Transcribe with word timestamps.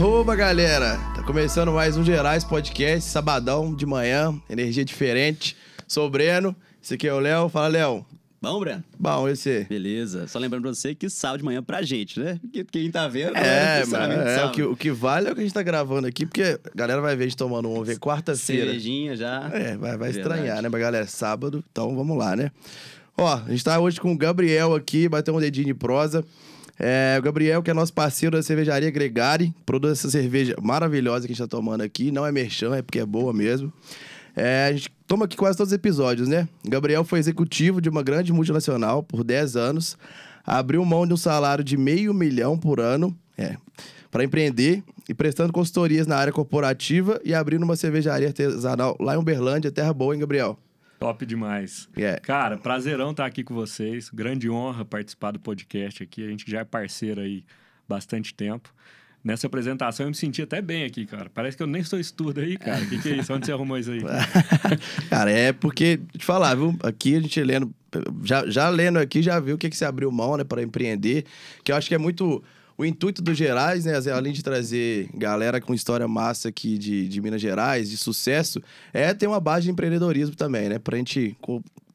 Arroba, 0.00 0.36
galera! 0.36 0.98
Tá 1.14 1.22
começando 1.22 1.72
mais 1.72 1.96
um 1.96 2.04
Gerais 2.04 2.44
Podcast, 2.44 3.10
sabadão 3.10 3.74
de 3.74 3.84
manhã, 3.84 4.34
energia 4.48 4.84
diferente. 4.84 5.56
Sou 5.88 6.06
o 6.06 6.10
Breno, 6.10 6.54
esse 6.82 6.94
aqui 6.94 7.08
é 7.08 7.12
o 7.12 7.18
Léo. 7.18 7.48
Fala, 7.48 7.68
Léo. 7.68 8.06
Bom, 8.42 8.58
Breno? 8.58 8.82
Bom, 8.98 9.28
esse. 9.28 9.66
Beleza. 9.68 10.26
Só 10.26 10.38
lembrando 10.38 10.62
pra 10.62 10.72
você 10.72 10.94
que 10.94 11.10
sábado 11.10 11.40
de 11.40 11.44
manhã 11.44 11.62
pra 11.62 11.82
gente, 11.82 12.18
né? 12.18 12.40
Quem 12.72 12.90
tá 12.90 13.06
vendo. 13.06 13.36
É, 13.36 13.80
né, 13.80 13.84
mas 13.84 14.10
é, 14.10 14.44
o, 14.46 14.50
que, 14.50 14.62
o 14.62 14.74
que 14.74 14.90
vale 14.90 15.28
é 15.28 15.32
o 15.32 15.34
que 15.34 15.42
a 15.42 15.44
gente 15.44 15.52
tá 15.52 15.62
gravando 15.62 16.06
aqui, 16.06 16.24
porque 16.24 16.42
a 16.42 16.74
galera 16.74 17.02
vai 17.02 17.14
ver 17.14 17.24
a 17.24 17.26
gente 17.26 17.36
tomando 17.36 17.68
um, 17.68 17.84
ver 17.84 17.98
quarta-feira. 17.98 18.64
Cervejinha 18.64 19.14
já. 19.14 19.50
É, 19.52 19.76
vai, 19.76 19.98
vai 19.98 20.10
estranhar, 20.10 20.62
né, 20.62 20.70
mas 20.70 20.80
galera? 20.80 21.06
Sábado, 21.06 21.62
então 21.70 21.94
vamos 21.94 22.16
lá, 22.16 22.34
né? 22.34 22.50
Ó, 23.14 23.26
a 23.26 23.50
gente 23.50 23.62
tá 23.62 23.78
hoje 23.78 24.00
com 24.00 24.10
o 24.10 24.16
Gabriel 24.16 24.74
aqui, 24.74 25.06
bateu 25.06 25.36
um 25.36 25.40
dedinho 25.40 25.66
de 25.66 25.74
prosa. 25.74 26.24
É, 26.78 27.16
o 27.18 27.22
Gabriel, 27.22 27.62
que 27.62 27.70
é 27.70 27.74
nosso 27.74 27.92
parceiro 27.92 28.38
da 28.38 28.42
cervejaria 28.42 28.90
Gregari, 28.90 29.54
produz 29.66 29.98
essa 29.98 30.08
cerveja 30.08 30.56
maravilhosa 30.62 31.26
que 31.26 31.32
a 31.34 31.36
gente 31.36 31.46
tá 31.46 31.56
tomando 31.56 31.82
aqui. 31.82 32.10
Não 32.10 32.24
é 32.24 32.32
merchan, 32.32 32.74
é 32.74 32.80
porque 32.80 33.00
é 33.00 33.04
boa 33.04 33.34
mesmo. 33.34 33.70
É, 34.34 34.66
a 34.66 34.72
gente 34.72 34.90
toma 35.06 35.24
aqui 35.24 35.36
quase 35.36 35.56
todos 35.56 35.72
os 35.72 35.76
episódios, 35.76 36.28
né? 36.28 36.48
Gabriel 36.64 37.04
foi 37.04 37.18
executivo 37.18 37.80
de 37.80 37.88
uma 37.88 38.02
grande 38.02 38.32
multinacional 38.32 39.02
por 39.02 39.24
10 39.24 39.56
anos, 39.56 39.96
abriu 40.46 40.84
mão 40.84 41.06
de 41.06 41.12
um 41.12 41.16
salário 41.16 41.64
de 41.64 41.76
meio 41.76 42.14
milhão 42.14 42.58
por 42.58 42.80
ano, 42.80 43.16
é, 43.36 43.56
para 44.10 44.24
empreender 44.24 44.82
e 45.08 45.14
prestando 45.14 45.52
consultorias 45.52 46.06
na 46.06 46.16
área 46.16 46.32
corporativa 46.32 47.20
e 47.24 47.34
abrindo 47.34 47.62
uma 47.62 47.76
cervejaria 47.76 48.28
artesanal 48.28 48.96
lá 49.00 49.14
em 49.14 49.18
Uberlândia, 49.18 49.70
terra 49.70 49.92
boa, 49.92 50.14
hein, 50.14 50.20
Gabriel? 50.20 50.58
Top 51.00 51.24
demais. 51.24 51.88
Yeah. 51.96 52.20
Cara, 52.20 52.58
prazerão 52.58 53.12
estar 53.12 53.24
aqui 53.24 53.42
com 53.42 53.54
vocês. 53.54 54.10
Grande 54.10 54.50
honra 54.50 54.84
participar 54.84 55.30
do 55.30 55.40
podcast 55.40 56.02
aqui. 56.02 56.22
A 56.22 56.28
gente 56.28 56.48
já 56.50 56.60
é 56.60 56.64
parceiro 56.64 57.22
aí 57.22 57.42
bastante 57.88 58.34
tempo. 58.34 58.72
Nessa 59.22 59.46
apresentação 59.46 60.06
eu 60.06 60.10
me 60.10 60.16
senti 60.16 60.40
até 60.40 60.62
bem 60.62 60.84
aqui, 60.84 61.04
cara. 61.04 61.30
Parece 61.32 61.54
que 61.54 61.62
eu 61.62 61.66
nem 61.66 61.84
sou 61.84 62.00
estudo 62.00 62.40
aí, 62.40 62.56
cara. 62.56 62.82
O 62.82 62.88
que, 62.88 62.98
que 62.98 63.08
é 63.10 63.16
isso? 63.16 63.32
Onde 63.34 63.44
você 63.44 63.52
arrumou 63.52 63.78
isso 63.78 63.90
aí? 63.90 64.00
Cara, 65.10 65.30
é 65.30 65.52
porque, 65.52 66.00
te 66.16 66.24
falar, 66.24 66.54
viu? 66.54 66.74
Aqui 66.82 67.16
a 67.16 67.20
gente 67.20 67.42
lendo, 67.42 67.70
já, 68.24 68.48
já 68.48 68.70
lendo 68.70 68.98
aqui, 68.98 69.20
já 69.20 69.38
viu 69.38 69.56
o 69.56 69.58
que, 69.58 69.68
que 69.68 69.76
você 69.76 69.84
abriu 69.84 70.10
mão, 70.10 70.38
né, 70.38 70.44
para 70.44 70.62
empreender. 70.62 71.26
Que 71.62 71.70
eu 71.70 71.76
acho 71.76 71.86
que 71.86 71.94
é 71.94 71.98
muito. 71.98 72.42
O 72.78 72.84
intuito 72.84 73.20
dos 73.20 73.36
Gerais, 73.36 73.84
né, 73.84 73.92
além 74.10 74.32
de 74.32 74.42
trazer 74.42 75.10
galera 75.12 75.60
com 75.60 75.74
história 75.74 76.08
massa 76.08 76.48
aqui 76.48 76.78
de, 76.78 77.06
de 77.06 77.20
Minas 77.20 77.42
Gerais, 77.42 77.90
de 77.90 77.98
sucesso, 77.98 78.58
é 78.90 79.12
ter 79.12 79.26
uma 79.26 79.38
base 79.38 79.64
de 79.64 79.70
empreendedorismo 79.70 80.34
também, 80.34 80.70
né? 80.70 80.78
Pra 80.78 80.96
gente, 80.96 81.36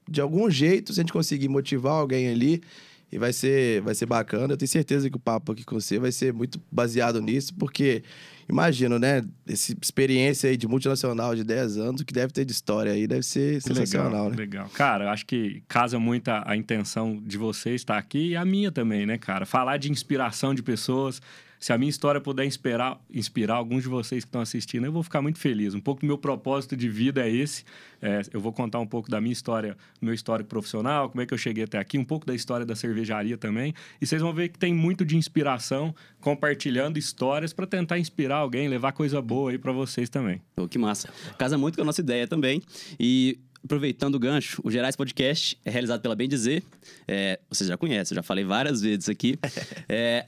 de 0.07 0.21
algum 0.21 0.47
jeito, 0.47 0.93
se 0.93 0.99
a 0.99 1.01
gente 1.01 1.11
conseguir 1.11 1.47
motivar 1.47 1.93
alguém 1.93 2.29
ali, 2.29 2.61
e 3.11 3.17
vai 3.17 3.31
ser, 3.31 3.81
vai 3.81 3.95
ser 3.95 4.05
bacana. 4.05 4.53
Eu 4.53 4.57
tenho 4.57 4.69
certeza 4.69 5.09
que 5.09 5.15
o 5.15 5.19
papo 5.19 5.51
aqui 5.51 5.63
com 5.63 5.79
você 5.79 5.99
vai 5.99 6.11
ser 6.11 6.33
muito 6.33 6.61
baseado 6.71 7.21
nisso, 7.21 7.53
porque 7.55 8.03
imagino, 8.49 8.99
né? 8.99 9.23
Essa 9.47 9.75
experiência 9.81 10.49
aí 10.49 10.57
de 10.57 10.67
multinacional 10.67 11.35
de 11.35 11.43
10 11.43 11.77
anos, 11.77 12.01
o 12.01 12.05
que 12.05 12.13
deve 12.13 12.33
ter 12.33 12.45
de 12.45 12.51
história 12.51 12.91
aí 12.91 13.07
deve 13.07 13.23
ser 13.23 13.61
sensacional, 13.61 14.09
legal, 14.09 14.29
né? 14.29 14.35
legal. 14.35 14.69
Cara, 14.69 15.05
eu 15.05 15.09
acho 15.09 15.25
que 15.25 15.63
casa 15.67 15.99
muito 15.99 16.29
a, 16.29 16.43
a 16.51 16.57
intenção 16.57 17.21
de 17.23 17.37
você 17.37 17.75
estar 17.75 17.97
aqui 17.97 18.29
e 18.29 18.35
a 18.35 18.43
minha 18.43 18.71
também, 18.71 19.05
né, 19.05 19.17
cara? 19.17 19.45
Falar 19.45 19.77
de 19.77 19.91
inspiração 19.91 20.53
de 20.53 20.61
pessoas. 20.61 21.21
Se 21.59 21.73
a 21.73 21.77
minha 21.77 21.89
história 21.89 22.19
puder 22.21 22.45
inspirar, 22.45 22.99
inspirar 23.09 23.55
alguns 23.55 23.83
de 23.83 23.89
vocês 23.89 24.23
que 24.23 24.27
estão 24.27 24.41
assistindo, 24.41 24.85
eu 24.85 24.91
vou 24.91 25.03
ficar 25.03 25.21
muito 25.21 25.39
feliz. 25.39 25.73
Um 25.73 25.79
pouco 25.79 26.01
do 26.01 26.07
meu 26.07 26.17
propósito 26.17 26.75
de 26.75 26.89
vida 26.89 27.25
é 27.25 27.31
esse. 27.31 27.63
É, 28.01 28.21
eu 28.33 28.39
vou 28.39 28.53
contar 28.53 28.79
um 28.79 28.85
pouco 28.87 29.09
da 29.09 29.19
minha 29.19 29.33
história, 29.33 29.75
do 29.99 30.05
meu 30.05 30.13
histórico 30.13 30.49
profissional, 30.49 31.09
como 31.09 31.21
é 31.21 31.25
que 31.25 31.33
eu 31.33 31.37
cheguei 31.37 31.63
até 31.63 31.77
aqui, 31.77 31.97
um 31.97 32.05
pouco 32.05 32.25
da 32.25 32.35
história 32.35 32.65
da 32.65 32.75
cervejaria 32.75 33.37
também. 33.37 33.73
E 33.99 34.05
vocês 34.05 34.21
vão 34.21 34.33
ver 34.33 34.49
que 34.49 34.59
tem 34.59 34.73
muito 34.73 35.05
de 35.05 35.15
inspiração, 35.15 35.93
compartilhando 36.19 36.97
histórias 36.97 37.53
para 37.53 37.65
tentar 37.65 37.97
inspirar 37.99 38.37
alguém, 38.37 38.67
levar 38.67 38.91
coisa 38.91 39.21
boa 39.21 39.51
aí 39.51 39.57
para 39.57 39.71
vocês 39.71 40.09
também. 40.09 40.41
Que 40.69 40.77
massa. 40.77 41.09
Casa 41.37 41.57
muito 41.57 41.75
com 41.75 41.81
a 41.81 41.85
nossa 41.85 42.01
ideia 42.01 42.27
também. 42.27 42.61
E 42.99 43.39
aproveitando 43.65 44.15
o 44.15 44.19
gancho, 44.19 44.61
o 44.63 44.69
Gerais 44.69 44.95
Podcast 44.95 45.57
é 45.65 45.71
realizado 45.71 45.99
pela 45.99 46.15
Bem 46.15 46.29
Dizer. 46.29 46.63
É, 47.07 47.39
você 47.49 47.65
já 47.65 47.75
conhece, 47.75 48.13
eu 48.13 48.15
já 48.15 48.23
falei 48.23 48.45
várias 48.45 48.81
vezes 48.81 49.09
aqui. 49.09 49.37
É, 49.87 50.27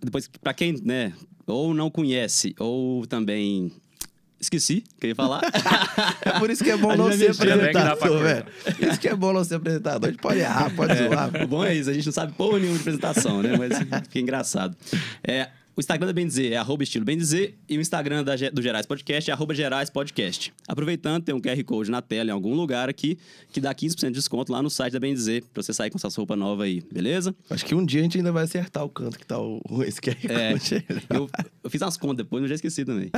depois, 0.00 0.28
para 0.28 0.54
quem, 0.54 0.80
né, 0.84 1.12
ou 1.46 1.72
não 1.74 1.90
conhece, 1.90 2.54
ou 2.58 3.06
também. 3.06 3.72
Esqueci 4.38 4.84
o 4.96 5.00
que 5.00 5.06
eu 5.06 5.08
ia 5.08 5.14
falar. 5.14 5.40
É 6.20 6.38
por 6.38 6.50
isso 6.50 6.62
que 6.62 6.70
é 6.70 6.76
bom 6.76 6.90
A 6.90 6.96
não 6.96 7.10
ser 7.10 7.18
né, 7.18 7.30
apresentador, 7.30 8.22
velho. 8.22 8.46
Isso 8.80 9.00
que 9.00 9.08
é 9.08 9.14
bom 9.16 9.32
não 9.32 9.42
ser 9.42 9.54
apresentador. 9.54 10.08
A 10.08 10.12
gente 10.12 10.20
pode 10.20 10.40
errar, 10.40 10.70
pode 10.74 10.94
zoar. 10.94 11.30
O 11.42 11.46
bom 11.46 11.64
é 11.64 11.74
isso, 11.74 11.88
a 11.88 11.92
gente 11.94 12.04
não 12.04 12.12
sabe 12.12 12.32
porra 12.34 12.58
nenhuma 12.58 12.74
de 12.74 12.80
apresentação, 12.80 13.42
né? 13.42 13.56
Mas 13.56 13.78
fica 13.78 14.18
engraçado. 14.18 14.76
É, 15.26 15.48
o 15.76 15.80
Instagram 15.80 16.06
da 16.06 16.12
Bem 16.14 16.26
Dizer 16.26 16.52
é 16.52 16.56
arroba 16.56 16.82
estilo 16.82 17.04
Bem 17.04 17.18
Dizer 17.18 17.54
e 17.68 17.76
o 17.76 17.80
Instagram 17.82 18.24
da 18.24 18.34
do 18.50 18.62
Gerais 18.62 18.86
Podcast 18.86 19.30
é 19.30 19.34
arroba 19.34 19.54
Gerais 19.54 19.90
Podcast. 19.90 20.50
Aproveitando, 20.66 21.22
tem 21.22 21.34
um 21.34 21.40
QR 21.40 21.62
Code 21.64 21.90
na 21.90 22.00
tela 22.00 22.30
em 22.30 22.32
algum 22.32 22.54
lugar 22.54 22.88
aqui 22.88 23.18
que 23.52 23.60
dá 23.60 23.74
15% 23.74 24.06
de 24.06 24.12
desconto 24.12 24.50
lá 24.52 24.62
no 24.62 24.70
site 24.70 24.94
da 24.94 25.00
Bem 25.00 25.12
Dizer 25.12 25.44
pra 25.52 25.62
você 25.62 25.74
sair 25.74 25.90
com 25.90 25.98
essa 25.98 26.08
roupa 26.16 26.34
nova 26.34 26.64
aí, 26.64 26.82
beleza? 26.90 27.34
Acho 27.50 27.64
que 27.66 27.74
um 27.74 27.84
dia 27.84 28.00
a 28.00 28.02
gente 28.04 28.16
ainda 28.16 28.32
vai 28.32 28.44
acertar 28.44 28.84
o 28.84 28.88
canto 28.88 29.18
que 29.18 29.26
tá 29.26 29.38
o, 29.38 29.60
o 29.68 29.82
esse 29.82 30.00
QR 30.00 30.16
É, 30.30 30.52
Code. 30.52 30.84
eu, 31.10 31.30
eu 31.64 31.70
fiz 31.70 31.82
umas 31.82 31.98
contas 31.98 32.18
depois, 32.18 32.40
mas 32.40 32.48
já 32.48 32.54
esqueci 32.54 32.82
também. 32.82 33.10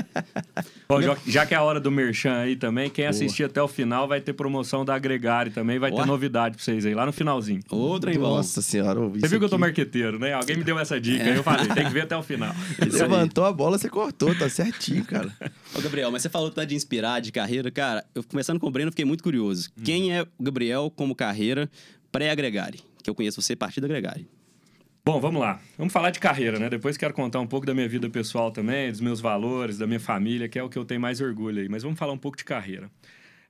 Bom, 0.88 1.00
já, 1.00 1.16
já 1.28 1.46
que 1.46 1.54
é 1.54 1.56
a 1.56 1.62
hora 1.62 1.78
do 1.78 1.92
Merchan 1.92 2.38
aí 2.38 2.56
também, 2.56 2.90
quem 2.90 3.06
assistir 3.06 3.44
até 3.44 3.62
o 3.62 3.68
final 3.68 4.08
vai 4.08 4.20
ter 4.20 4.32
promoção 4.32 4.84
da 4.84 4.96
Agregare 4.96 5.50
também, 5.50 5.78
vai 5.78 5.92
ter 5.92 6.00
Ó. 6.00 6.06
novidade 6.06 6.56
pra 6.56 6.64
vocês 6.64 6.84
aí, 6.84 6.94
lá 6.94 7.06
no 7.06 7.12
finalzinho. 7.12 7.60
Outra, 7.70 8.10
hein, 8.12 8.18
bom? 8.18 8.30
Nossa 8.36 8.60
senhora, 8.60 8.98
ouvi 8.98 9.20
Você 9.20 9.28
viu 9.28 9.38
que 9.38 9.44
eu 9.44 9.48
tô 9.48 9.54
aqui. 9.54 9.60
marqueteiro, 9.60 10.18
né? 10.18 10.32
Alguém 10.32 10.56
me 10.56 10.64
deu 10.64 10.76
essa 10.76 11.00
dica, 11.00 11.22
aí 11.22 11.36
eu 11.36 11.44
falei, 11.44 11.68
tem 11.68 11.84
que 11.86 11.92
ver 11.92 12.02
até 12.02 12.16
o 12.16 12.22
final. 12.22 12.47
Isso 12.86 12.96
aí. 12.96 13.02
Levantou 13.02 13.44
a 13.44 13.52
bola, 13.52 13.78
você 13.78 13.88
cortou, 13.88 14.34
tá 14.34 14.48
certinho, 14.48 15.04
cara. 15.04 15.32
Ô, 15.74 15.80
Gabriel, 15.80 16.10
mas 16.10 16.22
você 16.22 16.28
falou 16.28 16.50
tanto 16.50 16.68
de 16.68 16.74
inspirar, 16.74 17.20
de 17.20 17.32
carreira. 17.32 17.70
Cara, 17.70 18.04
eu 18.14 18.22
conversando 18.22 18.60
com 18.60 18.66
o 18.66 18.70
Breno, 18.70 18.90
fiquei 18.90 19.04
muito 19.04 19.22
curioso. 19.22 19.70
Quem 19.84 20.16
é 20.16 20.22
o 20.22 20.42
Gabriel 20.42 20.92
como 20.94 21.14
carreira 21.14 21.70
pré-agregare? 22.10 22.80
Que 23.02 23.10
eu 23.10 23.14
conheço 23.14 23.40
você 23.40 23.52
a 23.52 23.56
partir 23.56 23.80
da 23.80 23.86
agregare. 23.86 24.28
Bom, 25.04 25.20
vamos 25.20 25.40
lá. 25.40 25.58
Vamos 25.78 25.92
falar 25.92 26.10
de 26.10 26.20
carreira, 26.20 26.58
né? 26.58 26.68
Depois 26.68 26.98
quero 26.98 27.14
contar 27.14 27.40
um 27.40 27.46
pouco 27.46 27.64
da 27.64 27.72
minha 27.72 27.88
vida 27.88 28.10
pessoal 28.10 28.50
também, 28.50 28.90
dos 28.90 29.00
meus 29.00 29.20
valores, 29.20 29.78
da 29.78 29.86
minha 29.86 29.98
família, 29.98 30.48
que 30.48 30.58
é 30.58 30.62
o 30.62 30.68
que 30.68 30.78
eu 30.78 30.84
tenho 30.84 31.00
mais 31.00 31.18
orgulho 31.20 31.62
aí. 31.62 31.68
Mas 31.68 31.82
vamos 31.82 31.98
falar 31.98 32.12
um 32.12 32.18
pouco 32.18 32.36
de 32.36 32.44
carreira. 32.44 32.90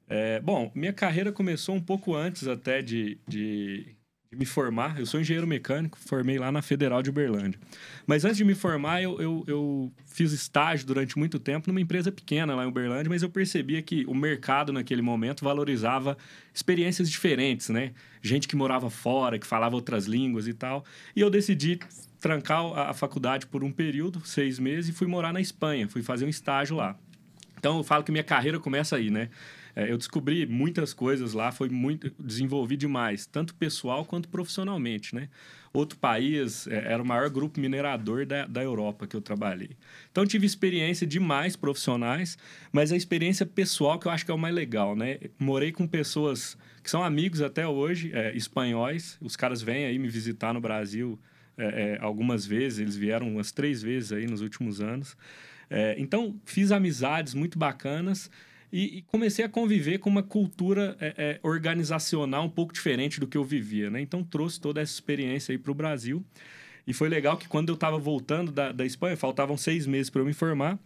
É, 0.08 0.41
bom, 0.41 0.70
minha 0.75 0.92
carreira 0.92 1.32
começou 1.32 1.75
um 1.75 1.81
pouco 1.81 2.14
antes 2.14 2.47
até 2.47 2.81
de, 2.81 3.19
de, 3.26 3.94
de 4.30 4.36
me 4.36 4.44
formar. 4.44 4.98
Eu 4.98 5.06
sou 5.06 5.18
engenheiro 5.18 5.46
mecânico, 5.46 5.98
formei 5.98 6.38
lá 6.38 6.52
na 6.52 6.60
Federal 6.60 7.02
de 7.02 7.08
Uberlândia. 7.08 7.58
Mas 8.06 8.26
antes 8.26 8.36
de 8.36 8.44
me 8.44 8.54
formar, 8.54 9.02
eu, 9.02 9.18
eu, 9.20 9.44
eu 9.46 9.92
fiz 10.06 10.32
estágio 10.32 10.86
durante 10.86 11.18
muito 11.18 11.38
tempo 11.38 11.68
numa 11.68 11.80
empresa 11.80 12.12
pequena 12.12 12.54
lá 12.54 12.64
em 12.64 12.68
Uberlândia, 12.68 13.08
mas 13.08 13.22
eu 13.22 13.30
percebia 13.30 13.80
que 13.80 14.04
o 14.06 14.14
mercado 14.14 14.70
naquele 14.70 15.00
momento 15.00 15.42
valorizava 15.42 16.16
experiências 16.52 17.10
diferentes, 17.10 17.70
né? 17.70 17.92
Gente 18.20 18.46
que 18.46 18.54
morava 18.54 18.90
fora, 18.90 19.38
que 19.38 19.46
falava 19.46 19.74
outras 19.74 20.04
línguas 20.04 20.46
e 20.46 20.52
tal. 20.52 20.84
E 21.16 21.20
eu 21.20 21.30
decidi 21.30 21.80
trancar 22.20 22.60
a, 22.60 22.90
a 22.90 22.94
faculdade 22.94 23.46
por 23.46 23.64
um 23.64 23.72
período, 23.72 24.20
seis 24.26 24.58
meses, 24.58 24.90
e 24.90 24.92
fui 24.92 25.06
morar 25.06 25.32
na 25.32 25.40
Espanha. 25.40 25.88
Fui 25.88 26.02
fazer 26.02 26.26
um 26.26 26.28
estágio 26.28 26.76
lá. 26.76 26.98
Então 27.58 27.78
eu 27.78 27.82
falo 27.82 28.04
que 28.04 28.12
minha 28.12 28.24
carreira 28.24 28.60
começa 28.60 28.96
aí, 28.96 29.10
né? 29.10 29.30
É, 29.78 29.92
eu 29.92 29.96
descobri 29.96 30.44
muitas 30.44 30.92
coisas 30.92 31.34
lá, 31.34 31.52
foi 31.52 31.68
muito 31.68 32.10
desenvolvi 32.18 32.76
demais, 32.76 33.26
tanto 33.26 33.54
pessoal 33.54 34.04
quanto 34.04 34.28
profissionalmente, 34.28 35.14
né? 35.14 35.28
Outro 35.72 35.96
país 35.96 36.66
é, 36.66 36.92
era 36.92 37.00
o 37.00 37.06
maior 37.06 37.30
grupo 37.30 37.60
minerador 37.60 38.26
da, 38.26 38.44
da 38.44 38.60
Europa 38.60 39.06
que 39.06 39.14
eu 39.14 39.20
trabalhei. 39.20 39.76
Então 40.10 40.26
tive 40.26 40.44
experiência 40.44 41.06
demais 41.06 41.54
profissionais, 41.54 42.36
mas 42.72 42.90
a 42.90 42.96
experiência 42.96 43.46
pessoal 43.46 44.00
que 44.00 44.08
eu 44.08 44.10
acho 44.10 44.25
que 44.25 44.32
é 44.32 44.34
o 44.34 44.38
mais 44.38 44.52
legal, 44.52 44.96
né? 44.96 45.19
Morei 45.38 45.70
com 45.70 45.86
pessoas 45.86 46.58
que 46.82 46.90
são 46.90 47.04
amigos 47.04 47.40
até 47.40 47.64
hoje, 47.64 48.10
é, 48.12 48.36
espanhóis. 48.36 49.16
Os 49.20 49.36
caras 49.36 49.62
vêm 49.62 49.84
aí 49.84 49.96
me 49.96 50.08
visitar 50.08 50.52
no 50.52 50.60
Brasil 50.60 51.16
é, 51.56 51.92
é, 51.92 51.98
algumas 52.00 52.44
vezes, 52.44 52.81
eles 52.81 52.96
vieram 52.96 53.28
umas 53.28 53.52
três 53.52 53.81
vezes 53.81 54.10
aí 54.10 54.26
nos 54.26 54.40
últimos 54.40 54.81
anos. 54.81 55.16
É, 55.70 55.94
então, 55.98 56.34
fiz 56.44 56.72
amizades 56.72 57.32
muito 57.32 57.56
bacanas 57.56 58.28
e, 58.73 58.99
e 58.99 59.03
comecei 59.03 59.44
a 59.44 59.49
conviver 59.49 59.99
com 59.99 60.11
uma 60.11 60.23
cultura 60.23 60.97
é, 61.00 61.15
é, 61.17 61.41
organizacional 61.43 62.44
um 62.44 62.50
pouco 62.50 62.73
diferente 62.73 63.19
do 63.19 63.26
que 63.26 63.37
eu 63.37 63.44
vivia, 63.44 63.91
né? 63.91 64.00
Então, 64.00 64.23
trouxe 64.23 64.61
toda 64.61 64.81
essa 64.81 64.93
experiência 64.93 65.53
aí 65.53 65.59
para 65.59 65.73
o 65.73 65.75
Brasil. 65.75 66.25
E 66.87 66.93
foi 66.93 67.09
legal 67.09 67.37
que 67.37 67.49
quando 67.49 67.69
eu 67.69 67.75
estava 67.75 67.99
voltando 67.99 68.50
da, 68.50 68.73
da 68.73 68.85
Espanha, 68.85 69.17
faltavam 69.17 69.56
seis 69.56 69.87
meses 69.87 70.09
para 70.09 70.23
eu 70.23 70.26
me 70.26 70.32
formar, 70.32 70.79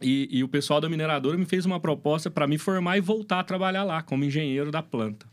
e, 0.00 0.28
e 0.30 0.44
o 0.44 0.48
pessoal 0.48 0.80
da 0.80 0.88
mineradora 0.88 1.38
me 1.38 1.44
fez 1.44 1.64
uma 1.64 1.78
proposta 1.78 2.30
para 2.30 2.46
me 2.46 2.58
formar 2.58 2.98
e 2.98 3.00
voltar 3.00 3.40
a 3.40 3.44
trabalhar 3.44 3.84
lá 3.84 4.02
como 4.02 4.24
engenheiro 4.24 4.70
da 4.70 4.82
planta. 4.82 5.26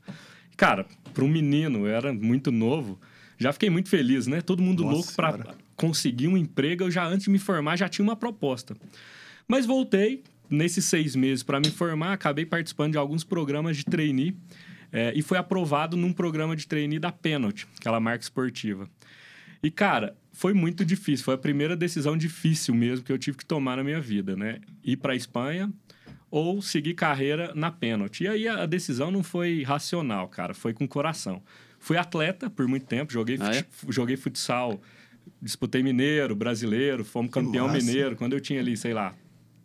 Cara, 0.56 0.86
para 1.14 1.24
um 1.24 1.28
menino, 1.28 1.88
eu 1.88 1.96
era 1.96 2.14
muito 2.14 2.52
novo, 2.52 3.00
já 3.38 3.52
fiquei 3.52 3.70
muito 3.70 3.90
feliz, 3.90 4.28
né? 4.28 4.42
Todo 4.42 4.62
mundo 4.62 4.84
Nossa 4.84 4.96
louco 4.96 5.14
para 5.16 5.56
conseguir 5.76 6.28
um 6.28 6.38
emprego, 6.38 6.84
eu 6.84 6.92
já 6.92 7.06
antes 7.06 7.26
de 7.26 7.30
me 7.30 7.40
formar 7.40 7.78
já 7.78 7.88
tinha 7.88 8.04
uma 8.04 8.16
proposta. 8.16 8.76
Mas 9.48 9.66
voltei 9.66 10.24
nesses 10.50 10.86
seis 10.86 11.16
meses 11.16 11.44
para 11.44 11.60
me 11.60 11.70
formar, 11.70 12.14
acabei 12.14 12.46
participando 12.46 12.94
de 12.94 12.98
alguns 12.98 13.24
programas 13.24 13.78
de 13.78 13.86
trainee 13.86 14.36
é, 14.92 15.14
e 15.16 15.22
foi 15.22 15.38
aprovado 15.38 15.96
num 15.96 16.12
programa 16.12 16.56
de 16.56 16.68
trainee 16.68 17.00
da 17.00 17.12
Penalty, 17.12 17.68
aquela 17.80 18.00
marca 18.00 18.24
esportiva. 18.24 18.90
E, 19.62 19.70
cara, 19.70 20.16
foi 20.32 20.54
muito 20.54 20.86
difícil. 20.86 21.26
Foi 21.26 21.34
a 21.34 21.38
primeira 21.38 21.76
decisão 21.76 22.16
difícil 22.18 22.74
mesmo 22.74 23.04
que 23.06 23.12
eu 23.12 23.18
tive 23.18 23.38
que 23.38 23.46
tomar 23.46 23.76
na 23.78 23.84
minha 23.84 24.00
vida, 24.00 24.36
né? 24.36 24.60
Ir 24.84 24.98
para 24.98 25.14
a 25.14 25.16
Espanha 25.16 25.72
ou 26.32 26.62
seguir 26.62 26.94
carreira 26.94 27.52
na 27.54 27.70
Penalty. 27.70 28.24
E 28.24 28.28
aí 28.28 28.48
a 28.48 28.66
decisão 28.66 29.12
não 29.12 29.22
foi 29.22 29.64
racional, 29.64 30.28
cara. 30.30 30.54
Foi 30.54 30.74
com 30.74 30.88
coração. 30.88 31.42
Fui 31.78 31.98
atleta 31.98 32.50
por 32.50 32.68
muito 32.68 32.86
tempo, 32.86 33.12
joguei, 33.12 33.38
Ah, 33.40 33.54
é? 33.56 33.66
joguei 33.90 34.16
futsal, 34.16 34.82
disputei 35.42 35.82
mineiro, 35.84 36.36
brasileiro, 36.36 37.04
fomos 37.04 37.32
campeão 37.32 37.72
mineiro. 37.72 38.16
Quando 38.16 38.34
eu 38.34 38.40
tinha 38.40 38.60
ali, 38.60 38.78
sei 38.78 38.94
lá, 38.94 39.14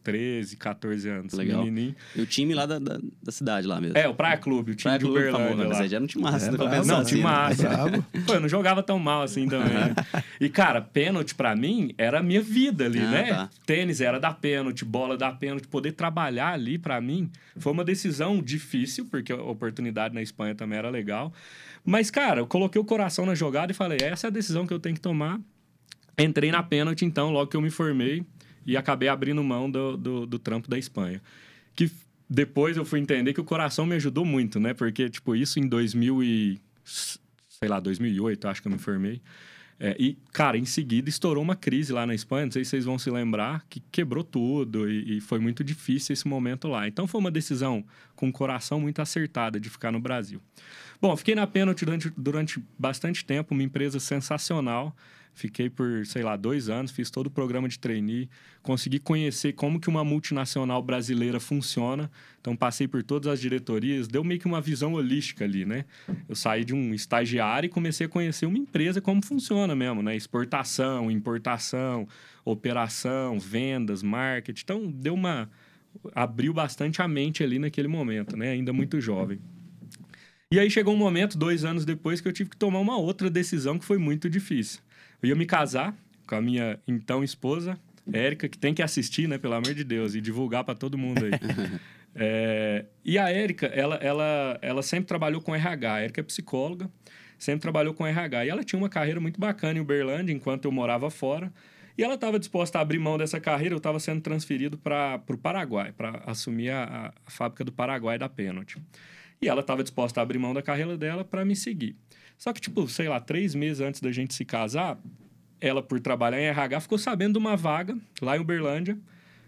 13, 0.04 0.56
14 0.56 1.08
anos. 1.08 1.32
Legal. 1.32 1.64
Menininho. 1.64 1.96
E 2.14 2.20
o 2.20 2.26
time 2.26 2.54
lá 2.54 2.66
da, 2.66 2.78
da, 2.78 3.00
da 3.22 3.32
cidade 3.32 3.66
lá 3.66 3.80
mesmo. 3.80 3.98
É, 3.98 4.06
o 4.06 4.14
Praia 4.14 4.36
Clube, 4.36 4.72
o 4.72 4.74
time 4.74 4.82
Praia 4.84 4.98
de 4.98 5.04
Clube 5.06 5.18
Uberlândia 5.20 5.48
famoso, 5.48 5.68
lá. 5.70 5.78
mas 5.80 5.90
já 5.90 5.98
não 5.98 6.06
tinha 6.06 6.22
massa, 6.22 6.46
É, 6.46 6.50
né? 6.52 6.56
bravo. 6.58 6.86
Não, 6.86 6.96
assim, 6.98 7.08
time 7.08 7.20
né? 7.22 7.26
massa. 7.30 7.68
Pô, 8.26 8.34
eu 8.34 8.40
não 8.40 8.48
jogava 8.48 8.82
tão 8.82 8.98
mal 8.98 9.22
assim 9.22 9.48
também. 9.48 9.72
né? 9.72 9.94
E, 10.40 10.48
cara, 10.48 10.80
pênalti 10.82 11.34
pra 11.34 11.56
mim 11.56 11.94
era 11.96 12.20
a 12.20 12.22
minha 12.22 12.42
vida 12.42 12.84
ali, 12.84 12.98
Ah, 13.00 13.10
né? 13.10 13.22
tá. 13.24 13.50
Tênis 13.66 14.00
era 14.00 14.20
da 14.20 14.30
pênalti, 14.32 14.84
bola 14.84 15.16
da 15.16 15.32
pênalti. 15.32 15.66
Poder 15.66 15.92
trabalhar 15.92 16.52
ali, 16.52 16.78
pra 16.78 17.00
mim, 17.00 17.30
foi 17.56 17.72
uma 17.72 17.82
decisão 17.84 18.42
difícil, 18.42 19.06
porque 19.10 19.32
a 19.32 19.36
oportunidade 19.42 20.14
na 20.14 20.20
Espanha 20.22 20.54
também 20.54 20.78
era 20.78 20.90
legal. 20.90 21.32
Mas, 21.84 22.10
cara, 22.10 22.40
eu 22.40 22.46
coloquei 22.46 22.80
o 22.80 22.84
coração 22.84 23.24
na 23.26 23.34
jogada 23.34 23.72
e 23.72 23.74
falei: 23.74 23.98
essa 24.02 24.26
é 24.26 24.28
a 24.28 24.30
decisão 24.30 24.66
que 24.66 24.72
eu 24.74 24.78
tenho 24.78 24.94
que 24.94 25.00
tomar. 25.00 25.40
Entrei 26.16 26.52
na 26.52 26.62
pênalti, 26.62 27.04
então, 27.04 27.30
logo 27.32 27.50
que 27.50 27.56
eu 27.56 27.60
me 27.60 27.70
formei, 27.70 28.24
e 28.66 28.76
acabei 28.76 29.08
abrindo 29.08 29.43
mão 29.43 29.70
do, 29.70 29.96
do, 29.96 30.26
do 30.26 30.38
trampo 30.38 30.69
da 30.69 30.78
Espanha. 30.78 31.20
Que 31.75 31.90
depois 32.28 32.76
eu 32.76 32.84
fui 32.84 33.00
entender 33.00 33.32
que 33.32 33.40
o 33.40 33.44
coração 33.44 33.87
me 33.87 33.94
ajudou 33.96 34.25
muito, 34.25 34.58
né? 34.58 34.75
Porque, 34.75 35.08
tipo, 35.08 35.37
isso 35.37 35.58
em 35.58 35.66
2000 35.66 36.22
e... 36.22 36.61
Sei 36.84 37.69
lá, 37.69 37.81
2008, 37.81 38.49
acho 38.49 38.62
que 38.62 38.69
eu 38.69 38.72
me 38.72 38.78
formei. 38.78 39.20
É, 39.78 39.96
e, 39.99 40.16
cara, 40.32 40.56
em 40.56 40.64
seguida 40.64 41.08
estourou 41.08 41.43
uma 41.43 41.56
crise 41.56 41.93
lá 41.93 42.06
na 42.06 42.14
Espanha, 42.14 42.46
não 42.46 42.52
sei 42.52 42.64
se 42.64 42.70
vocês 42.70 42.84
vão 42.84 42.99
se 42.99 43.11
lembrar, 43.11 43.66
que 43.69 43.81
quebrou 43.90 44.22
tudo 44.22 44.88
e, 44.88 45.19
e 45.19 45.20
foi 45.20 45.38
muito 45.40 45.64
difícil 45.64 46.12
esse 46.12 46.28
momento 46.28 46.69
lá. 46.69 46.87
Então 46.87 47.06
foi 47.06 47.20
uma 47.20 47.31
decisão 47.31 47.84
com 48.14 48.28
o 48.28 48.32
coração 48.32 48.81
muito 48.81 49.02
acertada 49.02 49.58
de 49.58 49.69
ficar 49.69 49.90
no 49.90 50.00
Brasil. 50.00 50.40
Bom, 51.00 51.16
fiquei 51.16 51.34
na 51.34 51.46
Penalty 51.46 51.84
durante, 51.84 52.12
durante 52.16 52.64
bastante 52.78 53.25
tempo, 53.25 53.52
uma 53.52 53.62
empresa 53.62 53.99
sensacional. 53.99 54.94
Fiquei 55.34 55.69
por, 55.69 56.06
sei 56.06 56.22
lá, 56.22 56.36
dois 56.36 56.69
anos, 56.69 56.92
fiz 56.92 57.10
todo 57.10 57.26
o 57.26 57.31
programa 57.31 57.69
de 57.69 57.76
trainee, 57.76 58.28
consegui 58.62 59.00
conhecer 59.00 59.52
como 59.52 59.81
que 59.81 59.88
uma 59.88 60.04
multinacional 60.04 60.81
brasileira 60.81 61.40
funciona. 61.40 62.08
Então, 62.40 62.54
passei 62.54 62.86
por 62.86 63.02
todas 63.02 63.32
as 63.32 63.40
diretorias, 63.40 64.06
deu 64.06 64.22
meio 64.22 64.38
que 64.38 64.46
uma 64.46 64.60
visão 64.60 64.94
holística 64.94 65.44
ali, 65.44 65.64
né? 65.64 65.86
Eu 66.28 66.36
saí 66.36 66.64
de 66.64 66.72
um 66.72 66.94
estagiário 66.94 67.66
e 67.66 67.70
comecei 67.70 68.06
a 68.06 68.08
conhecer 68.08 68.46
uma 68.46 68.58
empresa, 68.58 69.00
como 69.00 69.25
funciona 69.25 69.75
mesmo, 69.75 70.02
né? 70.02 70.14
Exportação, 70.14 71.10
importação, 71.10 72.06
operação, 72.44 73.40
vendas, 73.40 74.04
marketing. 74.04 74.62
Então, 74.62 74.90
deu 74.90 75.14
uma... 75.14 75.50
abriu 76.14 76.54
bastante 76.54 77.02
a 77.02 77.08
mente 77.08 77.42
ali 77.42 77.58
naquele 77.58 77.88
momento, 77.88 78.37
né? 78.37 78.50
Ainda 78.50 78.72
muito 78.72 79.00
jovem. 79.00 79.40
E 80.52 80.60
aí 80.60 80.70
chegou 80.70 80.94
um 80.94 80.96
momento, 80.96 81.37
dois 81.37 81.64
anos 81.64 81.84
depois, 81.84 82.20
que 82.20 82.28
eu 82.28 82.32
tive 82.32 82.50
que 82.50 82.56
tomar 82.56 82.78
uma 82.78 82.96
outra 82.96 83.28
decisão 83.28 83.76
que 83.76 83.84
foi 83.84 83.98
muito 83.98 84.30
difícil. 84.30 84.80
Eu 85.25 85.29
ia 85.29 85.35
me 85.35 85.47
casar 85.47 85.97
com 86.26 86.35
a 86.35 86.43
minha 86.43 86.79
então 86.87 87.25
esposa, 87.25 87.79
Érica, 88.12 88.47
que 88.47 88.59
tem 88.59 88.75
que 88.75 88.82
assistir, 88.82 89.26
né, 89.26 89.38
pelo 89.38 89.55
amor 89.55 89.73
de 89.73 89.82
Deus, 89.82 90.15
e 90.15 90.21
divulgar 90.21 90.65
para 90.65 90.75
todo 90.75 90.99
mundo 90.99 91.25
aí. 91.25 91.31
É, 92.17 92.85
e 93.05 93.19
a 93.19 93.29
Érica, 93.29 93.67
ela, 93.67 93.97
ela, 93.97 94.56
ela 94.62 94.82
sempre 94.85 95.06
trabalhou 95.06 95.41
com 95.41 95.53
RH. 95.53 95.93
A 95.93 96.00
Érica 96.00 96.21
é 96.21 96.23
psicóloga, 96.23 96.88
sempre 97.37 97.62
trabalhou 97.62 97.93
com 97.93 98.06
RH. 98.06 98.44
E 98.44 98.49
ela 98.50 98.62
tinha 98.62 98.79
uma 98.79 98.88
carreira 98.88 99.19
muito 99.19 99.41
bacana 99.41 99.81
em 99.81 99.82
Uberlândia, 99.82 100.32
enquanto 100.32 100.67
eu 100.67 100.71
morava 100.71 101.11
fora. 101.11 101.53
E 101.99 102.05
ela 102.05 102.15
estava 102.15 102.38
disposta 102.38 102.79
a 102.79 102.82
abrir 102.82 103.00
mão 103.00 103.19
dessa 103.19 103.41
carreira. 103.41 103.75
Eu 103.75 103.79
estava 103.79 103.99
sendo 103.99 104.21
transferido 104.21 104.79
para 104.79 105.21
o 105.29 105.37
Paraguai, 105.37 105.91
para 105.91 106.23
assumir 106.25 106.71
a, 106.71 107.12
a 107.26 107.31
fábrica 107.32 107.65
do 107.65 107.73
Paraguai 107.73 108.17
da 108.17 108.29
Penalty. 108.29 108.81
E 109.40 109.48
ela 109.48 109.60
estava 109.60 109.82
disposta 109.82 110.20
a 110.20 110.22
abrir 110.22 110.38
mão 110.38 110.54
da 110.54 110.62
carreira 110.62 110.96
dela 110.96 111.25
para 111.25 111.44
me 111.44 111.54
seguir. 111.54 111.96
Só 112.38 112.52
que, 112.52 112.60
tipo, 112.60 112.88
sei 112.88 113.08
lá, 113.08 113.20
três 113.20 113.54
meses 113.54 113.81
antes 113.81 114.00
da 114.00 114.10
gente 114.10 114.34
se 114.34 114.44
casar, 114.44 114.98
ela, 115.60 115.82
por 115.82 116.00
trabalhar 116.00 116.40
em 116.40 116.46
RH, 116.46 116.81
ficou 116.81 116.98
sabendo 116.98 117.34
de 117.34 117.38
uma 117.38 117.56
vaga 117.56 117.96
lá 118.20 118.36
em 118.36 118.40
Uberlândia, 118.40 118.98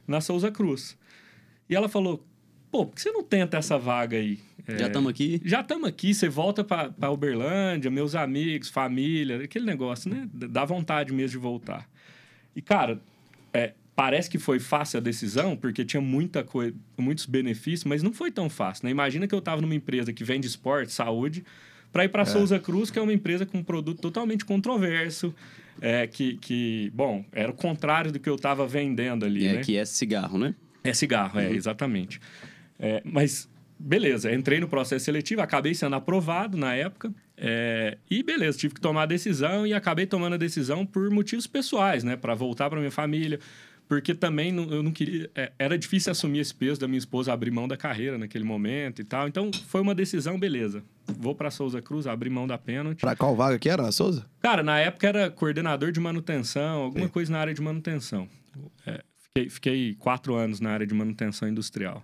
na 0.07 0.21
Souza 0.21 0.51
Cruz. 0.51 0.97
E 1.69 1.75
ela 1.75 1.89
falou: 1.89 2.25
pô, 2.71 2.87
por 2.87 2.95
que 2.95 3.01
você 3.03 3.11
não 3.11 3.23
tenta 3.23 3.57
essa 3.57 3.79
vaga 3.79 4.17
aí? 4.17 4.39
É, 4.67 4.79
Já 4.79 4.87
estamos 4.89 5.11
aqui. 5.11 5.41
já 5.45 5.61
estamos 5.61 5.89
aqui, 5.89 6.13
você 6.15 6.29
volta 6.29 6.65
para 6.65 7.11
Uberlândia, 7.11 7.91
meus 7.91 8.15
amigos, 8.15 8.69
família, 8.69 9.43
aquele 9.45 9.65
negócio, 9.65 10.11
né? 10.11 10.29
Dá 10.33 10.65
vontade 10.65 11.13
mesmo 11.13 11.39
de 11.39 11.43
voltar. 11.43 11.89
E, 12.55 12.63
cara, 12.63 13.01
é, 13.53 13.75
parece 13.97 14.29
que 14.29 14.39
foi 14.39 14.61
fácil 14.61 14.99
a 14.99 15.01
decisão, 15.01 15.57
porque 15.57 15.83
tinha 15.85 16.01
muita 16.03 16.45
coisa, 16.45 16.75
muitos 16.99 17.25
benefícios, 17.27 17.85
mas 17.85 18.03
não 18.03 18.13
foi 18.13 18.31
tão 18.31 18.49
fácil, 18.51 18.85
né? 18.85 18.91
Imagina 18.91 19.27
que 19.27 19.35
eu 19.35 19.39
estava 19.39 19.61
numa 19.63 19.75
empresa 19.75 20.13
que 20.13 20.23
vende 20.23 20.47
esporte, 20.47 20.93
saúde, 20.93 21.43
para 21.91 22.05
ir 22.05 22.11
para 22.11 22.27
Souza 22.27 22.59
Cruz, 22.59 22.91
que 22.91 22.99
é 22.99 23.03
uma 23.03 23.13
empresa 23.13 23.47
com 23.47 23.57
um 23.59 23.65
produto 23.65 23.99
totalmente 24.03 24.45
controverso, 24.45 25.35
é, 25.81 26.07
que, 26.07 26.37
que, 26.37 26.93
bom, 26.95 27.25
era 27.33 27.51
o 27.51 27.55
contrário 27.55 28.13
do 28.13 28.19
que 28.19 28.29
eu 28.29 28.35
estava 28.35 28.67
vendendo 28.67 29.25
ali, 29.25 29.47
É, 29.47 29.53
né? 29.55 29.61
que 29.63 29.77
é 29.79 29.85
cigarro, 29.87 30.39
né? 30.39 30.55
É 30.85 30.93
cigarro, 30.93 31.41
é, 31.41 31.51
exatamente. 31.51 32.21
É, 32.79 33.01
mas, 33.03 33.49
beleza, 33.79 34.31
entrei 34.33 34.61
no 34.61 34.69
processo 34.69 35.07
seletivo, 35.07 35.41
acabei 35.41 35.75
sendo 35.75 35.97
aprovado 35.97 36.57
na 36.59 36.75
época. 36.75 37.11
é, 37.39 37.97
e 38.11 38.23
beleza, 38.23 38.59
tive 38.59 38.75
que 38.75 38.81
tomar 38.81 39.03
a 39.05 39.07
decisão 39.07 39.67
e 39.67 39.73
acabei 39.75 40.07
tomando 40.07 40.35
a 40.35 40.37
decisão 40.39 40.85
por 40.87 41.11
motivos 41.11 41.47
pessoais, 41.47 42.05
né? 42.05 42.15
Para 42.17 42.35
voltar 42.35 42.69
para 42.71 42.79
minha 42.79 42.91
família. 42.91 43.39
Porque 43.89 44.15
também 44.15 44.51
não- 44.51 44.69
eu 44.71 44.83
não 44.83 44.91
queria. 44.91 45.31
é, 45.35 45.53
era 45.59 45.79
difícil 45.79 46.11
assumir 46.11 46.41
esse 46.41 46.53
peso 46.55 46.81
da 46.81 46.89
minha 46.89 46.99
esposa 46.99 47.33
abrir 47.33 47.53
mão 47.53 47.69
da 47.69 47.77
carreira 47.77 48.19
naquele 48.19 48.43
momento 48.45 49.01
e 49.01 49.05
tal. 49.05 49.29
Então 49.29 49.51
foi 49.69 49.81
uma 49.81 49.95
decisão, 49.95 50.39
beleza. 50.39 50.83
Vou 51.19 51.35
para 51.37 51.51
Souza 51.53 51.81
Cruz, 51.81 52.07
abrir 52.07 52.29
mão 52.31 52.49
da 52.49 52.59
pênalti. 52.59 53.01
Pra 53.01 53.15
qual 53.15 53.37
vaga 53.37 53.59
que 53.61 53.69
era, 53.69 53.83
na 53.85 53.93
Souza? 53.93 54.27
Cara, 54.41 54.63
na 54.65 54.79
época 54.81 55.07
era 55.07 55.31
coordenador 55.31 55.93
de 55.93 56.01
manutenção, 56.01 56.83
alguma 56.83 57.09
coisa 57.09 57.31
na 57.31 57.39
área 57.39 57.55
de 57.55 57.63
manutenção. 57.63 58.29
É, 58.85 59.05
fiquei, 59.19 59.49
fiquei 59.51 59.95
quatro 59.95 60.35
anos 60.35 60.59
na 60.59 60.71
área 60.71 60.87
de 60.87 60.93
manutenção 60.95 61.49
industrial. 61.49 62.03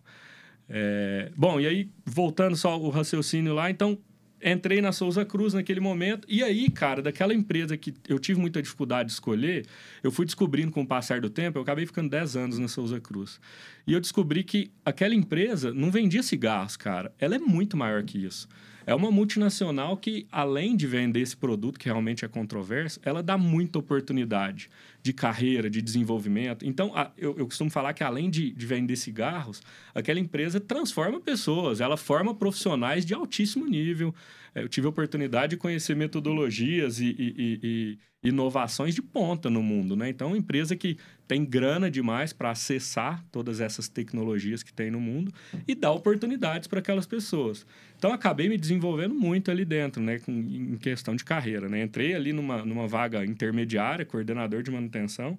É, 0.69 1.33
bom, 1.37 1.59
e 1.61 1.67
aí, 1.67 1.91
voltando 2.07 2.57
só 2.57 2.79
o 2.81 2.89
raciocínio 2.91 3.55
lá, 3.55 3.71
então 3.71 3.99
entrei 4.43 4.81
na 4.81 4.93
Souza 4.93 5.25
Cruz 5.25 5.55
naquele 5.55 5.81
momento. 5.81 6.27
E 6.29 6.43
aí, 6.43 6.71
cara, 6.71 7.01
daquela 7.01 7.33
empresa 7.33 7.77
que 7.77 7.95
eu 8.09 8.19
tive 8.19 8.41
muita 8.41 8.61
dificuldade 8.61 9.09
de 9.09 9.13
escolher, 9.13 9.67
eu 10.03 10.11
fui 10.11 10.27
descobrindo 10.27 10.73
com 10.73 10.83
o 10.83 10.87
passar 10.87 11.21
do 11.21 11.31
tempo, 11.31 11.59
eu 11.59 11.63
acabei 11.63 11.87
ficando 11.87 12.11
10 12.11 12.37
anos 12.37 12.59
na 12.59 12.69
Souza 12.69 13.01
Cruz. 13.01 13.41
E 13.87 13.93
eu 13.93 14.01
descobri 14.01 14.43
que 14.43 14.71
aquela 14.85 15.15
empresa 15.15 15.73
não 15.73 15.91
vendia 15.91 16.23
cigarros, 16.23 16.77
cara. 16.77 17.13
Ela 17.19 17.37
é 17.37 17.39
muito 17.39 17.77
maior 17.77 18.03
que 18.03 18.19
isso. 18.19 18.49
É 18.87 18.95
uma 18.95 19.11
multinacional 19.11 19.97
que, 19.97 20.27
além 20.31 20.77
de 20.77 20.87
vender 20.87 21.21
esse 21.21 21.37
produto, 21.37 21.79
que 21.79 21.87
realmente 21.87 22.25
é 22.25 22.29
controverso, 22.29 23.01
ela 23.05 23.23
dá 23.23 23.39
muita 23.39 23.79
oportunidade 23.79 24.69
de 25.03 25.13
carreira, 25.13 25.69
de 25.71 25.81
desenvolvimento. 25.81 26.65
Então, 26.67 26.93
a- 26.97 27.11
eu, 27.17 27.37
eu 27.39 27.45
costumo 27.47 27.71
falar 27.71 27.93
que, 27.95 28.03
além 28.05 28.29
de, 28.31 28.51
de 28.51 28.67
vender 28.67 28.97
cigarros, 28.97 29.63
aquela 29.95 30.19
empresa 30.21 30.61
transforma 30.61 31.21
pessoas, 31.21 31.81
ela 31.81 31.97
forma 31.97 32.35
profissionais 32.35 33.05
de 33.07 33.15
altíssimo 33.15 33.67
nível. 33.67 34.15
É, 34.55 34.63
Eu 34.63 34.69
tive 34.69 34.87
a 34.87 34.91
oportunidade 34.91 35.51
de 35.51 35.57
conhecer 35.57 35.95
metodologias 35.97 36.99
e, 37.01 37.07
e- 37.07 37.35
e- 37.39 37.61
e 37.63 37.99
inovações 38.23 38.95
de 38.95 39.03
ponta 39.03 39.51
no 39.51 39.63
mundo. 39.63 39.97
Né? 39.97 40.09
Então, 40.09 40.37
empresa 40.37 40.77
que 40.77 40.97
tem 41.27 41.45
grana 41.45 41.91
demais 41.91 42.33
para 42.33 42.51
acessar 42.51 43.25
todas 43.33 43.61
essas 43.61 43.89
tecnologias 43.89 44.63
que 44.63 44.73
tem 44.73 44.91
no 44.91 45.01
mundo 45.01 45.33
e 45.67 45.75
dá 45.75 45.91
oportunidades 45.91 46.69
para 46.69 46.79
aquelas 46.79 47.07
pessoas. 47.07 47.67
Então, 47.97 48.13
acabei 48.13 48.49
me 48.49 48.57
desenvolvendo 48.57 49.15
muito 49.15 49.51
ali 49.51 49.65
dentro, 49.65 50.03
né? 50.03 50.21
Em 50.29 50.77
questão 50.77 51.17
de 51.17 51.25
carreira. 51.25 51.69
Né? 51.69 51.83
Entrei 51.83 52.15
ali 52.15 52.33
numa, 52.33 52.65
numa 52.65 52.87
vaga 52.87 53.25
intermediária, 53.25 54.05
coordenador 54.05 54.63
de 54.63 54.71
manutenção. 54.71 55.39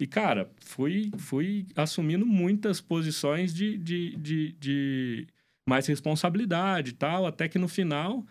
E, 0.00 0.06
cara, 0.06 0.50
fui, 0.60 1.10
fui 1.18 1.66
assumindo 1.76 2.24
muitas 2.24 2.80
posições 2.80 3.54
de, 3.54 3.76
de, 3.76 4.16
de, 4.16 4.52
de 4.58 5.26
mais 5.68 5.86
responsabilidade 5.86 6.90
e 6.90 6.94
tal, 6.94 7.26
até 7.26 7.46
que 7.46 7.58
no 7.58 7.68
final 7.68 8.24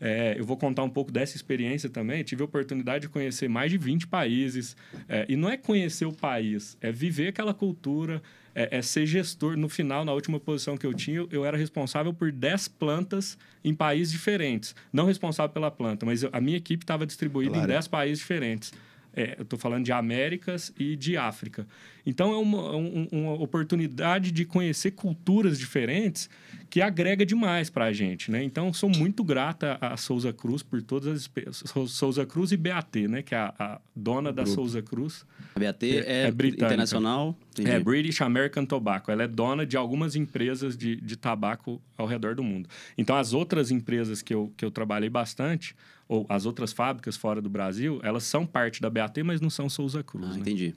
é, 0.00 0.34
eu 0.38 0.44
vou 0.44 0.56
contar 0.56 0.82
um 0.82 0.90
pouco 0.90 1.10
dessa 1.10 1.36
experiência 1.36 1.88
também. 1.88 2.22
Tive 2.22 2.42
a 2.42 2.44
oportunidade 2.44 3.02
de 3.02 3.08
conhecer 3.08 3.48
mais 3.48 3.70
de 3.70 3.78
20 3.78 4.06
países. 4.06 4.76
É, 5.08 5.24
e 5.28 5.36
não 5.36 5.48
é 5.48 5.56
conhecer 5.56 6.04
o 6.04 6.12
país, 6.12 6.76
é 6.80 6.92
viver 6.92 7.28
aquela 7.28 7.54
cultura, 7.54 8.22
é, 8.54 8.78
é 8.78 8.82
ser 8.82 9.06
gestor. 9.06 9.56
No 9.56 9.68
final, 9.68 10.04
na 10.04 10.12
última 10.12 10.38
posição 10.40 10.76
que 10.76 10.86
eu 10.86 10.92
tinha, 10.94 11.16
eu, 11.18 11.28
eu 11.30 11.44
era 11.44 11.56
responsável 11.56 12.12
por 12.12 12.30
10 12.30 12.68
plantas 12.68 13.38
em 13.64 13.74
países 13.74 14.12
diferentes. 14.12 14.74
Não 14.92 15.06
responsável 15.06 15.52
pela 15.52 15.70
planta, 15.70 16.04
mas 16.06 16.22
eu- 16.22 16.30
a 16.32 16.40
minha 16.40 16.56
equipe 16.56 16.84
estava 16.84 17.06
distribuída 17.06 17.52
Claro. 17.52 17.64
em 17.64 17.68
10 17.68 17.88
países 17.88 18.18
diferentes. 18.18 18.72
É, 19.16 19.34
eu 19.38 19.44
estou 19.44 19.58
falando 19.58 19.84
de 19.84 19.92
Américas 19.92 20.70
e 20.78 20.94
de 20.94 21.16
África. 21.16 21.66
Então, 22.04 22.32
é 22.32 22.36
uma, 22.36 22.76
um, 22.76 23.08
uma 23.10 23.32
oportunidade 23.32 24.30
de 24.30 24.44
conhecer 24.44 24.90
culturas 24.90 25.58
diferentes 25.58 26.28
que 26.68 26.82
agrega 26.82 27.24
demais 27.24 27.70
para 27.70 27.86
a 27.86 27.92
gente, 27.92 28.30
né? 28.30 28.44
Então, 28.44 28.72
sou 28.72 28.90
muito 28.90 29.24
grata 29.24 29.78
a 29.80 29.96
Souza 29.96 30.32
Cruz 30.32 30.62
por 30.62 30.82
todas 30.82 31.30
as... 31.46 31.64
Souza 31.88 32.26
Cruz 32.26 32.52
e 32.52 32.56
BAT, 32.56 33.08
né? 33.08 33.22
Que 33.22 33.34
é 33.34 33.38
a, 33.38 33.54
a 33.58 33.80
dona 33.94 34.32
da 34.32 34.44
Souza 34.44 34.82
Cruz. 34.82 35.24
A 35.54 35.58
BAT 35.58 35.82
é, 35.82 36.26
é 36.26 36.28
internacional? 36.28 37.36
Entendi. 37.52 37.70
É 37.70 37.80
British 37.80 38.20
American 38.20 38.66
Tobacco. 38.66 39.10
Ela 39.10 39.22
é 39.22 39.28
dona 39.28 39.64
de 39.64 39.76
algumas 39.76 40.14
empresas 40.14 40.76
de, 40.76 40.96
de 40.96 41.16
tabaco 41.16 41.80
ao 41.96 42.06
redor 42.06 42.34
do 42.34 42.44
mundo. 42.44 42.68
Então, 42.98 43.16
as 43.16 43.32
outras 43.32 43.70
empresas 43.70 44.20
que 44.20 44.34
eu, 44.34 44.52
que 44.56 44.64
eu 44.64 44.70
trabalhei 44.70 45.08
bastante 45.08 45.74
ou 46.08 46.26
as 46.28 46.46
outras 46.46 46.72
fábricas 46.72 47.16
fora 47.16 47.40
do 47.40 47.48
Brasil, 47.48 48.00
elas 48.02 48.24
são 48.24 48.46
parte 48.46 48.80
da 48.80 48.90
BAT, 48.90 49.18
mas 49.24 49.40
não 49.40 49.50
são 49.50 49.68
Souza 49.68 50.02
Cruz. 50.02 50.26
Ah, 50.26 50.34
né? 50.34 50.38
entendi. 50.40 50.74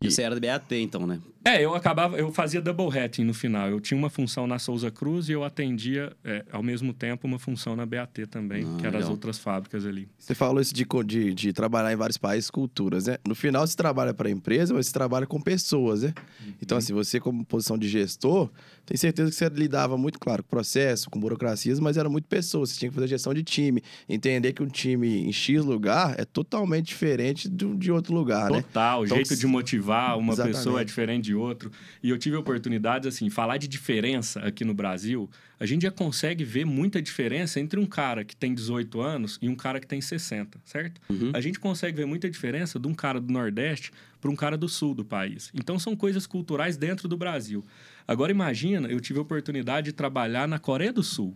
E 0.00 0.10
você 0.10 0.22
era 0.22 0.34
do 0.34 0.40
BAT, 0.40 0.72
então, 0.72 1.06
né? 1.06 1.20
É, 1.48 1.64
eu 1.64 1.74
acabava, 1.74 2.18
eu 2.18 2.30
fazia 2.30 2.60
double 2.60 2.90
hatting 2.90 3.24
no 3.24 3.32
final. 3.32 3.70
Eu 3.70 3.80
tinha 3.80 3.96
uma 3.96 4.10
função 4.10 4.46
na 4.46 4.58
Souza 4.58 4.90
Cruz 4.90 5.30
e 5.30 5.32
eu 5.32 5.42
atendia, 5.42 6.14
é, 6.22 6.44
ao 6.52 6.62
mesmo 6.62 6.92
tempo, 6.92 7.26
uma 7.26 7.38
função 7.38 7.74
na 7.74 7.86
BAT 7.86 8.26
também, 8.30 8.64
ah, 8.64 8.78
que 8.78 8.86
eram 8.86 8.98
as 8.98 9.08
outras 9.08 9.38
fábricas 9.38 9.86
ali. 9.86 10.10
Você 10.18 10.34
falou 10.34 10.60
isso 10.60 10.74
de, 10.74 10.86
de, 11.06 11.32
de, 11.32 11.52
trabalhar 11.54 11.90
em 11.90 11.96
vários 11.96 12.18
países, 12.18 12.50
culturas, 12.50 13.06
né? 13.06 13.16
No 13.26 13.34
final, 13.34 13.66
você 13.66 13.74
trabalha 13.74 14.12
para 14.12 14.28
a 14.28 14.30
empresa, 14.30 14.74
mas 14.74 14.88
você 14.88 14.92
trabalha 14.92 15.26
com 15.26 15.40
pessoas, 15.40 16.02
né? 16.02 16.12
Uhum. 16.44 16.52
Então, 16.60 16.76
assim, 16.76 16.92
você, 16.92 17.18
como 17.18 17.42
posição 17.46 17.78
de 17.78 17.88
gestor, 17.88 18.50
tem 18.84 18.98
certeza 18.98 19.30
que 19.30 19.36
você 19.36 19.48
lidava 19.48 19.96
muito, 19.96 20.18
claro, 20.18 20.42
com 20.42 20.50
processo, 20.50 21.08
com 21.08 21.18
burocracias, 21.18 21.80
mas 21.80 21.96
era 21.96 22.10
muito 22.10 22.28
pessoas. 22.28 22.70
Você 22.70 22.78
tinha 22.78 22.90
que 22.90 22.94
fazer 22.94 23.08
gestão 23.08 23.32
de 23.32 23.42
time. 23.42 23.82
Entender 24.06 24.52
que 24.52 24.62
um 24.62 24.68
time 24.68 25.26
em 25.26 25.32
X 25.32 25.64
lugar 25.64 26.14
é 26.18 26.26
totalmente 26.26 26.88
diferente 26.88 27.48
de, 27.48 27.74
de 27.76 27.90
outro 27.90 28.14
lugar, 28.14 28.48
Total, 28.48 28.56
né? 28.56 28.62
Total. 28.62 29.00
O 29.00 29.04
então, 29.06 29.16
jeito 29.16 29.34
de 29.34 29.46
motivar 29.46 30.18
uma 30.18 30.34
exatamente. 30.34 30.56
pessoa 30.56 30.80
é 30.82 30.84
diferente 30.84 31.24
de 31.24 31.37
outro. 31.38 31.70
E 32.02 32.10
eu 32.10 32.18
tive 32.18 32.36
oportunidades, 32.36 33.06
assim, 33.06 33.30
falar 33.30 33.56
de 33.56 33.66
diferença 33.66 34.40
aqui 34.40 34.64
no 34.64 34.74
Brasil, 34.74 35.28
a 35.58 35.66
gente 35.66 35.82
já 35.82 35.90
consegue 35.90 36.44
ver 36.44 36.64
muita 36.64 37.00
diferença 37.00 37.58
entre 37.58 37.80
um 37.80 37.86
cara 37.86 38.24
que 38.24 38.36
tem 38.36 38.54
18 38.54 39.00
anos 39.00 39.38
e 39.40 39.48
um 39.48 39.56
cara 39.56 39.80
que 39.80 39.86
tem 39.86 40.00
60, 40.00 40.60
certo? 40.64 41.00
Uhum. 41.08 41.32
A 41.34 41.40
gente 41.40 41.58
consegue 41.58 41.96
ver 41.96 42.06
muita 42.06 42.30
diferença 42.30 42.78
de 42.78 42.86
um 42.86 42.94
cara 42.94 43.20
do 43.20 43.32
Nordeste 43.32 43.90
para 44.20 44.30
um 44.30 44.36
cara 44.36 44.56
do 44.56 44.68
Sul 44.68 44.94
do 44.94 45.04
país. 45.04 45.50
Então, 45.54 45.78
são 45.78 45.96
coisas 45.96 46.26
culturais 46.26 46.76
dentro 46.76 47.08
do 47.08 47.16
Brasil. 47.16 47.64
Agora 48.06 48.30
imagina, 48.30 48.88
eu 48.88 49.00
tive 49.00 49.18
a 49.18 49.22
oportunidade 49.22 49.86
de 49.86 49.92
trabalhar 49.92 50.46
na 50.46 50.58
Coreia 50.58 50.92
do 50.92 51.02
Sul. 51.02 51.34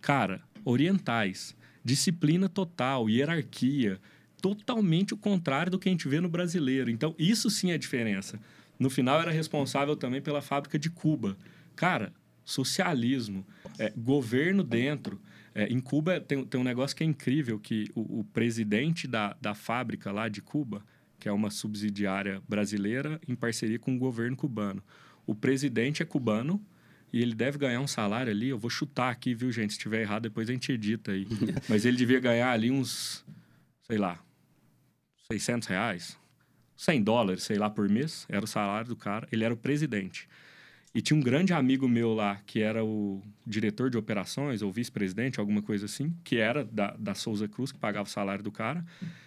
Cara, 0.00 0.40
orientais, 0.64 1.54
disciplina 1.84 2.48
total, 2.48 3.08
hierarquia, 3.08 4.00
totalmente 4.40 5.14
o 5.14 5.16
contrário 5.16 5.72
do 5.72 5.78
que 5.78 5.88
a 5.88 5.92
gente 5.92 6.06
vê 6.06 6.20
no 6.20 6.28
brasileiro. 6.28 6.90
Então, 6.90 7.14
isso 7.18 7.48
sim 7.48 7.70
é 7.70 7.78
diferença. 7.78 8.38
No 8.78 8.90
final, 8.90 9.20
era 9.20 9.30
responsável 9.30 9.96
também 9.96 10.20
pela 10.20 10.42
fábrica 10.42 10.78
de 10.78 10.90
Cuba. 10.90 11.36
Cara, 11.76 12.12
socialismo, 12.44 13.46
é, 13.78 13.92
governo 13.96 14.62
dentro. 14.62 15.20
É, 15.54 15.66
em 15.66 15.80
Cuba 15.80 16.20
tem, 16.20 16.44
tem 16.44 16.60
um 16.60 16.64
negócio 16.64 16.96
que 16.96 17.04
é 17.04 17.06
incrível, 17.06 17.58
que 17.58 17.90
o, 17.94 18.20
o 18.20 18.24
presidente 18.24 19.06
da, 19.06 19.36
da 19.40 19.54
fábrica 19.54 20.10
lá 20.10 20.28
de 20.28 20.42
Cuba, 20.42 20.84
que 21.18 21.28
é 21.28 21.32
uma 21.32 21.50
subsidiária 21.50 22.42
brasileira, 22.48 23.20
em 23.28 23.34
parceria 23.34 23.78
com 23.78 23.94
o 23.94 23.98
governo 23.98 24.36
cubano 24.36 24.82
o 25.26 25.34
presidente 25.34 26.02
é 26.02 26.06
cubano 26.06 26.64
e 27.12 27.20
ele 27.20 27.34
deve 27.34 27.58
ganhar 27.58 27.80
um 27.80 27.86
salário 27.86 28.30
ali. 28.30 28.48
Eu 28.48 28.58
vou 28.58 28.70
chutar 28.70 29.10
aqui, 29.10 29.34
viu, 29.34 29.50
gente? 29.50 29.72
Se 29.72 29.78
estiver 29.78 30.02
errado, 30.02 30.24
depois 30.24 30.48
a 30.48 30.52
gente 30.52 30.72
edita 30.72 31.12
aí. 31.12 31.26
Mas 31.68 31.84
ele 31.84 31.96
devia 31.96 32.20
ganhar 32.20 32.50
ali 32.50 32.70
uns, 32.70 33.24
sei 33.82 33.98
lá, 33.98 34.18
600 35.30 35.68
reais, 35.68 36.18
100 36.76 37.02
dólares, 37.02 37.42
sei 37.42 37.56
lá, 37.56 37.70
por 37.70 37.88
mês. 37.88 38.26
Era 38.28 38.44
o 38.44 38.48
salário 38.48 38.88
do 38.88 38.96
cara. 38.96 39.26
Ele 39.30 39.44
era 39.44 39.54
o 39.54 39.56
presidente. 39.56 40.28
E 40.94 41.02
tinha 41.02 41.16
um 41.16 41.20
grande 41.22 41.52
amigo 41.52 41.88
meu 41.88 42.14
lá, 42.14 42.40
que 42.46 42.60
era 42.60 42.84
o 42.84 43.20
diretor 43.44 43.90
de 43.90 43.96
operações, 43.98 44.62
ou 44.62 44.70
vice-presidente, 44.70 45.40
alguma 45.40 45.60
coisa 45.60 45.86
assim, 45.86 46.14
que 46.22 46.36
era 46.36 46.64
da, 46.64 46.92
da 46.96 47.14
Souza 47.16 47.48
Cruz, 47.48 47.72
que 47.72 47.78
pagava 47.78 48.06
o 48.06 48.10
salário 48.10 48.44
do 48.44 48.52
cara, 48.52 48.84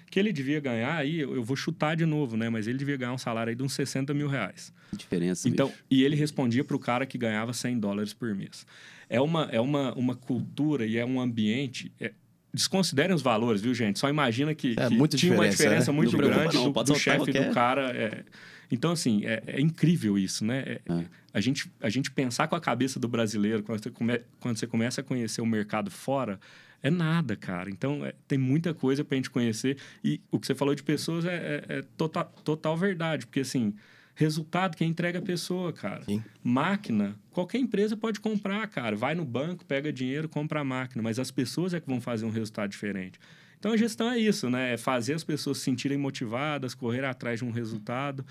que 0.10 0.18
ele 0.18 0.32
devia 0.32 0.62
ganhar 0.62 0.96
aí, 0.96 1.20
eu, 1.20 1.36
eu 1.36 1.44
vou 1.44 1.58
chutar 1.58 1.98
de 1.98 2.06
novo, 2.06 2.38
né? 2.38 2.50
Mas 2.50 2.68
ele 2.68 2.78
devia 2.78 2.96
ganhar 2.96 3.12
um 3.12 3.18
salário 3.18 3.50
aí 3.50 3.56
de 3.56 3.64
uns 3.64 3.74
60 3.74 4.14
mil 4.14 4.30
reais. 4.30 4.72
Que 4.92 4.96
diferença, 4.96 5.50
Então, 5.50 5.68
bicho. 5.68 5.84
e 5.92 6.04
ele 6.06 6.16
respondia 6.16 6.64
para 6.64 6.76
o 6.78 6.80
cara 6.80 7.06
que 7.06 7.18
ganhava 7.18 7.52
100 7.52 7.80
dólares 7.80 8.14
por 8.14 8.34
mês. 8.34 8.66
É 9.10 9.20
uma, 9.20 9.50
é 9.52 9.60
uma, 9.60 9.94
uma 9.96 10.16
cultura 10.16 10.86
e 10.86 10.96
é 10.98 11.06
um 11.06 11.20
ambiente... 11.20 11.92
É, 12.00 12.14
desconsiderem 12.54 13.16
os 13.16 13.22
valores, 13.22 13.62
viu, 13.62 13.74
gente? 13.74 14.00
Só 14.00 14.10
imagina 14.10 14.54
que, 14.56 14.76
é, 14.78 14.90
que 14.90 15.18
tinha 15.18 15.34
uma 15.34 15.48
diferença 15.48 15.92
né? 15.92 15.96
muito 15.96 16.16
grande 16.16 16.56
não, 16.56 16.72
do, 16.72 16.84
do 16.84 16.96
chefe 16.96 17.32
do 17.32 17.54
cara. 17.54 17.92
É... 17.96 18.24
Então, 18.72 18.92
assim, 18.92 19.26
é, 19.26 19.44
é, 19.48 19.62
incrível 19.62 20.18
isso, 20.18 20.44
né? 20.44 20.64
É, 20.66 20.82
é. 20.92 21.06
A, 21.34 21.40
gente, 21.40 21.72
a 21.82 21.90
gente 21.90 22.12
pensar 22.12 22.48
com 22.48 22.56
a 22.56 22.62
cabeça 22.62 23.00
do 23.00 23.08
brasileiro, 23.08 23.64
quando 23.64 23.82
você, 23.82 23.90
come, 23.90 24.22
quando 24.40 24.58
você 24.58 24.68
começa 24.68 25.02
a 25.02 25.04
conhecer 25.04 25.42
o 25.42 25.46
mercado 25.46 25.90
fora, 25.90 26.40
é 26.82 26.90
nada, 26.90 27.36
cara. 27.36 27.70
Então, 27.70 28.06
é, 28.06 28.14
tem 28.28 28.38
muita 28.38 28.74
coisa 28.74 29.04
para 29.04 29.16
a 29.16 29.18
gente 29.18 29.30
conhecer. 29.30 29.78
E 30.04 30.20
o 30.32 30.40
que 30.40 30.48
você 30.48 30.56
falou 30.56 30.76
de 30.76 30.84
pessoas 30.84 31.26
é, 31.26 31.36
é, 31.36 31.78
é 31.78 31.82
total, 31.96 32.26
total 32.44 32.76
verdade, 32.76 33.26
porque, 33.26 33.42
assim, 33.42 33.74
resultado 34.18 34.76
quem 34.76 34.90
entrega 34.90 35.20
a 35.20 35.22
pessoa, 35.22 35.72
cara. 35.72 36.02
Sim. 36.04 36.24
Máquina, 36.44 37.16
qualquer 37.32 37.60
empresa 37.60 37.96
pode 37.96 38.20
comprar, 38.20 38.68
cara. 38.68 38.96
Vai 38.96 39.14
no 39.14 39.24
banco, 39.24 39.64
pega 39.64 39.94
dinheiro, 39.94 40.28
compra 40.28 40.62
a 40.62 40.64
máquina, 40.64 41.04
mas 41.04 41.20
as 41.20 41.30
pessoas 41.30 41.74
é 41.74 41.80
que 41.80 41.88
vão 41.88 42.02
fazer 42.02 42.26
um 42.26 42.32
resultado 42.32 42.72
diferente. 42.72 43.20
Então 43.60 43.72
a 43.72 43.78
gestão 43.78 44.12
é 44.12 44.18
isso, 44.18 44.50
né? 44.50 44.74
É 44.74 44.78
fazer 44.78 45.14
as 45.14 45.24
pessoas 45.24 45.60
se 45.60 45.66
sentirem 45.66 45.98
motivadas, 46.00 46.74
correr 46.74 47.06
atrás 47.06 47.40
de 47.40 47.46
um 47.46 47.52
resultado. 47.52 48.26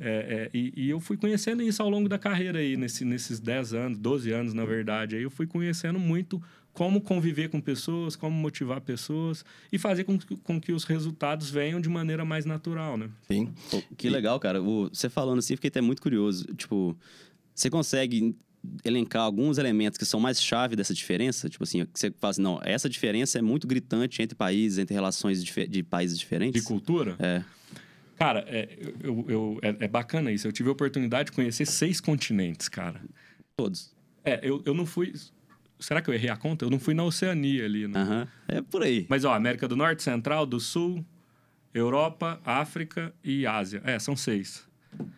É, 0.00 0.50
é, 0.52 0.56
e, 0.56 0.72
e, 0.76 0.90
eu 0.90 1.00
fui 1.00 1.16
conhecendo 1.16 1.62
isso 1.62 1.82
ao 1.82 1.90
longo 1.90 2.08
da 2.08 2.18
carreira 2.18 2.60
aí, 2.60 2.76
nesse, 2.76 3.04
nesses 3.04 3.40
10 3.40 3.74
anos, 3.74 3.98
12 3.98 4.30
anos, 4.32 4.54
na 4.54 4.64
verdade. 4.64 5.16
Aí 5.16 5.22
eu 5.22 5.30
fui 5.30 5.46
conhecendo 5.46 5.98
muito 5.98 6.42
como 6.72 7.00
conviver 7.00 7.48
com 7.48 7.60
pessoas, 7.60 8.16
como 8.16 8.34
motivar 8.34 8.80
pessoas 8.80 9.44
e 9.70 9.78
fazer 9.78 10.04
com 10.04 10.18
que, 10.18 10.36
com 10.36 10.60
que 10.60 10.72
os 10.72 10.84
resultados 10.84 11.50
venham 11.50 11.80
de 11.80 11.88
maneira 11.88 12.24
mais 12.24 12.44
natural, 12.44 12.96
né? 12.96 13.10
Sim. 13.28 13.52
que 13.96 14.08
legal, 14.08 14.40
cara. 14.40 14.62
O, 14.62 14.88
você 14.88 15.08
falando 15.08 15.38
assim, 15.40 15.54
fiquei 15.54 15.68
até 15.68 15.80
muito 15.80 16.00
curioso. 16.00 16.46
Tipo, 16.54 16.96
você 17.54 17.68
consegue 17.68 18.34
elencar 18.84 19.22
alguns 19.22 19.58
elementos 19.58 19.98
que 19.98 20.04
são 20.04 20.20
mais 20.20 20.40
chave 20.40 20.76
dessa 20.76 20.94
diferença? 20.94 21.48
Tipo 21.48 21.64
assim, 21.64 21.86
você 21.92 22.10
fala 22.12 22.30
assim, 22.30 22.42
não, 22.42 22.60
essa 22.62 22.88
diferença 22.88 23.38
é 23.38 23.42
muito 23.42 23.66
gritante 23.66 24.22
entre 24.22 24.34
países, 24.34 24.78
entre 24.78 24.94
relações 24.94 25.44
de, 25.44 25.66
de 25.66 25.82
países 25.82 26.18
diferentes? 26.18 26.60
De 26.60 26.66
cultura? 26.66 27.16
É. 27.18 27.42
Cara, 28.16 28.44
é, 28.46 28.68
eu, 29.02 29.24
eu, 29.28 29.58
é, 29.62 29.84
é, 29.84 29.88
bacana 29.88 30.30
isso. 30.30 30.46
Eu 30.46 30.52
tive 30.52 30.68
a 30.68 30.72
oportunidade 30.72 31.30
de 31.30 31.32
conhecer 31.32 31.66
seis 31.66 32.00
continentes, 32.00 32.68
cara. 32.68 33.00
Todos? 33.56 33.92
É, 34.24 34.40
eu, 34.42 34.62
eu 34.64 34.72
não 34.72 34.86
fui... 34.86 35.12
Será 35.82 36.00
que 36.00 36.08
eu 36.08 36.14
errei 36.14 36.30
a 36.30 36.36
conta? 36.36 36.64
Eu 36.64 36.70
não 36.70 36.78
fui 36.78 36.94
na 36.94 37.04
Oceania 37.04 37.64
ali, 37.64 37.86
né? 37.86 38.02
Uhum. 38.02 38.26
É 38.48 38.62
por 38.62 38.82
aí. 38.82 39.06
Mas, 39.08 39.24
ó, 39.24 39.34
América 39.34 39.68
do 39.68 39.76
Norte, 39.76 40.02
Central, 40.02 40.46
do 40.46 40.60
Sul, 40.60 41.04
Europa, 41.74 42.40
África 42.44 43.12
e 43.22 43.46
Ásia. 43.46 43.82
É, 43.84 43.98
são 43.98 44.16
seis. 44.16 44.66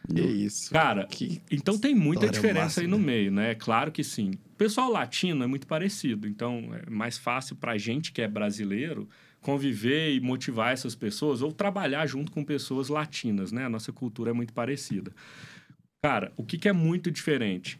Que 0.08 0.20
isso. 0.20 0.70
Cara, 0.70 1.06
que 1.06 1.42
então 1.50 1.78
tem 1.78 1.94
muita 1.94 2.28
diferença 2.28 2.80
aí 2.80 2.86
no 2.86 2.98
meio, 2.98 3.30
né? 3.30 3.54
Claro 3.54 3.90
que 3.90 4.04
sim. 4.04 4.32
O 4.52 4.56
pessoal 4.56 4.90
latino 4.90 5.42
é 5.42 5.46
muito 5.46 5.66
parecido, 5.66 6.28
então 6.28 6.70
é 6.74 6.88
mais 6.88 7.18
fácil 7.18 7.56
pra 7.56 7.76
gente 7.76 8.12
que 8.12 8.22
é 8.22 8.28
brasileiro 8.28 9.08
conviver 9.40 10.14
e 10.14 10.20
motivar 10.20 10.72
essas 10.72 10.94
pessoas 10.94 11.42
ou 11.42 11.52
trabalhar 11.52 12.06
junto 12.06 12.32
com 12.32 12.44
pessoas 12.44 12.88
latinas, 12.88 13.52
né? 13.52 13.66
A 13.66 13.68
nossa 13.68 13.92
cultura 13.92 14.30
é 14.30 14.32
muito 14.32 14.52
parecida. 14.52 15.12
Cara, 16.02 16.32
o 16.36 16.44
que, 16.44 16.56
que 16.56 16.68
é 16.68 16.72
muito 16.72 17.10
diferente? 17.10 17.78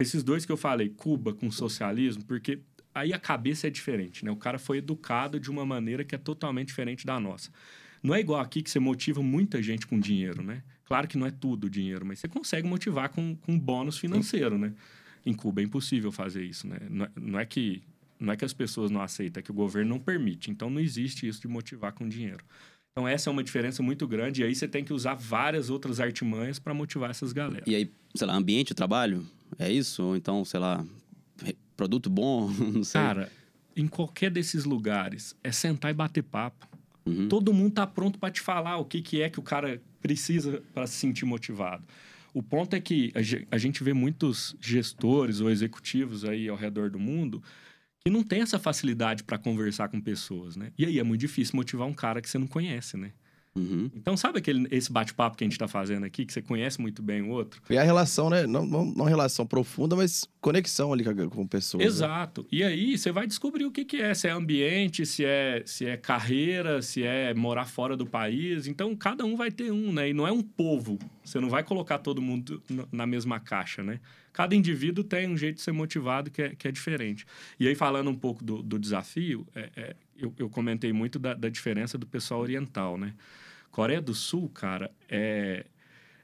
Esses 0.00 0.22
dois 0.22 0.46
que 0.46 0.52
eu 0.52 0.56
falei, 0.56 0.88
Cuba 0.88 1.34
com 1.34 1.50
socialismo, 1.50 2.24
porque 2.24 2.60
aí 2.94 3.12
a 3.12 3.18
cabeça 3.18 3.66
é 3.66 3.70
diferente, 3.70 4.24
né? 4.24 4.30
O 4.30 4.36
cara 4.36 4.58
foi 4.58 4.78
educado 4.78 5.38
de 5.38 5.50
uma 5.50 5.64
maneira 5.66 6.04
que 6.04 6.14
é 6.14 6.18
totalmente 6.18 6.68
diferente 6.68 7.04
da 7.04 7.20
nossa. 7.20 7.50
Não 8.02 8.14
é 8.14 8.20
igual 8.20 8.40
aqui 8.40 8.62
que 8.62 8.70
você 8.70 8.80
motiva 8.80 9.22
muita 9.22 9.62
gente 9.62 9.86
com 9.86 10.00
dinheiro, 10.00 10.42
né? 10.42 10.62
Claro 10.86 11.06
que 11.06 11.18
não 11.18 11.26
é 11.26 11.30
tudo 11.30 11.68
dinheiro, 11.68 12.04
mas 12.04 12.18
você 12.18 12.28
consegue 12.28 12.66
motivar 12.66 13.10
com, 13.10 13.36
com 13.36 13.58
bônus 13.58 13.98
financeiro, 13.98 14.58
né? 14.58 14.72
Em 15.24 15.34
Cuba 15.34 15.60
é 15.60 15.64
impossível 15.64 16.10
fazer 16.10 16.42
isso, 16.44 16.66
né? 16.66 16.78
Não 16.88 17.04
é, 17.04 17.10
não 17.14 17.38
é, 17.38 17.44
que 17.44 17.82
não 18.18 18.32
é 18.32 18.36
que 18.36 18.44
as 18.44 18.54
pessoas 18.54 18.90
não 18.90 19.02
aceitam, 19.02 19.40
é 19.40 19.42
que 19.42 19.50
o 19.50 19.54
governo 19.54 19.90
não 19.90 20.00
permite. 20.00 20.50
Então 20.50 20.70
não 20.70 20.80
existe 20.80 21.28
isso 21.28 21.42
de 21.42 21.46
motivar 21.46 21.92
com 21.92 22.08
dinheiro. 22.08 22.42
Então 22.90 23.06
essa 23.06 23.28
é 23.28 23.30
uma 23.30 23.44
diferença 23.44 23.82
muito 23.82 24.08
grande 24.08 24.40
e 24.40 24.44
aí 24.44 24.54
você 24.54 24.66
tem 24.66 24.82
que 24.82 24.92
usar 24.92 25.14
várias 25.14 25.70
outras 25.70 26.00
artimanhas 26.00 26.58
para 26.58 26.74
motivar 26.74 27.10
essas 27.10 27.32
galera. 27.32 27.64
E 27.66 27.74
aí, 27.74 27.92
sei 28.14 28.26
lá, 28.26 28.34
ambiente 28.34 28.68
de 28.68 28.74
trabalho, 28.74 29.24
é 29.58 29.70
isso? 29.70 30.02
Ou 30.02 30.16
então, 30.16 30.44
sei 30.44 30.60
lá, 30.60 30.84
produto 31.76 32.10
bom, 32.10 32.50
não 32.72 32.84
sei. 32.84 33.00
Cara, 33.00 33.32
em 33.76 33.86
qualquer 33.86 34.30
desses 34.30 34.64
lugares 34.64 35.34
é 35.42 35.50
sentar 35.50 35.90
e 35.90 35.94
bater 35.94 36.22
papo. 36.22 36.68
Uhum. 37.06 37.28
Todo 37.28 37.52
mundo 37.52 37.72
tá 37.72 37.86
pronto 37.86 38.18
para 38.18 38.30
te 38.30 38.40
falar 38.40 38.76
o 38.76 38.84
que, 38.84 39.00
que 39.00 39.22
é 39.22 39.30
que 39.30 39.40
o 39.40 39.42
cara 39.42 39.80
precisa 40.00 40.62
para 40.74 40.86
se 40.86 40.94
sentir 40.94 41.24
motivado. 41.24 41.84
O 42.32 42.42
ponto 42.42 42.74
é 42.74 42.80
que 42.80 43.12
a 43.50 43.58
gente 43.58 43.82
vê 43.82 43.92
muitos 43.92 44.54
gestores 44.60 45.40
ou 45.40 45.50
executivos 45.50 46.24
aí 46.24 46.48
ao 46.48 46.56
redor 46.56 46.90
do 46.90 46.98
mundo 46.98 47.42
que 48.04 48.10
não 48.10 48.22
tem 48.22 48.40
essa 48.40 48.58
facilidade 48.58 49.24
para 49.24 49.36
conversar 49.36 49.88
com 49.88 50.00
pessoas, 50.00 50.56
né? 50.56 50.72
E 50.78 50.86
aí 50.86 50.98
é 50.98 51.02
muito 51.02 51.20
difícil 51.20 51.56
motivar 51.56 51.86
um 51.86 51.92
cara 51.92 52.20
que 52.20 52.30
você 52.30 52.38
não 52.38 52.46
conhece, 52.46 52.96
né? 52.96 53.12
Uhum. 53.56 53.90
Então, 53.94 54.16
sabe 54.16 54.38
aquele, 54.38 54.68
esse 54.70 54.90
bate-papo 54.92 55.36
que 55.36 55.42
a 55.42 55.46
gente 55.46 55.54
está 55.54 55.66
fazendo 55.66 56.04
aqui, 56.04 56.24
que 56.24 56.32
você 56.32 56.40
conhece 56.40 56.80
muito 56.80 57.02
bem 57.02 57.22
o 57.22 57.30
outro? 57.30 57.60
E 57.68 57.76
a 57.76 57.82
relação, 57.82 58.30
né? 58.30 58.46
Não, 58.46 58.64
não, 58.64 58.84
não 58.84 59.04
relação 59.04 59.44
profunda, 59.44 59.96
mas 59.96 60.24
conexão 60.40 60.92
ali 60.92 61.02
com, 61.02 61.28
com 61.28 61.46
pessoas. 61.46 61.82
né? 61.82 61.88
Exato. 61.88 62.46
E 62.50 62.62
aí 62.62 62.96
você 62.96 63.10
vai 63.10 63.26
descobrir 63.26 63.64
o 63.64 63.72
que, 63.72 63.84
que 63.84 63.96
é, 63.96 64.14
se 64.14 64.28
é 64.28 64.30
ambiente, 64.30 65.04
se 65.04 65.24
é, 65.24 65.62
se 65.66 65.84
é 65.84 65.96
carreira, 65.96 66.80
se 66.80 67.02
é 67.02 67.34
morar 67.34 67.66
fora 67.66 67.96
do 67.96 68.06
país. 68.06 68.66
Então, 68.68 68.94
cada 68.94 69.24
um 69.24 69.34
vai 69.36 69.50
ter 69.50 69.72
um, 69.72 69.92
né? 69.92 70.10
E 70.10 70.12
não 70.14 70.26
é 70.26 70.32
um 70.32 70.42
povo. 70.42 70.98
Você 71.24 71.40
não 71.40 71.48
vai 71.50 71.64
colocar 71.64 71.98
todo 71.98 72.22
mundo 72.22 72.62
na 72.92 73.06
mesma 73.06 73.40
caixa, 73.40 73.82
né? 73.82 74.00
Cada 74.32 74.54
indivíduo 74.54 75.02
tem 75.02 75.28
um 75.28 75.36
jeito 75.36 75.56
de 75.56 75.62
ser 75.62 75.72
motivado 75.72 76.30
que 76.30 76.40
é, 76.40 76.54
que 76.54 76.68
é 76.68 76.70
diferente. 76.72 77.26
E 77.58 77.66
aí, 77.66 77.74
falando 77.74 78.08
um 78.10 78.14
pouco 78.14 78.44
do, 78.44 78.62
do 78.62 78.78
desafio, 78.78 79.44
é- 79.56 79.70
é, 79.76 79.96
eu, 80.20 80.32
eu 80.38 80.48
comentei 80.48 80.92
muito 80.92 81.18
da, 81.18 81.34
da 81.34 81.48
diferença 81.48 81.96
do 81.98 82.06
pessoal 82.06 82.40
oriental, 82.40 82.96
né? 82.98 83.14
Coreia 83.70 84.00
do 84.00 84.14
Sul, 84.14 84.48
cara, 84.48 84.90
é, 85.08 85.64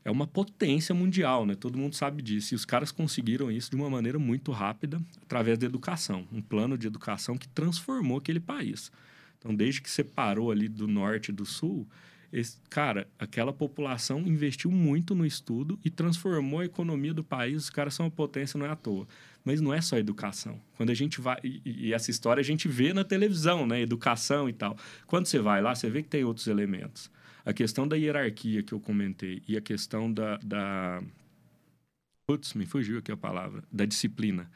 é 0.05 0.11
uma 0.11 0.27
potência 0.27 0.95
mundial, 0.95 1.47
né? 1.47 1.55
Todo 1.55 1.79
mundo 1.79 1.95
sabe 1.95 2.23
disso. 2.23 2.55
E 2.55 2.57
os 2.57 2.65
caras 2.65 2.91
conseguiram 2.93 3.51
isso 3.51 3.71
de 3.71 3.77
uma 3.77 3.89
maneira 3.91 4.19
muito 4.19 4.53
rápida, 4.53 5.01
através 5.23 5.59
da 5.59 5.67
educação. 5.67 6.27
Um 6.33 6.43
plano 6.43 6.77
de 6.77 6.87
educação 6.87 7.37
que 7.37 7.49
transformou 7.49 8.19
aquele 8.19 8.41
país. 8.41 8.91
Então, 9.39 9.55
desde 9.55 9.81
que 9.81 9.91
separou 9.91 10.51
ali 10.51 10.69
do 10.69 10.89
norte 10.89 11.29
e 11.29 11.33
do 11.33 11.47
sul, 11.47 11.87
esse- 12.33 12.59
cara, 12.69 13.07
aquela 13.19 13.53
população 13.53 14.21
investiu 14.21 14.71
muito 14.71 15.15
no 15.15 15.25
estudo 15.25 15.79
e 15.85 15.91
transformou 15.91 16.61
a 16.61 16.65
economia 16.65 17.15
do 17.15 17.23
país. 17.23 17.65
Os 17.65 17.71
caras 17.71 17.95
são 17.95 18.07
uma 18.07 18.11
potência, 18.11 18.59
não 18.59 18.67
é 18.67 18.71
à 18.71 18.77
toa. 18.77 19.07
Mas 19.47 19.61
não 19.61 19.73
é 19.73 19.81
só 19.81 19.97
educação. 19.97 20.61
Quando 20.77 20.91
a 20.91 20.95
gente 20.95 21.21
vai. 21.21 21.39
E, 21.45 21.63
e 21.65 21.95
essa 21.95 22.11
história 22.11 22.41
a 22.41 22.45
gente 22.45 22.67
vê 22.67 22.93
na 22.93 23.05
televisão, 23.05 23.65
né? 23.65 23.81
Educação 23.81 24.49
e 24.49 24.53
tal. 24.53 24.77
Quando 25.07 25.27
você 25.27 25.39
vai 25.39 25.63
lá, 25.63 25.73
você 25.73 25.89
vê 25.89 26.03
que 26.03 26.09
tem 26.09 26.25
outros 26.25 26.49
elementos. 26.49 27.09
A 27.45 27.53
questão 27.53 27.87
da 27.87 27.95
hierarquia 27.97 28.61
que 28.65 28.73
eu 28.73 28.81
comentei 28.81 29.41
e 29.47 29.57
a 29.57 29.61
questão 29.61 30.13
da. 30.13 30.37
da... 30.39 31.01
Putz, 32.27 32.55
me 32.55 32.67
fugiu 32.67 32.99
aqui 32.99 33.13
a 33.13 33.17
palavra. 33.17 33.63
Da 33.71 33.85
disciplina. 33.85 34.51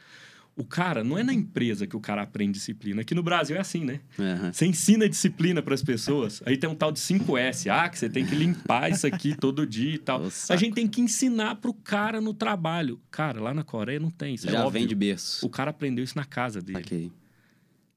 O 0.61 0.65
cara, 0.65 1.03
não 1.03 1.17
é 1.17 1.23
na 1.23 1.33
empresa 1.33 1.87
que 1.87 1.97
o 1.97 2.01
cara 2.01 2.21
aprende 2.21 2.53
disciplina. 2.59 3.01
Aqui 3.01 3.15
no 3.15 3.23
Brasil 3.23 3.57
é 3.57 3.61
assim, 3.61 3.83
né? 3.83 4.01
Aham. 4.19 4.53
Você 4.53 4.67
ensina 4.67 5.09
disciplina 5.09 5.63
para 5.63 5.73
as 5.73 5.83
pessoas. 5.83 6.43
Aí 6.45 6.55
tem 6.59 6.69
um 6.69 6.75
tal 6.75 6.93
de 6.93 6.99
5S. 7.01 7.71
Ah, 7.71 7.89
que 7.89 7.99
você 7.99 8.11
tem 8.11 8.27
que 8.27 8.35
limpar 8.35 8.91
isso 8.91 9.07
aqui 9.07 9.35
todo 9.35 9.67
dia 9.67 9.95
e 9.95 9.99
tal. 9.99 10.23
A 10.51 10.57
gente 10.57 10.75
tem 10.75 10.87
que 10.87 11.01
ensinar 11.01 11.55
pro 11.55 11.73
cara 11.73 12.21
no 12.21 12.35
trabalho. 12.35 13.01
Cara, 13.11 13.41
lá 13.41 13.55
na 13.55 13.65
Coreia 13.65 13.99
não 13.99 14.11
tem. 14.11 14.35
Isso 14.35 14.51
é 14.51 14.53
Já 14.53 14.59
óbvio. 14.59 14.73
vem 14.73 14.87
de 14.87 14.95
berço. 14.95 15.47
O 15.47 15.49
cara 15.49 15.71
aprendeu 15.71 16.05
isso 16.05 16.15
na 16.15 16.27
casa 16.27 16.61
dele. 16.61 16.81
Ok. 16.81 17.11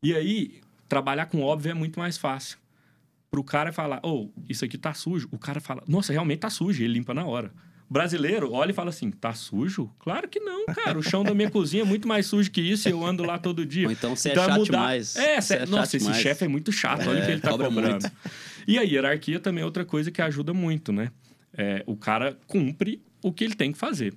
E 0.02 0.16
aí, 0.16 0.62
trabalhar 0.88 1.26
com 1.26 1.42
óbvio 1.42 1.72
é 1.72 1.74
muito 1.74 2.00
mais 2.00 2.18
fácil. 2.18 2.58
Pro 3.30 3.44
cara 3.44 3.74
falar, 3.74 4.00
ô, 4.06 4.30
isso 4.48 4.64
aqui 4.64 4.78
tá 4.78 4.94
sujo. 4.94 5.28
O 5.34 5.38
cara 5.38 5.60
fala, 5.60 5.84
nossa, 5.86 6.14
realmente 6.14 6.40
tá 6.40 6.50
sujo. 6.50 6.82
Ele 6.82 6.94
limpa 6.94 7.14
na 7.14 7.26
hora. 7.26 7.52
Brasileiro 7.94 8.52
olha 8.52 8.72
e 8.72 8.74
fala 8.74 8.90
assim, 8.90 9.12
tá 9.12 9.34
sujo? 9.36 9.88
Claro 10.00 10.28
que 10.28 10.40
não, 10.40 10.66
cara. 10.66 10.98
O 10.98 11.04
chão 11.04 11.24
da 11.24 11.32
minha 11.34 11.52
cozinha 11.52 11.84
é 11.84 11.86
muito 11.86 12.08
mais 12.08 12.26
sujo 12.26 12.50
que 12.50 12.60
isso 12.60 12.90
e 12.90 12.92
eu 12.92 13.06
ando 13.06 13.24
lá 13.24 13.38
todo 13.38 13.64
dia. 13.64 13.86
Ou 13.86 13.92
então 13.94 14.16
você 14.16 14.30
é 14.30 14.32
Então 14.32 14.46
chato 14.46 14.58
mudar- 14.58 14.78
demais. 14.80 15.16
É, 15.16 15.40
cê- 15.40 15.54
é 15.58 15.66
nossa, 15.68 15.98
chato 16.00 16.10
esse 16.12 16.22
chefe 16.22 16.46
é 16.46 16.48
muito 16.48 16.72
chato. 16.72 17.08
Olha 17.08 17.22
o 17.22 17.26
que 17.26 17.32
ele 17.32 17.40
tá 17.42 17.52
cobra 17.52 17.68
cobrando. 17.68 17.92
muito. 18.02 18.12
E 18.68 18.80
a 18.80 18.82
hierarquia 18.82 19.40
também 19.40 19.62
é 19.62 19.66
outra 19.66 19.86
coisa 19.86 20.10
que 20.10 20.22
ajuda 20.24 20.54
muito, 20.56 20.92
né? 20.92 21.12
É, 21.56 21.84
o 21.86 21.96
cara 21.96 22.36
cumpre 22.48 23.00
o 23.22 23.32
que 23.32 23.44
ele 23.44 23.54
tem 23.54 23.72
que 23.72 23.78
fazer. 23.78 24.14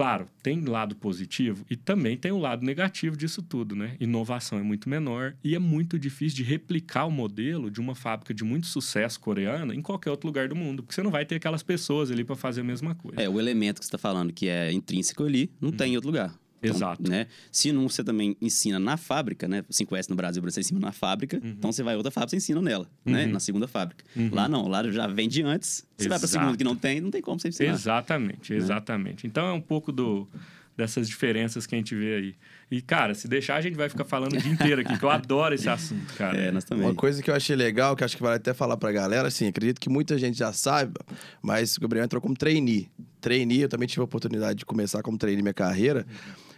Claro, 0.00 0.26
tem 0.42 0.64
lado 0.64 0.96
positivo 0.96 1.62
e 1.68 1.76
também 1.76 2.16
tem 2.16 2.32
o 2.32 2.38
lado 2.38 2.64
negativo 2.64 3.14
disso 3.18 3.42
tudo, 3.42 3.76
né? 3.76 3.98
Inovação 4.00 4.58
é 4.58 4.62
muito 4.62 4.88
menor 4.88 5.34
e 5.44 5.54
é 5.54 5.58
muito 5.58 5.98
difícil 5.98 6.38
de 6.38 6.42
replicar 6.42 7.04
o 7.04 7.10
modelo 7.10 7.70
de 7.70 7.82
uma 7.82 7.94
fábrica 7.94 8.32
de 8.32 8.42
muito 8.42 8.66
sucesso 8.66 9.20
coreana 9.20 9.74
em 9.74 9.82
qualquer 9.82 10.10
outro 10.10 10.26
lugar 10.26 10.48
do 10.48 10.56
mundo, 10.56 10.82
porque 10.82 10.94
você 10.94 11.02
não 11.02 11.10
vai 11.10 11.26
ter 11.26 11.34
aquelas 11.34 11.62
pessoas 11.62 12.10
ali 12.10 12.24
para 12.24 12.34
fazer 12.34 12.62
a 12.62 12.64
mesma 12.64 12.94
coisa. 12.94 13.20
É, 13.20 13.28
o 13.28 13.38
elemento 13.38 13.78
que 13.78 13.84
você 13.84 13.88
está 13.88 13.98
falando, 13.98 14.32
que 14.32 14.48
é 14.48 14.72
intrínseco 14.72 15.22
ali, 15.22 15.50
não 15.60 15.70
tem 15.70 15.92
em 15.92 15.96
outro 15.96 16.08
lugar. 16.08 16.34
Então, 16.62 16.76
Exato. 16.76 17.10
Né? 17.10 17.26
Se 17.50 17.72
não 17.72 17.88
você 17.88 18.04
também 18.04 18.36
ensina 18.40 18.78
na 18.78 18.96
fábrica, 18.96 19.48
né? 19.48 19.62
5S 19.70 20.08
no 20.08 20.16
Brasil, 20.16 20.42
você 20.42 20.60
ensina 20.60 20.78
na 20.78 20.92
fábrica, 20.92 21.40
então 21.42 21.72
você 21.72 21.82
vai 21.82 21.94
a 21.94 21.96
outra 21.96 22.10
fábrica, 22.10 22.30
você 22.30 22.36
ensina 22.36 22.60
nela, 22.60 22.86
né? 23.04 23.24
Uhum. 23.24 23.32
Na 23.32 23.40
segunda 23.40 23.66
fábrica. 23.66 24.04
Lá 24.30 24.48
não, 24.48 24.68
lá 24.68 24.88
já 24.90 25.06
vem 25.06 25.28
de 25.28 25.42
antes. 25.42 25.86
Você 25.96 26.08
vai 26.08 26.18
para 26.18 26.26
a 26.26 26.28
Exato. 26.28 26.44
segunda 26.44 26.58
que 26.58 26.64
não 26.64 26.76
tem, 26.76 27.00
não 27.00 27.10
tem 27.10 27.22
como 27.22 27.40
você 27.40 27.48
ensinar. 27.48 27.72
Exatamente, 27.72 28.52
exatamente. 28.52 29.26
Então 29.26 29.46
é 29.46 29.52
um 29.52 29.60
pouco 29.60 29.90
do, 29.90 30.28
dessas 30.76 31.08
diferenças 31.08 31.66
que 31.66 31.74
a 31.74 31.78
gente 31.78 31.94
vê 31.94 32.14
aí. 32.14 32.34
E, 32.70 32.80
cara, 32.80 33.14
se 33.14 33.28
deixar, 33.28 33.56
a 33.56 33.60
gente 33.60 33.76
vai 33.76 33.88
ficar 33.88 34.04
falando 34.04 34.34
o 34.34 34.38
dia 34.38 34.50
inteiro 34.50 34.80
aqui, 34.80 34.96
que 34.96 35.04
eu 35.04 35.10
adoro 35.10 35.54
esse 35.54 35.68
assunto, 35.68 36.14
cara. 36.14 36.36
É, 36.38 36.50
nós 36.50 36.64
também. 36.64 36.86
Uma 36.86 36.94
coisa 36.94 37.22
que 37.22 37.30
eu 37.30 37.34
achei 37.34 37.56
legal, 37.56 37.96
que 37.96 38.04
acho 38.04 38.16
que 38.16 38.22
vale 38.22 38.36
até 38.36 38.54
falar 38.54 38.76
pra 38.76 38.90
galera, 38.92 39.28
assim, 39.28 39.46
acredito 39.46 39.80
que 39.80 39.90
muita 39.90 40.16
gente 40.16 40.38
já 40.38 40.52
saiba, 40.52 41.00
mas 41.42 41.76
o 41.76 41.80
Gabriel 41.80 42.04
entrou 42.04 42.22
como 42.22 42.34
trainee. 42.36 42.88
Trainee, 43.20 43.62
eu 43.62 43.68
também 43.68 43.88
tive 43.88 44.00
a 44.00 44.04
oportunidade 44.04 44.60
de 44.60 44.64
começar 44.64 45.02
como 45.02 45.18
trainee 45.18 45.42
minha 45.42 45.54
carreira. 45.54 46.06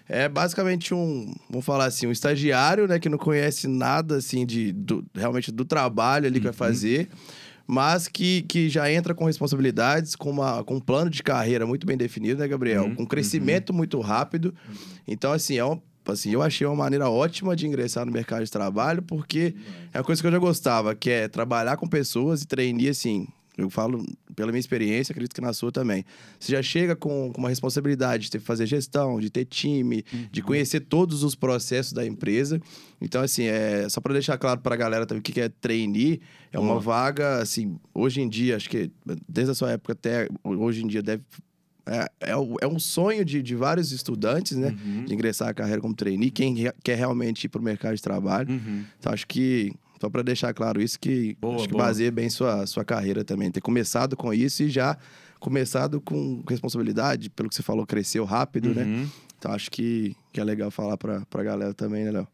É 0.08 0.28
basicamente 0.28 0.92
um, 0.92 1.32
vamos 1.48 1.64
falar 1.64 1.86
assim, 1.86 2.06
um 2.06 2.12
estagiário, 2.12 2.86
né, 2.86 2.98
que 2.98 3.08
não 3.08 3.18
conhece 3.18 3.66
nada, 3.68 4.16
assim, 4.16 4.44
de, 4.44 4.72
do- 4.72 5.04
realmente 5.14 5.50
do 5.50 5.64
trabalho 5.64 6.26
ali 6.26 6.38
que 6.38 6.44
vai 6.44 6.52
fazer, 6.52 7.08
mas 7.66 8.08
que, 8.08 8.42
que 8.42 8.68
já 8.68 8.90
entra 8.92 9.14
com 9.14 9.24
responsabilidades, 9.24 10.14
com, 10.16 10.30
uma, 10.30 10.62
com 10.64 10.74
um 10.76 10.80
plano 10.80 11.08
de 11.08 11.22
carreira 11.22 11.66
muito 11.66 11.86
bem 11.86 11.96
definido, 11.96 12.40
né, 12.40 12.48
Gabriel? 12.48 12.84
Uhum, 12.86 12.94
Com 12.96 13.06
crescimento 13.06 13.72
muito 13.72 14.00
rápido. 14.00 14.54
Então, 15.06 15.32
assim, 15.32 15.56
é 15.56 15.64
um, 15.64 15.80
assim, 16.06 16.30
eu 16.32 16.42
achei 16.42 16.66
uma 16.66 16.76
maneira 16.76 17.08
ótima 17.08 17.54
de 17.56 17.66
ingressar 17.66 18.04
no 18.04 18.12
mercado 18.12 18.44
de 18.44 18.50
trabalho, 18.50 19.00
porque 19.02 19.54
é 19.94 19.98
uma 19.98 20.04
coisa 20.04 20.20
que 20.20 20.26
eu 20.26 20.32
já 20.32 20.38
gostava, 20.38 20.94
que 20.94 21.08
é 21.10 21.28
trabalhar 21.28 21.76
com 21.76 21.86
pessoas 21.86 22.42
e 22.42 22.46
treinar, 22.46 22.90
assim, 22.90 23.26
eu 23.56 23.68
falo 23.68 24.04
pela 24.34 24.50
minha 24.50 24.60
experiência, 24.60 25.12
acredito 25.12 25.34
que 25.34 25.40
na 25.40 25.52
sua 25.52 25.70
também. 25.70 26.04
Você 26.40 26.52
já 26.52 26.62
chega 26.62 26.96
com, 26.96 27.30
com 27.32 27.38
uma 27.38 27.50
responsabilidade 27.50 28.24
de 28.24 28.30
ter 28.30 28.38
que 28.38 28.44
fazer 28.44 28.64
gestão, 28.66 29.20
de 29.20 29.28
ter 29.28 29.44
time, 29.44 30.02
de 30.30 30.40
conhecer 30.42 30.80
todos 30.80 31.22
os 31.22 31.34
processos 31.34 31.92
da 31.92 32.04
empresa. 32.06 32.60
Então, 33.00 33.20
assim, 33.22 33.44
é 33.44 33.86
só 33.90 34.00
para 34.00 34.14
deixar 34.14 34.38
claro 34.38 34.60
para 34.60 34.74
a 34.74 34.78
galera 34.78 35.04
também 35.06 35.20
o 35.20 35.22
que 35.22 35.38
é 35.40 35.48
trainee, 35.48 36.20
é 36.50 36.58
uma 36.58 36.68
Boa. 36.70 36.80
vaga, 36.80 37.42
assim, 37.42 37.78
hoje 37.94 38.20
em 38.22 38.28
dia, 38.28 38.56
acho 38.56 38.70
que 38.70 38.90
desde 39.28 39.52
a 39.52 39.54
sua 39.54 39.72
época 39.72 39.92
até 39.92 40.28
hoje 40.42 40.82
em 40.82 40.86
dia 40.86 41.02
deve 41.02 41.22
é, 41.84 42.06
é, 42.20 42.32
é 42.60 42.66
um 42.66 42.78
sonho 42.78 43.24
de, 43.24 43.42
de 43.42 43.56
vários 43.56 43.90
estudantes, 43.90 44.56
né? 44.56 44.68
Uhum. 44.84 45.04
De 45.04 45.12
ingressar 45.14 45.48
a 45.48 45.52
carreira 45.54 45.80
como 45.80 45.92
trainee, 45.92 46.30
quem 46.30 46.54
re- 46.54 46.72
quer 46.82 46.96
realmente 46.96 47.44
ir 47.44 47.48
para 47.48 47.60
o 47.60 47.64
mercado 47.64 47.96
de 47.96 48.00
trabalho. 48.02 48.48
Uhum. 48.50 48.84
Então, 49.00 49.12
acho 49.12 49.26
que, 49.26 49.72
só 50.02 50.10
para 50.10 50.22
deixar 50.22 50.52
claro 50.52 50.82
isso, 50.82 50.98
que 50.98 51.36
Boa, 51.40 51.54
acho 51.54 51.68
que 51.68 51.74
boa. 51.74 51.84
baseia 51.84 52.10
bem 52.10 52.28
sua, 52.28 52.66
sua 52.66 52.84
carreira 52.84 53.24
também. 53.24 53.52
Ter 53.52 53.60
começado 53.60 54.16
com 54.16 54.34
isso 54.34 54.64
e 54.64 54.68
já 54.68 54.98
começado 55.38 56.00
com 56.00 56.42
responsabilidade, 56.48 57.30
pelo 57.30 57.48
que 57.48 57.54
você 57.54 57.62
falou, 57.62 57.86
cresceu 57.86 58.24
rápido, 58.24 58.74
né? 58.74 58.82
Uhum. 58.82 59.08
Então, 59.38 59.52
acho 59.52 59.70
que, 59.70 60.16
que 60.32 60.40
é 60.40 60.44
legal 60.44 60.72
falar 60.72 60.96
para 60.96 61.22
a 61.32 61.42
galera 61.42 61.72
também, 61.72 62.04
né, 62.04 62.10
Léo? 62.10 62.28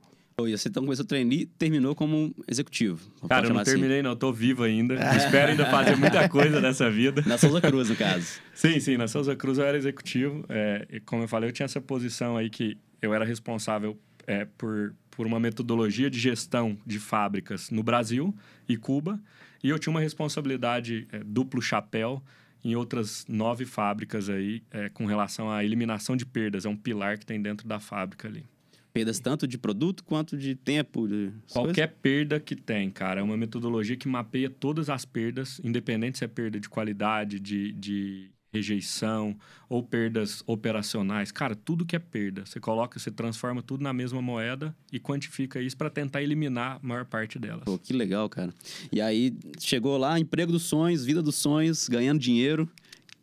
E 0.46 0.56
você 0.56 0.70
então 0.70 0.82
começou 0.82 1.04
a 1.04 1.06
trainee 1.06 1.42
e 1.42 1.46
terminou 1.46 1.94
como 1.94 2.34
executivo. 2.48 3.00
Cara, 3.28 3.48
eu 3.48 3.52
não 3.52 3.60
assim. 3.60 3.72
terminei, 3.72 4.02
não. 4.02 4.12
Eu 4.12 4.16
tô 4.16 4.32
vivo 4.32 4.62
ainda. 4.62 4.94
Espero 5.16 5.50
ainda 5.50 5.66
fazer 5.66 5.96
muita 5.96 6.26
coisa 6.26 6.62
nessa 6.62 6.90
vida. 6.90 7.22
Na 7.26 7.36
Souza 7.36 7.60
Cruz, 7.60 7.90
no 7.90 7.96
caso. 7.96 8.40
Sim, 8.54 8.80
sim. 8.80 8.96
Na 8.96 9.08
Souza 9.08 9.36
Cruz 9.36 9.58
eu 9.58 9.64
era 9.66 9.76
executivo. 9.76 10.44
É, 10.48 10.86
e 10.90 11.00
como 11.00 11.24
eu 11.24 11.28
falei, 11.28 11.50
eu 11.50 11.52
tinha 11.52 11.66
essa 11.66 11.80
posição 11.82 12.36
aí 12.36 12.48
que 12.48 12.78
eu 13.02 13.12
era 13.12 13.24
responsável 13.24 13.98
é, 14.26 14.46
por, 14.56 14.94
por 15.18 15.26
uma 15.26 15.40
metodologia 15.40 16.08
de 16.08 16.16
gestão 16.16 16.78
de 16.86 17.00
fábricas 17.00 17.70
no 17.72 17.82
Brasil 17.82 18.32
e 18.68 18.76
Cuba. 18.76 19.20
E 19.64 19.68
eu 19.68 19.76
tinha 19.76 19.90
uma 19.90 19.98
responsabilidade 19.98 21.08
é, 21.10 21.24
duplo 21.24 21.60
chapéu 21.60 22.22
em 22.64 22.76
outras 22.76 23.26
nove 23.26 23.64
fábricas 23.64 24.30
aí 24.30 24.62
é, 24.70 24.88
com 24.88 25.06
relação 25.06 25.50
à 25.50 25.64
eliminação 25.64 26.16
de 26.16 26.24
perdas. 26.24 26.64
É 26.64 26.68
um 26.68 26.76
pilar 26.76 27.18
que 27.18 27.26
tem 27.26 27.42
dentro 27.42 27.66
da 27.66 27.80
fábrica 27.80 28.28
ali. 28.28 28.46
Perdas 28.92 29.18
tanto 29.18 29.44
de 29.48 29.58
produto 29.58 30.04
quanto 30.04 30.36
de 30.36 30.54
tempo. 30.54 31.08
De... 31.08 31.32
Qualquer 31.52 31.88
perda 32.00 32.38
que 32.38 32.54
tem, 32.54 32.88
cara, 32.88 33.18
é 33.18 33.22
uma 33.22 33.36
metodologia 33.36 33.96
que 33.96 34.06
mapeia 34.06 34.48
todas 34.48 34.88
as 34.88 35.04
perdas, 35.04 35.60
independente 35.64 36.18
se 36.18 36.24
é 36.24 36.28
perda 36.28 36.60
de 36.60 36.68
qualidade, 36.68 37.40
de, 37.40 37.72
de 37.72 38.30
rejeição 38.52 39.36
ou 39.68 39.82
perdas 39.82 40.42
operacionais. 40.46 41.30
Cara, 41.30 41.54
tudo 41.54 41.84
que 41.84 41.94
é 41.94 41.98
perda, 41.98 42.46
você 42.46 42.58
coloca, 42.58 42.98
você 42.98 43.10
transforma 43.10 43.62
tudo 43.62 43.82
na 43.82 43.92
mesma 43.92 44.22
moeda 44.22 44.74
e 44.92 44.98
quantifica 44.98 45.60
isso 45.60 45.76
para 45.76 45.90
tentar 45.90 46.22
eliminar 46.22 46.76
a 46.82 46.86
maior 46.86 47.04
parte 47.04 47.38
delas. 47.38 47.64
Pô, 47.64 47.78
que 47.78 47.92
legal, 47.92 48.28
cara. 48.28 48.52
E 48.90 49.00
aí, 49.00 49.36
chegou 49.58 49.96
lá, 49.98 50.18
emprego 50.18 50.50
dos 50.50 50.62
sonhos, 50.62 51.04
vida 51.04 51.22
dos 51.22 51.36
sonhos, 51.36 51.88
ganhando 51.88 52.18
dinheiro. 52.18 52.68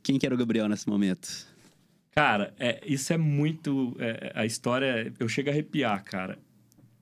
Quem 0.03 0.19
que 0.19 0.25
era 0.25 0.35
o 0.35 0.38
Gabriel 0.38 0.69
nesse 0.69 0.88
momento? 0.88 1.47
Cara, 2.11 2.53
é, 2.59 2.81
isso 2.85 3.11
é 3.11 3.17
muito. 3.17 3.95
é, 3.99 4.31
a 4.35 4.45
história, 4.45 5.11
eu 5.19 5.27
chego 5.27 5.49
a 5.49 5.51
arrepiar, 5.51 6.03
cara. 6.03 6.39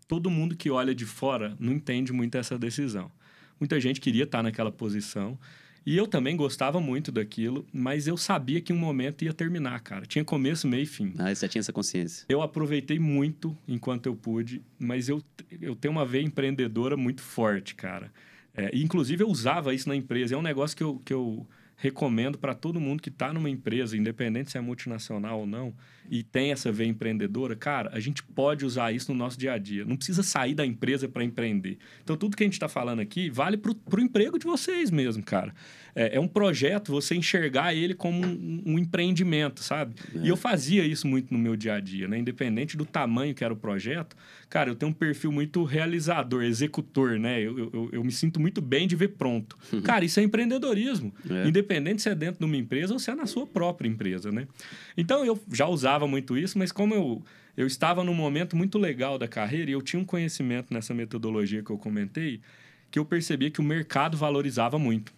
Todo 0.07 0.29
mundo 0.29 0.55
que 0.55 0.69
olha 0.69 0.95
de 0.95 1.05
fora 1.05 1.55
não 1.59 1.73
entende 1.73 2.11
muito 2.13 2.35
essa 2.35 2.57
decisão. 2.57 3.11
Muita 3.59 3.79
gente 3.79 4.01
queria 4.01 4.23
estar 4.23 4.41
naquela 4.41 4.71
posição. 4.71 5.37
E 5.85 5.97
eu 5.97 6.07
também 6.07 6.35
gostava 6.35 6.79
muito 6.79 7.11
daquilo, 7.11 7.65
mas 7.73 8.07
eu 8.07 8.15
sabia 8.15 8.61
que 8.61 8.71
um 8.71 8.77
momento 8.77 9.23
ia 9.23 9.33
terminar, 9.33 9.79
cara. 9.81 10.05
Tinha 10.05 10.23
começo, 10.23 10.67
meio 10.67 10.83
e 10.83 10.85
fim. 10.85 11.13
Ah, 11.17 11.33
você 11.33 11.47
tinha 11.47 11.59
essa 11.59 11.73
consciência. 11.73 12.25
Eu 12.29 12.41
aproveitei 12.41 12.99
muito 12.99 13.57
enquanto 13.67 14.05
eu 14.05 14.15
pude, 14.15 14.61
mas 14.79 15.09
eu, 15.09 15.21
eu 15.59 15.75
tenho 15.75 15.91
uma 15.91 16.05
veia 16.05 16.23
empreendedora 16.23 16.95
muito 16.95 17.21
forte, 17.21 17.75
cara. 17.75 18.11
É, 18.55 18.69
e, 18.73 18.83
inclusive, 18.83 19.23
eu 19.23 19.29
usava 19.29 19.73
isso 19.73 19.89
na 19.89 19.95
empresa. 19.95 20.35
É 20.35 20.37
um 20.37 20.41
negócio 20.41 20.77
que 20.77 20.83
eu, 20.83 21.01
que 21.03 21.13
eu 21.13 21.45
recomendo 21.83 22.37
para 22.37 22.53
todo 22.53 22.79
mundo 22.79 23.03
que 23.03 23.09
está 23.09 23.33
numa 23.33 23.49
empresa, 23.49 23.97
independente 23.97 24.49
se 24.49 24.57
é 24.57 24.61
multinacional 24.61 25.41
ou 25.41 25.45
não, 25.45 25.73
e 26.09 26.23
tem 26.23 26.53
essa 26.53 26.71
veia 26.71 26.87
empreendedora, 26.87 27.57
cara, 27.57 27.89
a 27.91 27.99
gente 27.99 28.23
pode 28.23 28.65
usar 28.65 28.93
isso 28.93 29.11
no 29.11 29.17
nosso 29.17 29.37
dia 29.37 29.51
a 29.51 29.57
dia. 29.57 29.83
Não 29.83 29.97
precisa 29.97 30.23
sair 30.23 30.55
da 30.55 30.65
empresa 30.65 31.09
para 31.09 31.25
empreender. 31.25 31.77
Então, 32.01 32.15
tudo 32.15 32.37
que 32.37 32.43
a 32.43 32.45
gente 32.45 32.53
está 32.53 32.69
falando 32.69 33.01
aqui 33.01 33.29
vale 33.29 33.57
para 33.57 33.71
o 33.71 33.99
emprego 33.99 34.39
de 34.39 34.45
vocês 34.45 34.89
mesmo, 34.89 35.21
cara. 35.23 35.53
É, 35.93 36.15
é, 36.15 36.19
um 36.19 36.27
projeto, 36.27 36.91
você 36.91 37.15
enxergar 37.15 37.73
ele 37.75 37.93
como 37.93 38.25
um, 38.25 38.63
um 38.65 38.79
empreendimento, 38.79 39.61
sabe? 39.61 39.95
É. 40.15 40.19
E 40.19 40.29
eu 40.29 40.37
fazia 40.37 40.85
isso 40.85 41.05
muito 41.05 41.33
no 41.33 41.39
meu 41.39 41.55
dia 41.55 41.75
a 41.75 41.79
dia, 41.81 42.07
né? 42.07 42.17
Independente 42.17 42.77
do 42.77 42.85
tamanho 42.85 43.35
que 43.35 43.43
era 43.43 43.53
o 43.53 43.57
projeto, 43.57 44.15
cara, 44.53 44.69
eu 44.69 44.75
tenho 44.75 44.91
um 44.91 44.93
perfil 44.93 45.31
muito 45.31 45.63
realizador, 45.63 46.43
executor, 46.43 47.17
né? 47.17 47.41
Eu, 47.41 47.57
eu, 47.73 47.89
eu 47.91 48.03
me 48.03 48.11
sinto 48.11 48.39
muito 48.39 48.61
bem 48.61 48.87
de 48.87 48.95
ver 48.95 49.07
pronto. 49.07 49.57
Uhum. 49.71 49.81
Cara, 49.81 50.05
isso 50.05 50.19
é 50.19 50.23
empreendedorismo. 50.23 51.11
É. 51.27 51.47
Independente 51.47 52.03
se 52.03 52.09
é 52.09 52.13
dentro 52.13 52.37
de 52.37 52.45
uma 52.45 52.55
empresa 52.55 52.93
ou 52.93 52.99
se 52.99 53.09
é 53.09 53.15
na 53.15 53.25
sua 53.25 53.47
própria 53.47 53.89
empresa, 53.89 54.31
né? 54.31 54.47
Então, 54.95 55.25
eu 55.25 55.41
já 55.51 55.65
usava 55.65 56.05
muito 56.07 56.37
isso, 56.37 56.59
mas 56.59 56.71
como 56.71 56.93
eu 56.93 57.23
eu 57.57 57.65
estava 57.65 58.03
num 58.03 58.13
momento 58.13 58.55
muito 58.55 58.77
legal 58.77 59.17
da 59.17 59.27
carreira 59.27 59.71
e 59.71 59.73
eu 59.73 59.81
tinha 59.81 59.99
um 59.99 60.05
conhecimento 60.05 60.71
nessa 60.71 60.93
metodologia 60.93 61.63
que 61.63 61.71
eu 61.71 61.77
comentei, 61.77 62.39
que 62.91 62.99
eu 62.99 63.05
percebia 63.05 63.49
que 63.49 63.59
o 63.59 63.63
mercado 63.63 64.15
valorizava 64.15 64.77
muito 64.77 65.11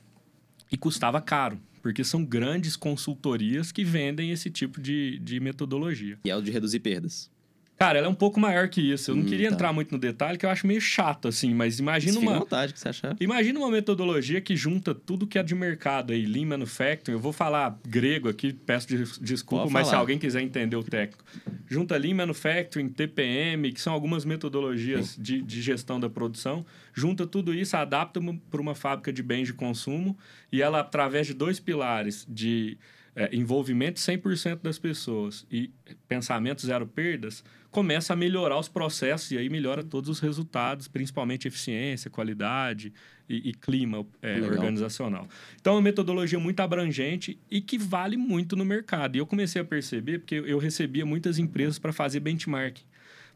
e 0.72 0.78
custava 0.78 1.20
caro, 1.22 1.60
porque 1.82 2.06
são 2.06 2.24
grandes 2.24 2.78
consultorias 2.78 3.70
que 3.72 3.84
vendem 3.84 4.32
esse 4.32 4.50
tipo 4.50 4.82
de, 4.82 5.20
de 5.20 5.42
metodologia. 5.42 6.18
E 6.24 6.30
é 6.30 6.36
o 6.36 6.42
de 6.42 6.52
reduzir 6.52 6.80
perdas. 6.80 7.30
Cara, 7.78 7.98
ela 7.98 8.08
é 8.08 8.10
um 8.10 8.16
pouco 8.16 8.40
maior 8.40 8.70
que 8.70 8.80
isso. 8.80 9.12
Eu 9.12 9.16
não 9.16 9.24
hum, 9.24 9.26
queria 9.26 9.50
tá. 9.50 9.56
entrar 9.56 9.74
muito 9.74 9.92
no 9.92 9.98
detalhe, 9.98 10.38
que 10.38 10.46
eu 10.46 10.50
acho 10.50 10.66
meio 10.66 10.80
chato, 10.80 11.28
assim, 11.28 11.54
mas 11.54 11.78
imagina 11.78 12.18
uma. 12.20 12.40
vontade 12.40 12.74
que 12.74 12.80
você 12.80 12.90
achar. 12.90 13.16
Imagina 13.20 13.60
uma 13.60 13.70
metodologia 13.70 14.40
que 14.40 14.56
junta 14.56 14.96
tudo 14.96 15.28
que 15.28 15.38
é 15.38 15.44
de 15.44 15.54
mercado 15.54 16.14
aí, 16.14 16.26
Lean 16.26 16.46
Manufacturing. 16.46 17.16
Eu 17.16 17.20
vou 17.20 17.34
falar 17.34 17.78
grego 17.86 18.30
aqui, 18.30 18.54
peço 18.54 18.88
desculpa, 19.20 19.64
Pode 19.64 19.74
mas 19.74 19.88
falar. 19.88 19.98
se 19.98 20.00
alguém 20.00 20.18
quiser 20.18 20.42
entender 20.42 20.78
o 20.78 20.84
técnico. 20.84 21.24
Junta 21.68 21.98
Lean 21.98 22.16
Manufacturing, 22.16 22.88
TPM, 22.88 23.72
que 23.74 23.82
são 23.82 23.92
algumas 23.92 24.24
metodologias 24.24 25.18
de, 25.20 25.42
de, 25.42 25.62
gestão 25.62 26.00
da 26.00 26.10
produção. 26.10 26.66
Junta 26.94 27.28
tudo 27.28 27.54
isso, 27.54 27.76
adapta 27.76 28.22
para 28.50 28.62
uma 28.62 28.76
fábrica 28.76 29.12
de 29.12 29.22
bens 29.22 29.48
de 29.48 29.54
consumo 29.54 30.18
e 30.50 30.62
ela, 30.62 30.80
através 30.80 31.28
de 31.28 31.34
dois 31.34 31.60
pilares 31.60 32.26
de 32.30 32.78
é, 33.16 33.34
envolvimento 33.34 34.00
100% 34.00 34.62
das 34.62 34.78
pessoas 34.78 35.46
e 35.50 35.72
pensamento 36.08 36.66
zero 36.66 36.86
perdas, 36.86 37.44
começa 37.76 38.14
a 38.14 38.16
melhorar 38.16 38.58
os 38.58 38.70
processos 38.70 39.32
e 39.32 39.38
aí 39.38 39.50
melhora 39.50 39.84
todos 39.84 40.10
os 40.10 40.22
resultados, 40.22 40.88
principalmente 40.88 41.46
eficiência, 41.46 42.10
qualidade 42.10 42.94
e, 43.28 43.50
e 43.50 43.54
clima 43.54 44.06
é, 44.22 44.40
organizacional. 44.40 45.28
Então, 45.60 45.74
é 45.74 45.76
uma 45.76 45.82
metodologia 45.82 46.40
muito 46.40 46.62
abrangente 46.62 47.38
e 47.52 47.60
que 47.60 47.78
vale 47.78 48.16
muito 48.16 48.56
no 48.56 48.64
mercado. 48.64 49.18
E 49.18 49.20
eu 49.20 49.28
comecei 49.28 49.62
a 49.62 49.66
perceber, 49.66 50.20
porque 50.20 50.36
eu 50.36 50.58
recebia 50.58 51.06
muitas 51.06 51.38
empresas 51.38 51.78
para 51.78 51.92
fazer 51.92 52.22
benchmarking 52.22 52.86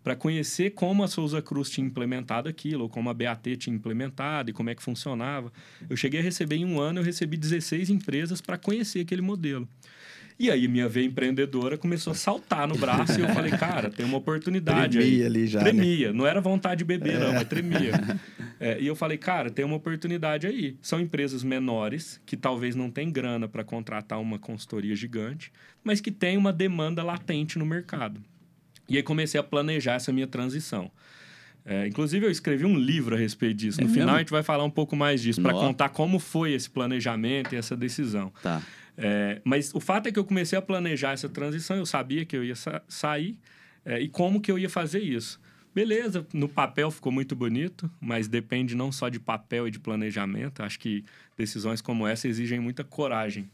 para 0.02 0.16
conhecer 0.16 0.70
como 0.70 1.04
a 1.04 1.10
Souza 1.10 1.42
Cruz 1.42 1.70
tinha 1.70 1.86
implementado 1.86 2.48
aquilo, 2.48 2.84
ou 2.84 2.90
como 2.90 3.10
a 3.10 3.14
BAT 3.14 3.58
tinha 3.58 3.76
implementado 3.76 4.50
e 4.50 4.54
como 4.54 4.70
é 4.70 4.76
que 4.76 4.82
funcionava. 4.82 5.52
Eu 5.90 5.98
cheguei 5.98 6.22
a 6.22 6.24
receber 6.24 6.56
em 6.56 6.64
um 6.64 6.80
ano, 6.80 7.02
eu 7.02 7.04
recebi 7.04 7.36
16 7.36 7.90
empresas 7.90 8.40
para 8.40 8.58
conhecer 8.58 9.02
aquele 9.02 9.22
modelo. 9.22 9.68
E 10.40 10.50
aí 10.50 10.70
minha 10.70 10.88
veia 10.88 11.06
empreendedora 11.06 11.78
começou 11.78 12.12
a 12.12 12.16
saltar 12.16 12.66
no 12.66 12.78
braço 12.78 13.20
e 13.20 13.22
eu 13.22 13.28
falei, 13.30 13.52
cara, 13.60 13.90
tem 13.90 14.06
uma 14.06 14.18
oportunidade 14.18 14.98
tremia 14.98 15.18
aí. 15.20 15.26
ali 15.26 15.48
já, 15.48 15.60
Tremia. 15.60 16.14
Né? 16.14 16.18
Não 16.18 16.26
era 16.26 16.40
vontade 16.40 16.80
de 16.80 16.86
beber, 16.86 17.16
é. 17.16 17.20
não, 17.20 17.34
mas 17.34 17.48
tremia. 17.48 17.92
É, 18.62 18.78
e 18.78 18.86
eu 18.86 18.94
falei, 18.94 19.18
cara, 19.18 19.50
tem 19.50 19.64
uma 19.64 19.78
oportunidade 19.78 20.46
aí. 20.46 20.76
São 20.82 21.00
empresas 21.00 21.46
menores, 21.46 22.20
que 22.26 22.36
talvez 22.36 22.76
não 22.76 22.92
tenham 22.92 23.10
grana 23.10 23.48
para 23.48 23.64
contratar 23.64 24.20
uma 24.20 24.38
consultoria 24.38 24.94
gigante, 24.98 25.50
mas 25.82 26.02
que 26.02 26.12
tem 26.12 26.36
uma 26.36 26.52
demanda 26.52 27.02
latente 27.02 27.58
no 27.58 27.66
mercado. 27.66 28.22
E 28.90 28.98
aí 28.98 29.04
comecei 29.04 29.40
a 29.40 29.44
planejar 29.44 29.94
essa 29.94 30.12
minha 30.12 30.28
transição. 30.28 30.92
É, 31.66 31.88
inclusive, 31.88 32.26
eu 32.26 32.32
escrevi 32.32 32.66
um 32.66 32.76
livro 32.76 33.16
a 33.16 33.18
respeito 33.18 33.56
disso. 33.56 33.80
É 33.80 33.86
no 33.86 33.90
final, 33.92 34.16
a 34.16 34.20
gente 34.20 34.32
vai 34.32 34.44
falar 34.44 34.66
um 34.66 34.70
pouco 34.70 34.94
mais 34.94 35.22
disso, 35.22 35.42
para 35.42 35.54
contar 35.54 35.88
como 35.88 36.20
foi 36.20 36.52
esse 36.52 36.70
planejamento 36.70 37.56
e 37.56 37.58
essa 37.58 37.78
decisão. 37.78 38.34
Tá. 38.44 38.62
É, 39.02 39.42
mas 39.46 39.74
o 39.74 39.80
fato 39.80 40.08
é 40.08 40.12
que 40.12 40.20
eu 40.20 40.26
comecei 40.26 40.60
a 40.60 40.62
planejar 40.62 41.14
essa 41.14 41.30
transição, 41.30 41.78
eu 41.78 41.86
sabia 41.86 42.26
que 42.26 42.36
eu 42.36 42.44
ia 42.44 42.56
sa 42.56 42.82
sair 42.88 43.40
é, 43.86 43.98
e 43.98 44.10
como 44.10 44.42
que 44.42 44.52
eu 44.52 44.60
ia 44.60 44.70
fazer 44.70 45.00
isso. 45.00 45.40
Beleza, 45.74 46.28
no 46.34 46.50
papel 46.50 46.92
ficou 46.92 47.10
muito 47.10 47.34
bonito, 47.34 47.90
mas 48.02 48.28
depende 48.28 48.76
não 48.76 48.92
só 48.92 49.08
de 49.08 49.20
papel 49.20 49.68
e 49.68 49.72
de 49.72 49.80
planejamento. 49.80 50.62
Acho 50.62 50.78
que 50.78 51.06
decisões 51.38 51.80
como 51.80 52.06
essa 52.06 52.28
exigem 52.28 52.60
muita 52.60 52.84
coragem. 52.84 53.50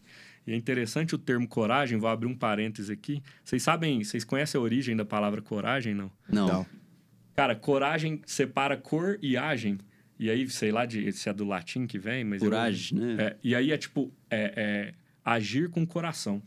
E 0.47 0.53
é 0.53 0.55
interessante 0.55 1.13
o 1.13 1.17
termo 1.17 1.47
coragem, 1.47 1.99
vou 1.99 2.09
abrir 2.09 2.27
um 2.27 2.35
parêntese 2.35 2.91
aqui. 2.91 3.21
Vocês 3.43 3.61
sabem, 3.61 4.03
vocês 4.03 4.23
conhecem 4.23 4.57
a 4.59 4.63
origem 4.63 4.95
da 4.95 5.05
palavra 5.05 5.41
coragem, 5.41 5.93
não? 5.93 6.11
Não. 6.27 6.47
não. 6.47 6.65
Cara, 7.35 7.55
coragem 7.55 8.21
separa 8.25 8.77
cor 8.77 9.19
e 9.21 9.37
agem. 9.37 9.77
E 10.17 10.29
aí, 10.29 10.49
sei 10.49 10.71
lá 10.71 10.85
de, 10.85 11.11
se 11.11 11.29
é 11.29 11.33
do 11.33 11.45
latim 11.45 11.85
que 11.85 11.99
vem, 11.99 12.23
mas... 12.23 12.41
Coragem, 12.41 12.97
eu, 12.97 13.05
né? 13.05 13.23
É, 13.23 13.37
e 13.43 13.53
aí 13.53 13.71
é 13.71 13.77
tipo, 13.77 14.11
é, 14.29 14.53
é, 14.55 14.93
agir 15.25 15.69
com 15.69 15.85
coração. 15.85 16.41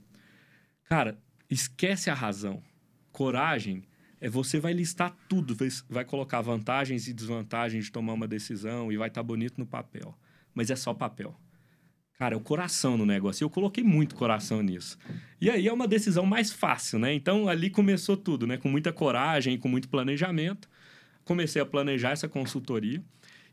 Cara, 0.85 1.19
esquece 1.51 2.09
a 2.09 2.15
razão. 2.15 2.63
Coragem 3.11 3.83
é 4.21 4.29
você 4.29 4.61
vai 4.61 4.73
listar 4.73 5.15
tudo, 5.29 5.57
vai, 5.89 6.05
colocar 6.05 6.41
vantagens 6.41 7.09
e 7.09 7.13
desvantagens 7.13 7.87
de 7.87 7.93
tomar 7.93 8.13
uma 8.13 8.29
decisão 8.29 8.93
e 8.93 8.97
vai 8.97 9.09
estar 9.09 9.21
tá 9.21 9.27
bonito 9.27 9.59
no 9.59 9.67
papel. 9.67 10.17
Mas 10.55 10.71
é 10.71 10.77
só 10.77 10.95
papel. 10.95 11.39
Cara, 12.19 12.35
é 12.35 12.37
o 12.37 12.41
coração 12.41 12.97
no 12.97 13.07
negócio. 13.07 13.45
Eu 13.45 13.51
coloquei 13.51 13.85
muito 13.85 14.17
coração 14.17 14.61
nisso. 14.61 14.99
E 15.41 15.49
aí 15.49 15.69
é 15.69 15.73
uma 15.73 15.87
decisão 15.87 16.27
mais 16.27 16.51
fácil, 16.51 16.99
né? 16.99 17.15
Então 17.15 17.49
ali 17.49 17.71
começou 17.71 18.17
tudo, 18.17 18.45
né? 18.45 18.57
Com 18.57 18.69
muita 18.69 18.93
coragem, 18.93 19.57
com 19.57 19.69
muito 19.69 19.89
planejamento. 19.89 20.69
Comecei 21.25 21.63
a 21.63 21.67
planejar 21.67 22.11
essa 22.11 22.29
consultoria. 22.29 23.01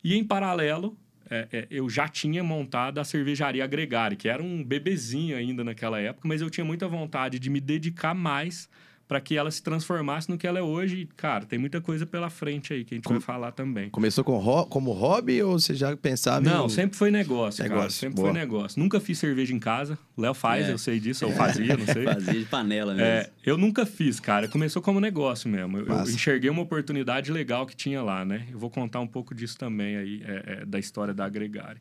E 0.04 0.16
em 0.16 0.24
paralelo, 0.24 0.98
é, 1.30 1.48
é, 1.52 1.68
eu 1.70 1.90
já 1.90 2.08
tinha 2.08 2.44
montado 2.44 3.00
a 3.00 3.04
cervejaria 3.04 3.64
Agregare, 3.64 4.16
que 4.16 4.30
era 4.30 4.42
um 4.42 4.64
bebezinho 4.64 5.36
ainda 5.36 5.64
naquela 5.64 6.00
época, 6.00 6.28
mas 6.28 6.42
eu 6.42 6.50
tinha 6.50 6.66
muita 6.66 6.88
vontade 6.88 7.40
de 7.40 7.50
me 7.50 7.60
dedicar 7.60 8.14
mais 8.14 8.70
para 9.08 9.22
que 9.22 9.38
ela 9.38 9.52
se 9.52 9.62
transformasse 9.62 10.30
no 10.30 10.38
que 10.38 10.48
ela 10.48 10.60
é 10.60 10.62
hoje. 10.62 11.08
Cara, 11.16 11.46
tem 11.46 11.60
muita 11.60 11.80
coisa 11.80 12.06
pela 12.06 12.30
frente 12.30 12.74
aí 12.74 12.84
que 12.84 12.96
a 12.96 12.98
gente 12.98 13.08
vai 13.08 13.20
falar 13.20 13.52
também. 13.52 13.90
Começou 13.90 14.24
com 14.24 14.38
ro 14.38 14.66
como 14.66 14.92
hobby 14.92 15.42
ou 15.44 15.60
você 15.60 15.76
já 15.76 15.96
pensava 15.96 16.42
Não, 16.42 16.66
em... 16.66 16.70
sempre 16.70 16.98
foi 16.98 17.12
negócio, 17.12 17.62
negócio 17.64 17.80
cara. 17.80 17.90
Sempre 17.90 18.16
boa. 18.16 18.30
foi 18.30 18.40
negócio. 18.40 18.80
Nunca 18.80 19.00
fiz 19.00 19.20
cerveja 19.20 19.54
em 19.54 19.60
casa. 19.60 19.98
Léo 20.18 20.34
faz, 20.34 20.68
é. 20.68 20.72
eu 20.72 20.78
sei 20.78 21.00
disso, 21.00 21.26
ou 21.26 21.32
fazia, 21.32 21.78
não 21.78 21.86
sei. 21.86 22.04
fazia 22.06 22.34
de 22.34 22.46
panela 22.46 22.94
mesmo. 22.94 23.08
É, 23.08 23.30
eu 23.46 23.58
nunca 23.58 23.86
fiz, 23.86 24.20
cara. 24.20 24.48
Começou 24.48 24.82
como 24.82 25.00
negócio 25.00 25.50
mesmo. 25.50 25.78
Eu, 25.78 25.86
eu, 25.88 26.02
enxerguei 26.04 26.50
uma 26.50 26.62
oportunidade 26.62 27.32
legal 27.32 27.66
que 27.66 27.76
tinha 27.76 28.02
lá, 28.02 28.26
né? 28.26 28.48
Eu 28.52 28.58
vou 28.58 28.70
contar 28.70 29.00
um 29.00 29.08
pouco 29.08 29.36
disso 29.36 29.58
também 29.58 29.98
aí, 29.98 30.24
é, 30.26 30.62
é 30.62 30.66
da 30.66 30.80
história 30.80 31.14
da 31.14 31.26
Agregare. 31.26 31.80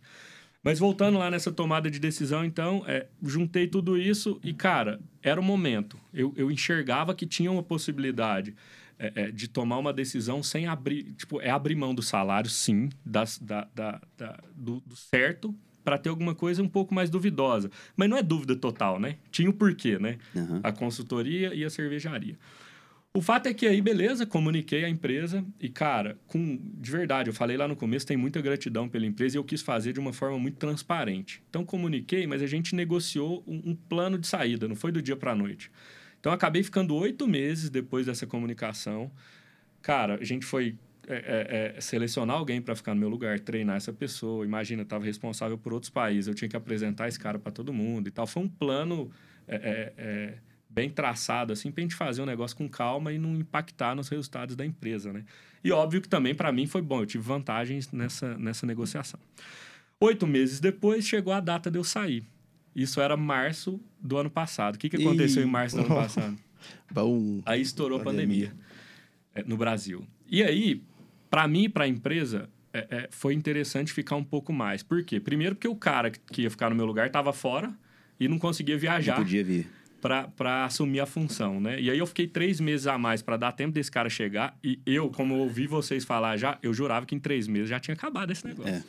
Mas 0.64 0.78
voltando 0.78 1.18
lá 1.18 1.30
nessa 1.30 1.52
tomada 1.52 1.90
de 1.90 1.98
decisão, 1.98 2.42
então, 2.42 2.82
é, 2.86 3.06
juntei 3.22 3.68
tudo 3.68 3.98
isso 3.98 4.40
e, 4.42 4.54
cara, 4.54 4.98
era 5.22 5.38
o 5.38 5.44
momento. 5.44 5.98
Eu, 6.12 6.32
eu 6.36 6.50
enxergava 6.50 7.14
que 7.14 7.26
tinha 7.26 7.52
uma 7.52 7.62
possibilidade 7.62 8.54
é, 8.98 9.12
é, 9.14 9.30
de 9.30 9.46
tomar 9.46 9.76
uma 9.76 9.92
decisão 9.92 10.42
sem 10.42 10.66
abrir. 10.66 11.12
Tipo, 11.18 11.38
é 11.42 11.50
abrir 11.50 11.74
mão 11.74 11.94
do 11.94 12.00
salário, 12.00 12.48
sim, 12.48 12.88
das, 13.04 13.38
da, 13.38 13.68
da, 13.74 14.00
da 14.16 14.38
do, 14.56 14.80
do 14.86 14.96
certo, 14.96 15.54
para 15.84 15.98
ter 15.98 16.08
alguma 16.08 16.34
coisa 16.34 16.62
um 16.62 16.68
pouco 16.68 16.94
mais 16.94 17.10
duvidosa. 17.10 17.70
Mas 17.94 18.08
não 18.08 18.16
é 18.16 18.22
dúvida 18.22 18.56
total, 18.56 18.98
né? 18.98 19.16
Tinha 19.30 19.50
o 19.50 19.52
porquê, 19.52 19.98
né? 19.98 20.16
Uhum. 20.34 20.60
A 20.62 20.72
consultoria 20.72 21.54
e 21.54 21.62
a 21.62 21.68
cervejaria. 21.68 22.38
O 23.16 23.22
fato 23.22 23.46
é 23.46 23.54
que 23.54 23.64
aí, 23.64 23.80
beleza, 23.80 24.26
comuniquei 24.26 24.84
a 24.84 24.88
empresa 24.88 25.44
e, 25.60 25.68
cara, 25.68 26.18
com 26.26 26.58
de 26.60 26.90
verdade, 26.90 27.30
eu 27.30 27.34
falei 27.34 27.56
lá 27.56 27.68
no 27.68 27.76
começo, 27.76 28.04
tem 28.04 28.16
muita 28.16 28.42
gratidão 28.42 28.88
pela 28.88 29.06
empresa 29.06 29.36
e 29.36 29.38
eu 29.38 29.44
quis 29.44 29.62
fazer 29.62 29.92
de 29.92 30.00
uma 30.00 30.12
forma 30.12 30.36
muito 30.36 30.56
transparente. 30.56 31.40
Então, 31.48 31.64
comuniquei, 31.64 32.26
mas 32.26 32.42
a 32.42 32.46
gente 32.48 32.74
negociou 32.74 33.44
um, 33.46 33.70
um 33.70 33.74
plano 33.76 34.18
de 34.18 34.26
saída, 34.26 34.66
não 34.66 34.74
foi 34.74 34.90
do 34.90 35.00
dia 35.00 35.14
para 35.14 35.30
a 35.30 35.34
noite. 35.36 35.70
Então, 36.18 36.32
acabei 36.32 36.64
ficando 36.64 36.92
oito 36.96 37.28
meses 37.28 37.70
depois 37.70 38.06
dessa 38.06 38.26
comunicação. 38.26 39.12
Cara, 39.80 40.16
a 40.16 40.24
gente 40.24 40.44
foi 40.44 40.76
é, 41.06 41.14
é, 41.14 41.76
é, 41.76 41.80
selecionar 41.80 42.36
alguém 42.36 42.60
para 42.60 42.74
ficar 42.74 42.94
no 42.94 43.00
meu 43.00 43.08
lugar, 43.08 43.38
treinar 43.38 43.76
essa 43.76 43.92
pessoa. 43.92 44.44
Imagina, 44.44 44.82
eu 44.82 44.84
estava 44.84 45.04
responsável 45.04 45.56
por 45.56 45.72
outros 45.72 45.88
países, 45.88 46.26
eu 46.26 46.34
tinha 46.34 46.48
que 46.48 46.56
apresentar 46.56 47.06
esse 47.06 47.20
cara 47.20 47.38
para 47.38 47.52
todo 47.52 47.72
mundo 47.72 48.08
e 48.08 48.10
tal. 48.10 48.26
Foi 48.26 48.42
um 48.42 48.48
plano 48.48 49.08
é, 49.46 49.54
é, 49.54 49.92
é 49.96 50.34
bem 50.74 50.90
traçado, 50.90 51.52
assim, 51.52 51.70
para 51.70 51.80
a 51.80 51.84
gente 51.84 51.94
fazer 51.94 52.20
um 52.20 52.26
negócio 52.26 52.56
com 52.56 52.68
calma 52.68 53.12
e 53.12 53.18
não 53.18 53.36
impactar 53.36 53.94
nos 53.94 54.08
resultados 54.08 54.56
da 54.56 54.66
empresa, 54.66 55.12
né? 55.12 55.24
E 55.62 55.70
óbvio 55.70 56.02
que 56.02 56.08
também 56.08 56.34
para 56.34 56.50
mim 56.50 56.66
foi 56.66 56.82
bom, 56.82 57.00
eu 57.00 57.06
tive 57.06 57.22
vantagens 57.22 57.90
nessa, 57.92 58.36
nessa 58.36 58.66
negociação. 58.66 59.20
Oito 60.00 60.26
meses 60.26 60.58
depois 60.58 61.06
chegou 61.06 61.32
a 61.32 61.40
data 61.40 61.70
de 61.70 61.78
eu 61.78 61.84
sair. 61.84 62.24
Isso 62.74 63.00
era 63.00 63.16
março 63.16 63.80
do 64.00 64.16
ano 64.16 64.28
passado. 64.28 64.74
O 64.74 64.78
que, 64.78 64.88
que 64.88 64.96
aconteceu 64.96 65.42
e... 65.42 65.46
em 65.46 65.48
março 65.48 65.76
do 65.76 65.82
ano 65.82 65.94
passado? 65.94 66.36
Bom, 66.90 67.40
aí 67.46 67.60
estourou 67.60 68.00
a 68.00 68.02
pandemia, 68.02 68.48
pandemia 68.48 68.66
é, 69.34 69.44
no 69.44 69.56
Brasil. 69.56 70.04
E 70.26 70.42
aí, 70.42 70.82
para 71.30 71.46
mim 71.46 71.64
e 71.64 71.68
para 71.68 71.84
a 71.84 71.88
empresa, 71.88 72.48
é, 72.72 72.86
é, 72.90 73.08
foi 73.10 73.32
interessante 73.34 73.92
ficar 73.92 74.16
um 74.16 74.24
pouco 74.24 74.52
mais. 74.52 74.82
Por 74.82 75.04
quê? 75.04 75.20
Primeiro 75.20 75.54
porque 75.54 75.68
o 75.68 75.76
cara 75.76 76.10
que 76.10 76.42
ia 76.42 76.50
ficar 76.50 76.68
no 76.68 76.76
meu 76.76 76.84
lugar 76.84 77.06
estava 77.06 77.32
fora 77.32 77.72
e 78.18 78.26
não 78.26 78.38
conseguia 78.38 78.76
viajar. 78.76 79.16
Não 79.16 79.22
podia 79.22 79.44
vir. 79.44 79.68
Para 80.04 80.66
assumir 80.66 81.00
a 81.00 81.06
função, 81.06 81.58
né? 81.58 81.80
E 81.80 81.90
aí 81.90 81.98
eu 81.98 82.06
fiquei 82.06 82.26
três 82.26 82.60
meses 82.60 82.86
a 82.86 82.98
mais 82.98 83.22
para 83.22 83.38
dar 83.38 83.52
tempo 83.52 83.72
desse 83.72 83.90
cara 83.90 84.10
chegar. 84.10 84.54
E 84.62 84.78
eu, 84.84 85.08
como 85.08 85.32
eu 85.32 85.38
ouvi 85.38 85.66
vocês 85.66 86.04
falar 86.04 86.36
já, 86.36 86.58
eu 86.62 86.74
jurava 86.74 87.06
que 87.06 87.14
em 87.14 87.18
três 87.18 87.48
meses 87.48 87.70
já 87.70 87.80
tinha 87.80 87.94
acabado 87.94 88.30
esse 88.30 88.46
negócio. 88.46 88.70
É. 88.70 88.82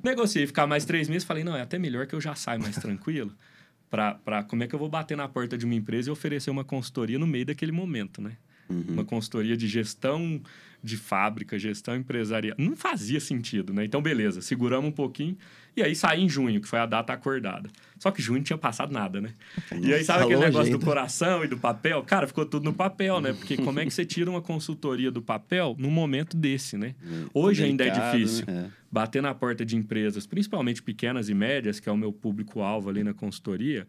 Negociei 0.00 0.46
ficar 0.46 0.68
mais 0.68 0.84
três 0.84 1.08
meses, 1.08 1.24
falei, 1.24 1.42
não, 1.42 1.56
é 1.56 1.62
até 1.62 1.76
melhor 1.76 2.06
que 2.06 2.14
eu 2.14 2.20
já 2.20 2.36
saio 2.36 2.62
mais 2.62 2.76
tranquilo. 2.76 3.32
Para 3.90 4.44
como 4.44 4.62
é 4.62 4.68
que 4.68 4.74
eu 4.74 4.78
vou 4.78 4.88
bater 4.88 5.16
na 5.16 5.26
porta 5.26 5.58
de 5.58 5.64
uma 5.64 5.74
empresa 5.74 6.08
e 6.08 6.12
oferecer 6.12 6.50
uma 6.50 6.62
consultoria 6.62 7.18
no 7.18 7.26
meio 7.26 7.46
daquele 7.46 7.72
momento, 7.72 8.22
né? 8.22 8.36
Uhum. 8.68 8.84
Uma 8.90 9.04
consultoria 9.04 9.56
de 9.56 9.66
gestão 9.66 10.40
de 10.82 10.96
fábrica, 10.96 11.58
gestão 11.58 11.96
empresarial. 11.96 12.56
Não 12.58 12.76
fazia 12.76 13.20
sentido, 13.20 13.72
né? 13.72 13.84
Então, 13.84 14.00
beleza, 14.00 14.40
seguramos 14.40 14.88
um 14.88 14.92
pouquinho. 14.92 15.36
E 15.76 15.82
aí 15.82 15.94
saí 15.94 16.22
em 16.22 16.28
junho, 16.28 16.60
que 16.60 16.66
foi 16.66 16.78
a 16.78 16.86
data 16.86 17.12
acordada. 17.12 17.70
Só 17.98 18.10
que 18.10 18.20
junho 18.20 18.38
não 18.38 18.44
tinha 18.44 18.58
passado 18.58 18.92
nada, 18.92 19.20
né? 19.20 19.34
E 19.80 19.92
aí, 19.92 20.02
sabe 20.02 20.20
Tá 20.20 20.24
aquele 20.24 20.36
longe 20.36 20.46
negócio 20.48 20.78
do 20.78 20.84
coração 20.84 21.44
e 21.44 21.48
do 21.48 21.58
papel? 21.58 22.02
Cara, 22.02 22.26
ficou 22.26 22.44
tudo 22.44 22.64
no 22.64 22.72
papel, 22.72 23.20
né? 23.20 23.32
Porque 23.32 23.56
como 23.56 23.78
é 23.78 23.84
que 23.84 23.90
você 23.90 24.04
tira 24.04 24.30
uma 24.30 24.42
consultoria 24.42 25.10
do 25.10 25.22
papel 25.22 25.76
num 25.78 25.90
momento 25.90 26.36
desse, 26.36 26.76
né? 26.76 26.94
Hoje 27.32 27.64
ainda 27.64 27.84
é 27.84 27.90
Delicado, 27.90 28.18
difícil 28.18 28.46
né? 28.46 28.70
bater 28.90 29.22
na 29.22 29.34
porta 29.34 29.64
de 29.64 29.76
empresas, 29.76 30.26
principalmente 30.26 30.82
pequenas 30.82 31.28
e 31.28 31.34
médias, 31.34 31.78
que 31.78 31.88
é 31.88 31.92
o 31.92 31.96
meu 31.96 32.12
público-alvo 32.12 32.90
ali 32.90 33.04
na 33.04 33.14
consultoria. 33.14 33.86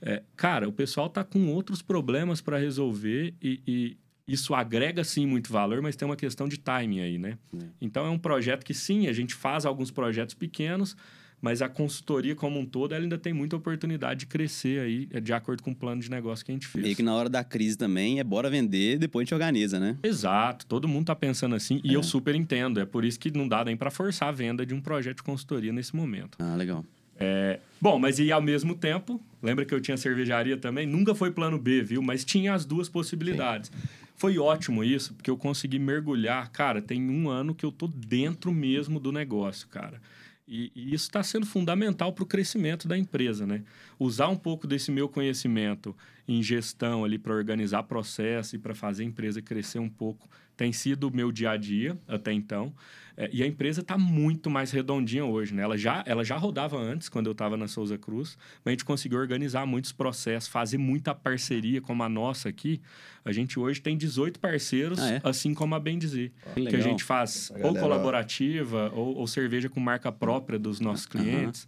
É, 0.00 0.22
cara, 0.34 0.68
o 0.68 0.72
pessoal 0.72 1.08
tá 1.08 1.22
com 1.22 1.46
outros 1.46 1.80
problemas 1.80 2.40
para 2.40 2.58
resolver 2.58 3.34
e, 3.40 3.60
e 3.64 3.96
isso 4.26 4.54
agrega 4.54 5.02
sim 5.04 5.26
muito 5.26 5.52
valor, 5.52 5.82
mas 5.82 5.96
tem 5.96 6.06
uma 6.06 6.16
questão 6.16 6.48
de 6.48 6.56
timing 6.58 7.00
aí, 7.00 7.18
né? 7.18 7.38
Então 7.80 8.06
é 8.06 8.10
um 8.10 8.18
projeto 8.18 8.64
que 8.64 8.74
sim, 8.74 9.06
a 9.08 9.12
gente 9.12 9.34
faz 9.34 9.66
alguns 9.66 9.90
projetos 9.90 10.34
pequenos, 10.34 10.96
mas 11.40 11.60
a 11.60 11.68
consultoria 11.68 12.36
como 12.36 12.60
um 12.60 12.64
todo 12.64 12.94
ela 12.94 13.02
ainda 13.04 13.18
tem 13.18 13.32
muita 13.32 13.56
oportunidade 13.56 14.20
de 14.20 14.26
crescer 14.26 14.80
aí, 14.80 15.08
é, 15.10 15.20
de 15.20 15.32
acordo 15.32 15.60
com 15.60 15.72
o 15.72 15.74
plano 15.74 16.00
de 16.00 16.08
negócio 16.08 16.44
que 16.44 16.52
a 16.52 16.54
gente 16.54 16.68
fez. 16.68 16.84
Meio 16.84 16.94
que 16.94 17.02
na 17.02 17.12
hora 17.12 17.28
da 17.28 17.42
crise 17.42 17.76
também 17.76 18.20
é 18.20 18.24
bora 18.24 18.48
vender, 18.48 18.96
depois 18.96 19.22
a 19.22 19.24
gente 19.24 19.34
organiza, 19.34 19.80
né? 19.80 19.98
Exato, 20.04 20.64
todo 20.66 20.86
mundo 20.86 21.06
tá 21.06 21.16
pensando 21.16 21.56
assim 21.56 21.80
e 21.82 21.92
eu 21.92 22.02
super 22.02 22.36
entendo. 22.36 22.78
É 22.78 22.86
por 22.86 23.04
isso 23.04 23.18
que 23.18 23.36
não 23.36 23.48
dá 23.48 23.64
nem 23.64 23.76
para 23.76 23.90
forçar 23.90 24.28
a 24.28 24.32
venda 24.32 24.64
de 24.64 24.72
um 24.72 24.80
projeto 24.80 25.16
de 25.16 25.22
consultoria 25.24 25.72
nesse 25.72 25.96
momento. 25.96 26.38
Ah, 26.38 26.54
legal. 26.54 26.84
É, 27.18 27.60
bom, 27.80 27.98
mas 27.98 28.18
e 28.18 28.32
ao 28.32 28.40
mesmo 28.40 28.74
tempo, 28.74 29.20
lembra 29.42 29.64
que 29.64 29.74
eu 29.74 29.80
tinha 29.80 29.96
cervejaria 29.96 30.56
também? 30.56 30.86
Nunca 30.86 31.14
foi 31.14 31.30
plano 31.30 31.58
B, 31.58 31.82
viu? 31.82 32.02
Mas 32.02 32.24
tinha 32.24 32.54
as 32.54 32.64
duas 32.64 32.88
possibilidades. 32.88 33.70
Foi 34.16 34.38
ótimo 34.38 34.84
isso, 34.84 35.14
porque 35.14 35.30
eu 35.30 35.36
consegui 35.36 35.78
mergulhar. 35.78 36.50
Cara, 36.50 36.80
tem 36.80 37.10
um 37.10 37.28
ano 37.28 37.54
que 37.54 37.64
eu 37.64 37.72
tô 37.72 37.88
dentro 37.88 38.52
mesmo 38.52 39.00
do 39.00 39.10
negócio, 39.10 39.66
cara. 39.68 40.00
E, 40.46 40.70
e 40.74 40.94
isso 40.94 41.06
está 41.06 41.22
sendo 41.22 41.46
fundamental 41.46 42.12
para 42.12 42.24
o 42.24 42.26
crescimento 42.26 42.86
da 42.86 42.98
empresa, 42.98 43.46
né? 43.46 43.62
Usar 43.98 44.28
um 44.28 44.36
pouco 44.36 44.66
desse 44.66 44.90
meu 44.90 45.08
conhecimento 45.08 45.96
em 46.26 46.42
gestão 46.42 47.04
ali 47.04 47.18
para 47.18 47.32
organizar 47.32 47.84
processo 47.84 48.56
e 48.56 48.58
para 48.58 48.74
fazer 48.74 49.02
a 49.02 49.06
empresa 49.06 49.40
crescer 49.40 49.78
um 49.78 49.88
pouco 49.88 50.28
tem 50.62 50.72
sido 50.72 51.08
o 51.08 51.10
meu 51.12 51.32
dia 51.32 51.50
a 51.50 51.56
dia 51.56 51.98
até 52.06 52.32
então. 52.32 52.72
É, 53.16 53.28
e 53.32 53.42
a 53.42 53.46
empresa 53.46 53.80
está 53.80 53.98
muito 53.98 54.48
mais 54.48 54.70
redondinha 54.70 55.24
hoje, 55.24 55.52
né? 55.52 55.64
Ela 55.64 55.76
já, 55.76 56.04
ela 56.06 56.22
já 56.24 56.36
rodava 56.36 56.78
antes, 56.78 57.08
quando 57.08 57.26
eu 57.26 57.32
estava 57.32 57.56
na 57.56 57.66
Souza 57.66 57.98
Cruz, 57.98 58.38
mas 58.64 58.70
a 58.70 58.70
gente 58.70 58.84
conseguiu 58.84 59.18
organizar 59.18 59.66
muitos 59.66 59.90
processos, 59.90 60.48
fazer 60.48 60.78
muita 60.78 61.12
parceria, 61.16 61.80
como 61.80 62.04
a 62.04 62.08
nossa 62.08 62.48
aqui. 62.48 62.80
A 63.24 63.32
gente 63.32 63.58
hoje 63.58 63.82
tem 63.82 63.96
18 63.96 64.38
parceiros, 64.38 65.00
Ah, 65.00 65.14
é? 65.14 65.20
assim 65.24 65.52
como 65.52 65.74
a 65.74 65.80
Bem 65.80 65.98
Dizer. 65.98 66.30
Que 66.54 66.66
Que 66.66 66.76
a 66.76 66.80
gente 66.80 67.02
faz 67.02 67.50
A 67.50 67.54
ou 67.56 67.60
galera- 67.74 67.80
colaborativa 67.82 68.92
ou, 68.94 69.16
ou 69.16 69.26
cerveja 69.26 69.68
com 69.68 69.80
marca 69.80 70.12
própria 70.12 70.60
dos 70.60 70.78
nossos 70.78 71.04
clientes. 71.06 71.66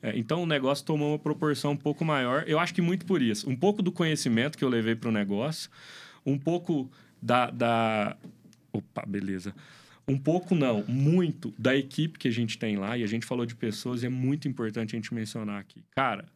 É, 0.00 0.16
então 0.16 0.40
o 0.44 0.46
negócio 0.46 0.84
tomou 0.84 1.10
uma 1.14 1.18
proporção 1.18 1.72
um 1.72 1.76
pouco 1.76 2.04
maior. 2.04 2.44
Eu 2.46 2.60
acho 2.60 2.72
que 2.72 2.80
muito 2.80 3.04
por 3.06 3.20
isso. 3.20 3.50
Um 3.50 3.56
pouco 3.56 3.82
do 3.82 3.90
conhecimento 3.90 4.56
que 4.56 4.64
eu 4.64 4.68
levei 4.68 4.94
para 4.94 5.08
o 5.08 5.12
negócio, 5.12 5.68
um 6.24 6.38
pouco 6.38 6.88
da, 7.20 7.50
da. 7.50 8.16
Opa, 8.76 9.04
beleza. 9.06 9.54
Um 10.08 10.16
pouco 10.16 10.54
não, 10.54 10.84
muito 10.86 11.52
da 11.58 11.74
equipe 11.74 12.18
que 12.18 12.28
a 12.28 12.32
gente 12.32 12.58
tem 12.58 12.76
lá, 12.76 12.96
e 12.96 13.02
a 13.02 13.06
gente 13.06 13.26
falou 13.26 13.44
de 13.44 13.56
pessoas, 13.56 14.02
e 14.02 14.06
é 14.06 14.08
muito 14.08 14.46
importante 14.46 14.94
a 14.94 14.98
gente 14.98 15.12
mencionar 15.12 15.60
aqui. 15.60 15.82
Cara, 15.90 16.26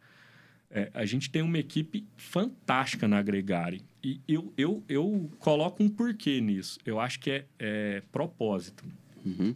é, 0.70 0.90
a 0.94 1.04
gente 1.04 1.30
tem 1.30 1.42
uma 1.42 1.58
equipe 1.58 2.06
fantástica 2.16 3.06
na 3.08 3.18
Agregare. 3.18 3.82
E 4.02 4.20
eu, 4.26 4.52
eu, 4.56 4.82
eu 4.88 5.30
coloco 5.38 5.82
um 5.82 5.88
porquê 5.88 6.40
nisso. 6.40 6.78
Eu 6.84 6.98
acho 6.98 7.20
que 7.20 7.30
é, 7.30 7.44
é 7.58 8.02
propósito. 8.12 8.84
Uhum. 9.24 9.54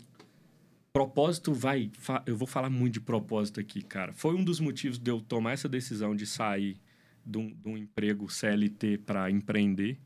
Propósito 0.92 1.52
vai. 1.52 1.90
Eu 2.26 2.36
vou 2.36 2.46
falar 2.46 2.68
muito 2.68 2.94
de 2.94 3.00
propósito 3.00 3.58
aqui, 3.58 3.82
cara. 3.82 4.12
Foi 4.12 4.34
um 4.34 4.44
dos 4.44 4.60
motivos 4.60 4.98
de 4.98 5.10
eu 5.10 5.20
tomar 5.20 5.52
essa 5.52 5.68
decisão 5.68 6.14
de 6.14 6.26
sair 6.26 6.76
de 7.24 7.38
um, 7.38 7.48
de 7.48 7.68
um 7.68 7.76
emprego 7.76 8.28
CLT 8.28 8.98
para 8.98 9.30
empreender. 9.30 9.98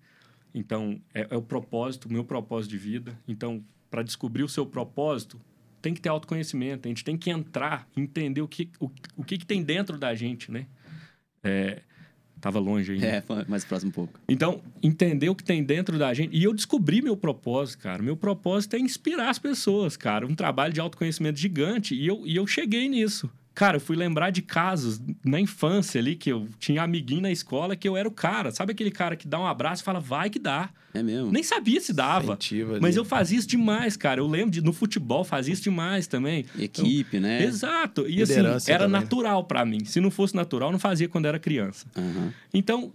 Então, 0.54 1.00
é, 1.14 1.26
é 1.30 1.36
o 1.36 1.42
propósito, 1.42 2.06
o 2.06 2.12
meu 2.12 2.24
propósito 2.24 2.70
de 2.70 2.78
vida. 2.78 3.18
Então, 3.26 3.62
para 3.90 4.02
descobrir 4.02 4.42
o 4.42 4.48
seu 4.48 4.66
propósito, 4.66 5.40
tem 5.80 5.94
que 5.94 6.00
ter 6.00 6.08
autoconhecimento. 6.08 6.88
A 6.88 6.90
gente 6.90 7.04
tem 7.04 7.16
que 7.16 7.30
entrar, 7.30 7.88
entender 7.96 8.40
o 8.40 8.48
que, 8.48 8.70
o, 8.80 8.90
o 9.16 9.24
que, 9.24 9.38
que 9.38 9.46
tem 9.46 9.62
dentro 9.62 9.98
da 9.98 10.14
gente, 10.14 10.50
né? 10.50 10.66
É, 11.42 11.82
tava 12.40 12.58
longe 12.58 12.96
né? 12.96 13.18
É, 13.18 13.24
mais 13.48 13.64
próximo 13.64 13.90
um 13.90 13.92
pouco. 13.92 14.20
Então, 14.28 14.62
entender 14.82 15.28
o 15.28 15.34
que 15.34 15.44
tem 15.44 15.62
dentro 15.62 15.98
da 15.98 16.12
gente. 16.14 16.36
E 16.36 16.42
eu 16.42 16.52
descobri 16.52 17.02
meu 17.02 17.16
propósito, 17.16 17.82
cara. 17.82 18.02
Meu 18.02 18.16
propósito 18.16 18.76
é 18.76 18.78
inspirar 18.78 19.30
as 19.30 19.38
pessoas, 19.38 19.96
cara. 19.96 20.26
Um 20.26 20.34
trabalho 20.34 20.72
de 20.72 20.80
autoconhecimento 20.80 21.38
gigante. 21.38 21.94
E 21.94 22.06
eu, 22.06 22.26
e 22.26 22.36
eu 22.36 22.46
cheguei 22.46 22.88
nisso. 22.88 23.30
Cara, 23.58 23.78
eu 23.78 23.80
fui 23.80 23.96
lembrar 23.96 24.30
de 24.30 24.40
casos 24.40 25.00
na 25.24 25.40
infância 25.40 26.00
ali, 26.00 26.14
que 26.14 26.30
eu 26.30 26.46
tinha 26.60 26.80
amiguinho 26.80 27.22
na 27.22 27.32
escola 27.32 27.74
que 27.74 27.88
eu 27.88 27.96
era 27.96 28.06
o 28.06 28.12
cara. 28.12 28.52
Sabe 28.52 28.70
aquele 28.70 28.92
cara 28.92 29.16
que 29.16 29.26
dá 29.26 29.36
um 29.36 29.44
abraço 29.44 29.82
e 29.82 29.84
fala, 29.84 29.98
vai 29.98 30.30
que 30.30 30.38
dá. 30.38 30.70
É 30.94 31.02
mesmo. 31.02 31.32
Nem 31.32 31.42
sabia 31.42 31.80
se 31.80 31.92
dava. 31.92 32.34
Incentiva 32.34 32.74
ali. 32.74 32.80
Mas 32.80 32.94
eu 32.94 33.04
fazia 33.04 33.36
isso 33.36 33.48
demais, 33.48 33.96
cara. 33.96 34.20
Eu 34.20 34.28
lembro 34.28 34.52
de 34.52 34.62
no 34.62 34.72
futebol 34.72 35.24
fazia 35.24 35.52
isso 35.52 35.64
demais 35.64 36.06
também. 36.06 36.46
Equipe, 36.56 37.18
né? 37.18 37.42
Exato. 37.42 38.02
E 38.08 38.22
assim, 38.22 38.36
Liderança 38.36 38.70
era 38.70 38.84
também. 38.84 39.00
natural 39.00 39.42
pra 39.42 39.64
mim. 39.64 39.84
Se 39.84 40.00
não 40.00 40.12
fosse 40.12 40.36
natural, 40.36 40.70
não 40.70 40.78
fazia 40.78 41.08
quando 41.08 41.26
era 41.26 41.40
criança. 41.40 41.84
Aham. 41.96 42.32
Então, 42.54 42.92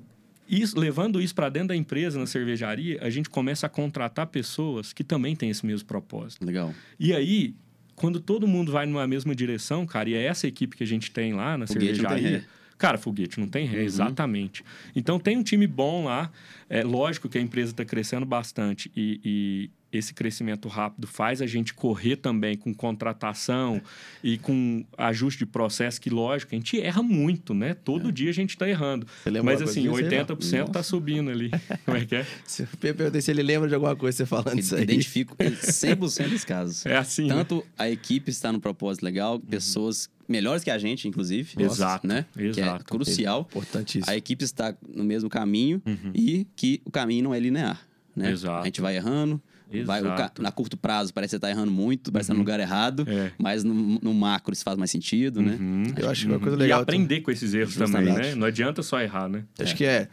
isso, 0.48 0.80
levando 0.80 1.22
isso 1.22 1.36
para 1.36 1.50
dentro 1.50 1.70
da 1.70 1.76
empresa, 1.76 2.18
na 2.18 2.26
cervejaria, 2.26 3.00
a 3.02 3.10
gente 3.10 3.30
começa 3.30 3.66
a 3.66 3.70
contratar 3.70 4.28
pessoas 4.28 4.94
que 4.94 5.04
também 5.04 5.36
têm 5.36 5.50
esse 5.50 5.66
mesmo 5.66 5.86
propósito. 5.86 6.46
Legal. 6.46 6.74
E 6.98 7.14
aí, 7.14 7.54
quando 7.96 8.20
todo 8.20 8.48
mundo 8.48 8.72
vai 8.72 8.86
numa 8.86 9.06
mesma 9.08 9.36
direção, 9.36 9.86
cara, 9.86 10.10
e 10.10 10.14
é 10.14 10.24
essa 10.24 10.48
equipe 10.48 10.76
que 10.76 10.84
a 10.84 10.88
gente 10.88 11.12
tem 11.12 11.34
lá 11.34 11.58
na 11.58 11.68
Foguete 11.68 11.96
cervejaria. 11.98 12.46
Cara, 12.78 12.98
foguete 12.98 13.40
não 13.40 13.48
tem 13.48 13.66
ré, 13.66 13.78
Uhum. 13.78 13.84
exatamente. 13.84 14.64
Então 14.96 15.18
tem 15.20 15.38
um 15.38 15.44
time 15.44 15.66
bom 15.68 16.06
lá. 16.06 16.30
É 16.70 16.84
lógico 16.84 17.30
que 17.30 17.38
a 17.38 17.42
empresa 17.42 17.72
está 17.72 17.86
crescendo 17.86 18.26
bastante 18.26 18.92
e, 18.96 19.22
e 19.24 19.70
esse 19.94 20.14
crescimento 20.14 20.68
rápido 20.68 21.08
faz 21.08 21.42
a 21.42 21.46
gente 21.46 21.74
correr 21.74 22.16
também 22.16 22.58
com 22.58 22.74
contratação 22.74 23.82
e 24.24 24.38
com 24.38 24.84
ajuste 24.98 25.40
de 25.40 25.46
processo, 25.46 26.02
que 26.02 26.10
lógico, 26.10 26.54
a 26.54 26.58
gente 26.58 26.82
erra 26.82 27.04
muito, 27.04 27.54
né? 27.54 27.74
Todo 27.74 28.12
dia 28.12 28.30
a 28.30 28.34
gente 28.34 28.52
está 28.52 28.68
errando. 28.68 29.06
Você 29.24 29.30
lembra 29.30 29.54
Mas 29.54 29.62
assim, 29.62 29.88
coisa 29.88 30.10
disso 30.10 30.16
aí, 30.16 30.26
80% 30.26 30.60
não? 30.60 30.68
tá 30.68 30.84
subindo 30.84 31.30
ali. 31.30 31.52
Como 31.86 31.98
é 31.98 32.06
que 32.06 32.16
é? 32.16 32.26
Se 32.46 32.64
eu 32.64 32.68
perguntei 32.96 33.22
se 33.22 33.32
ele 33.32 33.44
lembra 33.44 33.70
de 33.70 33.76
alguma 33.76 33.96
coisa 33.96 34.18
você 34.18 34.26
falando 34.26 34.60
isso 34.60 34.76
aí. 34.76 34.84
Identifico 34.84 35.36
100% 35.38 36.30
dos 36.30 36.44
casos. 36.44 36.86
É 36.86 36.98
assim. 36.98 37.28
né? 37.28 37.36
Tanto 37.36 37.64
a 37.78 37.90
equipe 37.90 38.30
está 38.32 38.52
no 38.52 38.60
propósito 38.60 39.04
legal, 39.04 39.40
pessoas 39.40 40.10
melhores 40.28 40.64
que 40.64 40.72
a 40.72 40.78
gente, 40.78 41.08
inclusive. 41.08 41.54
Exato, 41.58 42.08
Né? 42.08 42.26
Que 42.34 42.42
é 42.42 42.48
exato. 42.48 42.86
crucial. 42.86 43.42
Importantíssimo. 43.42 44.12
A 44.12 44.16
equipe 44.16 44.44
está 44.44 44.76
no 44.88 45.04
mesmo 45.04 45.30
caminho 45.30 45.82
e 46.14 46.48
que 46.56 46.82
o 46.86 46.92
caminho 46.92 47.26
não 47.26 47.34
é 47.34 47.40
linear. 47.40 47.80
Né? 48.16 48.28
Uhum. 48.28 48.32
Exato. 48.34 48.62
A 48.62 48.66
gente 48.66 48.82
vai 48.82 48.96
errando. 48.96 49.42
Vai, 49.82 50.02
ca-. 50.04 50.32
Uhum. 50.38 50.44
na 50.44 50.52
curto 50.52 50.78
prazo 50.78 51.14
parece 51.14 51.30
que 51.30 51.32
você 51.32 51.36
está 51.38 51.50
errando 51.50 51.72
muito, 51.72 52.12
parece 52.12 52.28
que 52.28 52.32
tá 52.32 52.34
no 52.36 52.40
lugar 52.40 52.60
errado, 52.60 53.06
É. 53.08 53.32
mas 53.40 53.64
no, 53.64 53.74
no 53.74 54.14
macro 54.14 54.54
isso 54.54 54.64
faz 54.64 54.78
mais 54.78 54.92
sentido, 54.92 55.42
né? 55.42 55.58
Uhum. 55.60 55.84
Eu 55.98 56.10
acho 56.10 56.26
que 56.26 56.32
uma 56.32 56.40
coisa 56.40 56.56
E 56.56 56.60
legal. 56.60 56.82
aprender 56.82 57.22
com 57.22 57.32
esses 57.32 57.54
erros 57.54 57.76
também, 57.76 58.06
Justamente. 58.06 58.30
né? 58.30 58.36
Não 58.36 58.46
adianta 58.46 58.84
só 58.84 59.02
errar, 59.02 59.28
né? 59.30 59.46
Acho 59.60 59.76
que 59.76 59.86
é 59.86 60.08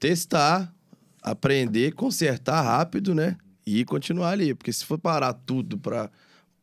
testar, 0.00 0.74
aprender, 1.22 1.92
consertar 1.92 2.60
rápido, 2.62 3.14
né? 3.14 3.36
E 3.66 3.84
continuar 3.84 4.30
ali. 4.30 4.54
Porque 4.54 4.72
se 4.72 4.84
for 4.84 4.98
parar 4.98 5.32
tudo 5.32 5.78
pra, 5.78 6.10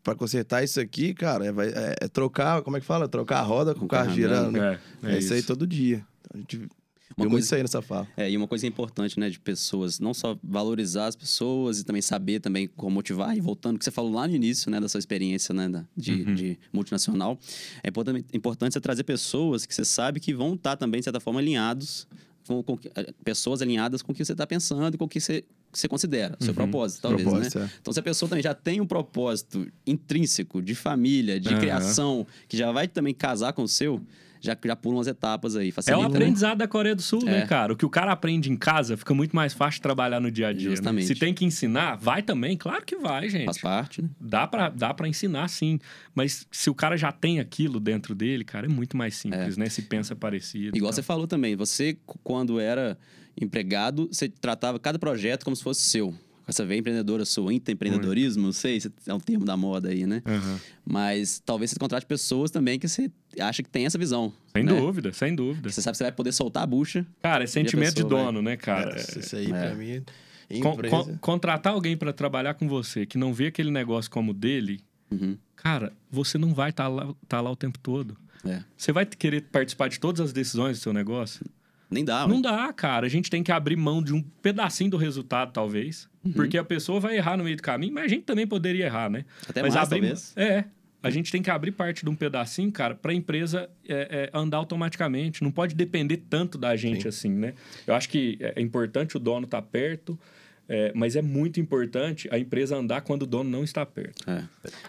pra 0.03 0.13
consertar 0.15 0.63
isso 0.63 0.79
aqui, 0.79 1.13
cara, 1.13 1.45
é, 1.45 1.51
vai- 1.51 1.69
é- 1.69 1.95
é 2.01 2.07
trocar, 2.07 2.61
como 2.61 2.77
é 2.77 2.79
que 2.79 2.85
fala? 2.85 3.07
Trocar 3.07 3.39
a 3.39 3.43
roda 3.43 3.73
com 3.73 3.85
o 3.85 3.87
carro 3.87 4.05
carro 4.05 4.15
girando. 4.15 4.51
né? 4.59 4.79
É, 5.03 5.15
é 5.15 5.17
isso 5.17 5.33
aí 5.33 5.41
todo 5.41 5.65
dia. 5.65 6.05
Então, 6.25 6.31
a 6.35 6.37
gente 6.37 6.69
Uma 7.17 7.23
muito 7.25 7.31
coisa- 7.31 7.45
isso 7.45 7.55
aí 7.55 7.61
nessa 7.61 7.81
fala. 7.81 8.07
É, 8.17 8.29
e 8.29 8.37
uma 8.37 8.47
coisa 8.47 8.65
importante, 8.67 9.19
né, 9.19 9.29
de 9.29 9.39
pessoas, 9.39 9.99
não 9.99 10.13
só 10.13 10.37
valorizar 10.43 11.07
as 11.07 11.15
pessoas 11.15 11.79
e 11.79 11.83
também 11.83 12.01
saber 12.01 12.39
também 12.39 12.67
como 12.67 12.95
motivar. 12.95 13.35
E 13.37 13.41
voltando, 13.41 13.77
que 13.77 13.85
você 13.85 13.91
falou 13.91 14.11
lá 14.13 14.27
no 14.27 14.35
início, 14.35 14.69
né, 14.71 14.79
da 14.79 14.87
sua 14.89 14.99
experiência, 14.99 15.53
né, 15.53 15.67
da- 15.69 15.85
de, 15.95 16.23
Uhum. 16.23 16.35
de 16.35 16.59
multinacional, 16.71 17.37
é 17.83 17.89
importante, 17.89 18.25
importante 18.33 18.73
você 18.73 18.81
trazer 18.81 19.03
pessoas 19.03 19.65
que 19.65 19.73
você 19.75 19.85
sabe 19.85 20.19
que 20.19 20.33
vão 20.33 20.53
estar 20.53 20.75
também, 20.77 20.99
de 21.01 21.05
certa 21.05 21.19
forma, 21.19 21.39
alinhados, 21.39 22.07
com, 22.47 22.63
com 22.63 22.77
eh, 22.95 23.13
pessoas 23.23 23.61
alinhadas 23.61 24.01
com 24.01 24.11
o 24.11 24.15
que 24.15 24.25
você 24.25 24.31
está 24.31 24.47
pensando 24.47 24.95
e 24.95 24.97
com 24.97 25.05
o 25.05 25.07
que 25.07 25.19
você 25.19 25.43
você 25.73 25.87
considera, 25.87 26.35
seu 26.41 26.53
propósito, 26.53 27.01
talvez, 27.01 27.23
Propósito, 27.23 27.59
né? 27.59 27.65
é. 27.65 27.77
Então, 27.79 27.93
se 27.93 27.99
a 28.01 28.03
pessoa 28.03 28.27
também 28.27 28.43
já 28.43 28.53
tem 28.53 28.81
um 28.81 28.85
propósito 28.85 29.65
intrínseco 29.87 30.61
de 30.61 30.75
família, 30.75 31.39
de 31.39 31.47
Aham. 31.47 31.59
criação, 31.59 32.27
que 32.49 32.57
já 32.57 32.73
vai 32.73 32.89
também 32.89 33.13
casar 33.13 33.53
com 33.53 33.63
o 33.63 33.67
seu, 33.69 34.01
já, 34.41 34.57
já 34.65 34.75
pula 34.75 34.95
umas 34.97 35.07
etapas 35.07 35.55
aí. 35.55 35.69
É 35.69 35.71
Facilita, 35.71 35.99
o 35.99 36.09
né? 36.09 36.15
aprendizado 36.17 36.57
da 36.57 36.67
Coreia 36.67 36.95
do 36.95 37.01
Sul, 37.01 37.23
né, 37.23 37.39
É. 37.43 37.45
cara? 37.45 37.71
O 37.71 37.75
que 37.77 37.85
o 37.85 37.89
cara 37.89 38.11
aprende 38.11 38.51
em 38.51 38.57
casa 38.57 38.97
fica 38.97 39.13
muito 39.13 39.35
mais 39.35 39.53
fácil 39.53 39.77
de 39.77 39.81
trabalhar 39.83 40.19
no 40.19 40.31
dia 40.31 40.47
a 40.47 40.53
dia. 40.53 40.69
né? 40.69 40.75
Justamente. 40.75 41.05
Se 41.07 41.15
tem 41.15 41.33
que 41.33 41.45
ensinar, 41.45 41.95
vai 41.95 42.21
também? 42.23 42.57
Claro 42.57 42.83
que 42.83 42.95
vai, 42.97 43.29
gente. 43.29 43.45
Faz 43.45 43.59
parte, 43.59 44.01
né? 44.01 44.09
Dá 44.19 44.47
pra, 44.47 44.69
dá 44.69 44.93
pra 44.93 45.07
ensinar, 45.07 45.47
sim. 45.47 45.79
Mas 46.15 46.47
se 46.51 46.69
o 46.69 46.75
cara 46.75 46.97
já 46.97 47.11
tem 47.11 47.39
aquilo 47.39 47.79
dentro 47.79 48.15
dele, 48.15 48.43
cara, 48.43 48.65
é 48.65 48.69
muito 48.69 48.97
mais 48.97 49.15
simples, 49.15 49.55
né? 49.55 49.69
Se 49.69 49.83
pensa 49.83 50.15
parecido. 50.15 50.75
Igual 50.75 50.89
então. 50.89 50.91
você 50.91 51.03
falou 51.03 51.27
também, 51.27 51.55
você, 51.55 51.97
quando 52.23 52.59
era 52.59 52.97
empregado, 53.39 54.07
você 54.11 54.27
tratava 54.27 54.79
cada 54.79 54.97
projeto 54.99 55.43
como 55.43 55.55
se 55.55 55.63
fosse 55.63 55.81
seu. 55.81 56.13
Essa 56.51 56.65
veia 56.65 56.79
empreendedora 56.79 57.23
sua, 57.25 57.53
empreendedorismo, 57.53 58.43
não 58.43 58.51
sei 58.51 58.79
se 58.79 58.91
é 59.07 59.13
um 59.13 59.19
termo 59.19 59.43
da 59.45 59.55
moda 59.57 59.89
aí, 59.89 60.05
né? 60.05 60.21
Aham. 60.25 60.59
Mas 60.85 61.41
talvez 61.45 61.71
você 61.71 61.79
contrate 61.79 62.05
pessoas 62.05 62.51
também 62.51 62.77
que 62.77 62.87
você 62.87 63.09
acha 63.39 63.63
que 63.63 63.69
tem 63.69 63.85
essa 63.85 63.97
visão. 63.97 64.33
Sem 64.51 64.63
né? 64.63 64.73
dúvida, 64.73 65.13
sem 65.13 65.33
dúvida. 65.33 65.69
Que 65.69 65.73
você 65.73 65.81
sabe 65.81 65.93
que 65.93 65.97
você 65.99 66.03
vai 66.03 66.11
poder 66.11 66.31
soltar 66.33 66.63
a 66.63 66.65
bucha. 66.67 67.05
Cara, 67.23 67.43
é 67.45 67.47
sentimento 67.47 67.95
de 67.95 68.03
pessoa 68.03 68.15
vai- 68.15 68.25
dono, 68.25 68.41
né, 68.41 68.57
cara? 68.57 68.95
É, 68.97 69.19
isso 69.19 69.35
aí, 69.35 69.45
É. 69.45 69.47
pra 69.67 69.75
mim, 69.75 70.03
Con- 70.61 70.73
empresa... 70.73 70.95
con- 70.95 71.17
contratar 71.19 71.73
alguém 71.73 71.95
pra 71.95 72.11
trabalhar 72.11 72.53
com 72.55 72.67
você 72.67 73.05
que 73.05 73.17
não 73.17 73.33
vê 73.33 73.47
aquele 73.47 73.71
negócio 73.71 74.11
como 74.11 74.33
dele, 74.33 74.81
Uhum. 75.09 75.37
cara, 75.55 75.93
você 76.11 76.37
não 76.37 76.53
vai 76.53 76.71
estar 76.71 76.89
lá, 76.89 77.13
tá 77.29 77.39
lá 77.39 77.49
o 77.49 77.55
tempo 77.55 77.79
todo. 77.79 78.17
É. 78.43 78.61
Você 78.75 78.91
vai 78.91 79.05
querer 79.05 79.43
participar 79.43 79.87
de 79.87 79.99
todas 79.99 80.19
as 80.19 80.33
decisões 80.33 80.77
do 80.79 80.81
seu 80.81 80.91
negócio? 80.91 81.45
Nem 81.91 82.05
dá, 82.05 82.25
Não 82.25 82.41
dá, 82.41 82.71
cara. 82.71 83.05
A 83.05 83.09
gente 83.09 83.29
tem 83.29 83.43
que 83.43 83.51
abrir 83.51 83.75
mão 83.75 84.01
de 84.01 84.13
um 84.13 84.21
pedacinho 84.41 84.89
do 84.89 84.97
resultado, 84.97 85.51
talvez. 85.51 86.09
Uhum. 86.23 86.31
Porque 86.31 86.57
a 86.57 86.63
pessoa 86.63 87.01
vai 87.01 87.17
errar 87.17 87.35
no 87.35 87.43
meio 87.43 87.57
do 87.57 87.61
caminho, 87.61 87.93
mas 87.93 88.05
a 88.05 88.07
gente 88.07 88.23
também 88.23 88.47
poderia 88.47 88.85
errar, 88.85 89.09
né? 89.09 89.25
Até 89.47 89.61
mas 89.61 89.75
mais, 89.75 89.87
abrir, 89.87 89.99
talvez. 89.99 90.33
É. 90.37 90.63
A 91.03 91.09
gente 91.09 91.31
tem 91.31 91.41
que 91.41 91.49
abrir 91.49 91.71
parte 91.71 92.05
de 92.05 92.09
um 92.09 92.15
pedacinho, 92.15 92.71
cara, 92.71 92.93
pra 92.93 93.13
empresa 93.13 93.69
é, 93.89 94.29
é, 94.33 94.37
andar 94.37 94.57
automaticamente. 94.57 95.43
Não 95.43 95.51
pode 95.51 95.75
depender 95.75 96.17
tanto 96.29 96.57
da 96.57 96.75
gente 96.75 97.03
Sim. 97.03 97.07
assim, 97.09 97.29
né? 97.31 97.53
Eu 97.85 97.95
acho 97.95 98.07
que 98.07 98.37
é 98.39 98.61
importante 98.61 99.17
o 99.17 99.19
dono 99.19 99.45
estar 99.45 99.61
perto, 99.63 100.17
é, 100.69 100.91
mas 100.95 101.15
é 101.15 101.21
muito 101.21 101.59
importante 101.59 102.29
a 102.31 102.37
empresa 102.37 102.77
andar 102.77 103.01
quando 103.01 103.23
o 103.23 103.25
dono 103.25 103.49
não 103.49 103.63
está 103.63 103.85
perto. 103.85 104.29
É. 104.29 104.43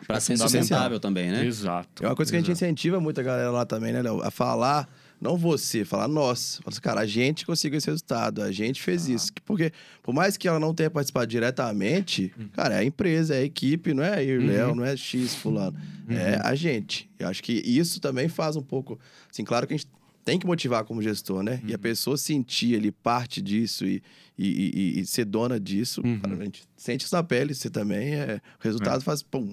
Pra 0.06 0.20
ser 0.20 0.36
sustentável 0.36 1.00
também, 1.00 1.30
né? 1.30 1.44
Exato. 1.44 2.04
É 2.04 2.06
uma 2.06 2.14
coisa 2.14 2.30
que 2.30 2.36
a 2.36 2.40
gente 2.40 2.50
exato. 2.52 2.64
incentiva 2.66 3.00
muito 3.00 3.18
a 3.18 3.24
galera 3.24 3.50
lá 3.50 3.64
também, 3.64 3.92
né, 3.92 4.02
Léo? 4.02 4.22
A 4.22 4.30
falar, 4.30 4.88
não 5.22 5.36
você, 5.36 5.84
falar 5.84 6.08
nós. 6.08 6.56
Fala 6.56 6.68
assim, 6.72 6.80
cara, 6.80 7.00
a 7.00 7.06
gente 7.06 7.46
conseguiu 7.46 7.78
esse 7.78 7.86
resultado, 7.86 8.42
a 8.42 8.50
gente 8.52 8.82
fez 8.82 9.08
Ah. 9.08 9.12
isso. 9.12 9.32
Porque, 9.46 9.72
por 10.02 10.12
mais 10.12 10.36
que 10.36 10.48
ela 10.48 10.58
não 10.58 10.74
tenha 10.74 10.90
participado 10.90 11.26
diretamente, 11.28 12.32
Hum. 12.38 12.48
cara, 12.52 12.74
é 12.74 12.78
a 12.78 12.84
empresa, 12.84 13.34
é 13.34 13.38
a 13.38 13.44
equipe, 13.44 13.94
não 13.94 14.02
é 14.02 14.24
eu, 14.24 14.40
Uhum. 14.40 14.46
Léo, 14.46 14.74
não 14.74 14.84
é 14.84 14.96
X, 14.96 15.34
fulano. 15.34 15.78
É 16.08 16.38
a 16.42 16.54
gente. 16.54 17.08
Eu 17.18 17.28
acho 17.28 17.42
que 17.42 17.52
isso 17.52 18.00
também 18.00 18.28
faz 18.28 18.56
um 18.56 18.62
pouco. 18.62 18.98
Assim, 19.30 19.44
claro 19.44 19.66
que 19.66 19.74
a 19.74 19.76
gente 19.76 19.88
tem 20.24 20.38
que 20.38 20.46
motivar 20.46 20.84
como 20.84 21.00
gestor, 21.02 21.42
né? 21.42 21.60
Uhum. 21.62 21.70
E 21.70 21.74
a 21.74 21.78
pessoa 21.78 22.16
sentir 22.16 22.76
ali 22.76 22.92
parte 22.92 23.40
disso 23.42 23.84
e, 23.86 24.00
e, 24.38 24.94
e- 24.96 25.00
e 25.00 25.06
ser 25.06 25.24
dona 25.24 25.58
disso, 25.58 26.00
Uhum. 26.04 26.18
cara, 26.20 26.36
a 26.40 26.44
gente 26.44 26.62
sente 26.76 27.04
isso 27.04 27.14
na 27.14 27.22
pele, 27.24 27.54
você 27.54 27.68
também 27.70 28.14
é. 28.14 28.40
O 28.60 28.62
resultado 28.62 29.02
faz. 29.02 29.22
Pum, 29.22 29.52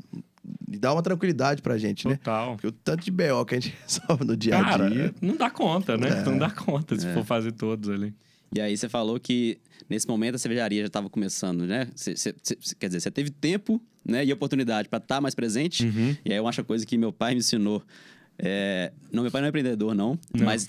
dá 0.67 0.93
uma 0.93 1.01
tranquilidade 1.01 1.61
pra 1.61 1.77
gente, 1.77 2.07
né? 2.07 2.15
Total. 2.17 2.53
Porque 2.53 2.67
o 2.67 2.71
tanto 2.71 3.03
de 3.03 3.11
BO 3.11 3.45
que 3.45 3.55
a 3.55 3.59
gente 3.59 3.75
resolve 3.87 4.25
no 4.25 4.35
dia 4.37 4.57
a 4.59 4.63
Cara, 4.63 4.89
dia. 4.89 5.13
não 5.21 5.35
dá 5.35 5.49
conta, 5.49 5.97
né? 5.97 6.09
É. 6.09 6.23
Não 6.25 6.37
dá 6.37 6.49
conta 6.49 6.97
se 6.99 7.07
É. 7.07 7.13
for 7.13 7.25
fazer 7.25 7.51
todos 7.51 7.89
ali. 7.89 8.13
E 8.55 8.59
aí 8.59 8.75
você 8.75 8.89
falou 8.89 9.19
que 9.19 9.59
nesse 9.89 10.07
momento 10.07 10.35
a 10.35 10.37
cervejaria 10.39 10.81
já 10.81 10.87
estava 10.87 11.09
começando, 11.09 11.65
né? 11.67 11.87
Você- 11.95 12.15
você- 12.15 12.33
você- 12.41 12.75
quer 12.79 12.87
dizer, 12.87 12.99
você 12.99 13.11
teve 13.11 13.29
tempo 13.29 13.81
né, 14.03 14.25
e 14.25 14.33
oportunidade 14.33 14.89
para 14.89 14.97
estar 14.97 15.21
mais 15.21 15.35
presente. 15.35 15.85
Uhum. 15.85 16.15
E 16.25 16.31
aí 16.31 16.37
eu 16.37 16.47
acho 16.47 16.61
a 16.61 16.63
coisa 16.63 16.83
que 16.85 16.97
meu 16.97 17.11
pai 17.13 17.33
me 17.33 17.39
ensinou. 17.39 17.83
É, 18.37 18.91
Não, 19.11 19.21
meu 19.23 19.31
pai 19.31 19.41
não 19.41 19.47
é 19.47 19.49
empreendedor, 19.49 19.93
não, 19.93 20.17
Não. 20.33 20.45
mas 20.45 20.67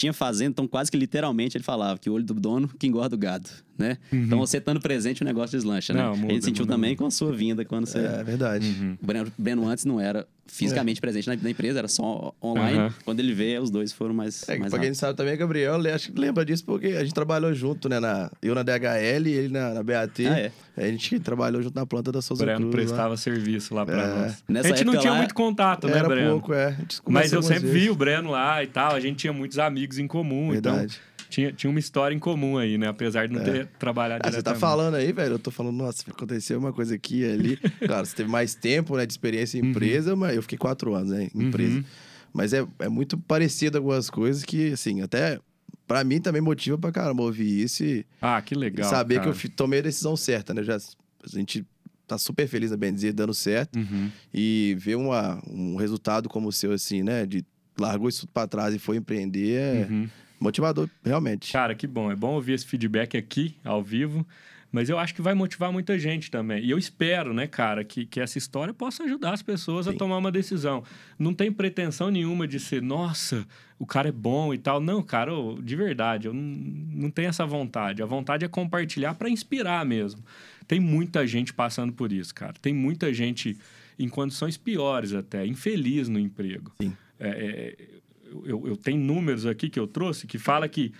tinha 0.00 0.12
fazenda, 0.14 0.50
então 0.50 0.66
quase 0.66 0.90
que 0.90 0.96
literalmente 0.96 1.56
ele 1.56 1.64
falava 1.64 1.98
que 1.98 2.08
o 2.08 2.14
olho 2.14 2.24
do 2.24 2.32
dono 2.32 2.68
que 2.68 2.86
engorda 2.86 3.14
o 3.14 3.18
gado, 3.18 3.50
né? 3.76 3.98
Então 4.10 4.38
você 4.38 4.56
estando 4.56 4.80
presente, 4.80 5.20
o 5.20 5.24
negócio 5.26 5.56
deslancha, 5.56 5.92
né? 5.92 6.02
Uhum. 6.02 6.10
Não, 6.10 6.16
muda, 6.16 6.32
ele 6.32 6.42
sentiu 6.42 6.64
muda 6.64 6.74
também 6.74 6.90
muito. 6.90 6.98
com 7.00 7.06
a 7.06 7.10
sua 7.10 7.32
vinda 7.32 7.64
quando 7.66 7.86
você... 7.86 7.98
É 7.98 8.24
verdade. 8.24 8.66
Uhum. 8.66 8.96
O 9.02 9.06
Breno, 9.06 9.32
Breno 9.36 9.68
antes 9.68 9.84
não 9.84 10.00
era 10.00 10.26
fisicamente 10.46 11.00
presente 11.00 11.28
na, 11.28 11.36
na 11.36 11.50
empresa, 11.50 11.78
era 11.78 11.88
só 11.88 12.34
online. 12.42 12.78
Aham. 12.78 12.94
Quando 13.04 13.20
ele 13.20 13.32
veio, 13.32 13.62
os 13.62 13.70
dois 13.70 13.92
foram 13.92 14.12
mais, 14.14 14.42
É, 14.48 14.56
mais 14.58 14.70
pra 14.70 14.78
quem 14.78 14.88
não 14.90 14.94
rápidos. 14.94 14.98
sabe 14.98 15.16
também, 15.16 15.36
Gabriel, 15.36 15.76
acho 15.94 16.12
que 16.12 16.20
lembra 16.20 16.44
disso 16.44 16.64
porque 16.64 16.88
a 16.88 17.02
gente 17.04 17.14
trabalhou 17.14 17.54
junto, 17.54 17.88
né? 17.88 18.00
Na, 18.00 18.30
eu 18.42 18.54
na 18.54 18.62
DHL 18.62 19.26
e 19.26 19.32
ele 19.32 19.48
na, 19.48 19.74
na 19.74 19.82
BAT. 19.82 20.20
Ah, 20.26 20.38
é? 20.38 20.52
A 20.76 20.86
gente 20.86 21.20
trabalhou 21.20 21.62
junto 21.62 21.74
na 21.74 21.84
planta 21.86 22.10
da 22.10 22.18
O 22.20 22.22
Souza 22.22 22.44
Breno 22.44 22.70
Cruz. 22.70 22.74
lá. 22.74 22.80
prestava 22.96 23.16
serviço 23.16 23.74
lá 23.74 23.84
pra 23.84 24.02
É. 24.02 24.06
nós. 24.14 24.44
Nessa 24.48 24.68
a 24.68 24.70
gente 24.76 24.84
não 24.84 24.96
tinha 24.96 25.12
lá, 25.12 25.18
muito 25.18 25.34
contato, 25.34 25.86
né, 25.86 25.98
Era 25.98 26.08
Breno? 26.08 26.30
pouco, 26.32 26.52
é. 26.54 26.66
A 26.66 26.70
gente 26.72 27.00
Mas 27.06 27.32
eu 27.32 27.42
sempre 27.42 27.66
vezes. 27.68 27.82
vi 27.82 27.90
o 27.90 27.94
Breno 27.94 28.30
lá 28.30 28.62
e 28.62 28.66
tal. 28.66 28.94
A 28.94 29.00
gente 29.00 29.16
tinha 29.18 29.32
muitos 29.32 29.58
amigos 29.58 29.98
em 29.98 30.06
comum. 30.06 30.50
Verdade. 30.50 30.84
Então, 30.94 31.09
tinha, 31.30 31.52
tinha 31.52 31.70
uma 31.70 31.78
história 31.78 32.14
em 32.14 32.18
comum 32.18 32.58
aí, 32.58 32.76
né? 32.76 32.88
Apesar 32.88 33.26
de 33.28 33.34
não 33.34 33.42
ter 33.42 33.66
trabalhado 33.78 34.22
Ah, 34.26 34.30
você 34.32 34.42
tá 34.42 34.54
falando 34.54 34.94
aí, 34.96 35.12
velho. 35.12 35.34
Eu 35.34 35.38
tô 35.38 35.50
falando, 35.50 35.76
nossa, 35.76 36.04
aconteceu 36.10 36.58
uma 36.58 36.72
coisa 36.72 36.94
aqui 36.94 37.20
e 37.20 37.24
ali. 37.32 37.56
claro, 37.86 38.04
você 38.04 38.14
teve 38.16 38.28
mais 38.30 38.54
tempo, 38.54 38.96
né, 38.96 39.06
de 39.06 39.12
experiência 39.12 39.58
em 39.58 39.62
empresa, 39.70 40.14
mas 40.16 40.36
eu 40.36 40.42
fiquei 40.42 40.58
quatro 40.58 40.94
anos, 40.94 41.10
né, 41.12 41.28
em 41.34 41.42
empresa. 41.44 41.76
Uhum. 41.78 41.84
Mas 42.32 42.52
é, 42.52 42.66
é 42.80 42.88
muito 42.88 43.16
parecido 43.18 43.78
algumas 43.78 44.10
coisas 44.10 44.44
que, 44.44 44.72
assim, 44.72 45.00
até 45.02 45.38
pra 45.86 46.04
mim 46.04 46.20
também 46.20 46.40
motiva 46.42 46.76
pra 46.78 46.92
caramba 46.92 47.22
ouvir 47.22 47.62
isso 47.62 47.82
e, 47.82 48.04
Ah, 48.20 48.40
que 48.42 48.54
legal. 48.54 48.88
saber 48.88 49.20
cara. 49.20 49.32
que 49.32 49.46
eu 49.46 49.50
tomei 49.50 49.78
a 49.80 49.82
decisão 49.82 50.16
certa, 50.16 50.52
né? 50.54 50.62
Já, 50.62 50.76
a 50.76 51.28
gente 51.28 51.64
tá 52.06 52.18
super 52.18 52.46
feliz 52.48 52.70
na 52.70 52.76
Benzer 52.76 53.12
dando 53.12 53.32
certo 53.34 53.76
Uhum. 53.78 54.10
e 54.34 54.76
ver 54.78 54.96
uma, 54.96 55.40
um 55.48 55.76
resultado 55.76 56.28
como 56.28 56.48
o 56.48 56.52
seu, 56.52 56.72
assim, 56.72 57.02
né, 57.02 57.24
de 57.26 57.44
largou 57.78 58.08
isso 58.08 58.20
tudo 58.22 58.32
pra 58.32 58.46
trás 58.46 58.74
e 58.74 58.78
foi 58.78 58.96
empreender 58.96 59.54
é 59.54 59.86
Uhum. 59.90 60.08
Motivador, 60.40 60.88
realmente. 61.04 61.52
Cara, 61.52 61.74
que 61.74 61.86
bom. 61.86 62.10
É 62.10 62.16
bom 62.16 62.34
ouvir 62.34 62.54
esse 62.54 62.66
feedback 62.66 63.16
aqui, 63.16 63.54
ao 63.62 63.82
vivo. 63.82 64.26
Mas 64.72 64.88
eu 64.88 64.98
acho 64.98 65.14
que 65.14 65.20
vai 65.20 65.34
motivar 65.34 65.72
muita 65.72 65.98
gente 65.98 66.30
também. 66.30 66.64
E 66.64 66.70
eu 66.70 66.78
espero, 66.78 67.34
né, 67.34 67.46
cara, 67.46 67.82
que, 67.82 68.06
que 68.06 68.20
essa 68.20 68.38
história 68.38 68.72
possa 68.72 69.02
ajudar 69.02 69.32
as 69.32 69.42
pessoas 69.42 69.88
a 69.88 69.92
Sim. 69.92 69.98
tomar 69.98 70.18
uma 70.18 70.30
decisão. 70.30 70.84
Não 71.18 71.34
tem 71.34 71.50
pretensão 71.50 72.08
nenhuma 72.08 72.46
de 72.46 72.60
ser, 72.60 72.80
nossa, 72.80 73.44
o 73.78 73.84
cara 73.84 74.10
é 74.10 74.12
bom 74.12 74.54
e 74.54 74.58
tal. 74.58 74.80
Não, 74.80 75.02
cara, 75.02 75.34
ô, 75.34 75.60
de 75.60 75.74
verdade, 75.74 76.28
eu 76.28 76.32
não, 76.32 76.42
não 76.42 77.10
tenho 77.10 77.28
essa 77.28 77.44
vontade. 77.44 78.00
A 78.00 78.06
vontade 78.06 78.44
é 78.44 78.48
compartilhar 78.48 79.14
para 79.14 79.28
inspirar 79.28 79.84
mesmo. 79.84 80.22
Tem 80.68 80.78
muita 80.78 81.26
gente 81.26 81.52
passando 81.52 81.92
por 81.92 82.12
isso, 82.12 82.32
cara. 82.32 82.54
Tem 82.62 82.72
muita 82.72 83.12
gente 83.12 83.58
em 83.98 84.08
condições 84.08 84.56
piores 84.56 85.12
até, 85.12 85.44
infeliz 85.44 86.08
no 86.08 86.18
emprego. 86.18 86.72
Sim. 86.80 86.96
É, 87.18 87.28
é, 87.28 87.99
eu, 88.44 88.66
eu- 88.68 88.76
tenho 88.76 88.98
números 89.00 89.46
aqui 89.46 89.68
que 89.68 89.78
eu 89.78 89.86
trouxe 89.86 90.26
que 90.26 90.38
fala 90.38 90.68
que 90.68 90.92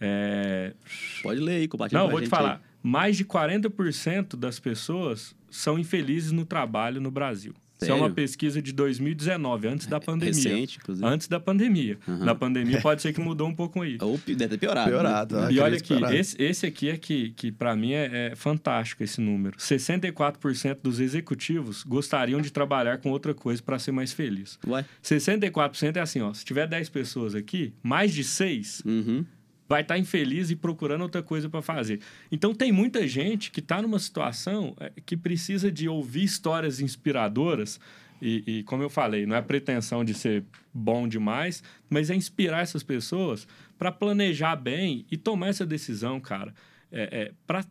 é, 0.00 0.74
Pode 1.22 1.40
ler 1.40 1.56
aí, 1.56 1.68
compartilha 1.68 1.98
não, 2.00 2.06
com 2.06 2.12
vou 2.12 2.20
te 2.22 2.28
falar. 2.28 2.54
aí. 2.56 2.60
Mais 2.82 3.16
de 3.16 3.24
40% 3.24 4.36
das 4.36 4.58
pessoas 4.60 5.34
são 5.50 5.78
infelizes 5.78 6.32
no 6.32 6.44
trabalho 6.44 7.00
no 7.00 7.10
Brasil. 7.10 7.54
Isso 7.82 7.90
é 7.90 7.94
uma 7.94 8.08
pesquisa 8.10 8.62
de 8.62 8.72
2019, 8.72 9.68
antes 9.68 9.86
da 9.86 10.00
pandemia. 10.00 10.32
Recente, 10.34 10.78
inclusive. 10.80 11.06
Antes 11.06 11.28
da 11.28 11.38
pandemia. 11.40 11.98
Aham. 12.08 12.24
Na 12.24 12.34
pandemia 12.34 12.80
pode 12.80 13.02
ser 13.02 13.12
que 13.12 13.20
mudou 13.20 13.48
um 13.48 13.54
pouco 13.54 13.82
aí. 13.82 13.98
Ou 14.00 14.18
deve 14.26 14.48
ter 14.48 14.58
piorado. 14.58 14.90
né? 14.90 14.96
Piorado, 14.96 15.40
né? 15.40 15.52
E 15.52 15.58
olha 15.58 15.76
aqui, 15.76 15.94
esse, 16.14 16.40
esse 16.40 16.66
aqui 16.66 16.88
é 16.88 16.96
que, 16.96 17.30
que 17.30 17.50
para 17.52 17.74
mim 17.76 17.92
é, 17.92 18.30
é 18.32 18.36
fantástico 18.36 19.02
esse 19.02 19.20
número. 19.20 19.56
64% 19.58 20.78
dos 20.82 21.00
executivos 21.00 21.82
gostariam 21.82 22.40
de 22.40 22.50
trabalhar 22.50 22.98
com 22.98 23.10
outra 23.10 23.34
coisa 23.34 23.62
para 23.62 23.78
ser 23.78 23.92
mais 23.92 24.12
feliz. 24.12 24.58
Ué? 24.66 24.84
64% 25.02 25.96
é 25.96 26.00
assim, 26.00 26.20
ó. 26.20 26.32
Se 26.32 26.44
tiver 26.44 26.66
10 26.66 26.88
pessoas 26.88 27.34
aqui, 27.34 27.74
mais 27.82 28.12
de 28.12 28.24
6 28.24 28.82
Uhum. 28.84 29.24
Vai 29.68 29.82
estar 29.82 29.98
infeliz 29.98 30.50
e 30.50 30.56
procurando 30.56 31.02
outra 31.02 31.22
coisa 31.22 31.48
para 31.48 31.62
fazer. 31.62 32.00
Então 32.30 32.54
tem 32.54 32.70
muita 32.70 33.06
gente 33.06 33.50
que 33.50 33.60
está 33.60 33.80
numa 33.80 33.98
situação 33.98 34.74
é, 34.78 34.92
que 35.04 35.16
precisa 35.16 35.70
de 35.70 35.88
ouvir 35.88 36.24
histórias 36.24 36.80
inspiradoras 36.80 37.80
e, 38.22 38.42
e, 38.46 38.62
como 38.62 38.82
eu 38.82 38.88
falei, 38.88 39.26
não 39.26 39.36
é 39.36 39.42
pretensão 39.42 40.04
de 40.04 40.14
ser 40.14 40.44
bom 40.72 41.06
demais, 41.06 41.62
mas 41.90 42.08
é 42.08 42.14
inspirar 42.14 42.62
essas 42.62 42.82
pessoas 42.82 43.46
para 43.76 43.92
planejar 43.92 44.56
bem 44.56 45.04
e 45.10 45.16
tomar 45.16 45.48
essa 45.48 45.66
decisão, 45.66 46.18
cara. 46.20 46.54
É, 46.90 47.02
é, 47.10 47.32
para 47.46 47.64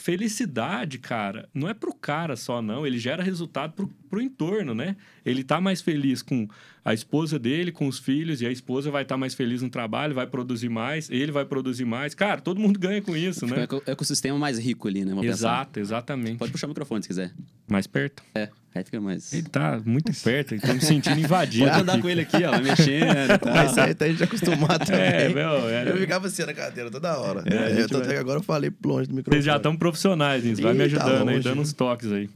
felicidade, 0.00 0.98
cara, 0.98 1.48
não 1.54 1.68
é 1.68 1.74
pro 1.74 1.94
cara 1.94 2.34
só, 2.36 2.60
não. 2.62 2.86
Ele 2.86 2.98
gera 2.98 3.22
resultado 3.22 3.72
pro, 3.74 3.86
pro 4.08 4.20
entorno, 4.20 4.74
né? 4.74 4.96
Ele 5.24 5.44
tá 5.44 5.60
mais 5.60 5.80
feliz 5.80 6.22
com 6.22 6.48
a 6.84 6.94
esposa 6.94 7.38
dele, 7.38 7.70
com 7.70 7.86
os 7.86 7.98
filhos, 7.98 8.40
e 8.40 8.46
a 8.46 8.50
esposa 8.50 8.90
vai 8.90 9.02
estar 9.02 9.16
mais 9.18 9.34
feliz 9.34 9.60
no 9.62 9.68
trabalho, 9.68 10.14
vai 10.14 10.26
produzir 10.26 10.68
mais, 10.70 11.10
ele 11.10 11.30
vai 11.30 11.44
produzir 11.44 11.84
mais. 11.84 12.14
Cara, 12.14 12.40
todo 12.40 12.58
mundo 12.58 12.78
ganha 12.78 13.02
com 13.02 13.14
isso, 13.16 13.46
né? 13.46 13.64
eco- 13.64 13.82
ecossistema 13.86 14.38
mais 14.38 14.58
rico 14.58 14.88
ali, 14.88 15.04
né? 15.04 15.12
Exato, 15.22 15.78
exatamente. 15.78 16.38
Pode 16.38 16.50
puxar 16.52 16.66
o 16.66 16.70
microfone 16.70 17.02
se 17.02 17.08
quiser. 17.08 17.32
Mais 17.70 17.86
perto. 17.86 18.22
É, 18.34 18.48
aí 18.74 18.82
fica 18.84 19.00
mais. 19.00 19.32
Ele 19.32 19.48
tá 19.48 19.80
muito 19.84 20.12
perto, 20.22 20.52
ele 20.52 20.60
tá 20.60 20.74
me 20.74 20.80
sentindo 20.80 21.20
invadido. 21.20 21.66
Pode 21.66 21.80
andar 21.82 21.92
aqui. 21.92 22.02
com 22.02 22.08
ele 22.08 22.20
aqui, 22.22 22.44
ó, 22.44 22.58
mexendo. 22.60 23.38
Tá. 23.38 23.50
Mas 23.54 23.78
aí 23.78 23.94
tá 23.94 24.04
a 24.04 24.08
gente 24.08 24.24
acostumado 24.24 24.84
também. 24.86 25.00
É, 25.02 25.28
meu, 25.28 25.68
é. 25.68 25.88
Eu 25.88 25.96
ficava 25.96 26.26
assim 26.26 26.44
na 26.44 26.52
cadeira 26.52 26.90
toda 26.90 27.16
hora. 27.18 27.42
É, 27.46 27.54
É, 27.70 27.74
gente 27.76 27.88
tanto 27.88 28.00
vai- 28.04 28.10
é 28.10 28.14
que 28.14 28.20
agora 28.20 28.38
eu 28.40 28.42
falei 28.42 28.72
longe 28.84 29.08
do 29.08 29.14
microfone. 29.14 29.36
Vocês 29.36 29.44
já 29.44 29.56
estão 29.56 29.76
profissionais 29.76 30.42
nisso, 30.44 30.60
vai 30.62 30.72
me 30.72 30.78
tá 30.80 30.84
ajudando 30.84 31.28
aí, 31.28 31.40
dando 31.40 31.62
uns 31.62 31.72
toques 31.72 32.10
aí. 32.10 32.28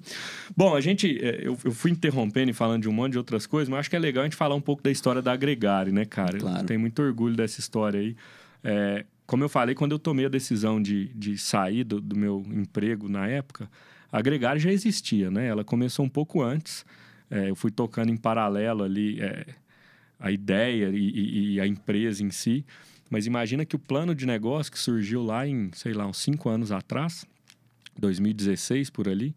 Bom, 0.56 0.74
a 0.76 0.80
gente, 0.80 1.18
é, 1.20 1.40
eu, 1.46 1.58
eu 1.64 1.72
fui 1.72 1.90
interrompendo 1.90 2.50
e 2.50 2.54
falando 2.54 2.82
de 2.82 2.88
um 2.88 2.92
monte 2.92 3.12
de 3.12 3.18
outras 3.18 3.44
coisas, 3.46 3.68
mas 3.68 3.80
acho 3.80 3.90
que 3.90 3.96
é 3.96 3.98
legal 3.98 4.22
a 4.22 4.26
gente 4.26 4.36
falar 4.36 4.54
um 4.54 4.60
pouco 4.60 4.82
da 4.82 4.90
história 4.90 5.20
da 5.20 5.32
Agregare, 5.32 5.90
né, 5.90 6.04
cara? 6.04 6.38
Claro. 6.38 6.58
Eu 6.60 6.64
tenho 6.64 6.78
muito 6.80 7.02
orgulho 7.02 7.34
dessa 7.34 7.58
história 7.58 7.98
aí. 7.98 8.14
É, 8.62 9.04
como 9.26 9.42
eu 9.42 9.48
falei, 9.48 9.74
quando 9.74 9.92
eu 9.92 9.98
tomei 9.98 10.26
a 10.26 10.28
decisão 10.28 10.80
de, 10.80 11.06
de 11.14 11.36
sair 11.38 11.82
do, 11.82 12.00
do 12.00 12.14
meu 12.14 12.44
emprego 12.52 13.08
na 13.08 13.26
época, 13.26 13.68
a 14.14 14.18
Agregare 14.18 14.60
já 14.60 14.70
existia, 14.70 15.28
né? 15.28 15.48
Ela 15.48 15.64
começou 15.64 16.04
um 16.04 16.08
pouco 16.08 16.40
antes. 16.40 16.86
É, 17.28 17.50
eu 17.50 17.56
fui 17.56 17.72
tocando 17.72 18.10
em 18.12 18.16
paralelo 18.16 18.84
ali 18.84 19.20
é, 19.20 19.44
a 20.20 20.30
ideia 20.30 20.88
e, 20.90 20.96
e- 21.08 21.54
e 21.54 21.60
a 21.60 21.66
empresa 21.66 22.22
em 22.22 22.30
si. 22.30 22.64
Mas 23.10 23.26
imagina 23.26 23.64
que 23.64 23.74
o 23.74 23.78
plano 23.78 24.14
de 24.14 24.24
negócio 24.24 24.70
que 24.70 24.78
surgiu 24.78 25.20
lá 25.22 25.46
em, 25.48 25.68
sei 25.74 25.92
lá, 25.92 26.06
uns 26.06 26.18
cinco 26.18 26.48
anos 26.48 26.70
atrás, 26.70 27.26
2016 27.98 28.88
por 28.88 29.08
ali, 29.08 29.34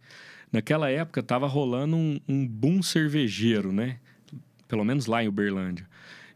naquela 0.52 0.92
época 0.92 1.22
estava 1.22 1.48
rolando 1.48 1.96
um, 1.96 2.20
um 2.28 2.48
boom 2.48 2.84
cervejeiro, 2.84 3.72
né? 3.72 3.98
Pelo 4.68 4.86
menos 4.86 5.08
lá 5.08 5.24
em 5.24 5.28
Uberlândia. 5.28 5.88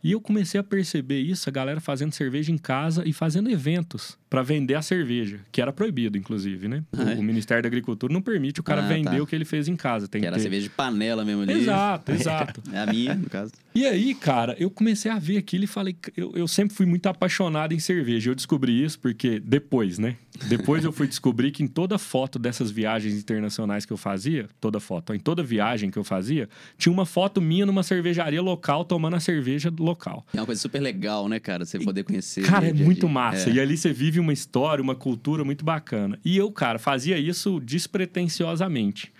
E 0.03 0.11
eu 0.13 0.21
comecei 0.21 0.59
a 0.59 0.63
perceber 0.63 1.19
isso, 1.19 1.47
a 1.47 1.51
galera 1.51 1.79
fazendo 1.79 2.11
cerveja 2.13 2.51
em 2.51 2.57
casa 2.57 3.03
e 3.07 3.13
fazendo 3.13 3.49
eventos 3.49 4.17
para 4.29 4.41
vender 4.41 4.75
a 4.75 4.81
cerveja, 4.81 5.41
que 5.51 5.61
era 5.61 5.73
proibido, 5.73 6.17
inclusive, 6.17 6.67
né? 6.67 6.83
O- 6.91 7.01
Ah, 7.01 7.11
é? 7.11 7.15
O 7.15 7.21
Ministério 7.23 7.61
da 7.61 7.67
Agricultura 7.67 8.11
não 8.13 8.21
permite 8.21 8.59
o 8.61 8.63
cara 8.63 8.81
Ah, 8.83 8.87
vender 8.87 9.17
tá. 9.17 9.21
o 9.23 9.27
que 9.27 9.35
ele 9.35 9.43
fez 9.45 9.67
em 9.67 9.75
casa. 9.75 10.07
Tem 10.07 10.21
Que 10.21 10.23
que 10.23 10.27
era 10.27 10.35
ter... 10.37 10.41
cerveja 10.43 10.63
de 10.63 10.69
panela 10.69 11.25
mesmo 11.25 11.41
ali. 11.41 11.53
Exato, 11.53 12.11
exato. 12.13 12.63
É 12.71 12.79
a 12.79 12.85
minha, 12.85 13.13
no 13.15 13.29
caso. 13.29 13.51
E 13.75 13.85
aí, 13.85 14.15
cara, 14.15 14.55
eu 14.57 14.69
comecei 14.71 15.11
a 15.11 15.19
ver 15.19 15.37
aquilo 15.37 15.65
e 15.65 15.67
falei, 15.67 15.95
eu, 16.15 16.31
eu 16.35 16.47
sempre 16.47 16.73
fui 16.75 16.85
muito 16.85 17.07
apaixonado 17.07 17.73
em 17.73 17.79
cerveja. 17.79 18.31
Eu 18.31 18.35
descobri 18.35 18.83
isso 18.83 18.97
porque 18.99 19.39
depois, 19.39 19.99
né? 19.99 20.15
Depois 20.47 20.83
eu 20.85 20.91
fui 20.93 21.07
descobrir 21.07 21.51
que 21.51 21.61
em 21.61 21.67
toda 21.67 21.97
foto 21.97 22.39
dessas 22.39 22.71
viagens 22.71 23.15
internacionais 23.19 23.85
que 23.85 23.91
eu 23.93 23.97
fazia, 23.97 24.47
toda 24.61 24.79
foto, 24.79 25.13
em 25.13 25.19
toda 25.19 25.43
viagem 25.43 25.91
que 25.91 25.99
eu 25.99 26.03
fazia, 26.05 26.49
tinha 26.77 26.91
uma 26.91 27.05
foto 27.05 27.41
minha 27.41 27.65
numa 27.65 27.83
cervejaria 27.83 28.41
local 28.41 28.85
tomando 28.85 29.15
a 29.17 29.19
cerveja 29.19 29.69
local. 29.77 29.90
É 30.33 30.39
uma 30.39 30.45
coisa 30.45 30.61
super 30.61 30.79
legal, 30.79 31.27
né, 31.27 31.39
cara? 31.39 31.65
Você 31.65 31.79
poder 31.79 32.03
conhecer. 32.03 32.43
Cara, 32.43 32.67
é 32.67 32.73
muito 32.73 33.07
massa. 33.07 33.49
É. 33.49 33.53
E 33.53 33.59
ali 33.59 33.77
você 33.77 33.91
vive 33.91 34.19
uma 34.19 34.33
história, 34.33 34.81
uma 34.81 34.95
cultura 34.95 35.43
muito 35.43 35.63
bacana. 35.63 36.19
E 36.23 36.37
eu, 36.37 36.51
cara, 36.51 36.79
fazia 36.79 37.17
isso 37.17 37.59
despretensiosamente. 37.59 39.11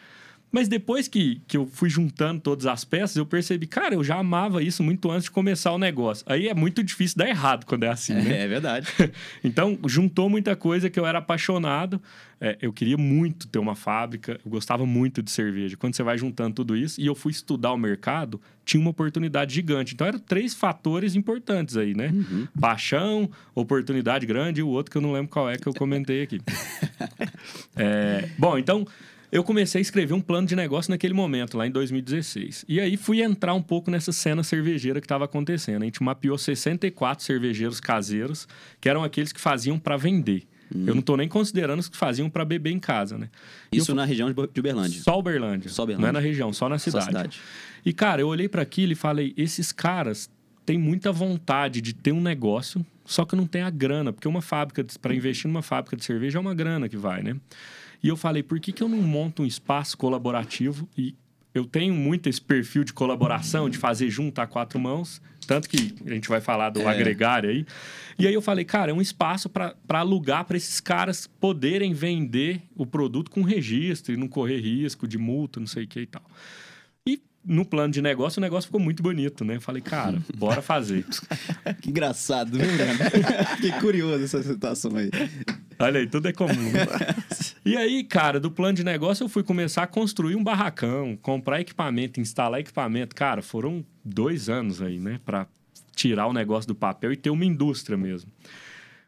Mas 0.51 0.67
depois 0.67 1.07
que, 1.07 1.41
que 1.47 1.55
eu 1.55 1.65
fui 1.65 1.89
juntando 1.89 2.41
todas 2.41 2.65
as 2.65 2.83
peças, 2.83 3.15
eu 3.15 3.25
percebi, 3.25 3.65
cara, 3.65 3.95
eu 3.95 4.03
já 4.03 4.17
amava 4.17 4.61
isso 4.61 4.83
muito 4.83 5.09
antes 5.09 5.25
de 5.25 5.31
começar 5.31 5.71
o 5.71 5.77
negócio. 5.77 6.25
Aí 6.27 6.49
é 6.49 6.53
muito 6.53 6.83
difícil 6.83 7.17
dar 7.17 7.29
errado 7.29 7.65
quando 7.65 7.83
é 7.83 7.89
assim, 7.89 8.13
né? 8.13 8.39
É, 8.39 8.43
é 8.43 8.47
verdade. 8.47 8.87
Então, 9.43 9.77
juntou 9.87 10.29
muita 10.29 10.55
coisa 10.55 10.89
que 10.89 10.99
eu 10.99 11.05
era 11.05 11.19
apaixonado. 11.19 12.01
É, 12.39 12.57
eu 12.61 12.73
queria 12.73 12.97
muito 12.97 13.47
ter 13.47 13.59
uma 13.59 13.75
fábrica, 13.75 14.39
eu 14.43 14.51
gostava 14.51 14.85
muito 14.85 15.21
de 15.21 15.29
cerveja. 15.31 15.77
Quando 15.77 15.95
você 15.95 16.03
vai 16.03 16.17
juntando 16.17 16.55
tudo 16.55 16.75
isso, 16.75 16.99
e 16.99 17.05
eu 17.05 17.13
fui 17.15 17.31
estudar 17.31 17.71
o 17.71 17.77
mercado, 17.77 18.41
tinha 18.65 18.81
uma 18.81 18.89
oportunidade 18.89 19.53
gigante. 19.53 19.93
Então, 19.93 20.07
eram 20.07 20.19
três 20.19 20.53
fatores 20.53 21.15
importantes 21.15 21.77
aí, 21.77 21.93
né? 21.93 22.11
Paixão, 22.59 23.29
oportunidade 23.53 24.25
grande 24.25 24.61
e 24.61 24.63
o 24.63 24.67
outro 24.67 24.91
que 24.91 24.97
eu 24.97 25.01
não 25.01 25.11
lembro 25.11 25.29
qual 25.29 25.49
é 25.49 25.57
que 25.57 25.67
eu 25.67 25.73
comentei 25.73 26.23
aqui. 26.23 26.41
É, 27.75 28.29
bom, 28.37 28.57
então, 28.57 28.85
eu 29.31 29.43
comecei 29.43 29.79
a 29.79 29.81
escrever 29.81 30.13
um 30.13 30.21
plano 30.21 30.47
de 30.47 30.55
negócio 30.55 30.91
naquele 30.91 31.13
momento, 31.13 31.57
lá 31.57 31.65
em 31.65 31.71
2016. 31.71 32.65
E 32.67 32.79
aí 32.79 32.97
fui 32.97 33.21
entrar 33.21 33.53
um 33.53 33.61
pouco 33.61 33.89
nessa 33.89 34.11
cena 34.11 34.43
cervejeira 34.43 34.99
que 34.99 35.05
estava 35.05 35.25
acontecendo. 35.25 35.83
A 35.83 35.85
gente 35.85 36.03
mapeou 36.03 36.37
64 36.37 37.23
cervejeiros 37.23 37.79
caseiros, 37.79 38.47
que 38.79 38.89
eram 38.89 39.03
aqueles 39.03 39.31
que 39.31 39.39
faziam 39.39 39.79
para 39.79 39.95
vender. 39.97 40.43
Eu 40.73 40.93
não 40.95 40.99
estou 41.01 41.17
nem 41.17 41.27
considerando 41.27 41.79
os 41.81 41.89
que 41.89 41.97
faziam 41.97 42.29
para 42.29 42.45
beber 42.45 42.71
em 42.71 42.79
casa, 42.79 43.17
né? 43.17 43.29
Isso 43.73 43.91
eu- 43.91 43.95
na 43.95 44.05
região 44.05 44.31
de 44.31 44.59
Uberlândia. 44.59 45.01
Só 45.01 45.19
Uberlândia. 45.19 45.69
Só 45.69 45.83
Uberlândia. 45.83 46.01
Não 46.03 46.09
é 46.09 46.11
na 46.13 46.25
região, 46.25 46.53
só 46.53 46.69
na 46.69 46.77
Só 46.79 46.91
cidade. 46.91 47.05
cidade. 47.07 47.39
E, 47.85 47.91
cara, 47.91 48.21
eu 48.21 48.27
olhei 48.29 48.47
para 48.47 48.61
aquilo 48.61 48.93
e 48.93 48.95
falei: 48.95 49.33
esses 49.35 49.73
caras 49.73 50.29
têm 50.65 50.77
muita 50.77 51.11
vontade 51.11 51.81
de 51.81 51.93
ter 51.93 52.13
um 52.13 52.21
negócio, 52.21 52.85
só 53.03 53.25
que 53.25 53.35
não 53.35 53.45
tem 53.45 53.63
a 53.63 53.69
grana, 53.69 54.13
porque 54.13 54.29
uma 54.29 54.41
fábrica, 54.41 54.85
para 55.01 55.13
investir 55.13 55.45
numa 55.49 55.61
fábrica 55.61 55.97
de 55.97 56.05
cerveja 56.05 56.37
é 56.37 56.41
uma 56.41 56.53
grana 56.53 56.87
que 56.87 56.95
vai, 56.95 57.21
né? 57.21 57.35
E 58.03 58.07
eu 58.07 58.17
falei: 58.17 58.41
por 58.43 58.59
que, 58.59 58.71
que 58.71 58.81
eu 58.83 58.89
não 58.89 59.01
monto 59.01 59.43
um 59.43 59.45
espaço 59.45 59.97
colaborativo? 59.97 60.87
E 60.97 61.15
eu 61.53 61.65
tenho 61.65 61.93
muito 61.93 62.29
esse 62.29 62.41
perfil 62.41 62.83
de 62.83 62.93
colaboração, 62.93 63.69
de 63.69 63.77
fazer 63.77 64.09
junto 64.09 64.39
a 64.39 64.47
quatro 64.47 64.79
mãos, 64.79 65.21
tanto 65.45 65.67
que 65.67 65.93
a 66.05 66.09
gente 66.13 66.29
vai 66.29 66.39
falar 66.39 66.69
do 66.69 66.79
É. 66.81 66.85
agregar 66.87 67.45
aí. 67.45 67.65
E 68.17 68.25
aí 68.25 68.33
eu 68.33 68.41
falei, 68.41 68.63
cara, 68.63 68.91
é 68.91 68.93
um 68.93 69.01
espaço 69.01 69.49
para 69.49 69.75
alugar 69.89 70.45
para 70.45 70.55
esses 70.55 70.79
caras 70.79 71.27
poderem 71.27 71.93
vender 71.93 72.61
o 72.75 72.85
produto 72.85 73.29
com 73.29 73.41
registro 73.41 74.13
e 74.13 74.17
não 74.17 74.27
correr 74.29 74.59
risco 74.61 75.05
de 75.07 75.17
multa, 75.17 75.59
não 75.59 75.67
sei 75.67 75.83
o 75.83 75.87
que 75.87 75.99
e 76.01 76.05
tal. 76.05 76.23
E 77.05 77.19
no 77.43 77.65
plano 77.65 77.91
de 77.91 78.01
negócio, 78.01 78.39
o 78.39 78.41
negócio 78.41 78.67
ficou 78.67 78.79
muito 78.79 79.03
bonito, 79.03 79.43
né? 79.43 79.57
Eu 79.57 79.61
falei, 79.61 79.81
cara, 79.81 80.21
bora 80.37 80.61
fazer. 80.61 81.05
Que 81.81 81.89
engraçado, 81.89 82.57
viu? 82.57 82.67
Fiquei 83.57 83.71
curioso 83.81 84.23
essa 84.23 84.41
situação 84.41 84.95
aí. 84.95 85.09
Olha 85.81 85.99
aí, 85.99 86.07
tudo 86.07 86.27
é 86.27 86.33
comum. 86.33 86.71
e 87.65 87.75
aí, 87.75 88.03
cara, 88.03 88.39
do 88.39 88.51
plano 88.51 88.73
de 88.73 88.83
negócio 88.83 89.23
eu 89.23 89.29
fui 89.29 89.43
começar 89.43 89.83
a 89.83 89.87
construir 89.87 90.35
um 90.35 90.43
barracão, 90.43 91.17
comprar 91.21 91.61
equipamento, 91.61 92.19
instalar 92.19 92.59
equipamento. 92.59 93.15
Cara, 93.15 93.41
foram 93.41 93.85
dois 94.03 94.49
anos 94.49 94.81
aí, 94.81 94.99
né? 94.99 95.19
Pra 95.25 95.47
tirar 95.95 96.27
o 96.27 96.33
negócio 96.33 96.67
do 96.67 96.75
papel 96.75 97.11
e 97.11 97.17
ter 97.17 97.29
uma 97.29 97.45
indústria 97.45 97.97
mesmo. 97.97 98.31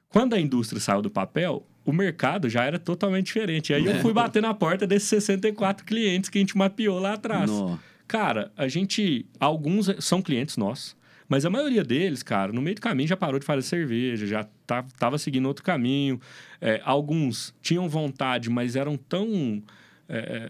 Quando 0.09 0.33
a 0.33 0.39
indústria 0.39 0.79
saiu 0.79 1.01
do 1.01 1.09
papel, 1.09 1.65
o 1.85 1.91
mercado 1.91 2.49
já 2.49 2.63
era 2.63 2.77
totalmente 2.77 3.27
diferente. 3.27 3.71
E 3.71 3.75
aí 3.75 3.85
eu 3.85 3.99
fui 3.99 4.13
bater 4.13 4.41
na 4.41 4.53
porta 4.53 4.85
desses 4.85 5.09
64 5.09 5.85
clientes 5.85 6.29
que 6.29 6.37
a 6.37 6.41
gente 6.41 6.57
mapeou 6.57 6.99
lá 6.99 7.13
atrás. 7.13 7.49
Nó. 7.49 7.77
Cara, 8.07 8.51
a 8.55 8.67
gente. 8.67 9.25
Alguns 9.39 9.89
são 9.99 10.21
clientes 10.21 10.55
nossos, 10.55 10.95
mas 11.27 11.45
a 11.45 11.49
maioria 11.49 11.83
deles, 11.83 12.21
cara, 12.21 12.51
no 12.51 12.61
meio 12.61 12.75
do 12.75 12.81
caminho 12.81 13.07
já 13.07 13.17
parou 13.17 13.39
de 13.39 13.45
fazer 13.45 13.63
cerveja, 13.63 14.27
já 14.27 14.47
tá, 14.65 14.83
tava 14.97 15.17
seguindo 15.17 15.45
outro 15.47 15.63
caminho. 15.63 16.19
É, 16.61 16.81
alguns 16.83 17.53
tinham 17.61 17.87
vontade, 17.89 18.49
mas 18.49 18.75
eram 18.75 18.95
tão. 18.97 19.61
é, 20.09 20.49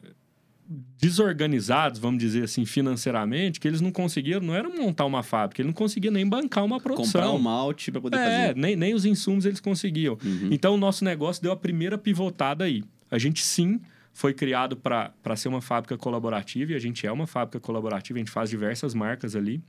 desorganizados, 0.97 1.99
vamos 1.99 2.19
dizer 2.19 2.43
assim, 2.45 2.65
financeiramente, 2.65 3.59
que 3.59 3.67
eles 3.67 3.81
não 3.81 3.91
conseguiram, 3.91 4.39
não 4.41 4.55
era 4.55 4.69
montar 4.69 5.05
uma 5.05 5.21
fábrica, 5.21 5.61
ele 5.61 5.67
não 5.67 5.73
conseguia 5.73 6.09
nem 6.09 6.25
bancar 6.25 6.63
uma 6.63 6.79
produção. 6.79 7.21
Comprar 7.21 7.31
um 7.31 7.37
malte 7.39 7.91
pra 7.91 8.01
poder 8.01 8.17
É, 8.17 8.47
fazer. 8.47 8.55
nem, 8.55 8.75
nem 8.75 8.93
os 8.93 9.05
insumos 9.05 9.45
eles 9.45 9.59
conseguiam. 9.59 10.17
Uhum. 10.23 10.49
Então, 10.51 10.75
o 10.75 10.77
nosso 10.77 11.03
negócio 11.03 11.43
deu 11.43 11.51
a 11.51 11.55
primeira 11.57 11.97
pivotada 11.97 12.63
aí. 12.63 12.81
A 13.11 13.17
gente, 13.17 13.43
sim, 13.43 13.79
foi 14.13 14.33
criado 14.33 14.77
para 14.77 15.35
ser 15.35 15.49
uma 15.49 15.61
fábrica 15.61 15.97
colaborativa, 15.97 16.71
e 16.71 16.75
a 16.75 16.79
gente 16.79 17.05
é 17.05 17.11
uma 17.11 17.27
fábrica 17.27 17.59
colaborativa, 17.59 18.17
a 18.17 18.21
gente 18.21 18.31
faz 18.31 18.49
diversas 18.49 18.93
marcas 18.93 19.35
ali. 19.35 19.61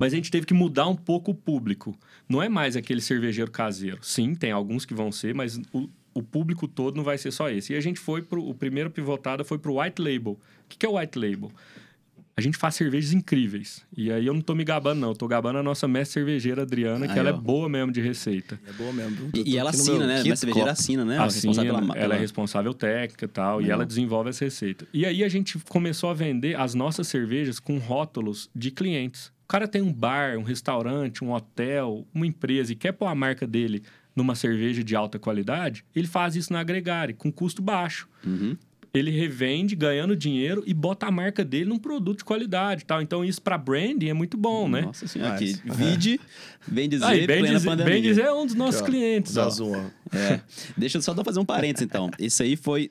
Mas 0.00 0.12
a 0.14 0.16
gente 0.16 0.30
teve 0.30 0.46
que 0.46 0.54
mudar 0.54 0.88
um 0.88 0.96
pouco 0.96 1.30
o 1.30 1.34
público. 1.34 1.94
Não 2.26 2.42
é 2.42 2.48
mais 2.48 2.74
aquele 2.74 3.02
cervejeiro 3.02 3.50
caseiro. 3.50 3.98
Sim, 4.00 4.34
tem 4.34 4.50
alguns 4.50 4.86
que 4.86 4.94
vão 4.94 5.12
ser, 5.12 5.34
mas 5.34 5.60
o, 5.72 5.88
o 6.14 6.22
público 6.22 6.66
todo 6.66 6.96
não 6.96 7.04
vai 7.04 7.18
ser 7.18 7.30
só 7.30 7.50
esse. 7.50 7.74
E 7.74 7.76
a 7.76 7.80
gente 7.80 8.00
foi 8.00 8.22
pro. 8.22 8.42
O 8.42 8.54
primeiro 8.54 8.90
pivotada 8.90 9.44
foi 9.44 9.58
pro 9.58 9.78
white 9.78 10.00
label. 10.00 10.32
O 10.32 10.38
que, 10.68 10.78
que 10.78 10.86
é 10.86 10.88
o 10.88 10.96
white 10.98 11.18
label? 11.18 11.52
A 12.36 12.40
gente 12.40 12.56
faz 12.56 12.74
cervejas 12.76 13.12
incríveis. 13.12 13.84
E 13.94 14.10
aí 14.10 14.24
eu 14.26 14.32
não 14.32 14.40
tô 14.40 14.54
me 14.54 14.64
gabando, 14.64 14.98
não. 15.00 15.08
Eu 15.10 15.14
tô 15.14 15.28
gabando 15.28 15.58
a 15.58 15.62
nossa 15.62 15.86
mestre 15.86 16.14
cervejeira, 16.14 16.62
Adriana, 16.62 17.06
que 17.06 17.12
Aí, 17.12 17.18
ela 17.18 17.32
ó. 17.32 17.34
é 17.34 17.38
boa 17.38 17.68
mesmo 17.68 17.92
de 17.92 18.00
receita. 18.00 18.58
É 18.66 18.72
boa 18.72 18.90
mesmo. 18.94 19.30
E, 19.34 19.50
e 19.52 19.58
ela 19.58 19.68
assina, 19.68 20.06
né? 20.06 20.16
quinto 20.18 20.28
Mas 20.30 20.38
cervejeira 20.38 20.70
assina, 20.70 21.04
né? 21.04 21.16
Ela 21.16 21.24
é 21.24 21.28
responsável 21.28 21.68
ela, 21.68 21.80
pela, 21.82 21.92
ela 21.92 21.98
é 21.98 22.08
pela- 22.08 22.14
responsável 22.16 22.72
técnica 22.72 23.24
e 23.26 23.28
tal, 23.28 23.60
e 23.60 23.64
Legal. 23.64 23.74
ela 23.76 23.84
desenvolve 23.86 24.30
essa 24.30 24.46
receita. 24.46 24.86
E 24.94 25.04
aí 25.04 25.22
a 25.22 25.28
gente 25.28 25.58
começou 25.68 26.08
a 26.08 26.14
vender 26.14 26.58
as 26.58 26.72
nossas 26.74 27.08
cervejas 27.08 27.60
com 27.60 27.76
rótulos 27.76 28.48
de 28.56 28.70
clientes. 28.70 29.30
O 29.50 29.52
cara 29.52 29.66
tem 29.66 29.82
um 29.82 29.92
bar, 29.92 30.38
um 30.38 30.44
restaurante, 30.44 31.24
um 31.24 31.32
hotel, 31.32 32.06
uma 32.14 32.24
empresa 32.24 32.72
e 32.72 32.76
quer 32.76 32.92
pôr 32.92 33.06
a 33.06 33.16
marca 33.16 33.48
dele 33.48 33.82
numa 34.14 34.36
cerveja 34.36 34.84
de 34.84 34.94
alta 34.94 35.18
qualidade, 35.18 35.84
ele 35.92 36.06
faz 36.06 36.36
isso 36.36 36.52
na 36.52 36.60
Agregare, 36.60 37.14
com 37.14 37.32
custo 37.32 37.60
baixo. 37.60 38.08
Uhum. 38.24 38.56
Ele 38.94 39.10
revende 39.10 39.74
ganhando 39.74 40.14
dinheiro 40.14 40.62
e 40.68 40.72
bota 40.72 41.06
a 41.06 41.10
marca 41.10 41.44
dele 41.44 41.64
num 41.64 41.80
produto 41.80 42.18
de 42.18 42.24
qualidade 42.24 42.82
e 42.82 42.84
tal. 42.84 43.02
Então 43.02 43.24
isso 43.24 43.42
para 43.42 43.58
branding 43.58 44.08
é 44.08 44.12
muito 44.14 44.36
bom, 44.36 44.68
né? 44.68 44.82
Nossa 44.82 45.08
senhora, 45.08 45.34
aqui. 45.34 45.56
Vide, 45.64 46.20
bem 46.68 46.88
dizer, 46.88 47.04
Aí, 47.06 47.26
bem 47.26 47.40
plena 47.40 47.56
dizer, 47.56 47.68
pandemia. 47.70 47.92
bem 47.92 48.02
dizer 48.02 48.26
é 48.26 48.32
um 48.32 48.46
dos 48.46 48.54
nossos 48.54 48.80
Aqui, 48.82 48.90
ó, 48.90 48.92
clientes. 48.92 49.32
Zazu, 49.32 49.72
ó. 49.72 50.16
É. 50.16 50.40
Deixa 50.76 50.98
eu 50.98 51.02
só 51.02 51.12
dar- 51.12 51.24
fazer 51.24 51.40
um 51.40 51.44
parênteses, 51.44 51.84
então. 51.84 52.08
Isso 52.20 52.40
aí 52.40 52.54
foi 52.54 52.88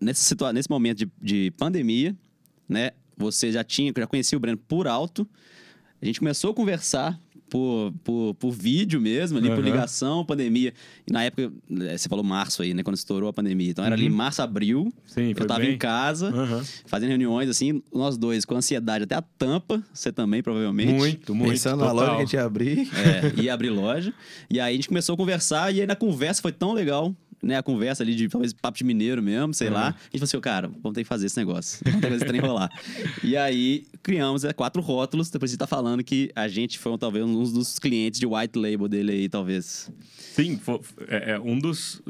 nessa 0.00 0.24
situa 0.24 0.52
nesse 0.52 0.68
momento 0.68 0.98
de, 0.98 1.08
de 1.22 1.52
pandemia, 1.52 2.16
né? 2.68 2.90
Você 3.16 3.52
já 3.52 3.62
tinha, 3.62 3.92
já 3.96 4.08
conhecia 4.08 4.36
o 4.36 4.40
Breno 4.40 4.58
por 4.58 4.88
alto. 4.88 5.24
A 6.04 6.06
gente 6.06 6.18
começou 6.20 6.50
a 6.50 6.54
conversar, 6.54 7.18
por, 7.48 7.92
por, 8.02 8.34
por 8.34 8.50
vídeo 8.50 9.00
mesmo, 9.00 9.38
ali, 9.38 9.48
por 9.48 9.58
Aham. 9.60 9.64
ligação, 9.64 10.24
pandemia. 10.24 10.74
E 11.08 11.12
na 11.12 11.22
época, 11.24 11.52
eh, 11.82 11.96
você 11.96 12.08
falou 12.08 12.24
março 12.24 12.62
aí, 12.62 12.74
né? 12.74 12.82
Quando 12.82 12.96
estourou 12.96 13.28
a 13.28 13.32
pandemia. 13.32 13.70
Então 13.70 13.84
era 13.84 13.94
ali 13.94 14.08
março, 14.10 14.42
abril. 14.42 14.80
Uhum. 14.80 14.92
Sim, 15.06 15.28
eu 15.36 15.46
tava 15.46 15.60
bem- 15.60 15.74
em 15.74 15.78
casa, 15.78 16.28
Aham. 16.28 16.62
fazendo 16.84 17.10
reuniões, 17.10 17.48
assim, 17.48 17.80
nós 17.94 18.16
dois 18.18 18.44
com 18.44 18.54
ansiedade 18.56 19.04
até 19.04 19.14
a 19.14 19.22
tampa, 19.22 19.82
você 19.92 20.10
também, 20.12 20.42
provavelmente. 20.42 20.92
Muito, 20.92 21.34
muito. 21.34 21.50
Pensando 21.52 21.80
na 21.84 21.90
total. 21.90 21.94
loja 21.96 22.10
que 22.10 22.16
a 22.16 22.24
gente 22.24 22.32
ia 22.34 22.44
abrir. 22.44 22.88
É, 22.98 23.40
ia 23.42 23.54
abrir 23.54 23.70
loja. 23.70 24.12
E 24.50 24.58
aí 24.60 24.72
a 24.72 24.76
gente 24.76 24.88
começou 24.88 25.14
a 25.14 25.16
conversar, 25.16 25.72
e 25.72 25.80
aí 25.80 25.86
na 25.86 25.96
conversa 25.96 26.42
foi 26.42 26.52
tão 26.52 26.72
legal, 26.72 27.14
né? 27.44 27.56
A 27.56 27.62
conversa 27.62 28.02
ali 28.02 28.14
de 28.14 28.28
talvez 28.28 28.52
papo 28.52 28.76
de 28.78 28.84
mineiro 28.84 29.22
mesmo, 29.22 29.52
sei 29.54 29.70
lá. 29.70 29.88
A 29.88 29.90
gente 29.90 30.12
falou 30.12 30.24
assim, 30.24 30.36
"Ô, 30.36 30.40
cara, 30.40 30.68
vamos 30.68 30.94
ter 30.94 31.02
que 31.02 31.08
fazer 31.08 31.26
esse 31.26 31.36
negócio. 31.36 31.80
Vamos 31.84 32.00
ter 32.00 32.06
que 32.06 32.12
fazer 32.12 32.16
esse 32.16 32.26
trem 32.26 32.40
rolar. 32.40 32.70
E 33.22 33.36
aí 33.36 33.84
criamos 34.02 34.44
é, 34.44 34.52
quatro 34.52 34.80
rótulos. 34.82 35.30
Depois 35.30 35.50
você 35.50 35.56
tá 35.56 35.66
falando 35.66 36.02
que 36.02 36.30
a 36.34 36.48
gente 36.48 36.78
foi 36.78 36.96
talvez 36.98 37.24
um 37.24 37.42
dos 37.52 37.78
clientes 37.78 38.18
de 38.20 38.26
white 38.26 38.58
label 38.58 38.88
dele 38.88 39.12
aí, 39.12 39.28
talvez. 39.28 39.90
Sim, 40.18 40.56
fo- 40.58 40.80
é, 41.08 41.32
é 41.32 41.40
um 41.40 41.58
dos. 41.58 42.02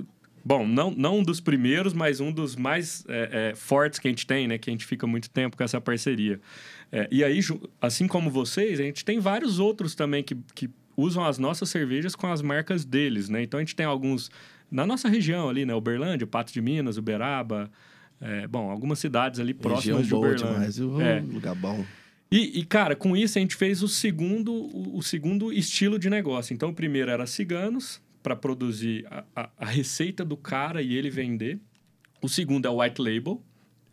Bom, 0.46 0.66
não, 0.66 0.90
não 0.90 1.20
um 1.20 1.22
dos 1.22 1.40
primeiros, 1.40 1.94
mas 1.94 2.20
um 2.20 2.30
dos 2.30 2.54
mais 2.54 3.02
é, 3.08 3.50
é, 3.52 3.54
fortes 3.54 3.98
que 3.98 4.06
a 4.06 4.10
gente 4.10 4.26
tem, 4.26 4.46
né? 4.46 4.58
Que 4.58 4.68
a 4.68 4.72
gente 4.72 4.84
fica 4.84 5.06
muito 5.06 5.30
tempo 5.30 5.56
com 5.56 5.64
essa 5.64 5.80
parceria. 5.80 6.38
É, 6.92 7.08
e 7.10 7.24
aí, 7.24 7.40
assim 7.80 8.06
como 8.06 8.30
vocês, 8.30 8.78
a 8.78 8.82
gente 8.82 9.04
tem 9.06 9.18
vários 9.18 9.58
outros 9.58 9.94
também 9.94 10.22
que, 10.22 10.36
que 10.54 10.68
usam 10.96 11.24
as 11.24 11.38
nossas 11.38 11.70
cervejas 11.70 12.14
com 12.14 12.30
as 12.30 12.42
marcas 12.42 12.84
deles, 12.84 13.30
né? 13.30 13.42
Então 13.42 13.58
a 13.58 13.62
gente 13.62 13.74
tem 13.74 13.86
alguns 13.86 14.30
na 14.70 14.86
nossa 14.86 15.08
região 15.08 15.48
ali, 15.48 15.64
né? 15.64 15.74
Uberlândia, 15.74 16.26
Pato 16.26 16.52
de 16.52 16.60
Minas, 16.60 16.96
Uberaba. 16.96 17.70
é, 18.20 18.46
bom, 18.46 18.70
algumas 18.70 18.98
cidades 18.98 19.38
ali 19.40 19.52
próximas 19.54 20.02
Região 20.02 20.20
de 20.20 20.26
Uberlândia. 20.26 20.54
demais. 20.54 20.78
Uh, 20.80 21.00
É. 21.00 21.20
Lugar 21.20 21.54
bom. 21.54 21.84
E, 22.30 22.58
e, 22.60 22.64
cara, 22.64 22.96
com 22.96 23.16
isso 23.16 23.38
a 23.38 23.40
gente 23.40 23.54
fez 23.54 23.82
o 23.82 23.88
segundo, 23.88 24.52
o, 24.52 24.96
o 24.98 25.02
segundo 25.02 25.52
estilo 25.52 25.98
de 25.98 26.10
negócio. 26.10 26.52
Então, 26.52 26.70
o 26.70 26.74
primeiro 26.74 27.10
era 27.10 27.26
ciganos, 27.26 28.02
para 28.22 28.34
produzir 28.34 29.06
a, 29.10 29.24
a- 29.36 29.50
a 29.58 29.66
receita 29.66 30.24
do 30.24 30.36
cara 30.36 30.80
e 30.82 30.94
ele 30.94 31.10
vender. 31.10 31.60
O 32.22 32.28
segundo 32.28 32.66
é 32.66 32.70
o 32.70 32.80
white 32.80 33.00
label. 33.00 33.42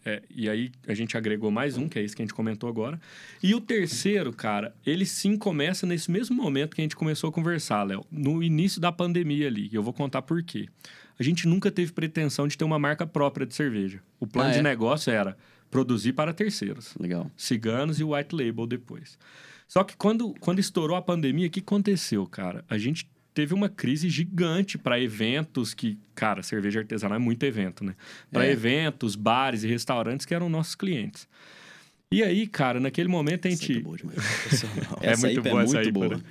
É, 0.06 0.22
e 0.30 0.50
aí 0.50 0.72
a 0.88 0.94
gente 0.94 1.16
agregou 1.18 1.52
mais 1.52 1.78
um, 1.78 1.88
que 1.88 2.00
é 2.00 2.04
esse 2.04 2.16
que 2.16 2.22
a 2.22 2.26
gente 2.26 2.34
comentou 2.34 2.68
agora. 2.70 3.00
E 3.42 3.54
o 3.54 3.62
terceiro, 3.62 4.34
cara, 4.34 4.74
ele 4.86 5.06
sim 5.06 5.38
começa 5.38 5.86
nesse 5.86 6.10
mesmo 6.10 6.36
momento 6.36 6.76
que 6.76 6.82
a 6.82 6.84
gente 6.84 6.96
começou 6.96 7.30
a 7.30 7.34
conversar, 7.34 7.84
Léo. 7.84 8.06
No 8.12 8.42
início 8.42 8.82
da 8.82 8.92
pandemia 8.92 9.48
ali. 9.48 9.70
E 9.72 9.76
eu 9.76 9.84
vou 9.84 9.94
contar 9.94 10.22
por 10.22 10.42
quê. 10.44 10.68
A 11.20 11.24
gente 11.24 11.48
nunca 11.48 11.70
teve 11.70 11.92
pretensão 11.92 12.48
de 12.48 12.58
ter 12.58 12.64
uma 12.64 12.80
marca 12.80 13.06
própria 13.06 13.46
de 13.46 13.54
cerveja. 13.54 14.02
O 14.20 14.26
plano 14.26 14.50
Ah, 14.50 14.54
de 14.54 14.60
é? 14.60 14.64
negócio 14.64 15.12
era 15.12 15.38
produzir 15.70 16.14
para 16.14 16.34
terceiros 16.34 16.96
Legal. 17.00 17.30
ciganos 17.38 18.00
e 18.00 18.04
white 18.04 18.36
label 18.36 18.66
depois. 18.66 19.18
Só 19.68 19.84
que 19.84 19.96
quando, 19.96 20.34
quando 20.40 20.60
estourou 20.60 20.98
a 20.98 21.02
pandemia, 21.02 21.48
o 21.48 21.50
que 21.50 21.60
aconteceu, 21.62 22.26
cara? 22.26 22.66
A 22.70 22.78
gente 22.78 23.08
teve 23.34 23.54
uma 23.54 23.70
crise 23.70 24.10
gigante 24.10 24.78
para 24.78 25.00
eventos 25.00 25.74
que, 25.74 25.98
cara, 26.14 26.44
cerveja 26.44 26.80
artesanal 26.80 27.16
é 27.18 27.20
muito 27.20 27.44
evento, 27.46 27.84
né? 27.84 27.96
Para 28.32 28.46
É. 28.46 28.52
eventos, 28.52 29.16
bares 29.16 29.64
e 29.64 29.68
restaurantes 29.68 30.26
que 30.26 30.34
eram 30.34 30.50
nossos 30.50 30.76
clientes. 30.76 31.28
E 32.12 32.22
aí, 32.24 32.46
cara, 32.46 32.80
naquele 32.80 33.08
momento 33.08 33.46
a 33.46 33.50
Essa 33.50 33.62
gente 33.66 33.78
é 33.80 33.82
boa 33.82 33.98
demais. 33.98 34.22
Sensacional. 34.22 35.00
É 35.02 35.16
muito 35.16 35.42
boa 35.42 35.64
essa 35.64 35.74
muito 35.76 35.92
boa. 35.94 36.18
né? 36.18 36.24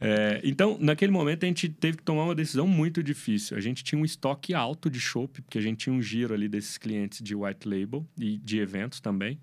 É, 0.00 0.40
então, 0.42 0.76
naquele 0.80 1.12
momento, 1.12 1.44
a 1.44 1.46
gente 1.46 1.68
teve 1.68 1.98
que 1.98 2.02
tomar 2.02 2.24
uma 2.24 2.34
decisão 2.34 2.66
muito 2.66 3.02
difícil. 3.02 3.56
A 3.56 3.60
gente 3.60 3.84
tinha 3.84 3.98
um 3.98 4.04
estoque 4.04 4.52
alto 4.52 4.90
de 4.90 4.98
chopp, 4.98 5.40
porque 5.42 5.56
a 5.58 5.60
gente 5.60 5.78
tinha 5.78 5.94
um 5.94 6.02
giro 6.02 6.34
ali 6.34 6.48
desses 6.48 6.76
clientes 6.76 7.22
de 7.22 7.34
white 7.34 7.68
label 7.68 8.06
e 8.18 8.36
de 8.38 8.58
eventos 8.58 8.98
também. 9.00 9.38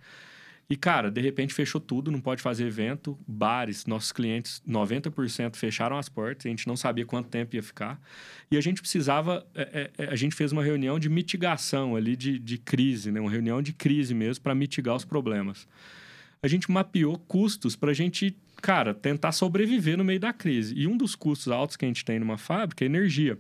E, 0.72 0.78
cara, 0.78 1.12
de 1.12 1.20
repente 1.20 1.54
fechou 1.54 1.82
tudo, 1.82 2.10
não 2.10 2.22
pode 2.22 2.42
fazer 2.42 2.66
evento. 2.66 3.20
Bares, 3.28 3.86
nossos 3.86 4.14
clientes, 4.14 4.64
90% 4.66 5.58
fecharam 5.58 5.98
as 5.98 6.08
portas, 6.08 6.46
a 6.46 6.50
gente 6.50 6.66
não 6.66 6.78
sabia 6.78 7.06
quanto 7.06 7.28
tempo 7.28 7.54
ia 7.58 7.62
ficar. 7.62 8.02
E 8.50 8.56
a 8.56 8.62
gente 8.62 8.80
precisava. 8.80 9.46
é, 9.54 9.92
é, 9.98 10.06
é, 10.06 10.06
a 10.06 10.16
gente 10.16 10.34
fez 10.34 10.54
uma 10.54 10.64
reunião 10.64 10.98
de 10.98 11.10
mitigação 11.10 11.94
ali, 11.94 12.16
de, 12.16 12.40
de 12.40 12.58
crise, 12.58 13.12
né? 13.12 13.20
Uma 13.20 13.30
reunião 13.30 13.62
de 13.62 13.74
crise 13.74 14.14
mesmo, 14.14 14.42
para 14.42 14.56
mitigar 14.56 14.96
os 14.96 15.04
problemas 15.04 15.68
a 16.44 16.48
gente 16.48 16.72
mapeou 16.72 17.20
custos 17.20 17.76
para 17.76 17.92
a 17.92 17.94
gente, 17.94 18.36
cara, 18.62 18.94
tentar 18.94 19.32
sobreviver 19.32 19.96
no 19.98 20.04
meio 20.04 20.20
da 20.20 20.34
crise. 20.34 20.74
E 20.76 20.88
um 20.88 20.98
dos 20.98 21.16
custos 21.16 21.52
altos 21.52 21.78
que 21.78 21.86
a 21.86 21.88
gente 21.88 22.04
tem 22.04 22.20
numa 22.20 22.38
fábrica 22.38 22.84
é 22.84 22.88
energia. 22.88 23.38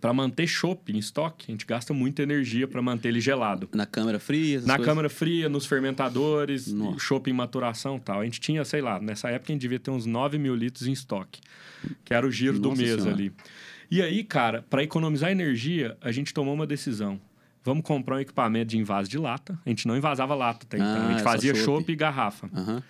Para 0.00 0.12
manter 0.12 0.46
chopp 0.46 0.92
em 0.92 0.98
estoque, 0.98 1.46
a 1.48 1.50
gente 1.52 1.64
gasta 1.64 1.94
muita 1.94 2.22
energia 2.22 2.66
para 2.68 2.82
manter 2.82 3.08
ele 3.08 3.20
gelado. 3.20 3.68
Na 3.72 3.86
câmera 3.86 4.18
fria, 4.18 4.60
Na 4.60 4.74
coisas? 4.74 4.84
câmara 4.86 5.08
fria, 5.08 5.48
nos 5.48 5.66
fermentadores, 5.66 6.74
chopp 6.98 7.30
em 7.30 7.32
maturação 7.32 7.96
e 7.96 8.00
tal. 8.00 8.20
A 8.20 8.24
gente 8.24 8.40
tinha, 8.40 8.64
sei 8.64 8.80
lá, 8.80 9.00
nessa 9.00 9.28
época 9.30 9.52
a 9.52 9.54
gente 9.54 9.62
devia 9.62 9.78
ter 9.78 9.90
uns 9.90 10.04
9 10.06 10.36
mil 10.38 10.54
litros 10.54 10.86
em 10.86 10.92
estoque, 10.92 11.40
que 12.04 12.12
era 12.12 12.26
o 12.26 12.30
giro 12.30 12.58
do 12.58 12.70
Nossa 12.70 12.82
mês 12.82 12.94
Senhora. 12.94 13.12
ali. 13.12 13.32
E 13.90 14.02
aí, 14.02 14.24
cara, 14.24 14.62
para 14.68 14.82
economizar 14.82 15.30
energia, 15.30 15.96
a 16.00 16.10
gente 16.10 16.34
tomou 16.34 16.52
uma 16.54 16.66
decisão. 16.66 17.20
Vamos 17.62 17.84
comprar 17.84 18.16
um 18.16 18.20
equipamento 18.20 18.66
de 18.70 18.78
invase 18.78 19.08
de 19.08 19.16
lata. 19.16 19.58
A 19.64 19.68
gente 19.68 19.86
não 19.88 19.96
invasava 19.96 20.34
lata 20.34 20.66
até 20.66 20.76
então. 20.76 20.88
Ah, 20.88 21.06
a 21.06 21.10
gente 21.12 21.18
só 21.22 21.24
fazia 21.24 21.54
chopp. 21.54 21.90
e 21.90 21.96
garrafa. 21.96 22.50
Aham. 22.54 22.82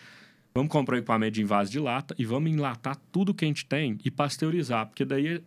Vamos 0.54 0.70
comprar 0.70 0.94
um 0.96 0.98
equipamento 0.98 1.32
de 1.32 1.42
invase 1.42 1.70
de 1.70 1.78
lata 1.80 2.14
e 2.18 2.24
vamos 2.24 2.50
enlatar 2.50 2.96
tudo 3.12 3.34
que 3.34 3.44
a 3.44 3.48
gente 3.48 3.66
tem 3.66 3.98
e 4.04 4.10
pasteurizar, 4.10 4.86
porque 4.86 5.04
daí 5.04 5.42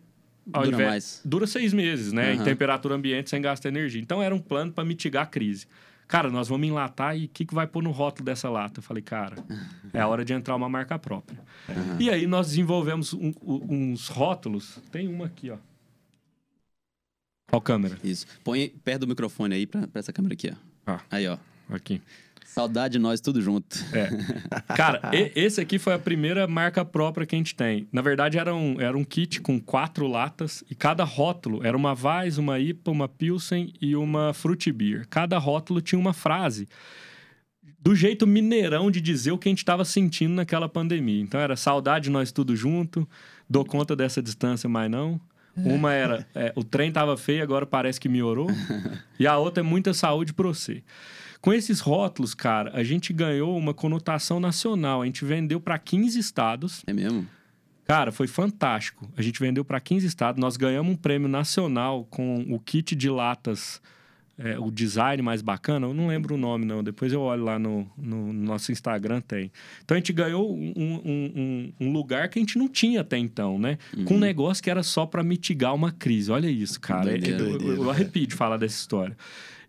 Dura 0.50 0.66
invés- 0.68 0.88
mais. 0.88 1.22
dura 1.24 1.46
seis 1.46 1.72
meses, 1.72 2.12
né? 2.12 2.32
Em 2.32 2.36
Aham. 2.36 2.44
temperatura 2.44 2.94
ambiente 2.94 3.30
sem 3.30 3.40
gastar 3.42 3.68
energia. 3.68 4.00
Então 4.00 4.22
era 4.22 4.34
um 4.34 4.38
plano 4.40 4.72
para 4.72 4.84
mitigar 4.84 5.24
a 5.24 5.26
crise. 5.26 5.66
Cara, 6.06 6.30
nós 6.30 6.48
vamos 6.48 6.66
enlatar 6.66 7.16
e 7.18 7.26
o 7.26 7.28
que, 7.28 7.44
que 7.44 7.54
vai 7.54 7.66
pôr 7.66 7.82
no 7.82 7.90
rótulo 7.90 8.24
dessa 8.24 8.48
lata? 8.48 8.78
Eu 8.78 8.82
falei, 8.82 9.02
cara, 9.02 9.36
é 9.92 10.00
a 10.00 10.08
hora 10.08 10.24
de 10.24 10.32
entrar 10.32 10.56
uma 10.56 10.68
marca 10.68 10.98
própria. 10.98 11.38
E 12.00 12.08
aí 12.08 12.26
nós 12.26 12.46
desenvolvemos 12.48 13.12
um- 13.12 13.32
um- 13.42 13.92
uns 13.92 14.08
rótulos. 14.08 14.80
Tem 14.90 15.06
uma 15.06 15.26
aqui, 15.26 15.50
ó. 15.50 15.58
Qual 17.50 17.60
câmera? 17.62 17.98
Isso. 18.04 18.26
Põe 18.44 18.68
perto 18.84 19.00
do 19.00 19.08
microfone 19.08 19.54
aí 19.54 19.66
pra 19.66 19.86
essa 19.94 20.12
câmera 20.12 20.34
aqui, 20.34 20.50
ó. 20.50 20.56
Ah. 20.94 21.00
Aí, 21.10 21.26
ó. 21.28 21.36
Aqui. 21.70 22.00
Saudade 22.58 22.92
de 22.94 22.98
nós 22.98 23.20
tudo 23.20 23.40
junto. 23.40 23.76
É. 23.92 24.10
Cara, 24.74 25.10
e- 25.14 25.30
esse 25.36 25.60
aqui 25.60 25.78
foi 25.78 25.94
a 25.94 25.98
primeira 25.98 26.44
marca 26.48 26.84
própria 26.84 27.24
que 27.24 27.36
a 27.36 27.38
gente 27.38 27.54
tem. 27.54 27.86
Na 27.92 28.02
verdade, 28.02 28.36
era 28.36 28.52
um, 28.52 28.80
era 28.80 28.98
um 28.98 29.04
kit 29.04 29.40
com 29.40 29.60
quatro 29.60 30.08
latas 30.08 30.64
e 30.68 30.74
cada 30.74 31.04
rótulo 31.04 31.64
era 31.64 31.76
uma 31.76 31.92
Weiss, 31.94 32.36
uma 32.36 32.58
IPA, 32.58 32.90
uma 32.90 33.08
Pilsen 33.08 33.72
e 33.80 33.94
uma 33.94 34.34
Fruit 34.34 34.72
Beer. 34.72 35.06
Cada 35.08 35.38
rótulo 35.38 35.80
tinha 35.80 36.00
uma 36.00 36.12
frase 36.12 36.66
do 37.80 37.94
jeito 37.94 38.26
mineirão 38.26 38.90
de 38.90 39.00
dizer 39.00 39.30
o 39.30 39.38
que 39.38 39.48
a 39.48 39.52
gente 39.52 39.58
estava 39.58 39.84
sentindo 39.84 40.34
naquela 40.34 40.68
pandemia. 40.68 41.22
Então 41.22 41.40
era 41.40 41.54
saudade 41.54 42.10
nós 42.10 42.32
tudo 42.32 42.56
junto, 42.56 43.08
dou 43.48 43.64
conta 43.64 43.94
dessa 43.94 44.20
distância, 44.20 44.68
mas 44.68 44.90
não. 44.90 45.20
Uma 45.56 45.92
era 45.92 46.26
é, 46.34 46.52
o 46.54 46.62
trem 46.62 46.92
tava 46.92 47.16
feio, 47.16 47.42
agora 47.42 47.66
parece 47.66 48.00
que 48.00 48.08
melhorou. 48.08 48.48
e 49.18 49.26
a 49.26 49.36
outra 49.38 49.62
é 49.62 49.64
muita 49.64 49.92
saúde 49.92 50.32
pra 50.32 50.46
você. 50.46 50.82
Com 51.40 51.52
esses 51.52 51.80
rótulos, 51.80 52.34
cara, 52.34 52.70
a 52.74 52.82
gente 52.82 53.12
ganhou 53.12 53.56
uma 53.56 53.72
conotação 53.72 54.40
nacional. 54.40 55.02
A 55.02 55.06
gente 55.06 55.24
vendeu 55.24 55.60
para 55.60 55.78
15 55.78 56.18
estados. 56.18 56.82
É 56.86 56.92
mesmo? 56.92 57.26
Cara, 57.84 58.10
foi 58.12 58.26
fantástico. 58.26 59.08
A 59.16 59.22
gente 59.22 59.38
vendeu 59.40 59.64
para 59.64 59.80
15 59.80 60.06
estados. 60.06 60.40
Nós 60.40 60.56
ganhamos 60.56 60.92
um 60.92 60.96
prêmio 60.96 61.28
nacional 61.28 62.04
com 62.10 62.44
o 62.50 62.58
kit 62.60 62.94
de 62.94 63.08
latas, 63.08 63.80
é, 64.36 64.58
o 64.58 64.70
design 64.70 65.22
mais 65.22 65.40
bacana. 65.40 65.86
Eu 65.86 65.94
não 65.94 66.08
lembro 66.08 66.34
o 66.34 66.36
nome, 66.38 66.64
não. 66.66 66.82
Depois 66.84 67.12
eu 67.12 67.20
olho 67.22 67.44
lá 67.44 67.58
no, 67.58 67.88
no 67.96 68.32
nosso 68.32 68.72
Instagram, 68.72 69.20
tem. 69.22 69.50
Então 69.82 69.94
a 69.94 69.98
gente 70.00 70.12
ganhou 70.12 70.52
um, 70.54 70.72
um- 70.76 71.32
um- 71.80 71.86
um 71.86 71.92
lugar 71.92 72.28
que 72.28 72.38
a 72.38 72.42
gente 72.42 72.58
não 72.58 72.68
tinha 72.68 73.00
até 73.00 73.16
então, 73.16 73.58
né? 73.58 73.78
Com 74.04 74.14
um 74.16 74.18
negócio 74.18 74.62
que 74.62 74.68
era 74.70 74.82
só 74.82 75.06
para 75.06 75.22
mitigar 75.22 75.74
uma 75.74 75.90
crise. 75.92 76.30
Olha 76.30 76.50
isso, 76.50 76.78
cara. 76.80 77.08
É- 77.08 77.18
Doideira. 77.18 77.38
eu- 77.42 77.46
eu, 77.52 77.58
Doideira, 77.58 77.82
eu 77.82 77.90
arrepio 77.90 78.26
de 78.26 78.34
falar 78.34 78.56
dessa 78.58 78.76
história. 78.76 79.16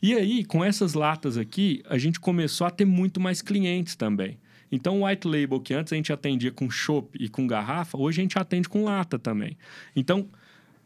E 0.02 0.14
aí, 0.14 0.46
com 0.46 0.64
essas 0.64 0.94
latas 0.94 1.38
aqui, 1.38 1.84
a 1.90 1.98
gente 1.98 2.20
começou 2.20 2.66
a 2.66 2.72
ter 2.72 2.86
muito 2.86 3.20
mais 3.20 3.42
clientes 3.42 3.96
também. 3.96 4.38
Então, 4.72 5.02
o 5.02 5.06
white 5.06 5.28
label 5.28 5.60
que 5.60 5.74
antes 5.74 5.92
a 5.92 5.96
gente 5.96 6.14
atendia 6.14 6.52
com 6.52 6.70
chopp 6.70 7.18
e 7.20 7.28
com 7.28 7.48
garrafa, 7.48 7.98
hoje 7.98 8.22
a 8.22 8.24
gente 8.24 8.38
atende 8.38 8.70
com 8.70 8.84
lata 8.84 9.18
também. 9.18 9.58
Então, 9.96 10.28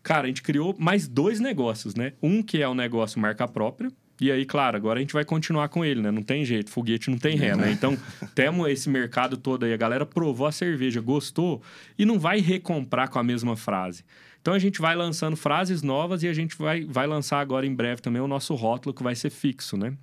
cara, 0.02 0.24
a 0.24 0.28
gente 0.28 0.42
criou 0.42 0.76
mais 0.80 1.08
dois 1.08 1.40
negócios, 1.40 1.94
né? 1.94 2.14
Um 2.22 2.42
que 2.42 2.62
é 2.62 2.68
o 2.68 2.74
negócio 2.74 3.20
marca 3.20 3.48
própria. 3.48 3.92
E 4.22 4.32
aí, 4.32 4.46
claro, 4.46 4.78
agora 4.78 5.00
a 5.00 5.02
gente 5.02 5.14
vai 5.14 5.26
continuar 5.26 5.68
com 5.70 5.84
ele, 5.84 6.02
né? 6.02 6.10
Não 6.10 6.22
tem 6.24 6.46
jeito, 6.46 6.70
foguete 6.70 7.10
não 7.10 7.18
tem 7.18 7.36
ré, 7.36 7.56
né? 7.56 7.72
Então, 7.72 7.98
temos 8.34 8.70
esse 8.70 8.90
mercado 8.90 9.36
todo 9.36 9.66
aí. 9.66 9.74
A 9.74 9.78
galera 9.78 10.06
provou 10.06 10.48
a 10.48 10.52
cerveja, 10.52 11.02
gostou 11.02 11.62
e 11.98 12.06
não 12.06 12.18
vai 12.18 12.40
recomprar 12.40 13.10
com 13.10 13.20
a 13.20 13.24
mesma 13.24 13.58
frase. 13.58 14.04
Então, 14.44 14.54
a 14.54 14.60
gente 14.60 14.82
vai 14.82 14.94
lançando 14.94 15.38
frases 15.38 15.82
novas 15.82 16.22
e 16.22 16.28
a 16.28 16.34
gente 16.34 16.58
vai, 16.58 16.84
vai 16.84 17.08
lançar 17.08 17.40
agora 17.40 17.66
em 17.66 17.74
breve 17.74 18.02
também 18.02 18.22
o 18.22 18.28
nosso 18.28 18.54
rótulo, 18.56 18.94
que 18.94 19.02
vai 19.02 19.16
ser 19.16 19.30
fixo, 19.30 19.78
né? 19.78 19.96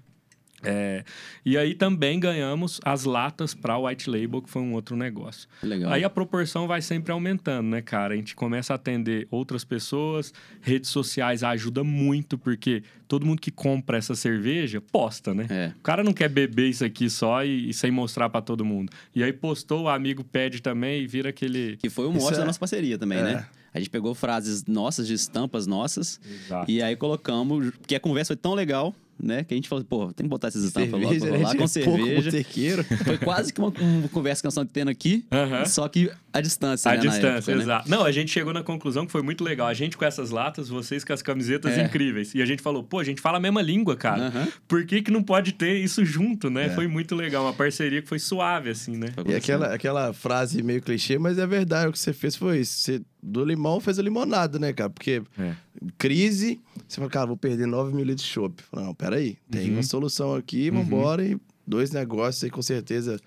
É, 0.62 1.04
e 1.44 1.56
aí 1.56 1.74
também 1.74 2.20
ganhamos 2.20 2.80
as 2.84 3.04
latas 3.04 3.54
para 3.54 3.76
o 3.78 3.86
White 3.86 4.11
Label, 4.11 4.42
que 4.42 4.50
foi 4.50 4.61
um 4.62 4.74
outro 4.74 4.96
negócio. 4.96 5.48
Legal. 5.62 5.90
Aí 5.92 6.04
a 6.04 6.11
proporção 6.11 6.66
vai 6.66 6.82
sempre 6.82 7.12
aumentando, 7.12 7.68
né, 7.68 7.80
cara? 7.80 8.14
A 8.14 8.16
gente 8.16 8.34
começa 8.34 8.74
a 8.74 8.76
atender 8.76 9.26
outras 9.30 9.64
pessoas, 9.64 10.32
redes 10.61 10.90
sociais 10.90 11.42
ajuda 11.42 11.82
muito, 11.82 12.36
porque 12.36 12.82
todo 13.08 13.24
mundo 13.26 13.40
que 13.40 13.50
compra 13.50 13.96
essa 13.98 14.14
cerveja 14.14 14.80
posta, 14.80 15.34
né? 15.34 15.46
É. 15.48 15.72
O 15.78 15.82
cara 15.82 16.04
não 16.04 16.12
quer 16.12 16.28
beber 16.28 16.68
isso 16.68 16.84
aqui 16.84 17.08
só 17.11 17.44
e, 17.44 17.70
e 17.70 17.74
sem 17.74 17.90
mostrar 17.90 18.28
para 18.28 18.40
todo 18.42 18.64
mundo. 18.64 18.92
E 19.14 19.22
aí 19.24 19.32
postou, 19.32 19.84
o 19.84 19.88
amigo 19.88 20.22
pede 20.22 20.61
também 20.61 21.02
e 21.02 21.06
vira 21.06 21.30
aquele. 21.30 21.76
Que 21.78 21.88
foi 21.90 22.06
o 22.06 22.12
mote 22.12 22.36
da 22.36 22.42
é- 22.42 22.46
nossa 22.46 22.58
parceria 22.58 22.98
também, 22.98 23.18
É. 23.18 23.22
né? 23.22 23.46
A 23.72 23.78
gente 23.78 23.88
pegou 23.88 24.14
frases 24.16 24.64
nossas, 24.66 25.06
de 25.06 25.14
estampas 25.14 25.64
nossas, 25.64 26.20
Exato. 26.28 26.68
e 26.68 26.82
aí 26.82 26.96
colocamos, 26.96 27.70
porque 27.70 27.94
a 27.94 28.00
conversa 28.00 28.28
foi 28.34 28.36
tão 28.36 28.52
legal, 28.52 28.92
né? 29.23 29.45
Que 29.45 29.55
a 29.55 29.57
gente 29.57 29.68
falou, 29.68 29.85
pô, 29.85 30.12
tem 30.12 30.25
que 30.25 30.31
botar 30.31 30.49
essas 30.49 30.64
estampas 30.64 30.91
logo 30.93 31.09
Cerveja, 31.09 31.27
pra 31.27 31.39
né? 31.39 31.45
com 31.45 31.57
pouco 31.57 31.68
cerveja. 31.68 32.85
Foi 33.05 33.18
quase 33.18 33.53
que 33.53 33.61
uma, 33.61 33.68
uma 33.79 34.09
conversa 34.09 34.43
que 34.43 34.47
nós 34.47 34.53
estamos 34.55 34.73
tendo 34.73 34.89
aqui, 34.91 35.25
Aham. 35.31 35.64
só 35.66 35.89
que 35.89 36.11
a 36.33 36.41
distância, 36.41 36.91
A 36.91 36.95
né, 36.95 37.01
distância, 37.01 37.27
época, 37.39 37.55
né? 37.57 37.62
exato. 37.62 37.91
Não, 37.91 38.05
a 38.05 38.12
gente 38.12 38.31
chegou 38.31 38.53
na 38.53 38.62
conclusão 38.62 39.05
que 39.05 39.11
foi 39.12 39.23
muito 39.23 39.43
legal. 39.43 39.66
A 39.66 39.75
gente 39.75 39.97
com 39.97 40.05
essas 40.05 40.31
latas, 40.31 40.68
vocês 40.68 41.05
com 41.05 41.12
as 41.12 41.23
camisetas 41.23 41.77
É. 41.77 41.85
incríveis. 41.85 42.35
E 42.35 42.41
a 42.43 42.47
gente 42.47 42.62
falou, 42.62 42.83
pô, 42.85 42.99
a 43.01 43.05
gente 43.05 43.21
fala 43.21 43.39
a 43.39 43.41
mesma 43.41 43.61
língua, 43.61 43.97
cara. 43.97 44.29
Aham. 44.29 44.49
Por 44.68 44.85
que, 44.87 45.03
que 45.03 45.11
não 45.11 45.23
pode 45.23 45.53
ter 45.53 45.77
isso 45.79 46.05
junto, 46.05 46.49
né? 46.49 46.66
É. 46.66 46.68
Foi 46.71 46.87
muito 46.87 47.14
legal. 47.14 47.45
Uma 47.45 47.53
parceria 47.53 48.01
que 48.01 48.09
foi 48.09 48.18
suave, 48.21 48.71
assim, 48.71 48.97
né? 48.97 49.09
E 49.27 49.35
aquela, 49.35 49.75
aquela 49.75 50.12
frase 50.12 50.62
meio 50.62 50.81
clichê, 50.81 51.18
mas 51.18 51.37
é 51.39 51.47
verdade. 51.47 51.89
O 51.89 51.93
que 51.93 51.99
você 51.99 52.12
fez 52.12 52.37
foi 52.37 52.61
isso. 52.61 52.79
Você, 52.81 53.01
do 53.23 53.45
limão, 53.45 53.81
fez 53.81 53.99
a 53.99 54.03
limonada, 54.03 54.59
né, 54.59 54.73
cara? 54.73 54.89
Porque 54.89 55.23
É. 55.39 55.53
crise, 55.99 56.61
você 56.87 56.97
fala, 56.97 57.11
cara, 57.11 57.26
vou 57.26 57.37
perder 57.37 57.66
9 57.66 57.95
mil 57.95 58.05
litros 58.05 58.26
de 58.26 58.33
chopp. 58.33 58.62
Fala, 58.64 58.87
Não, 58.87 58.95
peraí, 58.95 59.39
tem 59.51 59.68
Uhum. 59.68 59.76
uma 59.76 59.83
solução 59.83 60.35
aqui, 60.35 60.70
vambora. 60.70 61.24
E 61.24 61.39
dois 61.66 61.91
negócios 61.91 62.43
aí, 62.45 62.51
com 62.51 62.62
certeza, 62.62 63.18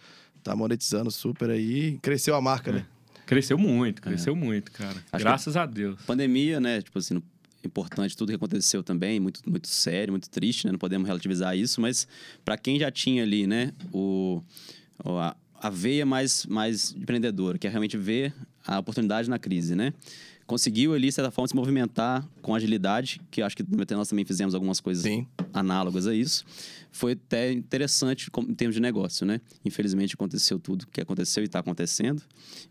tá 0.43 0.55
monetizando 0.55 1.09
super 1.11 1.49
aí. 1.49 1.97
Cresceu 2.01 2.35
a 2.35 2.41
marca, 2.41 2.71
né? 2.71 2.85
Cresceu 3.25 3.57
muito, 3.57 4.01
cresceu 4.01 4.35
muito, 4.35 4.71
cara. 4.71 4.97
É. 5.11 5.15
Acho 5.15 5.23
Graças 5.25 5.55
a 5.57 5.65
Deus. 5.65 6.01
Pandemia, 6.05 6.59
né? 6.59 6.81
Tipo 6.81 6.99
assim, 6.99 7.21
importante 7.63 8.15
tudo 8.17 8.29
que 8.29 8.35
aconteceu 8.35 8.83
também, 8.83 9.19
muito, 9.19 9.39
muito 9.49 9.67
sério, 9.69 10.11
muito 10.11 10.29
triste, 10.29 10.65
né? 10.65 10.71
Não 10.73 10.79
podemos 10.79 11.07
relativizar 11.07 11.57
isso, 11.57 11.79
mas 11.79 12.05
para 12.43 12.57
quem 12.57 12.77
já 12.77 12.91
tinha 12.91 13.23
ali, 13.23 13.47
né, 13.47 13.71
o, 13.93 14.41
o- 15.05 15.17
a, 15.17 15.35
a 15.61 15.69
veia 15.69 16.05
mais, 16.05 16.45
mais 16.45 16.91
empreendedora, 16.93 17.57
que 17.57 17.65
é 17.65 17.69
realmente 17.69 17.95
ver 17.97 18.33
a 18.67 18.79
oportunidade 18.79 19.29
na 19.29 19.39
crise, 19.39 19.73
né? 19.75 19.93
Conseguiu 20.53 20.93
ali, 20.93 21.07
de 21.07 21.11
certa 21.13 21.31
forma, 21.31 21.47
se 21.47 21.55
movimentar 21.55 22.23
com 22.39 22.53
agilidade, 22.53 23.19
que 23.31 23.41
acho 23.41 23.57
que 23.57 23.65
nós 23.95 24.07
também 24.07 24.23
fizemos 24.23 24.53
algumas 24.53 24.79
coisas 24.79 25.01
Sim. 25.01 25.25
análogas 25.51 26.05
a 26.05 26.13
isso. 26.13 26.45
Foi 26.91 27.13
até 27.13 27.51
interessante 27.51 28.29
em 28.47 28.53
termos 28.53 28.75
de 28.75 28.79
negócio, 28.79 29.25
né? 29.25 29.41
Infelizmente 29.65 30.13
aconteceu 30.13 30.59
tudo 30.59 30.85
que 30.85 31.01
aconteceu 31.01 31.41
e 31.41 31.47
está 31.47 31.57
acontecendo. 31.57 32.21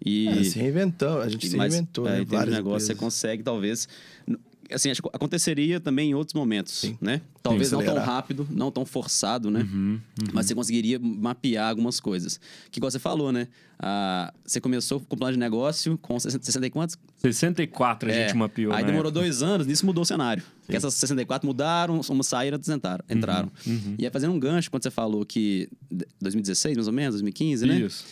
E 0.04 0.28
É, 0.28 0.44
se 0.44 0.60
reinventou, 0.60 1.20
a 1.22 1.28
gente 1.28 1.48
se 1.48 1.56
mas, 1.56 1.72
reinventou, 1.74 2.06
é, 2.06 2.10
né? 2.18 2.22
em 2.22 2.24
termos 2.24 2.44
de 2.50 2.52
negócio, 2.52 2.86
você 2.86 2.92
empresas. 2.92 3.00
consegue, 3.00 3.42
talvez. 3.42 3.88
Assim, 4.72 4.90
acho 4.90 5.02
que 5.02 5.08
aconteceria 5.12 5.78
também 5.80 6.10
em 6.10 6.14
outros 6.14 6.34
momentos, 6.34 6.72
Sim. 6.74 6.96
né? 7.00 7.20
Talvez 7.42 7.70
não 7.72 7.82
tão 7.84 7.96
rápido, 7.98 8.46
não 8.50 8.70
tão 8.70 8.84
forçado, 8.86 9.50
né? 9.50 9.60
Uhum, 9.60 10.00
Mas 10.32 10.46
você 10.46 10.54
conseguiria 10.54 10.98
mapear 10.98 11.68
algumas 11.70 11.98
coisas. 12.00 12.40
Que 12.70 12.78
igual 12.78 12.90
você 12.90 12.98
falou, 12.98 13.32
né? 13.32 13.48
Ah, 13.78 14.32
você 14.44 14.60
começou 14.60 15.00
com 15.00 15.16
plano 15.16 15.32
de 15.32 15.38
negócio 15.38 15.98
com 15.98 16.18
60, 16.18 16.44
60 16.44 16.66
e 16.66 16.70
quantos? 16.70 16.96
64 17.18 18.08
a 18.08 18.12
É, 18.12 18.26
gente 18.28 18.36
mapeou. 18.36 18.72
Aí 18.72 18.82
na 18.82 18.86
demorou 18.86 19.10
época. 19.10 19.20
dois 19.24 19.42
anos, 19.42 19.66
nisso 19.66 19.84
mudou 19.84 20.02
o 20.02 20.06
cenário. 20.06 20.42
Porque 20.60 20.76
essas 20.76 20.94
64 20.94 21.46
mudaram, 21.46 22.00
umas 22.08 22.26
saíram, 22.26 22.54
outras 22.56 22.74
entraram. 22.74 23.04
entraram. 23.10 23.50
Uhum. 23.66 23.96
E 23.98 24.04
aí, 24.04 24.10
fazendo 24.12 24.32
um 24.32 24.38
gancho, 24.38 24.70
quando 24.70 24.82
você 24.84 24.90
falou 24.90 25.24
que 25.26 25.68
de- 25.90 26.06
2016, 26.20 26.76
mais 26.76 26.86
ou 26.86 26.92
menos, 26.92 27.14
2015, 27.14 27.66
né? 27.66 27.80
Isso. 27.80 28.04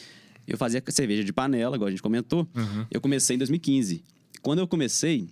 Eu 0.47 0.59
fazia 0.59 0.83
cerveja 0.89 1.23
de 1.23 1.33
panela, 1.33 1.77
igual 1.77 1.87
a 1.87 1.91
gente 1.91 2.03
comentou. 2.03 2.49
Uhum. 2.57 2.87
Eu 2.91 3.01
comecei 3.01 3.37
em 3.37 3.39
2015. 3.39 4.03
Quando 4.43 4.59
eu 4.59 4.67
comecei, 4.67 5.29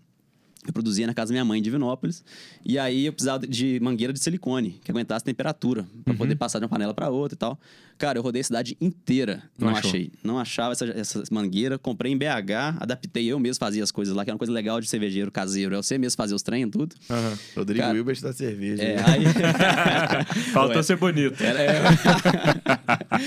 eu 0.70 0.74
produzia 0.74 1.06
na 1.06 1.14
casa 1.14 1.28
da 1.30 1.34
minha 1.34 1.44
mãe, 1.44 1.58
em 1.58 1.62
Divinópolis. 1.62 2.24
E 2.64 2.78
aí 2.78 3.06
eu 3.06 3.12
precisava 3.12 3.46
de 3.46 3.78
mangueira 3.80 4.12
de 4.12 4.18
silicone, 4.20 4.80
que 4.84 4.90
aguentasse 4.90 5.24
temperatura, 5.24 5.86
para 6.04 6.12
Uhum. 6.12 6.18
poder 6.18 6.36
passar 6.36 6.58
de 6.58 6.64
uma 6.64 6.68
panela 6.68 6.92
para 6.94 7.08
outra 7.10 7.34
e 7.34 7.38
tal. 7.38 7.58
Cara, 7.96 8.16
eu 8.18 8.22
rodei 8.22 8.40
a 8.40 8.44
cidade 8.44 8.76
inteira. 8.80 9.42
Não 9.58 9.70
Não, 9.70 9.76
achei. 9.76 10.12
Não 10.22 10.38
achava 10.38 10.70
essa, 10.72 10.84
essa 10.86 11.22
mangueira. 11.32 11.76
Comprei 11.78 12.12
em 12.12 12.16
BH, 12.16 12.76
adaptei 12.78 13.26
eu 13.26 13.40
mesmo, 13.40 13.58
fazia 13.58 13.82
as 13.82 13.90
coisas 13.90 14.14
lá, 14.14 14.24
que 14.24 14.30
era 14.30 14.34
uma 14.34 14.38
coisa 14.38 14.52
legal 14.52 14.80
de 14.80 14.86
cervejeiro 14.88 15.32
caseiro. 15.32 15.74
É 15.74 15.78
você 15.78 15.98
mesmo 15.98 16.16
fazer 16.16 16.32
os 16.34 16.42
trem 16.42 16.62
e 16.62 16.70
tudo. 16.70 16.94
Aham. 17.10 17.38
Rodrigo 17.56 17.80
Cara, 17.80 17.96
Hilbert 17.98 18.20
da 18.22 18.32
cerveja. 18.32 18.82
É, 18.82 18.96
né? 18.96 19.04
aí... 19.04 19.24
Faltou 20.52 20.76
Ué, 20.76 20.82
ser 20.84 20.96
bonito. 20.96 21.42
era- 21.42 21.60
é. 21.60 21.82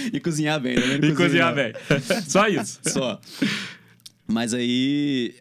e 0.13 0.19
cozinhar 0.21 0.59
bem, 0.61 0.75
né? 0.75 0.99
E 1.03 1.13
cozinhar 1.15 1.53
bem. 1.53 1.73
Só 2.27 2.47
isso. 2.47 2.79
Só. 2.87 3.19
Mas 4.27 4.53
aí. 4.53 5.35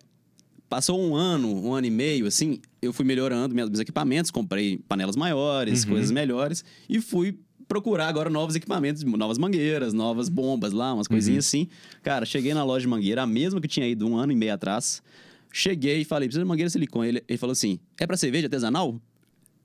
Passou 0.71 1.01
um 1.01 1.17
ano, 1.17 1.53
um 1.67 1.75
ano 1.75 1.89
e 1.89 1.91
meio, 1.91 2.27
assim, 2.29 2.61
eu 2.81 2.93
fui 2.93 3.05
melhorando 3.05 3.53
meus 3.53 3.81
equipamentos, 3.81 4.31
comprei 4.31 4.79
panelas 4.89 5.17
maiores, 5.17 5.83
Uhum. 5.83 5.91
coisas 5.91 6.13
melhores, 6.13 6.65
e 6.89 7.01
fui 7.01 7.37
procurar 7.67 8.07
agora 8.07 8.31
novos 8.31 8.55
equipamentos, 8.55 9.03
novas 9.03 9.37
mangueiras, 9.37 9.93
novas 9.93 10.29
bombas 10.29 10.73
lá, 10.73 10.95
umas 10.95 11.09
coisinhas 11.09 11.45
Uhum. 11.53 11.63
assim. 11.65 11.69
Cara, 12.05 12.25
cheguei 12.25 12.55
na 12.55 12.63
loja 12.63 12.83
de 12.83 12.89
mangueira, 12.89 13.23
a 13.23 13.27
mesma 13.27 13.61
que 13.61 13.67
tinha 13.67 13.87
ido 13.89 14.07
um 14.07 14.17
ano 14.17 14.31
e 14.31 14.37
meio 14.37 14.55
atrás. 14.55 15.03
Cheguei 15.53 16.03
e 16.03 16.05
falei, 16.05 16.29
precisa 16.29 16.45
de 16.45 16.49
mangueira 16.49 16.69
de 16.69 16.73
silicone. 16.73 17.09
Ele, 17.09 17.25
ele 17.29 17.37
falou 17.39 17.51
assim: 17.53 17.81
é 17.99 18.07
pra 18.07 18.17
cerveja 18.17 18.47
artesanal? 18.47 19.01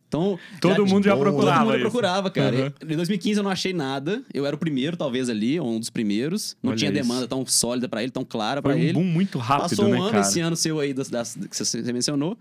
Então. 0.08 0.40
Todo 0.62 0.86
mundo 0.86 1.04
já 1.04 1.18
procurava 1.18 1.58
Todo 1.60 1.66
mundo 1.66 1.74
isso. 1.76 1.82
procurava, 1.82 2.30
cara. 2.32 2.56
Uhum. 2.82 2.92
Em 2.92 2.96
2015 2.96 3.40
eu 3.40 3.44
não 3.44 3.52
achei 3.52 3.74
nada. 3.74 4.24
Eu 4.34 4.46
era 4.46 4.56
o 4.56 4.60
primeiro, 4.60 4.96
talvez, 4.96 5.30
ali, 5.30 5.60
ou 5.60 5.70
um 5.70 5.80
dos 5.80 5.90
primeiros. 5.90 6.56
Não 6.64 6.70
Olha 6.72 6.78
tinha 6.78 6.92
isso. 6.92 7.02
demanda 7.02 7.28
tão 7.28 7.46
sólida 7.46 7.90
pra 7.90 8.02
ele, 8.02 8.12
tão 8.12 8.24
clara 8.24 8.62
pra 8.62 8.72
Foi 8.72 8.80
um 8.82 8.84
ele. 8.84 8.94
boom 8.94 9.04
muito 9.04 9.38
rápido, 9.40 9.70
Passou 9.70 9.86
um 9.86 9.90
né, 9.92 9.98
ano 10.00 10.12
cara? 10.12 10.22
esse 10.22 10.40
ano 10.40 10.56
seu 10.56 10.80
aí 10.80 10.94
das, 10.94 11.10
das- 11.10 11.36
que 11.50 11.58
você 11.58 11.92
mencionou. 11.92 12.38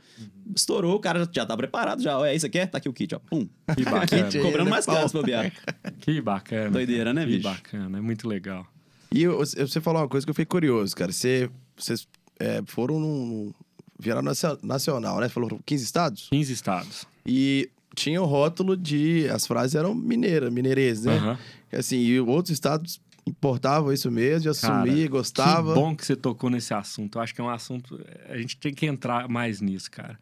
Estourou, 0.55 0.95
o 0.97 1.01
cara 1.01 1.21
já, 1.21 1.29
já 1.33 1.47
tá 1.47 1.57
preparado 1.57 2.03
já. 2.03 2.15
É 2.29 2.35
isso 2.37 2.47
aqui? 2.47 2.59
é? 2.59 2.67
Tá 2.67 2.79
aqui 2.79 2.89
o 2.89 2.93
kit, 2.93 3.15
ó. 3.15 3.19
Pum. 3.19 3.49
Que 3.75 3.83
bacana. 3.85 4.29
Cobrando 4.43 4.65
né, 4.67 4.71
mais 4.71 4.87
caro 4.87 5.09
se 5.09 5.15
bobear. 5.15 5.53
Que 6.01 6.21
bacana. 6.21 6.71
Doideira, 6.71 7.13
né, 7.13 7.23
que 7.25 7.33
bicho? 7.33 7.43
bacana. 7.43 7.99
É 7.99 8.01
muito 8.01 8.29
legal. 8.29 8.67
E 9.13 9.23
eu- 9.23 9.39
você 9.39 9.81
falou 9.81 10.03
uma 10.03 10.09
coisa 10.09 10.25
que 10.27 10.31
eu 10.31 10.35
fiquei 10.35 10.47
curioso, 10.47 10.95
cara. 10.95 11.11
Você, 11.11 11.49
vocês 11.77 12.07
é, 12.39 12.63
foram 12.67 13.01
num. 13.01 13.53
Vieram 13.99 14.23
nacio- 14.23 14.59
nacional, 14.63 15.19
né? 15.21 15.29
Falou 15.29 15.59
15 15.65 15.85
estados? 15.85 16.29
15 16.31 16.53
estados. 16.53 17.07
E 17.27 17.71
tinha 17.95 18.21
o 18.21 18.27
rótulo 18.27 18.77
de. 18.77 19.29
As 19.29 19.47
frases 19.47 19.75
eram 19.75 19.95
mineiras, 19.95 20.53
mineirês, 20.53 21.05
né? 21.05 21.17
Aham. 21.17 21.39
Assim, 21.73 21.99
e 21.99 22.21
outros 22.21 22.53
estados 22.53 23.01
importavam 23.27 23.93
isso 23.93 24.11
mesmo, 24.11 24.51
assumir, 24.51 25.09
gostava. 25.09 25.73
Que 25.73 25.81
bom 25.81 25.97
que 25.97 26.05
você 26.05 26.15
tocou 26.15 26.51
nesse 26.51 26.75
assunto. 26.75 27.19
Eu 27.19 27.23
acho 27.23 27.35
que 27.35 27.41
é 27.41 27.45
um 27.45 27.51
assunto. 27.51 27.99
A 28.29 28.37
gente 28.37 28.57
tem 28.57 28.73
que 28.73 28.87
entrar 28.87 29.29
mais 29.29 29.61
nisso, 29.61 29.91
cara. 29.91 30.19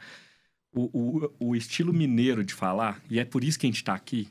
O, 0.75 1.29
o, 1.39 1.49
o 1.49 1.57
estilo 1.57 1.93
mineiro 1.93 2.45
de 2.45 2.55
falar, 2.55 3.03
e 3.11 3.19
é 3.19 3.25
por 3.25 3.45
isso 3.45 3.59
que 3.59 3.67
a 3.67 3.71
gente 3.71 3.85
tá 3.85 3.95
aqui, 3.95 4.29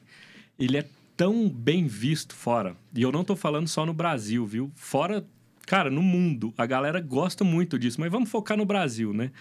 ele 0.57 0.77
é 0.77 0.85
tão 1.15 1.47
bem 1.47 1.85
visto 1.85 2.33
fora. 2.33 2.75
E 2.95 3.01
eu 3.01 3.11
não 3.11 3.23
tô 3.23 3.35
falando 3.35 3.67
só 3.67 3.85
no 3.85 3.93
Brasil, 3.93 4.45
viu? 4.45 4.71
Fora, 4.73 5.23
cara, 5.67 5.91
no 5.91 6.01
mundo. 6.01 6.51
A 6.57 6.65
galera 6.65 6.99
gosta 6.99 7.43
muito 7.43 7.77
disso, 7.77 7.99
mas 7.99 8.11
vamos 8.11 8.29
focar 8.29 8.57
no 8.57 8.65
Brasil, 8.65 9.13
né? 9.13 9.31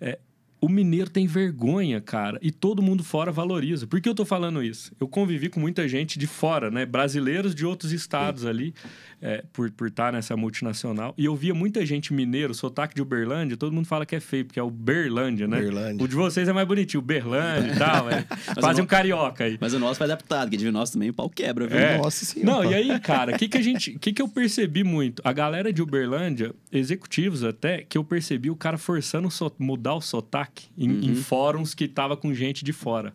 É, 0.00 0.18
o 0.60 0.68
mineiro 0.68 1.10
tem 1.10 1.26
vergonha, 1.26 2.00
cara, 2.00 2.38
e 2.42 2.50
todo 2.50 2.82
mundo 2.82 3.04
fora 3.04 3.30
valoriza. 3.30 3.86
Por 3.86 4.00
que 4.00 4.08
eu 4.08 4.14
tô 4.14 4.24
falando 4.24 4.62
isso? 4.62 4.92
Eu 4.98 5.06
convivi 5.06 5.48
com 5.48 5.60
muita 5.60 5.86
gente 5.86 6.18
de 6.18 6.26
fora, 6.26 6.70
né? 6.70 6.86
Brasileiros 6.86 7.54
de 7.54 7.64
outros 7.66 7.92
estados 7.92 8.46
ali, 8.46 8.74
é, 9.20 9.44
por 9.52 9.70
por 9.70 9.88
estar 9.88 10.12
nessa 10.12 10.36
multinacional. 10.36 11.14
E 11.18 11.24
eu 11.24 11.34
via 11.36 11.52
muita 11.54 11.84
gente 11.84 12.12
mineiro, 12.14 12.54
sotaque 12.54 12.94
de 12.94 13.02
Uberlândia, 13.02 13.56
todo 13.56 13.72
mundo 13.72 13.86
fala 13.86 14.06
que 14.06 14.14
é 14.16 14.20
feio, 14.20 14.44
porque 14.46 14.58
é 14.58 14.62
o 14.62 14.70
Berlândia, 14.70 15.46
né? 15.46 15.60
Berlândia. 15.60 16.04
O 16.04 16.08
de 16.08 16.14
vocês 16.14 16.48
é 16.48 16.52
mais 16.52 16.66
bonitinho, 16.66 17.02
o 17.02 17.06
Berlândia 17.06 17.72
e 17.72 17.78
tal. 17.78 18.10
É. 18.10 18.24
Um 18.80 18.86
carioca 18.86 19.44
aí. 19.44 19.56
Mas 19.60 19.72
o 19.74 19.78
nosso 19.78 19.96
foi 19.96 20.04
adaptado, 20.04 20.50
que 20.50 20.56
de 20.56 20.70
nós 20.70 20.90
também 20.90 21.08
o 21.10 21.14
pau 21.14 21.28
quebra, 21.30 21.66
viu? 21.66 21.78
É. 21.78 21.96
Nossa 21.98 22.24
senhora. 22.24 22.64
Não, 22.64 22.70
e 22.70 22.74
aí, 22.74 23.00
cara, 23.00 23.34
o 23.34 23.38
que, 23.38 23.48
que 23.48 23.56
a 23.56 23.62
gente. 23.62 23.92
O 23.92 23.98
que, 23.98 24.12
que 24.12 24.20
eu 24.22 24.28
percebi 24.28 24.84
muito? 24.84 25.22
A 25.24 25.32
galera 25.32 25.72
de 25.72 25.80
Uberlândia, 25.82 26.54
executivos 26.70 27.42
até, 27.42 27.82
que 27.82 27.96
eu 27.96 28.04
percebi 28.04 28.50
o 28.50 28.56
cara 28.56 28.76
forçando 28.78 29.28
o 29.28 29.30
so- 29.30 29.52
mudar 29.58 29.94
o 29.94 30.00
sotaque 30.00 30.55
em, 30.76 30.88
Uhum. 30.90 31.00
em 31.02 31.14
fóruns 31.14 31.74
que 31.74 31.86
tava 31.88 32.16
com 32.16 32.32
gente 32.34 32.64
de 32.64 32.72
fora. 32.72 33.12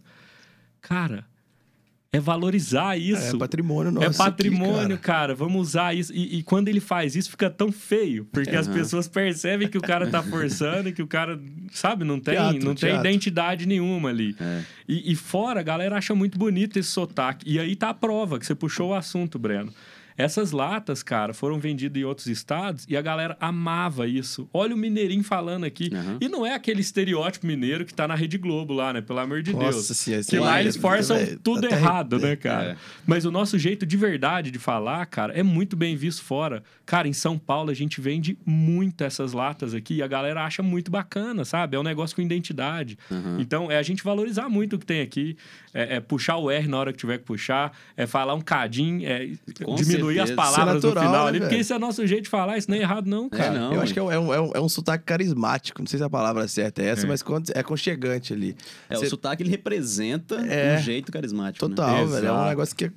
Cara, 0.81 1.25
é 2.13 2.19
valorizar 2.19 2.97
isso. 2.97 3.35
É 3.35 3.39
patrimônio 3.39 3.91
nosso. 3.91 4.05
É 4.05 4.07
aqui, 4.09 4.17
patrimônio, 4.17 4.97
cara. 4.97 4.97
cara. 4.97 5.35
Vamos 5.35 5.61
usar 5.69 5.93
isso. 5.95 6.11
E, 6.13 6.39
e 6.39 6.43
quando 6.43 6.67
ele 6.67 6.79
faz 6.81 7.15
isso, 7.15 7.29
fica 7.31 7.49
tão 7.49 7.71
feio. 7.71 8.25
Porque 8.25 8.49
as 8.55 8.67
Aham. 8.67 8.77
pessoas 8.77 9.07
percebem 9.07 9.67
que 9.69 9.77
o 9.77 9.81
cara 9.81 10.09
tá 10.09 10.21
forçando 10.23 10.89
e 10.89 10.91
que 10.91 11.01
o 11.01 11.07
cara, 11.07 11.39
sabe, 11.71 12.03
não 12.03 12.19
tem, 12.19 12.33
Teatro, 12.33 12.59
não 12.65 12.75
tem 12.75 12.89
teatro. 12.89 13.07
identidade 13.07 13.65
nenhuma 13.65 14.09
ali. 14.09 14.35
É. 14.39 14.63
E, 14.87 15.11
e 15.13 15.15
fora, 15.15 15.61
a 15.61 15.63
galera 15.63 15.95
acha 15.97 16.13
muito 16.13 16.37
bonito 16.37 16.77
esse 16.77 16.89
sotaque. 16.89 17.49
E 17.49 17.57
aí 17.59 17.75
tá 17.75 17.89
a 17.89 17.93
prova, 17.93 18.37
que 18.39 18.45
você 18.45 18.55
puxou 18.55 18.89
o 18.89 18.93
assunto, 18.93 19.39
Breno. 19.39 19.73
Essas 20.22 20.51
latas, 20.51 21.01
cara, 21.01 21.34
foram 21.34 21.59
vendidas 21.59 21.99
em 22.01 22.05
outros 22.05 22.28
estados 22.28 22.86
e 22.88 22.95
a 22.95 23.01
galera 23.01 23.36
amava 23.39 24.07
isso. 24.07 24.47
Olha 24.53 24.76
o 24.76 24.78
mineirinho 24.78 25.24
falando 25.24 25.63
aqui. 25.63 25.89
Uhum. 25.91 26.17
E 26.22 26.30
não 26.30 26.45
é 26.45 26.53
aquele 26.53 26.82
estereótipo 26.82 27.47
mineiro 27.47 27.86
que 27.86 27.93
tá 27.93 28.07
na 28.07 28.13
Rede 28.15 28.38
Globo 28.38 28.74
lá, 28.74 28.93
né? 28.93 29.01
Pelo 29.01 29.19
amor 29.19 29.41
de 29.41 29.51
Nossa 29.51 29.72
Deus. 29.72 29.86
senhora, 29.88 30.24
que 30.24 30.28
esse 30.30 30.39
lá 30.39 30.57
é- 30.57 30.61
eles 30.61 30.76
forçam 30.78 31.17
é- 31.17 31.38
tudo 31.43 31.65
até 31.65 31.76
errado, 31.76 32.19
né, 32.19 32.36
cara? 32.36 32.72
É. 32.72 32.76
Mas 33.05 33.26
o 33.26 33.32
nosso 33.32 33.57
jeito 33.57 33.86
de 33.86 33.97
verdade 33.97 34.51
de 34.51 34.59
falar, 34.59 35.05
cara, 35.07 35.34
é 35.34 35.41
muito 35.41 35.76
bem 35.76 35.95
visto 35.95 36.22
fora. 36.24 36.63
Cara, 36.86 37.07
em 37.07 37.13
São 37.13 37.38
Paulo 37.38 37.72
a 37.72 37.74
gente 37.74 37.99
vende 37.99 38.38
muito 38.45 39.03
essas 39.03 39.34
latas 39.34 39.74
aqui 39.74 39.95
e 39.95 40.03
a 40.03 40.07
galera 40.07 40.43
acha 40.45 40.61
muito 40.61 40.91
bacana, 40.91 41.43
sabe? 41.43 41.76
É 41.76 41.80
um 41.80 41.84
negócio 41.84 42.15
com 42.15 42.22
identidade. 42.22 42.97
Uhum. 43.09 43.39
Então, 43.39 43.72
é 43.72 43.78
a 43.78 43.84
gente 43.84 44.03
valorizar 44.03 44.49
muito 44.49 44.76
o 44.76 44.80
que 44.80 44.86
tem 44.86 45.01
aqui, 45.01 45.36
é, 45.74 45.95
é 45.95 45.99
puxar 45.99 46.38
o 46.38 46.51
R 46.51 46.67
na 46.67 46.78
hora 46.78 46.91
que 46.91 46.99
tiver 46.99 47.17
que 47.17 47.24
puxar, 47.24 47.72
é 47.97 48.05
falar 48.05 48.34
um 48.36 48.41
cadinho, 48.41 49.07
é 49.07 49.30
Com 49.63 49.76
diminuir 49.76 50.11
as 50.20 50.30
certeza. 50.30 50.36
palavras 50.36 50.78
Isso 50.78 50.86
é 50.88 50.89
natural, 50.89 51.03
no 51.03 51.09
final 51.09 51.24
né, 51.24 51.30
ali, 51.30 51.39
porque 51.39 51.55
esse 51.55 51.72
é 51.74 51.76
o 51.76 51.80
nosso 51.80 52.05
jeito 52.07 52.24
de 52.24 52.30
falar, 52.30 52.57
isso 52.57 52.70
não 52.70 52.78
é 52.78 52.82
errado 52.82 53.07
não, 53.07 53.30
cara. 53.30 53.51
não. 53.59 53.74
eu 53.74 53.82
acho 53.82 53.93
que 53.93 53.99
é 53.99 54.03
um, 54.03 54.12
é, 54.12 54.20
um, 54.20 54.34
é 54.34 54.41
um- 54.59 54.66
é 54.66 54.70
sotaque 54.70 55.03
carismático. 55.05 55.82
Não 55.82 55.88
sei 55.88 55.97
se 55.99 56.03
a 56.03 56.09
palavra 56.09 56.47
certa 56.47 56.82
é 56.82 56.88
essa, 56.88 57.05
É. 57.05 57.07
mas 57.07 57.22
quando, 57.22 57.49
é 57.55 57.59
aconchegante 57.59 58.34
ali. 58.34 58.55
É, 58.89 58.95
Você- 58.95 59.05
o 59.05 59.09
sotaque 59.09 59.43
ele 59.43 59.49
representa 59.49 60.36
É. 60.36 60.78
um 60.78 60.82
jeito 60.82 61.12
carismático. 61.12 61.68
né? 61.68 61.76
Total, 61.76 62.07
velho. 62.07 62.28
É 62.28 62.32
um 62.32 62.45
negócio 62.47 62.76
que 62.76 62.91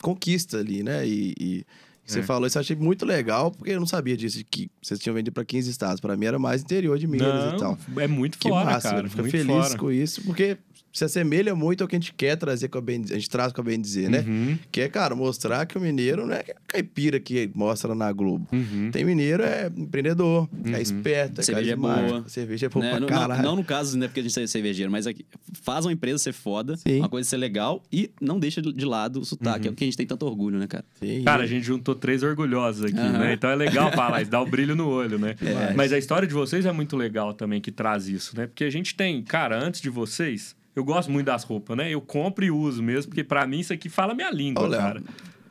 conquista 0.00 0.58
ali, 0.58 0.82
né? 0.82 1.06
E, 1.06 1.34
e 1.40 1.66
você 2.04 2.20
É. 2.20 2.22
falou 2.22 2.46
isso, 2.46 2.58
eu 2.58 2.60
achei 2.60 2.76
muito 2.76 3.04
legal, 3.06 3.50
porque 3.50 3.70
eu 3.70 3.78
não 3.80 3.86
sabia 3.86 4.16
disso, 4.16 4.42
que 4.50 4.68
vocês 4.82 4.98
tinham 4.98 5.14
vendido 5.14 5.32
para 5.32 5.44
15 5.44 5.70
estados. 5.70 6.00
Para 6.00 6.16
mim 6.16 6.26
era 6.26 6.38
mais 6.38 6.62
interior 6.62 6.98
de 6.98 7.06
Minas 7.06 7.54
e 7.54 7.56
tal. 7.58 7.78
Não, 7.88 8.00
é 8.02 8.08
muito 8.08 8.38
Que 8.38 8.48
fora, 8.48 8.64
massa, 8.64 8.90
cara. 8.90 9.02
muito 9.02 9.30
feliz 9.30 9.46
fora. 9.46 9.78
com 9.78 9.90
isso, 9.92 10.22
porque 10.22 10.56
se 10.92 11.04
assemelha 11.04 11.54
muito 11.54 11.82
ao 11.82 11.88
que 11.88 11.96
a 11.96 11.98
gente 11.98 12.12
quer 12.12 12.36
trazer 12.36 12.68
com 12.68 12.78
a 12.78 12.80
bem, 12.80 13.02
a 13.10 13.14
gente 13.14 13.30
traz 13.30 13.52
com 13.52 13.60
a 13.60 13.64
bem 13.64 13.80
dizer, 13.80 14.10
né? 14.10 14.20
Uhum, 14.26 14.58
Que 14.70 14.82
é, 14.82 14.88
cara, 14.88 15.14
mostrar 15.14 15.64
que 15.66 15.78
o 15.78 15.80
mineiro 15.80 16.26
não 16.26 16.34
é 16.34 16.44
caipira 16.66 17.18
que 17.18 17.50
mostra 17.54 17.94
na 17.94 18.12
Globo. 18.12 18.46
uhum. 18.52 18.90
Tem 18.92 19.04
mineiro, 19.04 19.42
é 19.42 19.70
empreendedor, 19.74 20.48
é 20.72 20.80
esperto, 20.82 21.40
é 21.40 21.44
Cerveja 21.44 21.72
é 21.72 21.76
boa. 21.76 22.24
Cerveja 22.28 22.66
é 22.66 22.68
boa 22.68 22.84
Né? 22.84 22.90
pra 22.90 23.00
Não, 23.00 23.08
não, 23.08 23.18
caralho. 23.18 23.42
não 23.42 23.56
no 23.56 23.64
caso, 23.64 23.96
né, 23.96 24.06
porque 24.06 24.20
a 24.20 24.22
gente 24.22 24.38
é 24.38 24.46
cervejeiro, 24.46 24.90
mas 24.92 25.06
aqui, 25.06 25.24
faz 25.62 25.86
uma 25.86 25.92
empresa 25.92 26.18
ser 26.18 26.32
foda, 26.32 26.76
Sim. 26.76 26.98
uma 26.98 27.08
coisa 27.08 27.28
ser 27.28 27.36
legal 27.38 27.82
e 27.92 28.10
não 28.20 28.38
deixa 28.38 28.60
de 28.60 28.84
lado 28.84 29.20
o 29.20 29.24
sotaque, 29.24 29.68
é 29.68 29.70
o 29.70 29.74
que 29.74 29.84
a 29.84 29.86
gente 29.86 29.96
tem 29.96 30.06
tanto 30.06 30.26
orgulho, 30.26 30.58
né, 30.58 30.66
cara? 30.66 30.84
Sim. 31.00 31.22
Cara, 31.24 31.44
a 31.44 31.46
gente 31.46 31.64
juntou 31.64 31.94
três 31.94 32.22
orgulhosos 32.22 32.84
aqui, 32.84 32.94
né? 32.94 33.32
Então 33.32 33.48
é 33.48 33.54
legal 33.56 33.90
falar 33.96 34.20
isso, 34.22 34.30
dá 34.30 34.40
o 34.40 34.46
brilho 34.46 34.76
no 34.76 34.88
olho, 34.88 35.18
né? 35.18 35.34
Demais. 35.40 35.74
Mas 35.74 35.92
a 35.92 35.98
história 35.98 36.28
de 36.28 36.34
vocês 36.34 36.66
é 36.66 36.72
muito 36.72 36.96
legal 36.96 37.32
também, 37.32 37.60
que 37.60 37.70
traz 37.72 38.08
isso, 38.08 38.36
né? 38.36 38.46
Porque 38.46 38.64
a 38.64 38.70
gente 38.70 38.94
tem, 38.94 39.22
cara, 39.22 39.58
antes 39.58 39.80
de 39.80 39.88
vocês, 39.88 40.54
eu 40.74 40.84
gosto 40.84 41.10
muito 41.10 41.26
das 41.26 41.44
roupas, 41.44 41.76
né? 41.76 41.90
Eu 41.90 42.00
compro 42.00 42.44
e 42.44 42.50
uso 42.50 42.82
mesmo, 42.82 43.10
porque 43.10 43.24
pra 43.24 43.46
mim 43.46 43.60
isso 43.60 43.72
aqui 43.72 43.88
fala 43.88 44.14
minha 44.14 44.30
língua, 44.30 44.66
Léo, 44.66 44.80
cara. 44.80 45.02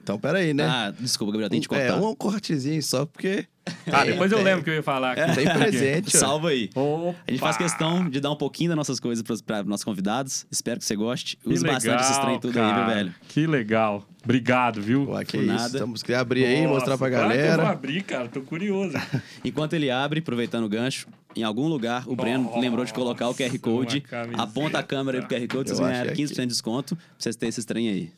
Então, 0.04 0.18
peraí, 0.20 0.54
né? 0.54 0.66
Ah, 0.66 0.94
desculpa, 1.00 1.32
Gabriel, 1.34 1.50
tem 1.50 1.62
que 1.62 1.68
te 1.68 1.74
é, 1.76 1.88
cortar. 1.90 2.06
um 2.06 2.16
cortezinho 2.16 2.82
só, 2.82 3.06
porque 3.06 3.46
Ah, 3.92 4.04
depois 4.04 4.32
eu 4.32 4.38
tem- 4.40 4.46
lembro 4.46 4.64
que 4.64 4.70
eu 4.70 4.74
ia 4.74 4.84
falar 4.84 5.12
aqui. 5.18 5.36
tem 5.36 5.46
presente. 5.54 6.18
Salva 6.18 6.50
aí. 6.50 6.70
Opa! 6.74 7.16
A 7.28 7.32
gente 7.32 7.40
faz 7.40 7.56
questão 7.58 8.10
de 8.10 8.20
dar 8.20 8.32
um 8.32 8.36
pouquinho 8.36 8.70
das 8.70 8.78
nossas 8.78 9.00
coisas 9.00 9.24
para 9.42 9.64
nossos 9.64 9.84
convidados. 9.84 10.46
Espero 10.52 10.80
que 10.80 10.86
você 10.86 10.96
goste. 10.96 11.38
Que 11.38 11.50
Use 11.54 11.64
bastante 11.66 12.02
esses 12.02 12.18
trem 12.18 12.26
legal, 12.28 12.40
tudo 12.42 12.60
aí, 12.60 12.66
viu, 12.66 12.74
cara. 12.76 12.94
velho? 12.96 13.16
Que 13.28 13.46
legal. 13.48 14.04
Obrigado, 14.24 14.82
viu? 14.82 15.06
Pô, 15.06 15.18
que 15.20 15.38
Por 15.38 15.44
isso. 15.44 15.54
nada. 15.54 15.66
Estamos 15.78 16.04
querendo 16.04 16.22
abrir 16.22 16.46
aí, 16.46 16.62
Nossa, 16.64 16.74
mostrar 16.74 16.98
pra 16.98 17.10
claro 17.10 17.28
que 17.30 17.34
Eu 17.36 17.40
vou 17.42 17.50
galera. 17.58 17.70
abrir, 17.72 18.04
cara. 18.04 18.28
Tô 18.28 18.42
curioso. 18.42 18.94
Enquanto 19.46 19.74
ele 19.74 19.90
abre, 19.92 20.20
aproveitando 20.20 20.64
o 20.66 20.70
gancho, 20.70 21.08
em 21.36 21.44
algum 21.44 21.68
lugar 21.68 22.04
o 22.08 22.16
Breno 22.16 22.44
Nossa, 22.46 22.60
lembrou 22.60 22.84
de 22.86 22.94
colocar 22.94 23.30
o 23.30 23.36
QR 23.36 23.58
Code. 23.60 24.04
Aponta 24.38 24.80
a 24.80 24.84
câmera 24.84 25.20
aí 25.20 25.26
pro 25.26 25.36
QR 25.38 25.48
Code, 25.48 25.70
vocês 25.70 25.80
Eu 25.80 25.86
vão 25.86 25.86
acho 25.94 26.02
ganhar 26.04 26.16
que 26.16 26.22
é 26.22 26.26
15% 26.26 26.42
de 26.42 26.48
desconto 26.48 26.96
pra 26.96 27.06
vocês 27.18 27.36
terem 27.36 27.50
esses 27.50 27.66
trem 27.66 27.90
aí. 27.90 28.12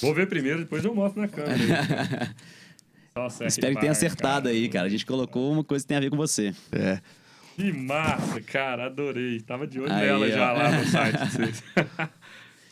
Vou 0.00 0.14
ver 0.14 0.28
primeiro, 0.28 0.60
depois 0.60 0.84
eu 0.84 0.94
mostro 0.94 1.20
na 1.20 1.28
câmera. 1.28 1.54
aí. 1.54 2.28
Nossa, 3.14 3.44
Espero 3.46 3.74
que 3.74 3.80
tenha 3.80 3.92
acertado 3.92 4.48
aí, 4.48 4.68
cara. 4.68 4.86
A 4.86 4.90
gente 4.90 5.04
colocou 5.04 5.50
uma 5.52 5.64
coisa 5.64 5.84
que 5.84 5.88
tem 5.88 5.96
a 5.96 6.00
ver 6.00 6.10
com 6.10 6.16
você. 6.16 6.54
É. 6.70 7.00
Que 7.56 7.72
massa, 7.72 8.40
cara, 8.40 8.86
adorei. 8.86 9.40
Tava 9.40 9.66
de 9.66 9.80
olho 9.80 9.92
Aí, 9.92 10.06
nela 10.06 10.26
ó. 10.26 10.28
já 10.30 10.52
lá 10.52 10.70
no 10.70 10.84
site. 10.86 11.18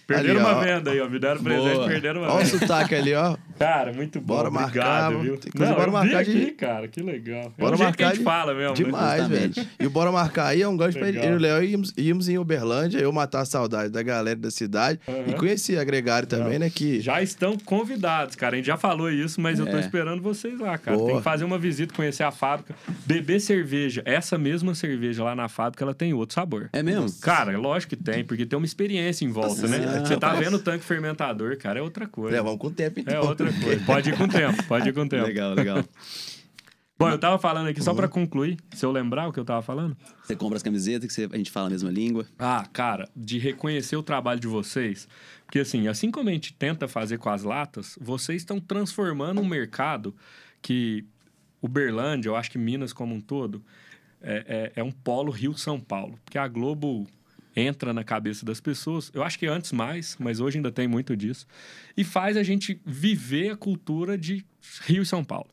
Perderam 0.08 0.40
Ali, 0.40 0.48
ó. 0.48 0.52
uma 0.54 0.64
venda 0.64 0.90
aí, 0.90 1.00
ó. 1.00 1.08
Me 1.08 1.18
deram 1.18 1.42
presente, 1.42 1.74
Boa. 1.74 1.86
perderam 1.86 2.20
uma 2.22 2.32
Olha 2.32 2.42
o 2.42 2.46
venda. 2.46 2.58
sotaque 2.58 2.94
ali, 2.94 3.12
ó. 3.14 3.36
Cara, 3.58 3.92
muito 3.92 4.20
bom. 4.20 4.36
Bora 4.36 4.48
Obrigado, 4.48 5.12
marcar, 5.12 5.22
viu? 5.22 5.36
tem 5.36 5.52
coisa, 5.52 5.66
Não, 5.72 5.76
bora 5.78 5.88
eu 5.88 5.92
marcar 5.92 6.24
vi 6.24 6.32
de- 6.32 6.42
aqui, 6.42 6.50
cara. 6.52 6.88
Que 6.88 7.02
legal. 7.02 7.52
é 7.58 7.60
Bora 7.62 7.74
o 7.74 7.78
jeito 7.78 7.96
que 7.96 8.02
a 8.02 8.06
marcar 8.06 8.08
gente 8.08 8.18
de- 8.18 8.24
fala 8.24 8.54
mesmo, 8.54 8.68
né? 8.70 8.74
Demais, 8.74 9.20
Justamente. 9.22 9.54
velho. 9.60 9.68
E 9.80 9.86
o 9.86 9.90
Bora 9.90 10.12
Marcar 10.12 10.46
aí 10.46 10.62
é 10.62 10.68
um 10.68 10.76
gancho 10.76 10.96
pra 10.98 11.06
Legal. 11.08 11.24
eu 11.24 11.32
e 11.32 11.34
o 11.34 11.38
Léo 11.38 11.64
íamos, 11.64 11.92
íamos 11.98 12.28
em 12.30 12.38
Uberlândia, 12.38 12.98
eu 13.00 13.12
matar 13.12 13.40
a 13.40 13.44
saudade 13.44 13.90
da 13.92 14.02
galera 14.02 14.38
da 14.38 14.50
cidade. 14.50 14.98
Aham. 15.06 15.24
E 15.26 15.32
conhecer 15.34 15.78
a 15.78 15.84
Gregário 15.84 16.26
também, 16.26 16.58
né? 16.58 16.70
Que 16.70 17.00
Já 17.00 17.20
estão 17.20 17.58
convidados, 17.58 18.34
cara. 18.34 18.54
A 18.54 18.56
gente 18.56 18.66
já 18.66 18.76
falou 18.78 19.10
isso, 19.10 19.40
mas 19.40 19.58
eu 19.58 19.66
tô 19.66 19.76
É. 19.76 19.80
esperando 19.80 20.22
vocês 20.22 20.58
lá, 20.58 20.78
cara. 20.78 20.96
Boa. 20.96 21.08
Tem 21.08 21.16
que 21.18 21.22
fazer 21.24 21.44
uma 21.44 21.58
visita, 21.58 21.92
conhecer 21.92 22.22
a 22.22 22.30
fábrica, 22.30 22.74
beber 23.04 23.40
cerveja. 23.40 24.00
Essa 24.06 24.38
mesma 24.38 24.74
cerveja 24.74 25.22
lá 25.24 25.34
na 25.34 25.48
fábrica, 25.48 25.84
ela 25.84 25.94
tem 25.94 26.14
outro 26.14 26.34
sabor. 26.34 26.70
É 26.72 26.82
mesmo? 26.82 27.08
Cara, 27.20 27.58
lógico 27.58 27.96
que 27.96 28.02
tem, 28.02 28.24
porque 28.24 28.46
tem 28.46 28.56
uma 28.56 28.64
experiência 28.66 29.24
em 29.24 29.30
volta, 29.30 29.66
né? 29.66 29.97
Você 30.06 30.16
tá 30.16 30.34
vendo 30.34 30.54
o 30.54 30.58
tanque 30.58 30.84
fermentador, 30.84 31.56
cara, 31.58 31.78
é 31.78 31.82
outra 31.82 32.06
coisa. 32.06 32.36
É, 32.36 32.42
vamos 32.42 32.58
com 32.58 32.66
o 32.68 32.70
tempo, 32.70 33.00
então. 33.00 33.14
É 33.14 33.20
outra 33.20 33.52
coisa. 33.52 33.82
Pode 33.86 34.10
ir 34.10 34.16
com 34.16 34.24
o 34.24 34.28
tempo, 34.28 34.62
pode 34.64 34.88
ir 34.88 34.92
com 34.92 35.00
o 35.02 35.08
tempo. 35.08 35.26
Legal, 35.26 35.54
legal. 35.54 35.84
Bom, 36.98 37.08
eu 37.10 37.18
tava 37.18 37.38
falando 37.38 37.68
aqui, 37.68 37.80
só 37.80 37.92
Uhum. 37.92 37.96
pra 37.96 38.08
concluir, 38.08 38.56
se 38.74 38.84
eu 38.84 38.90
lembrar 38.90 39.28
o 39.28 39.32
que 39.32 39.38
eu 39.38 39.44
tava 39.44 39.62
falando. 39.62 39.96
Você 40.24 40.34
compra 40.34 40.56
as 40.56 40.64
camisetas, 40.64 41.06
que 41.06 41.12
você- 41.14 41.28
a 41.32 41.36
gente 41.36 41.50
fala 41.50 41.68
a 41.68 41.70
mesma 41.70 41.90
língua. 41.92 42.26
Ah, 42.36 42.66
cara, 42.72 43.08
de 43.14 43.38
reconhecer 43.38 43.94
o 43.96 44.02
trabalho 44.02 44.40
de 44.40 44.48
vocês. 44.48 45.06
Porque, 45.46 45.60
assim, 45.60 45.86
assim 45.86 46.10
como 46.10 46.28
a 46.28 46.32
gente 46.32 46.52
tenta 46.52 46.88
fazer 46.88 47.18
com 47.18 47.30
as 47.30 47.44
latas, 47.44 47.96
vocês 48.00 48.42
estão 48.42 48.58
transformando 48.58 49.40
um 49.40 49.46
mercado 49.46 50.12
que 50.60 51.04
Uberlândia, 51.62 52.28
eu 52.30 52.36
acho 52.36 52.50
que 52.50 52.58
Minas 52.58 52.92
como 52.92 53.14
um 53.14 53.20
todo, 53.20 53.62
é, 54.20 54.72
é, 54.74 54.80
é 54.80 54.82
um 54.82 54.90
polo 54.90 55.30
Rio-São 55.30 55.78
Paulo. 55.78 56.18
Porque 56.24 56.36
a 56.36 56.48
Globo 56.48 57.06
entra 57.58 57.92
na 57.92 58.04
cabeça 58.04 58.44
das 58.44 58.60
pessoas, 58.60 59.10
eu 59.14 59.22
acho 59.22 59.38
que 59.38 59.46
antes 59.46 59.72
mais, 59.72 60.16
mas 60.18 60.40
hoje 60.40 60.58
ainda 60.58 60.70
tem 60.70 60.86
muito 60.86 61.16
disso, 61.16 61.46
e 61.96 62.04
faz 62.04 62.36
a 62.36 62.42
gente 62.42 62.80
viver 62.84 63.50
a 63.50 63.56
cultura 63.56 64.16
de 64.16 64.44
Rio 64.86 65.02
e 65.02 65.06
São 65.06 65.24
Paulo. 65.24 65.48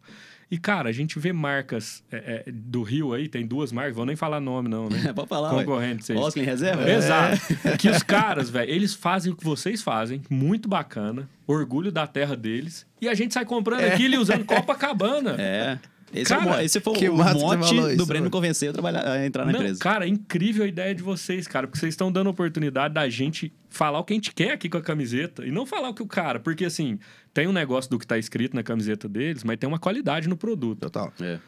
E, 0.49 0.59
cara, 0.59 0.89
a 0.89 0.91
gente 0.91 1.17
vê 1.17 1.33
marcas 1.33 2.03
é, 2.11 2.43
é, 2.47 2.51
do 2.51 2.83
Rio 2.83 3.13
aí, 3.13 3.27
tem 3.27 3.47
duas 3.47 3.71
marcas, 3.71 3.95
vou 3.95 4.05
nem 4.05 4.15
falar 4.15 4.39
nome 4.39 4.69
não, 4.69 4.87
né? 4.87 5.11
Pode 5.13 5.27
falar, 5.27 5.53
ué. 5.53 5.63
Concorrentes 5.63 6.09
aí. 6.09 6.17
Oscar 6.17 6.43
em 6.43 6.45
reserva? 6.45 6.87
É. 6.87 6.95
Exato. 6.95 7.41
Que 7.79 7.89
os 7.89 8.03
caras, 8.03 8.49
velho, 8.49 8.71
eles 8.71 8.93
fazem 8.93 9.33
o 9.33 9.35
que 9.35 9.43
vocês 9.43 9.81
fazem, 9.81 10.21
muito 10.29 10.69
bacana, 10.69 11.27
orgulho 11.47 11.91
da 11.91 12.05
terra 12.05 12.35
deles, 12.35 12.85
e 13.01 13.09
a 13.09 13.13
gente 13.13 13.33
sai 13.33 13.43
comprando 13.43 13.83
aquilo 13.83 14.13
e 14.13 14.17
usando 14.17 14.45
Copacabana. 14.45 15.35
É. 15.39 15.79
Esse, 16.13 16.33
Cara, 16.33 16.51
é 16.51 16.57
o, 16.57 16.61
esse 16.61 16.79
foi 16.79 16.93
que 16.93 17.09
o 17.09 17.17
mote 17.17 17.73
do 17.75 17.91
isso, 17.91 18.05
Breno 18.05 18.29
convencer 18.29 18.69
a, 18.69 18.73
trabalhar, 18.73 19.05
a 19.05 19.25
entrar 19.25 19.45
na 19.45 19.51
Não, 19.51 19.59
empresa. 19.59 19.79
cara, 19.79 20.05
é 20.05 20.07
incrível 20.07 20.63
a 20.63 20.67
ideia 20.67 20.93
de 20.93 21.01
vocês, 21.03 21.47
cara, 21.47 21.67
porque 21.67 21.79
vocês 21.79 21.93
estão 21.93 22.11
dando 22.11 22.27
a 22.27 22.29
oportunidade 22.29 22.93
da 22.93 23.09
gente 23.09 23.51
falar 23.69 23.99
o 23.99 24.03
que 24.03 24.13
a 24.13 24.15
gente 24.15 24.33
quer 24.33 24.51
aqui 24.51 24.69
com 24.69 24.77
a 24.77 24.81
camiseta 24.81 25.45
e 25.45 25.51
não 25.51 25.65
falar 25.65 25.89
o 25.89 25.93
que 25.93 26.03
o 26.03 26.07
cara, 26.07 26.39
porque 26.39 26.63
assim, 26.63 26.99
tem 27.33 27.47
um 27.47 27.51
negócio 27.51 27.89
do 27.89 27.99
que 27.99 28.07
tá 28.07 28.17
escrito 28.17 28.55
na 28.55 28.63
camiseta 28.63 29.09
deles, 29.09 29.43
mas 29.43 29.57
tem 29.57 29.67
uma 29.67 29.79
qualidade 29.79 30.29
no 30.29 30.37
produto. 30.37 30.79
Total. 30.81 31.11
É. 31.19 31.39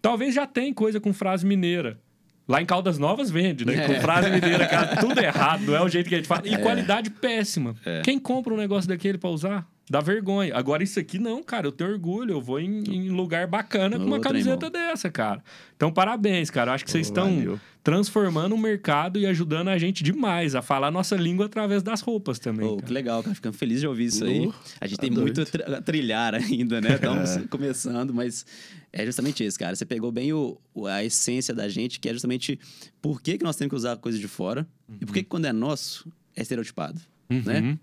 Talvez 0.00 0.34
já 0.34 0.46
tem 0.46 0.72
coisa 0.72 1.00
com 1.00 1.12
frase 1.12 1.44
mineira. 1.44 1.98
Lá 2.46 2.60
em 2.60 2.66
Caldas 2.66 2.98
Novas 2.98 3.30
vende, 3.30 3.64
né? 3.64 3.74
É. 3.74 3.86
Com 3.86 4.00
frase 4.00 4.30
mineira, 4.30 4.66
cara, 4.66 4.96
tudo 4.96 5.18
errado, 5.18 5.62
não 5.62 5.74
é 5.74 5.82
o 5.82 5.88
jeito 5.88 6.08
que 6.08 6.14
a 6.14 6.18
gente 6.18 6.28
fala. 6.28 6.46
E 6.46 6.56
qualidade 6.58 7.08
péssima. 7.10 7.74
É. 7.84 8.02
Quem 8.02 8.18
compra 8.18 8.52
um 8.52 8.56
negócio 8.56 8.88
daquele 8.88 9.16
pra 9.16 9.30
usar? 9.30 9.66
Dá 9.88 10.00
vergonha. 10.00 10.56
Agora, 10.56 10.82
isso 10.82 10.98
aqui 10.98 11.18
não, 11.18 11.42
cara, 11.42 11.66
eu 11.66 11.72
tenho 11.72 11.90
orgulho. 11.90 12.32
Eu 12.32 12.40
vou 12.40 12.58
em, 12.58 12.82
em 12.84 13.10
lugar 13.10 13.46
bacana 13.46 13.98
com 13.98 14.04
uma 14.06 14.18
camiseta 14.18 14.66
irmão. 14.66 14.70
dessa, 14.88 15.10
cara. 15.10 15.44
Então, 15.76 15.92
parabéns, 15.92 16.48
cara. 16.48 16.70
Eu 16.70 16.74
acho 16.74 16.84
que 16.86 16.90
vocês 16.90 17.06
estão 17.06 17.36
valeu. 17.36 17.60
transformando 17.82 18.54
o 18.54 18.58
mercado 18.58 19.18
e 19.18 19.26
ajudando 19.26 19.68
a 19.68 19.76
gente 19.76 20.02
demais 20.02 20.54
a 20.54 20.62
falar 20.62 20.86
a 20.86 20.90
nossa 20.90 21.14
língua 21.16 21.44
através 21.44 21.82
das 21.82 22.00
roupas 22.00 22.38
também. 22.38 22.66
Pô, 22.66 22.76
cara. 22.76 22.86
que 22.86 22.92
legal, 22.94 23.22
cara. 23.22 23.34
Ficando 23.34 23.52
feliz 23.58 23.80
de 23.80 23.86
ouvir 23.86 24.06
isso 24.06 24.24
aí. 24.24 24.46
Uh, 24.46 24.54
A 24.80 24.86
gente 24.86 24.96
tá 24.96 25.02
tem 25.02 25.10
doido. 25.12 25.24
muito 25.26 25.42
a 25.42 25.44
tri- 25.44 25.74
a 25.74 25.82
trilhar 25.82 26.34
ainda, 26.34 26.80
né? 26.80 26.94
Estamos 26.94 27.36
É. 27.36 27.40
começando, 27.46 28.14
mas 28.14 28.46
é 28.90 29.04
justamente 29.04 29.44
isso, 29.44 29.58
cara. 29.58 29.76
Você 29.76 29.84
pegou 29.84 30.10
bem 30.10 30.32
o, 30.32 30.58
a 30.88 31.04
essência 31.04 31.52
da 31.52 31.68
gente, 31.68 32.00
que 32.00 32.08
é 32.08 32.12
justamente 32.14 32.58
por 33.02 33.20
que, 33.20 33.36
que 33.36 33.44
nós 33.44 33.54
temos 33.56 33.68
que 33.68 33.76
usar 33.76 33.98
coisa 33.98 34.18
de 34.18 34.28
fora 34.28 34.66
e 34.98 35.04
por 35.04 35.12
que, 35.12 35.22
que 35.22 35.28
quando 35.28 35.44
é 35.44 35.52
nosso, 35.52 36.10
é 36.34 36.40
estereotipado, 36.40 36.98
né? 37.28 37.76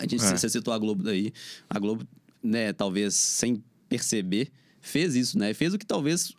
Uhum. 0.00 0.06
A 0.06 0.08
gente, 0.08 0.24
É. 0.24 0.36
Você 0.36 0.48
citou 0.48 0.72
a 0.74 0.78
Globo 0.78 1.02
daí. 1.02 1.32
A 1.68 1.78
Globo, 1.78 2.06
né, 2.42 2.72
talvez 2.72 3.14
sem 3.14 3.62
perceber, 3.88 4.50
fez 4.80 5.14
isso, 5.16 5.38
né? 5.38 5.52
Fez 5.54 5.74
o 5.74 5.78
que 5.78 5.86
talvez 5.86 6.32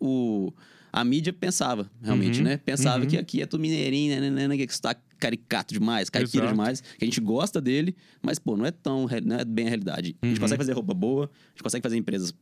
o, 0.00 0.52
a 0.92 1.04
mídia 1.04 1.32
pensava, 1.32 1.90
realmente, 2.02 2.38
Uhum, 2.38 2.44
né? 2.44 2.56
Pensava 2.56 3.02
uhum. 3.04 3.10
que 3.10 3.16
aqui 3.18 3.42
é 3.42 3.46
tudo 3.46 3.60
mineirinho, 3.60 4.20
né, 4.20 4.30
né, 4.30 4.48
né, 4.48 4.56
que 4.56 4.64
está 4.72 4.94
caricato 5.18 5.72
demais, 5.72 6.10
caipira 6.10 6.48
demais, 6.48 6.80
que 6.80 7.04
a 7.04 7.06
gente 7.06 7.20
gosta 7.20 7.60
dele, 7.60 7.94
mas, 8.20 8.40
pô, 8.40 8.56
não 8.56 8.66
é 8.66 8.72
tão, 8.72 9.06
não 9.24 9.36
é 9.36 9.44
bem 9.44 9.66
a 9.66 9.68
realidade. 9.68 10.16
A 10.20 10.26
gente 10.26 10.36
Uhum. 10.36 10.40
consegue 10.42 10.58
fazer 10.58 10.72
roupa 10.72 10.92
boa, 10.94 11.26
a 11.26 11.48
gente 11.50 11.62
consegue 11.62 11.82
fazer 11.82 11.96
empresas 11.96 12.34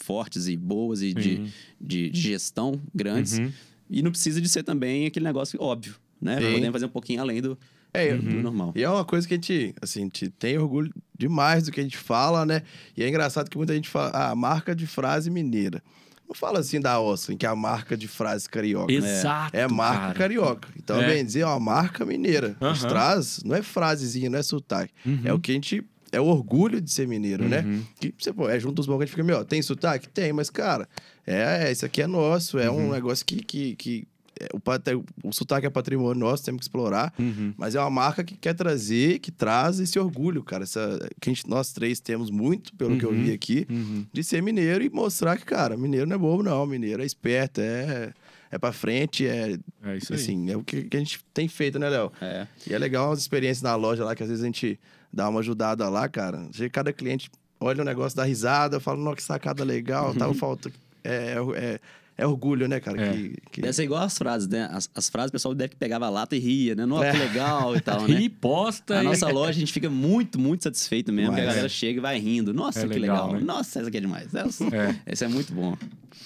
fortes 0.00 0.46
e 0.46 0.56
boas 0.56 1.02
e 1.02 1.12
de, 1.12 1.50
de, 1.80 2.10
de 2.10 2.20
gestão 2.20 2.80
grandes, 2.94 3.38
Uhum. 3.38 3.52
e 3.90 4.00
não 4.02 4.10
precisa 4.12 4.40
de 4.40 4.48
ser 4.48 4.62
também 4.62 5.06
aquele 5.06 5.24
negócio 5.24 5.60
óbvio, 5.60 5.96
né? 6.20 6.38
Sim. 6.40 6.52
Podemos 6.52 6.72
fazer 6.72 6.86
um 6.86 6.90
pouquinho 6.90 7.20
além 7.20 7.42
do, 7.42 7.58
É, 7.92 8.14
Tudo 8.16 8.30
normal. 8.42 8.72
E 8.76 8.82
é 8.82 8.88
uma 8.88 9.04
coisa 9.04 9.26
que 9.26 9.34
a 9.34 9.36
gente, 9.36 9.74
assim, 9.82 10.00
a 10.00 10.02
gente 10.04 10.28
tem 10.30 10.56
orgulho 10.58 10.92
demais 11.18 11.64
do 11.64 11.72
que 11.72 11.80
a 11.80 11.82
gente 11.82 11.96
fala, 11.98 12.46
né? 12.46 12.62
E 12.96 13.02
é 13.02 13.08
engraçado 13.08 13.48
que 13.50 13.56
muita 13.56 13.74
gente 13.74 13.88
fala, 13.88 14.10
ah, 14.14 14.34
marca 14.34 14.74
de 14.74 14.86
frase 14.86 15.30
mineira. 15.30 15.82
Não 16.28 16.34
fala 16.34 16.60
assim 16.60 16.80
da 16.80 17.00
Oscar, 17.00 17.36
que 17.36 17.44
é 17.44 17.48
a 17.48 17.56
marca 17.56 17.96
de 17.96 18.06
frase 18.06 18.48
carioca. 18.48 18.92
Exato. 18.92 19.56
É 19.56 19.66
marca 19.66 20.00
cara. 20.00 20.14
carioca. 20.14 20.68
Então, 20.76 21.00
É. 21.00 21.06
bem 21.08 21.24
dizer, 21.24 21.40
é 21.40 21.46
uma 21.46 21.58
marca 21.58 22.04
mineira. 22.06 22.56
Os 22.60 22.84
Aham. 22.84 22.88
traz, 22.88 23.42
não 23.44 23.56
é 23.56 23.62
frasezinha, 23.62 24.30
não 24.30 24.38
é 24.38 24.42
sotaque. 24.42 24.92
Uhum. 25.04 25.20
É 25.24 25.32
o 25.32 25.40
que 25.40 25.50
a 25.50 25.54
gente. 25.54 25.82
É 26.12 26.20
o 26.20 26.24
orgulho 26.26 26.80
de 26.80 26.90
ser 26.92 27.06
mineiro, 27.08 27.48
né? 27.48 27.60
Uhum. 27.60 27.82
Que 28.00 28.14
você, 28.18 28.32
pô, 28.32 28.48
é 28.48 28.58
junto 28.60 28.74
dos 28.76 28.86
bons 28.86 28.96
que 28.98 29.02
a 29.02 29.06
gente 29.06 29.10
fica, 29.14 29.24
meu, 29.24 29.44
tem 29.44 29.60
sotaque? 29.62 30.08
Tem, 30.08 30.32
mas, 30.32 30.50
cara, 30.50 30.88
é, 31.26 31.66
é, 31.68 31.72
isso 31.72 31.84
aqui 31.86 32.02
é 32.02 32.06
nosso, 32.06 32.58
é 32.60 32.70
Uhum. 32.70 32.88
um 32.88 32.92
negócio 32.92 33.24
que. 33.26 33.36
que, 33.42 33.74
que 33.76 34.08
o, 34.54 35.28
o 35.28 35.32
sotaque 35.32 35.66
é 35.66 35.70
patrimônio 35.70 36.18
nosso, 36.18 36.44
temos 36.44 36.60
que 36.60 36.64
explorar. 36.64 37.12
Uhum. 37.18 37.52
Mas 37.56 37.74
é 37.74 37.80
uma 37.80 37.90
marca 37.90 38.24
que 38.24 38.36
quer 38.36 38.54
trazer, 38.54 39.18
que 39.18 39.30
traz 39.30 39.78
esse 39.80 39.98
orgulho, 39.98 40.42
cara. 40.42 40.64
Essa, 40.64 40.98
que 41.20 41.30
a 41.30 41.32
gente, 41.34 41.48
nós 41.48 41.72
três 41.72 42.00
temos 42.00 42.30
muito, 42.30 42.74
pelo 42.74 42.98
que 42.98 43.04
eu 43.04 43.10
Uhum. 43.10 43.24
vi 43.24 43.32
aqui, 43.32 43.66
Uhum. 43.70 44.06
de 44.12 44.24
ser 44.24 44.42
mineiro 44.42 44.82
e 44.84 44.90
mostrar 44.90 45.36
que, 45.36 45.44
cara, 45.44 45.76
mineiro 45.76 46.06
não 46.06 46.16
é 46.16 46.18
bobo, 46.18 46.42
não. 46.42 46.66
Mineiro 46.66 47.02
é 47.02 47.06
esperto, 47.06 47.60
é, 47.60 48.12
é 48.50 48.58
pra 48.58 48.72
frente, 48.72 49.26
é, 49.26 49.58
É 49.84 49.96
isso 49.96 50.12
aí. 50.12 50.18
assim, 50.20 50.50
é 50.50 50.56
o 50.56 50.62
que, 50.62 50.82
que 50.84 50.96
a 50.96 51.00
gente 51.00 51.20
tem 51.34 51.46
feito, 51.48 51.78
né, 51.78 51.88
Léo? 51.88 52.10
É. 52.20 52.46
E 52.66 52.72
é 52.74 52.78
legal 52.78 53.12
as 53.12 53.18
experiências 53.20 53.62
na 53.62 53.74
loja 53.76 54.04
lá, 54.04 54.14
que 54.14 54.22
às 54.22 54.28
vezes 54.28 54.42
a 54.42 54.46
gente 54.46 54.78
dá 55.12 55.28
uma 55.28 55.40
ajudada 55.40 55.88
lá, 55.88 56.08
cara. 56.08 56.48
Cada 56.72 56.92
cliente, 56.92 57.30
olha 57.60 57.82
o 57.82 57.84
negócio, 57.84 58.16
dá 58.16 58.24
risada, 58.24 58.80
fala, 58.80 58.98
nossa, 58.98 59.16
que 59.16 59.22
sacada 59.22 59.62
legal, 59.64 60.14
tava 60.16 60.32
falta. 60.34 60.70
É, 61.02 61.34
é, 61.56 61.80
é 62.22 62.26
orgulho, 62.26 62.68
né, 62.68 62.78
cara? 62.80 63.00
É. 63.02 63.12
Que, 63.12 63.34
que- 63.52 63.60
Deve 63.62 63.72
ser 63.72 63.84
igual 63.84 64.02
as 64.02 64.16
frases, 64.16 64.46
né? 64.48 64.68
As, 64.70 64.88
as 64.94 65.08
frases 65.08 65.28
o 65.30 65.32
pessoal 65.32 65.54
deve 65.54 65.70
que 65.70 65.76
pegava 65.76 66.06
a 66.06 66.10
lata 66.10 66.36
e 66.36 66.38
ria, 66.38 66.74
né? 66.74 66.84
Nossa, 66.86 67.06
É. 67.06 67.12
que 67.12 67.18
legal 67.18 67.76
e 67.76 67.80
tal, 67.80 68.02
né? 68.08 68.20
E 68.20 68.28
posta. 68.28 68.94
Na 68.96 69.02
e- 69.02 69.06
nossa 69.06 69.28
loja 69.28 69.50
a 69.50 69.52
gente 69.60 69.72
fica 69.72 69.88
muito, 69.90 70.38
muito 70.38 70.64
satisfeito 70.64 71.12
mesmo, 71.12 71.32
Mas 71.32 71.36
que 71.36 71.40
a 71.40 71.44
é. 71.44 71.46
galera 71.48 71.68
chega 71.68 71.98
e 71.98 72.02
vai 72.02 72.18
rindo. 72.18 72.52
Nossa, 72.54 72.80
É 72.80 72.88
que 72.88 72.98
legal, 72.98 73.26
legal. 73.26 73.40
né? 73.40 73.46
Nossa, 73.46 73.78
essa 73.80 73.88
aqui 73.88 73.96
é 73.96 74.00
demais. 74.00 74.34
Essa, 74.34 74.64
É. 74.74 74.96
essa 75.06 75.24
é 75.24 75.28
muito 75.28 75.52
bom. 75.52 75.76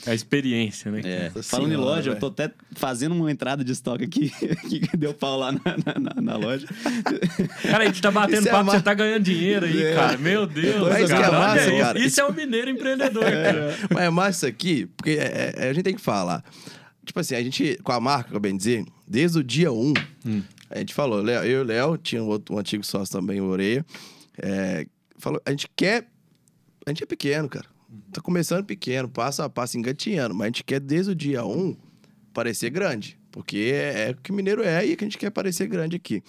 É 0.06 0.10
a 0.10 0.14
experiência, 0.14 0.90
né? 0.90 1.00
É. 1.04 1.30
Falando 1.42 1.72
em 1.72 1.76
loja, 1.76 2.10
eu 2.10 2.14
velho. 2.14 2.20
tô 2.20 2.26
até 2.26 2.50
fazendo 2.74 3.14
uma 3.14 3.30
entrada 3.30 3.64
de 3.64 3.72
estoque 3.72 4.04
aqui, 4.04 4.30
que 4.68 4.96
deu 4.96 5.14
pau 5.14 5.38
lá 5.38 5.52
na, 5.52 5.60
na- 5.60 6.00
na- 6.14 6.20
na 6.22 6.36
loja. 6.36 6.66
Cara, 7.62 7.84
a 7.84 7.86
gente 7.86 8.00
tá 8.02 8.10
batendo 8.10 8.40
Isso 8.40 8.48
é 8.48 8.50
papo, 8.50 8.64
ma- 8.66 8.72
você 8.72 8.82
tá 8.82 8.94
ganhando 8.94 9.22
dinheiro 9.22 9.66
aí, 9.66 9.82
É. 9.82 9.94
cara. 9.94 10.18
Meu 10.18 10.46
Deus, 10.46 10.88
Mas 10.88 11.06
que 11.06 11.12
é 11.12 11.20
cara. 11.20 11.28
olha 11.30 11.38
massa, 11.48 11.68
isso. 11.70 11.78
cara. 11.78 11.98
Isso 11.98 12.20
é 12.20 12.24
o 12.24 12.32
mineiro 12.32 12.70
empreendedor, 12.70 13.24
cara. 13.24 13.76
Mas 13.90 14.02
é 14.04 14.10
massa 14.10 14.30
isso 14.38 14.46
aqui, 14.46 14.86
porque 14.96 15.10
é- 15.10 15.54
é- 15.56 15.68
a 15.70 15.72
gente 15.72 15.84
tem 15.84 15.94
que 15.94 16.00
falar. 16.00 16.44
Tipo 17.04 17.20
assim, 17.20 17.34
a 17.34 17.42
gente, 17.42 17.78
com 17.82 17.92
a 17.92 18.00
marca, 18.00 18.30
que 18.30 18.36
eu 18.36 18.40
bem 18.40 18.56
dizer, 18.56 18.84
desde 19.06 19.38
o 19.38 19.44
dia 19.44 19.70
1, 19.72 19.92
Hum. 20.26 20.42
a 20.70 20.78
gente 20.78 20.94
falou, 20.94 21.20
Léo- 21.22 21.44
eu 21.44 21.60
e 21.60 21.62
o 21.62 21.64
Léo, 21.64 21.98
tinha 21.98 22.22
um, 22.22 22.26
outro, 22.28 22.54
um 22.54 22.58
antigo 22.58 22.84
sócio 22.84 23.12
também, 23.12 23.40
o 23.40 23.44
Oreia, 23.46 23.84
é, 24.42 24.86
falou, 25.18 25.40
a 25.44 25.50
gente 25.50 25.68
quer. 25.76 26.06
A 26.86 26.90
gente 26.90 27.02
é 27.02 27.06
pequeno, 27.06 27.48
cara. 27.48 27.66
Tá 28.14 28.20
começando 28.20 28.64
pequeno, 28.64 29.08
passo 29.08 29.42
a 29.42 29.50
passo, 29.50 29.76
engatinhando, 29.76 30.36
mas 30.36 30.44
a 30.44 30.46
gente 30.46 30.62
quer 30.62 30.78
desde 30.78 31.10
o 31.10 31.14
dia 31.16 31.44
1 31.44 31.76
parecer 32.32 32.70
grande. 32.70 33.18
Porque 33.32 33.72
é, 33.74 34.08
é 34.08 34.10
o 34.12 34.14
que 34.14 34.30
mineiro 34.30 34.62
é 34.62 34.86
e 34.86 34.94
que 34.94 35.02
a 35.02 35.06
gente 35.08 35.18
quer 35.18 35.30
parecer 35.30 35.66
grande 35.66 35.96
aqui. 35.96 36.22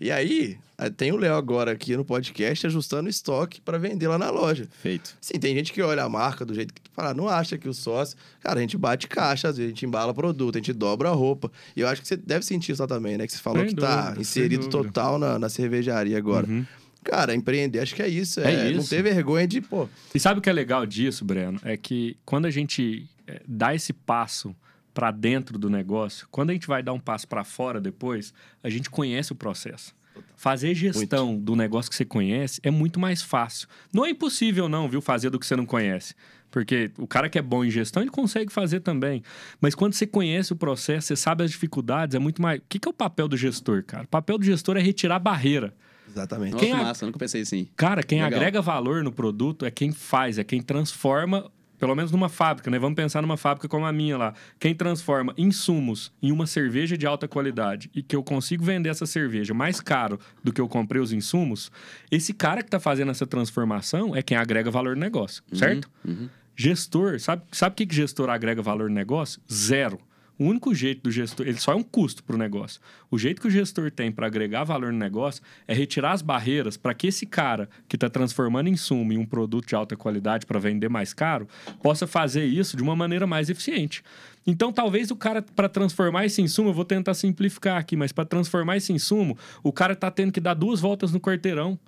E 0.00 0.12
aí, 0.12 0.56
tem 0.96 1.10
o 1.10 1.16
Léo 1.16 1.34
agora 1.34 1.72
aqui 1.72 1.96
no 1.96 2.04
podcast 2.04 2.68
ajustando 2.68 3.08
o 3.08 3.10
estoque 3.10 3.60
para 3.60 3.76
vender 3.76 4.06
lá 4.06 4.16
na 4.16 4.30
loja. 4.30 4.68
Feito. 4.80 5.16
Sim, 5.20 5.40
tem 5.40 5.52
gente 5.56 5.72
que 5.72 5.82
olha 5.82 6.04
a 6.04 6.08
marca 6.08 6.44
do 6.44 6.54
jeito 6.54 6.72
que 6.72 6.80
fala, 6.92 7.12
não 7.12 7.28
acha 7.28 7.58
que 7.58 7.68
o 7.68 7.74
sócio. 7.74 8.16
Cara, 8.38 8.60
a 8.60 8.62
gente 8.62 8.78
bate 8.78 9.08
caixa, 9.08 9.48
às 9.48 9.56
vezes 9.56 9.72
a 9.72 9.74
gente 9.74 9.84
embala 9.84 10.14
produto, 10.14 10.54
a 10.54 10.58
gente 10.58 10.72
dobra 10.72 11.08
a 11.08 11.12
roupa. 11.12 11.50
E 11.74 11.80
eu 11.80 11.88
acho 11.88 12.00
que 12.00 12.06
você 12.06 12.16
deve 12.16 12.44
sentir 12.44 12.70
isso 12.70 12.82
lá 12.82 12.86
também, 12.86 13.18
né? 13.18 13.26
Que 13.26 13.32
você 13.32 13.40
falou 13.40 13.58
Sem 13.58 13.70
que 13.70 13.80
tá 13.80 14.02
dúvida, 14.02 14.20
inserido 14.20 14.62
sem 14.62 14.70
dúvida. 14.70 14.92
total 14.92 15.18
na, 15.18 15.40
na 15.40 15.48
cervejaria 15.48 16.16
agora. 16.16 16.46
Uhum. 16.46 16.64
Cara, 17.04 17.34
empreender, 17.34 17.80
acho 17.80 17.94
que 17.94 18.02
é 18.02 18.08
isso. 18.08 18.40
É 18.40 18.52
É, 18.52 18.70
Não 18.70 18.80
isso. 18.80 18.90
ter 18.90 19.02
vergonha 19.02 19.46
de, 19.46 19.60
pô. 19.60 19.88
E 20.14 20.20
sabe 20.20 20.38
o 20.38 20.42
que 20.42 20.48
é 20.48 20.52
legal 20.52 20.86
disso, 20.86 21.24
Breno? 21.24 21.60
É 21.64 21.76
que 21.76 22.16
quando 22.24 22.46
a 22.46 22.50
gente 22.50 23.06
eh, 23.26 23.42
dá 23.46 23.74
esse 23.74 23.92
passo 23.92 24.54
para 24.94 25.10
dentro 25.10 25.58
do 25.58 25.68
negócio, 25.70 26.28
quando 26.30 26.50
a 26.50 26.52
gente 26.52 26.66
vai 26.66 26.82
dar 26.82 26.92
um 26.92 27.00
passo 27.00 27.26
para 27.26 27.44
fora 27.44 27.80
depois, 27.80 28.32
a 28.62 28.68
gente 28.68 28.88
conhece 28.90 29.32
o 29.32 29.34
processo. 29.34 29.94
Fazer 30.36 30.74
gestão 30.74 31.38
do 31.38 31.56
negócio 31.56 31.90
que 31.90 31.96
você 31.96 32.04
conhece 32.04 32.60
é 32.62 32.70
muito 32.70 33.00
mais 33.00 33.22
fácil. 33.22 33.66
Não 33.92 34.04
é 34.04 34.10
impossível, 34.10 34.68
não, 34.68 34.88
viu, 34.88 35.00
fazer 35.00 35.30
do 35.30 35.38
que 35.38 35.46
você 35.46 35.56
não 35.56 35.64
conhece. 35.64 36.14
Porque 36.50 36.90
o 36.98 37.06
cara 37.06 37.30
que 37.30 37.38
é 37.38 37.42
bom 37.42 37.64
em 37.64 37.70
gestão, 37.70 38.02
ele 38.02 38.10
consegue 38.10 38.52
fazer 38.52 38.80
também. 38.80 39.22
Mas 39.58 39.74
quando 39.74 39.94
você 39.94 40.06
conhece 40.06 40.52
o 40.52 40.56
processo, 40.56 41.06
você 41.08 41.16
sabe 41.16 41.44
as 41.44 41.50
dificuldades, 41.50 42.14
é 42.14 42.18
muito 42.18 42.42
mais. 42.42 42.60
O 42.60 42.64
que 42.68 42.78
que 42.78 42.86
é 42.86 42.90
o 42.90 42.94
papel 42.94 43.26
do 43.26 43.36
gestor, 43.38 43.82
cara? 43.84 44.04
O 44.04 44.08
papel 44.08 44.36
do 44.36 44.44
gestor 44.44 44.76
é 44.76 44.80
retirar 44.80 45.18
barreira. 45.18 45.74
Exatamente. 46.12 46.52
Nossa, 46.52 46.64
Quem 46.64 46.74
massa, 46.74 47.04
eu 47.04 47.06
nunca 47.06 47.18
pensei 47.18 47.42
assim. 47.42 47.68
Cara, 47.76 48.02
quem 48.02 48.22
Legal. 48.22 48.38
agrega 48.38 48.60
valor 48.60 49.02
no 49.02 49.10
produto 49.10 49.64
é 49.64 49.70
quem 49.70 49.92
faz, 49.92 50.38
é 50.38 50.44
quem 50.44 50.60
transforma, 50.60 51.50
pelo 51.78 51.94
menos 51.94 52.12
numa 52.12 52.28
fábrica, 52.28 52.70
né? 52.70 52.78
Vamos 52.78 52.94
pensar 52.94 53.22
numa 53.22 53.36
fábrica 53.36 53.68
como 53.68 53.86
a 53.86 53.92
minha 53.92 54.16
lá. 54.16 54.34
Quem 54.60 54.74
transforma 54.74 55.34
insumos 55.36 56.12
em 56.22 56.30
uma 56.30 56.46
cerveja 56.46 56.96
de 56.96 57.06
alta 57.06 57.26
qualidade 57.26 57.90
e 57.94 58.02
que 58.02 58.14
eu 58.14 58.22
consigo 58.22 58.64
vender 58.64 58.90
essa 58.90 59.06
cerveja 59.06 59.54
mais 59.54 59.80
caro 59.80 60.20
do 60.44 60.52
que 60.52 60.60
eu 60.60 60.68
comprei 60.68 61.00
os 61.00 61.12
insumos, 61.12 61.72
esse 62.10 62.32
cara 62.32 62.62
que 62.62 62.68
está 62.68 62.78
fazendo 62.78 63.10
essa 63.10 63.26
transformação 63.26 64.14
é 64.14 64.22
quem 64.22 64.36
agrega 64.36 64.70
valor 64.70 64.94
no 64.94 65.00
negócio, 65.00 65.42
certo? 65.52 65.90
uhum. 66.04 66.28
Gestor, 66.54 67.18
sabe, 67.18 67.42
sabe 67.50 67.72
o 67.72 67.76
que, 67.76 67.86
que 67.86 67.94
gestor 67.94 68.28
agrega 68.28 68.60
valor 68.60 68.88
no 68.90 68.94
negócio? 68.94 69.40
Zero. 69.50 69.98
O 70.42 70.44
único 70.44 70.74
jeito 70.74 71.04
do 71.04 71.10
gestor, 71.12 71.46
ele 71.46 71.60
só 71.60 71.70
é 71.70 71.76
um 71.76 71.84
custo 71.84 72.24
para 72.24 72.34
o 72.34 72.38
negócio. 72.38 72.80
O 73.08 73.16
jeito 73.16 73.40
que 73.40 73.46
o 73.46 73.50
gestor 73.50 73.92
tem 73.92 74.10
para 74.10 74.26
agregar 74.26 74.64
valor 74.64 74.92
no 74.92 74.98
negócio 74.98 75.40
é 75.68 75.72
retirar 75.72 76.10
as 76.10 76.20
barreiras 76.20 76.76
para 76.76 76.92
que 76.94 77.06
esse 77.06 77.24
cara 77.24 77.68
que 77.86 77.94
está 77.94 78.10
transformando 78.10 78.68
insumo 78.68 79.12
em 79.12 79.18
um 79.18 79.24
produto 79.24 79.68
de 79.68 79.76
alta 79.76 79.96
qualidade 79.96 80.44
para 80.44 80.58
vender 80.58 80.88
mais 80.88 81.14
caro 81.14 81.46
possa 81.80 82.08
fazer 82.08 82.44
isso 82.44 82.76
de 82.76 82.82
uma 82.82 82.96
maneira 82.96 83.24
mais 83.24 83.50
eficiente. 83.50 84.02
Então, 84.44 84.72
talvez 84.72 85.12
o 85.12 85.16
cara, 85.16 85.42
para 85.42 85.68
transformar 85.68 86.26
esse 86.26 86.42
insumo, 86.42 86.70
eu 86.70 86.74
vou 86.74 86.84
tentar 86.84 87.14
simplificar 87.14 87.78
aqui, 87.78 87.94
mas 87.94 88.10
para 88.10 88.24
transformar 88.24 88.76
esse 88.76 88.92
insumo, 88.92 89.38
o 89.62 89.72
cara 89.72 89.92
está 89.92 90.10
tendo 90.10 90.32
que 90.32 90.40
dar 90.40 90.54
duas 90.54 90.80
voltas 90.80 91.12
no 91.12 91.20
quarteirão 91.20 91.78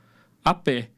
a 0.45 0.55
pé. 0.55 0.91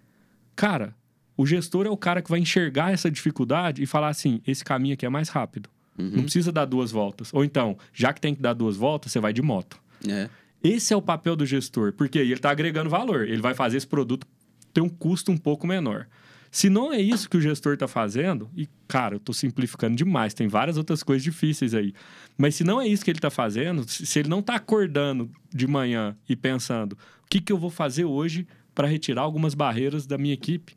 Cara, 0.54 0.94
o 1.34 1.46
gestor 1.46 1.86
é 1.86 1.90
o 1.90 1.96
cara 1.96 2.20
que 2.20 2.28
vai 2.28 2.38
enxergar 2.38 2.92
essa 2.92 3.10
dificuldade 3.10 3.82
e 3.82 3.86
falar 3.86 4.08
assim: 4.08 4.42
esse 4.46 4.62
caminho 4.62 4.92
aqui 4.92 5.06
é 5.06 5.08
mais 5.08 5.30
rápido. 5.30 5.70
Não 6.02 6.22
precisa 6.22 6.52
dar 6.52 6.64
duas 6.64 6.90
voltas. 6.90 7.32
Ou 7.32 7.44
então, 7.44 7.76
já 7.92 8.12
que 8.12 8.20
tem 8.20 8.34
que 8.34 8.42
dar 8.42 8.52
duas 8.52 8.76
voltas, 8.76 9.12
você 9.12 9.20
vai 9.20 9.32
de 9.32 9.42
moto. 9.42 9.80
É. 10.06 10.28
Esse 10.62 10.92
é 10.92 10.96
o 10.96 11.02
papel 11.02 11.36
do 11.36 11.46
gestor, 11.46 11.92
porque 11.92 12.18
ele 12.18 12.32
está 12.32 12.50
agregando 12.50 12.90
valor. 12.90 13.28
Ele 13.28 13.40
vai 13.40 13.54
fazer 13.54 13.76
esse 13.76 13.86
produto 13.86 14.26
ter 14.72 14.80
um 14.80 14.88
custo 14.88 15.30
um 15.30 15.36
pouco 15.36 15.66
menor. 15.66 16.06
Se 16.50 16.70
não 16.70 16.92
é 16.92 17.00
isso 17.00 17.28
que 17.28 17.36
o 17.36 17.40
gestor 17.40 17.74
está 17.74 17.86
fazendo, 17.86 18.48
e 18.56 18.68
cara, 18.88 19.14
eu 19.14 19.18
estou 19.18 19.34
simplificando 19.34 19.96
demais, 19.96 20.32
tem 20.32 20.48
várias 20.48 20.78
outras 20.78 21.02
coisas 21.02 21.22
difíceis 21.22 21.74
aí. 21.74 21.92
Mas 22.36 22.54
se 22.54 22.64
não 22.64 22.80
é 22.80 22.86
isso 22.86 23.04
que 23.04 23.10
ele 23.10 23.18
está 23.18 23.30
fazendo, 23.30 23.88
se 23.88 24.06
se 24.06 24.18
ele 24.18 24.28
não 24.28 24.40
está 24.40 24.54
acordando 24.54 25.30
de 25.54 25.66
manhã 25.66 26.16
e 26.28 26.34
pensando 26.34 26.92
o 26.92 27.28
que, 27.28 27.40
que 27.40 27.52
eu 27.52 27.58
vou 27.58 27.70
fazer 27.70 28.04
hoje 28.04 28.46
para 28.74 28.86
retirar 28.86 29.22
algumas 29.22 29.54
barreiras 29.54 30.06
da 30.06 30.16
minha 30.16 30.34
equipe, 30.34 30.74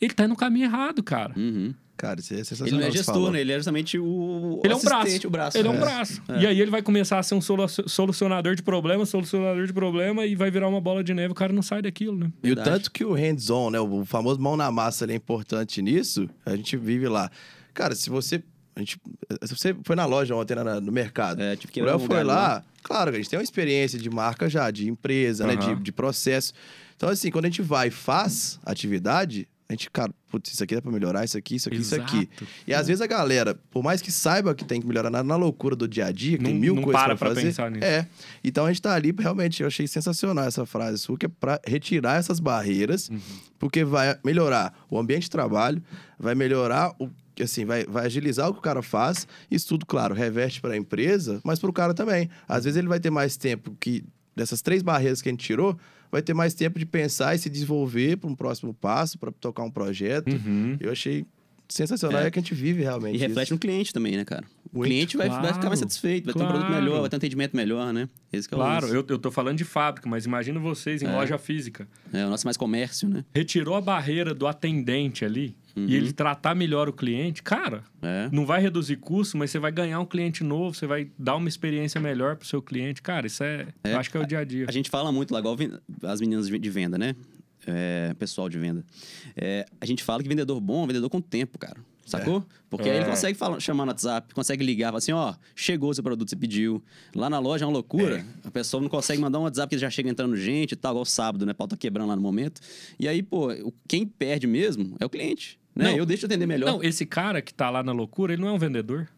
ele 0.00 0.12
está 0.12 0.26
no 0.26 0.34
caminho 0.34 0.64
errado, 0.64 1.02
cara. 1.02 1.34
Uhum. 1.36 1.74
Cara, 2.00 2.18
isso 2.18 2.32
é 2.32 2.36
Ele 2.38 2.44
sensacional. 2.46 2.80
não 2.80 2.86
é 2.86 2.90
gestor, 2.90 3.30
né? 3.30 3.40
Ele 3.42 3.52
é 3.52 3.56
justamente 3.56 3.98
o. 3.98 4.58
Ele 4.64 4.72
é 4.72 4.76
um 4.76 4.80
braço. 4.80 5.26
o 5.26 5.30
braço. 5.30 5.58
Ele 5.58 5.68
é 5.68 5.70
um 5.70 5.74
É. 5.74 5.78
braço. 5.80 6.22
E 6.40 6.46
aí 6.46 6.58
ele 6.58 6.70
vai 6.70 6.80
começar 6.80 7.18
a 7.18 7.22
ser 7.22 7.34
um 7.34 7.42
solu- 7.42 7.68
solucionador 7.68 8.54
de 8.54 8.62
problema, 8.62 9.04
solucionador 9.04 9.66
de 9.66 9.72
problema, 9.74 10.24
e 10.24 10.34
vai 10.34 10.50
virar 10.50 10.66
uma 10.68 10.80
bola 10.80 11.04
de 11.04 11.12
neve. 11.12 11.32
O 11.32 11.34
cara 11.34 11.52
não 11.52 11.60
sai 11.60 11.82
daquilo, 11.82 12.16
né? 12.16 12.32
E 12.42 12.52
o 12.52 12.54
Verdade. 12.54 12.70
tanto 12.70 12.90
que 12.90 13.04
o 13.04 13.12
hands-on, 13.12 13.68
né? 13.68 13.78
O 13.80 14.02
famoso 14.06 14.40
mão 14.40 14.56
na 14.56 14.70
massa 14.70 15.04
ele 15.04 15.12
é 15.12 15.16
importante 15.16 15.82
nisso, 15.82 16.26
a 16.46 16.56
gente 16.56 16.74
vive 16.74 17.06
lá. 17.06 17.30
Cara, 17.74 17.94
se 17.94 18.08
você. 18.08 18.42
A 18.74 18.78
gente, 18.80 18.98
se 19.44 19.54
você 19.54 19.76
foi 19.84 19.94
na 19.94 20.06
loja 20.06 20.34
ontem, 20.34 20.54
né, 20.54 20.62
na- 20.64 20.80
no 20.80 20.90
mercado. 20.90 21.42
É, 21.42 21.54
tive 21.54 21.70
que 21.70 21.82
o 21.82 21.84
Léo 21.84 21.98
foi 21.98 22.08
lugar 22.08 22.24
lá, 22.24 22.64
claro, 22.82 23.10
a 23.10 23.12
gente 23.14 23.28
tem 23.28 23.38
uma 23.38 23.42
experiência 23.42 23.98
de 23.98 24.08
marca 24.08 24.48
já, 24.48 24.70
de 24.70 24.88
empresa, 24.88 25.46
né? 25.46 25.52
Aham. 25.52 25.74
De, 25.74 25.82
de 25.82 25.92
processo. 25.92 26.54
Então, 26.96 27.10
assim, 27.10 27.30
quando 27.30 27.44
a 27.44 27.48
gente 27.48 27.60
vai 27.60 27.88
e 27.88 27.90
faz 27.90 28.58
atividade, 28.64 29.46
a 29.70 29.72
gente, 29.72 29.88
cara, 29.88 30.12
putz, 30.28 30.52
isso 30.52 30.64
aqui 30.64 30.74
dá 30.74 30.82
pra 30.82 30.90
melhorar, 30.90 31.24
isso 31.24 31.38
aqui, 31.38 31.54
isso 31.54 31.68
aqui, 31.68 31.78
isso 31.78 31.94
aqui. 31.94 32.16
Exato. 32.18 32.46
E 32.66 32.74
às 32.74 32.88
vezes 32.88 33.00
a 33.00 33.06
galera, 33.06 33.54
por 33.70 33.84
mais 33.84 34.02
que 34.02 34.10
saiba 34.10 34.52
que 34.52 34.64
tem 34.64 34.80
que 34.80 34.86
melhorar 34.86 35.10
na, 35.10 35.22
na 35.22 35.36
loucura 35.36 35.76
do 35.76 35.86
dia 35.86 36.06
a 36.06 36.10
dia, 36.12 36.36
que 36.38 36.44
tem 36.44 36.54
Não- 36.54 36.60
mil 36.60 36.74
não 36.74 36.82
coisas 36.82 37.00
para 37.00 37.16
pra 37.16 37.28
fazer. 37.28 37.42
pensar 37.42 37.70
nisso. 37.70 37.84
É. 37.84 38.04
Então 38.42 38.66
a 38.66 38.68
gente 38.68 38.82
tá 38.82 38.92
ali, 38.94 39.14
realmente, 39.16 39.62
eu 39.62 39.68
achei 39.68 39.86
sensacional 39.86 40.44
essa 40.44 40.66
frase 40.66 40.98
sua, 40.98 41.16
que 41.16 41.26
é 41.26 41.28
pra 41.28 41.60
retirar 41.64 42.16
essas 42.18 42.40
barreiras, 42.40 43.08
Uhum. 43.08 43.20
porque 43.60 43.84
vai 43.84 44.18
melhorar 44.24 44.74
o 44.90 44.98
ambiente 44.98 45.22
de 45.24 45.30
trabalho, 45.30 45.80
vai 46.18 46.34
melhorar 46.34 46.92
o. 46.98 47.08
Assim, 47.40 47.64
vai, 47.64 47.84
vai 47.86 48.04
agilizar 48.04 48.48
o 48.50 48.52
que 48.52 48.58
o 48.58 48.62
cara 48.62 48.82
faz. 48.82 49.26
Isso 49.50 49.68
tudo, 49.68 49.86
claro, 49.86 50.14
reverte 50.14 50.60
para 50.60 50.74
a 50.74 50.76
empresa, 50.76 51.40
mas 51.42 51.58
para 51.58 51.70
o 51.70 51.72
cara 51.72 51.94
também. 51.94 52.28
Às 52.46 52.64
vezes 52.64 52.76
ele 52.76 52.88
vai 52.88 53.00
ter 53.00 53.08
mais 53.08 53.36
tempo 53.36 53.74
que 53.80 54.04
dessas 54.36 54.60
três 54.60 54.82
barreiras 54.82 55.22
que 55.22 55.28
a 55.28 55.32
gente 55.32 55.44
tirou, 55.46 55.78
vai 56.10 56.22
ter 56.22 56.34
mais 56.34 56.54
tempo 56.54 56.78
de 56.78 56.86
pensar 56.86 57.34
e 57.34 57.38
se 57.38 57.48
desenvolver 57.48 58.16
para 58.16 58.28
um 58.28 58.34
próximo 58.34 58.74
passo, 58.74 59.18
para 59.18 59.30
tocar 59.30 59.62
um 59.62 59.70
projeto. 59.70 60.30
Uhum. 60.30 60.76
Eu 60.80 60.90
achei 60.90 61.24
sensacional 61.74 62.20
É. 62.22 62.26
é, 62.26 62.30
que 62.30 62.38
a 62.38 62.42
gente 62.42 62.54
vive 62.54 62.82
realmente. 62.82 63.14
E 63.14 63.18
reflete 63.18 63.46
isso. 63.48 63.54
no 63.54 63.58
cliente 63.60 63.92
também, 63.92 64.16
né, 64.16 64.24
cara? 64.24 64.44
O 64.72 64.78
Muito. 64.78 64.88
cliente 64.90 65.16
vai, 65.16 65.28
vai 65.28 65.38
ficar 65.38 65.52
Claro, 65.52 65.68
mais 65.68 65.80
satisfeito, 65.80 66.26
vai 66.26 66.34
ter 66.34 66.42
um 66.42 66.46
produto 66.46 66.66
claro. 66.68 66.82
melhor, 66.84 67.00
vai 67.00 67.08
ter 67.10 67.16
um 67.16 67.18
atendimento 67.18 67.56
melhor, 67.56 67.92
né? 67.92 68.08
Esse 68.32 68.48
que 68.48 68.54
é 68.54 68.56
o 68.56 68.60
Claro, 68.60 68.86
eu, 68.88 69.04
eu 69.08 69.18
tô 69.18 69.30
falando 69.30 69.58
de 69.58 69.64
fábrica, 69.64 70.08
mas 70.08 70.26
imagina 70.26 70.60
vocês 70.60 71.02
em 71.02 71.06
É. 71.06 71.12
loja 71.12 71.38
física. 71.38 71.88
É, 72.12 72.24
o 72.24 72.30
nosso 72.30 72.46
mais 72.46 72.56
comércio, 72.56 73.08
né? 73.08 73.24
Retirou 73.34 73.74
a 73.74 73.80
barreira 73.80 74.32
do 74.34 74.46
atendente 74.46 75.24
ali 75.24 75.56
Uhum. 75.76 75.86
e 75.88 75.94
ele 75.94 76.12
tratar 76.12 76.54
melhor 76.54 76.88
o 76.88 76.92
cliente, 76.92 77.42
cara, 77.42 77.82
É. 78.02 78.28
não 78.32 78.44
vai 78.46 78.60
reduzir 78.60 78.96
custo, 78.96 79.36
mas 79.36 79.50
você 79.50 79.58
vai 79.58 79.70
ganhar 79.72 79.98
um 80.00 80.06
cliente 80.06 80.42
novo, 80.44 80.74
você 80.74 80.86
vai 80.86 81.08
dar 81.18 81.36
uma 81.36 81.48
experiência 81.48 82.00
melhor 82.00 82.36
pro 82.36 82.46
seu 82.46 82.60
cliente. 82.62 83.00
Cara, 83.02 83.26
isso 83.26 83.42
é. 83.42 83.66
É. 83.84 83.94
eu 83.94 83.98
acho 83.98 84.10
que 84.10 84.16
é 84.16 84.20
o 84.20 84.26
dia 84.26 84.38
a 84.40 84.44
dia. 84.44 84.66
A 84.68 84.72
gente 84.72 84.90
fala 84.90 85.10
muito 85.12 85.32
lá, 85.32 85.38
igual 85.40 85.56
as 86.04 86.20
meninas 86.20 86.48
de 86.48 86.70
venda, 86.70 86.96
né? 86.98 87.14
É, 87.66 88.14
pessoal 88.18 88.48
de 88.48 88.58
venda. 88.58 88.84
É, 89.36 89.66
a 89.80 89.86
gente 89.86 90.02
fala 90.02 90.22
que 90.22 90.28
vendedor 90.28 90.60
bom 90.60 90.84
é 90.84 90.86
vendedor 90.88 91.10
com 91.10 91.20
tempo, 91.20 91.58
cara. 91.58 91.80
Sacou? 92.06 92.44
Porque 92.68 92.88
aí 92.88 92.96
ele 92.96 93.04
É. 93.04 93.08
consegue 93.08 93.38
falar, 93.38 93.60
chamar 93.60 93.84
no 93.84 93.90
WhatsApp, 93.92 94.34
consegue 94.34 94.64
ligar, 94.64 94.88
falar 94.88 94.98
assim, 94.98 95.12
ó, 95.12 95.34
chegou 95.54 95.90
o 95.90 95.94
seu 95.94 96.02
produto, 96.02 96.28
você 96.28 96.34
pediu. 96.34 96.82
Lá 97.14 97.30
na 97.30 97.38
loja 97.38 97.64
é 97.64 97.66
uma 97.68 97.72
loucura. 97.72 98.24
A 98.42 98.50
pessoa 98.50 98.80
não 98.82 98.88
consegue 98.88 99.20
mandar 99.20 99.38
um 99.38 99.42
WhatsApp 99.42 99.70
que 99.76 99.78
já 99.80 99.88
chega 99.88 100.10
entrando 100.10 100.34
gente 100.36 100.72
e 100.72 100.76
tal, 100.76 100.92
igual 100.92 101.04
sábado, 101.04 101.46
né? 101.46 101.52
O 101.52 101.54
pau 101.54 101.68
tá 101.68 101.76
quebrando 101.76 102.08
lá 102.08 102.16
no 102.16 102.22
momento. 102.22 102.60
E 102.98 103.06
aí, 103.06 103.22
pô, 103.22 103.48
quem 103.86 104.04
perde 104.06 104.46
mesmo 104.48 104.96
é 104.98 105.06
o 105.06 105.08
cliente. 105.10 105.56
Né? 105.72 105.84
Não. 105.92 105.98
Eu 105.98 106.04
deixo 106.04 106.26
atender 106.26 106.46
melhor. 106.46 106.66
Não, 106.72 106.82
esse 106.82 107.06
cara 107.06 107.40
que 107.40 107.54
tá 107.54 107.70
lá 107.70 107.80
na 107.84 107.92
loucura, 107.92 108.32
ele 108.32 108.42
não 108.42 108.48
é 108.48 108.52
um 108.52 108.58
vendedor. 108.58 109.08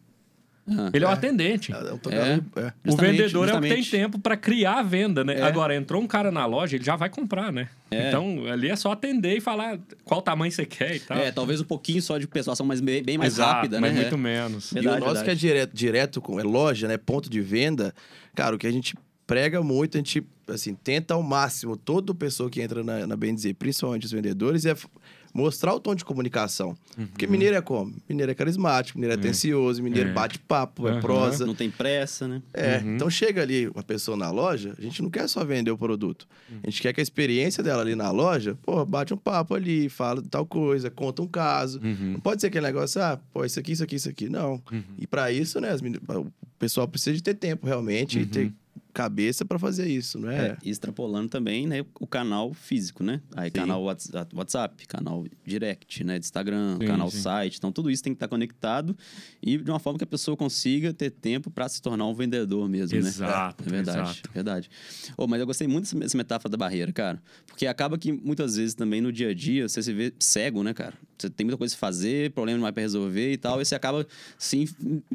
Ah. 0.65 0.89
Ele 0.93 1.03
é, 1.03 1.07
um 1.07 1.11
atendente. 1.11 1.73
É, 1.73 1.75
um 1.75 1.95
É. 1.95 1.97
tocador- 1.97 2.25
é. 2.25 2.37
O 2.37 2.41
Justamente, 2.85 3.11
vendedor 3.17 3.49
é 3.49 3.51
o 3.51 3.55
que 3.55 3.67
tem 3.67 3.77
justamente. 3.83 3.91
tempo 3.91 4.19
para 4.19 4.37
criar 4.37 4.79
a 4.79 4.83
venda, 4.83 5.23
né? 5.23 5.39
É. 5.39 5.41
Agora, 5.43 5.75
entrou 5.75 6.01
um 6.01 6.07
cara 6.07 6.31
na 6.31 6.45
loja, 6.45 6.77
ele 6.77 6.83
já 6.85 6.95
vai 6.95 7.09
comprar, 7.09 7.51
né? 7.51 7.67
É. 7.91 8.07
Então, 8.07 8.45
ali 8.51 8.69
é 8.69 8.75
só 8.75 8.93
atender 8.93 9.37
e 9.37 9.41
falar 9.41 9.77
qual 10.05 10.21
tamanho 10.21 10.51
você 10.51 10.65
quer 10.65 10.95
e 10.95 10.99
tal. 11.01 11.17
É, 11.17 11.31
talvez 11.31 11.59
um 11.59 11.65
pouquinho 11.65 12.01
só 12.01 12.17
de 12.17 12.27
persuasão, 12.27 12.65
mas 12.65 12.79
bem, 12.79 13.03
bem 13.03 13.17
mais 13.17 13.33
Exato, 13.33 13.53
rápida, 13.55 13.81
mas 13.81 13.93
né? 13.93 14.01
muito 14.01 14.15
É. 14.15 14.17
menos. 14.17 14.71
E 14.71 14.75
Verdade, 14.75 14.97
o 14.97 14.99
nosso 15.01 15.13
verdade. 15.15 15.25
que 15.25 15.31
é 15.31 15.35
direto, 15.35 15.73
direto 15.73 16.21
com 16.21 16.39
é 16.39 16.43
loja, 16.43 16.87
né? 16.87 16.97
Ponto 16.97 17.29
de 17.29 17.41
venda. 17.41 17.93
Cara, 18.33 18.55
o 18.55 18.57
que 18.57 18.65
a 18.65 18.71
gente 18.71 18.95
prega 19.27 19.61
muito, 19.61 19.95
a 19.95 19.99
gente 19.99 20.23
assim, 20.47 20.75
tenta 20.75 21.13
ao 21.13 21.23
máximo, 21.23 21.77
toda 21.77 22.13
pessoa 22.13 22.49
que 22.49 22.61
entra 22.61 22.83
na, 22.83 23.07
na 23.07 23.15
bem 23.15 23.33
dizer, 23.33 23.53
principalmente 23.55 24.05
os 24.05 24.11
vendedores, 24.11 24.65
é 24.65 24.75
mostrar 25.33 25.73
o 25.73 25.79
tom 25.79 25.95
de 25.95 26.05
comunicação. 26.05 26.75
Porque 27.09 27.25
mineiro 27.25 27.55
é 27.55 27.61
como? 27.61 27.93
Mineiro 28.07 28.31
é 28.31 28.35
carismático, 28.35 28.97
mineiro 28.99 29.15
é 29.15 29.19
atencioso, 29.19 29.81
mineiro 29.81 30.09
É. 30.09 30.13
bate 30.13 30.37
papo, 30.39 30.87
é 30.87 30.91
Aham. 30.91 31.01
prosa. 31.01 31.45
Não 31.45 31.55
tem 31.55 31.71
pressa, 31.71 32.27
né? 32.27 32.41
É, 32.53 32.77
Uhum. 32.77 32.95
então 32.95 33.09
chega 33.09 33.41
ali 33.41 33.67
uma 33.67 33.81
pessoa 33.83 34.15
na 34.15 34.29
loja, 34.29 34.75
a 34.77 34.81
gente 34.81 35.01
não 35.01 35.09
quer 35.09 35.27
só 35.27 35.43
vender 35.43 35.71
o 35.71 35.77
produto. 35.77 36.27
A 36.63 36.69
gente 36.69 36.81
quer 36.81 36.93
que 36.93 36.99
a 36.99 37.03
experiência 37.03 37.63
dela 37.63 37.81
ali 37.81 37.95
na 37.95 38.11
loja, 38.11 38.55
pô, 38.61 38.85
bate 38.85 39.13
um 39.13 39.17
papo 39.17 39.55
ali, 39.55 39.89
fala 39.89 40.21
de 40.21 40.29
tal 40.29 40.45
coisa, 40.45 40.89
conta 40.91 41.21
um 41.21 41.27
caso. 41.27 41.79
Uhum. 41.83 42.13
Não 42.13 42.19
pode 42.19 42.41
ser 42.41 42.47
aquele 42.47 42.65
negócio, 42.67 43.01
ah, 43.01 43.19
pô, 43.33 43.43
isso 43.43 43.59
aqui, 43.59 43.71
isso 43.71 43.83
aqui, 43.83 43.95
isso 43.95 44.09
aqui. 44.09 44.29
Não. 44.29 44.61
E 44.99 45.07
pra 45.07 45.31
isso, 45.31 45.59
né, 45.59 45.69
o 45.75 46.27
pessoal 46.59 46.87
precisa 46.87 47.15
de 47.15 47.23
ter 47.23 47.33
tempo 47.33 47.65
realmente 47.65 48.19
e 48.19 48.25
ter 48.25 48.53
cabeça 48.93 49.43
pra 49.43 49.57
fazer 49.57 49.87
isso, 49.87 50.19
não 50.19 50.29
é? 50.29 50.47
É, 50.49 50.57
extrapolando 50.63 51.27
também, 51.29 51.65
né, 51.65 51.83
o 51.99 52.05
canal 52.05 52.53
físico, 52.53 53.03
né? 53.03 53.21
Aí 53.35 53.49
Sim. 53.49 53.55
canal 53.55 53.83
Whats- 53.83 54.11
WhatsApp, 54.33 54.85
canal 54.87 55.25
direct, 55.45 56.03
né, 56.03 56.19
de 56.19 56.25
Instagram, 56.25 56.77
Sim, 56.79 56.85
canal 56.87 57.09
sim. 57.09 57.19
site. 57.21 57.57
Então 57.57 57.71
tudo 57.71 57.89
isso 57.89 58.03
tem 58.03 58.13
que 58.13 58.17
estar 58.17 58.27
conectado 58.27 58.95
e 59.41 59.57
de 59.57 59.69
uma 59.71 59.79
forma 59.79 59.97
que 59.97 60.03
a 60.03 60.07
pessoa 60.07 60.37
consiga 60.37 60.93
ter 60.93 61.09
tempo 61.09 61.49
para 61.49 61.67
se 61.67 61.81
tornar 61.81 62.05
um 62.07 62.13
vendedor 62.13 62.69
mesmo, 62.69 62.99
né? 63.01 63.07
Exato, 63.07 63.63
É 63.65 63.69
verdade, 63.69 63.99
exato. 64.11 64.29
verdade. 64.33 64.69
Ô, 65.17 65.27
mas 65.27 65.39
eu 65.39 65.45
gostei 65.47 65.67
muito 65.67 65.93
dessa- 65.97 66.17
metáfora 66.17 66.49
da 66.51 66.57
barreira, 66.57 66.91
cara. 66.93 67.21
Porque 67.47 67.65
acaba 67.65 67.97
que 67.97 68.11
muitas 68.11 68.55
vezes 68.55 68.75
também 68.75 69.01
no 69.01 69.11
dia 69.11 69.29
a 69.29 69.33
dia 69.33 69.67
você 69.67 69.81
se 69.81 69.91
vê 69.91 70.13
cego, 70.19 70.61
né, 70.63 70.73
cara? 70.73 70.93
Você 71.17 71.29
tem 71.29 71.45
muita 71.45 71.57
coisa 71.57 71.73
a 71.73 71.77
fazer, 71.77 72.31
problema 72.31 72.57
demais 72.57 72.73
pra 72.73 72.81
resolver 72.81 73.31
e 73.31 73.37
tal, 73.37 73.61
e 73.61 73.65
você 73.65 73.75
acaba 73.75 74.05
se 74.37 74.65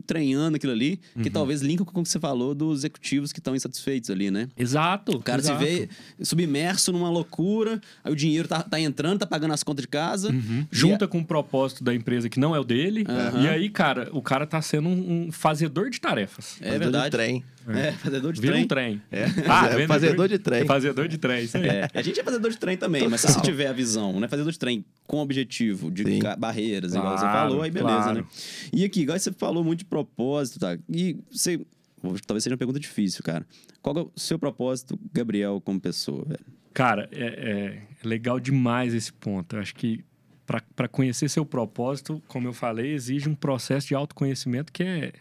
treinando 0.07 0.57
aquilo 0.57 0.72
ali, 0.72 0.99
Uhum. 1.14 1.22
que 1.22 1.31
talvez 1.31 1.61
linka 1.61 1.85
com 1.85 2.01
o 2.01 2.03
que 2.03 2.09
você 2.09 2.18
falou 2.18 2.55
dos 2.55 2.79
executivos 2.81 3.33
que 3.33 3.41
estão 3.41 3.55
insatisfeitos 3.68 4.10
ali, 4.10 4.30
né? 4.30 4.48
Exato. 4.56 5.12
O 5.16 5.22
cara 5.22 5.40
exato. 5.40 5.58
se 5.62 5.64
vê 5.64 5.88
submerso 6.22 6.92
numa 6.92 7.10
loucura, 7.10 7.80
aí 8.02 8.12
o 8.12 8.16
dinheiro 8.16 8.48
tá, 8.48 8.62
tá 8.62 8.80
entrando, 8.80 9.20
tá 9.20 9.26
pagando 9.26 9.54
as 9.54 9.62
contas 9.62 9.82
de 9.82 9.88
casa. 9.88 10.30
Uhum. 10.30 10.66
Junta 10.70 11.06
com 11.06 11.18
o 11.18 11.24
propósito 11.24 11.84
da 11.84 11.94
empresa 11.94 12.28
que 12.28 12.40
não 12.40 12.54
é 12.54 12.58
o 12.60 12.64
dele. 12.64 13.04
Aham. 13.08 13.42
E 13.42 13.48
aí, 13.48 13.68
cara, 13.68 14.08
o 14.12 14.22
cara 14.22 14.46
tá 14.46 14.60
sendo 14.60 14.88
um, 14.88 15.26
um 15.28 15.32
fazedor 15.32 15.90
de 15.90 16.00
tarefas. 16.00 16.56
É 16.60 16.64
Fazedor 16.66 16.78
verdade. 16.78 17.04
de 17.04 17.10
trem. 17.10 17.44
É, 17.70 17.92
fazedor 17.92 18.32
de 18.32 18.40
Vira 18.40 18.54
trem. 18.54 18.64
um 18.64 18.66
trem. 18.66 19.02
É, 19.12 19.24
Ah, 19.46 19.66
é 19.68 19.86
fazedor 19.86 20.26
de 20.26 20.38
trem. 20.38 20.64
Fazedor 20.64 21.06
de 21.06 21.18
trem, 21.18 21.44
isso 21.44 21.58
aí. 21.58 21.66
É, 21.68 21.90
a 21.92 22.00
gente 22.00 22.18
é 22.18 22.24
fazedor 22.24 22.50
de 22.50 22.56
trem 22.56 22.78
também, 22.78 23.06
mas 23.08 23.20
se 23.20 23.26
você 23.30 23.42
tiver 23.42 23.66
a 23.66 23.72
visão, 23.74 24.18
né? 24.18 24.26
Fazedor 24.26 24.50
de 24.50 24.58
trem 24.58 24.82
com 25.06 25.18
objetivo, 25.18 25.90
de 25.90 26.02
Sim. 26.02 26.18
barreiras, 26.38 26.94
igual 26.94 27.12
você 27.18 27.24
Claro, 27.24 27.50
falou, 27.50 27.62
aí 27.62 27.70
beleza, 27.70 27.94
claro. 28.04 28.18
né? 28.20 28.24
E 28.72 28.84
aqui, 28.84 29.02
igual 29.02 29.18
você 29.18 29.30
falou 29.32 29.62
muito 29.62 29.80
de 29.80 29.84
propósito, 29.84 30.58
tá? 30.58 30.78
E 30.88 31.18
você. 31.30 31.60
Talvez 32.26 32.44
seja 32.44 32.55
uma 32.55 32.59
pergunta 32.59 32.80
difícil, 32.80 33.22
cara. 33.22 33.46
Qual 33.82 33.96
é 33.96 34.01
o 34.01 34.12
seu 34.16 34.38
propósito, 34.38 34.99
Gabriel, 35.12 35.61
como 35.61 35.80
pessoa, 35.80 36.24
velho? 36.24 36.44
Cara, 36.72 37.09
é, 37.12 37.82
é 38.03 38.07
legal 38.07 38.38
demais 38.38 38.94
esse 38.94 39.12
ponto. 39.12 39.57
Eu 39.57 39.61
acho 39.61 39.74
que 39.74 40.05
para 40.74 40.88
conhecer 40.88 41.28
seu 41.28 41.44
propósito, 41.44 42.22
como 42.26 42.49
eu 42.49 42.53
falei, 42.53 42.92
exige 42.92 43.28
um 43.28 43.34
processo 43.34 43.88
de 43.88 43.94
autoconhecimento 43.94 44.72
que 44.72 44.82
é, 44.82 45.12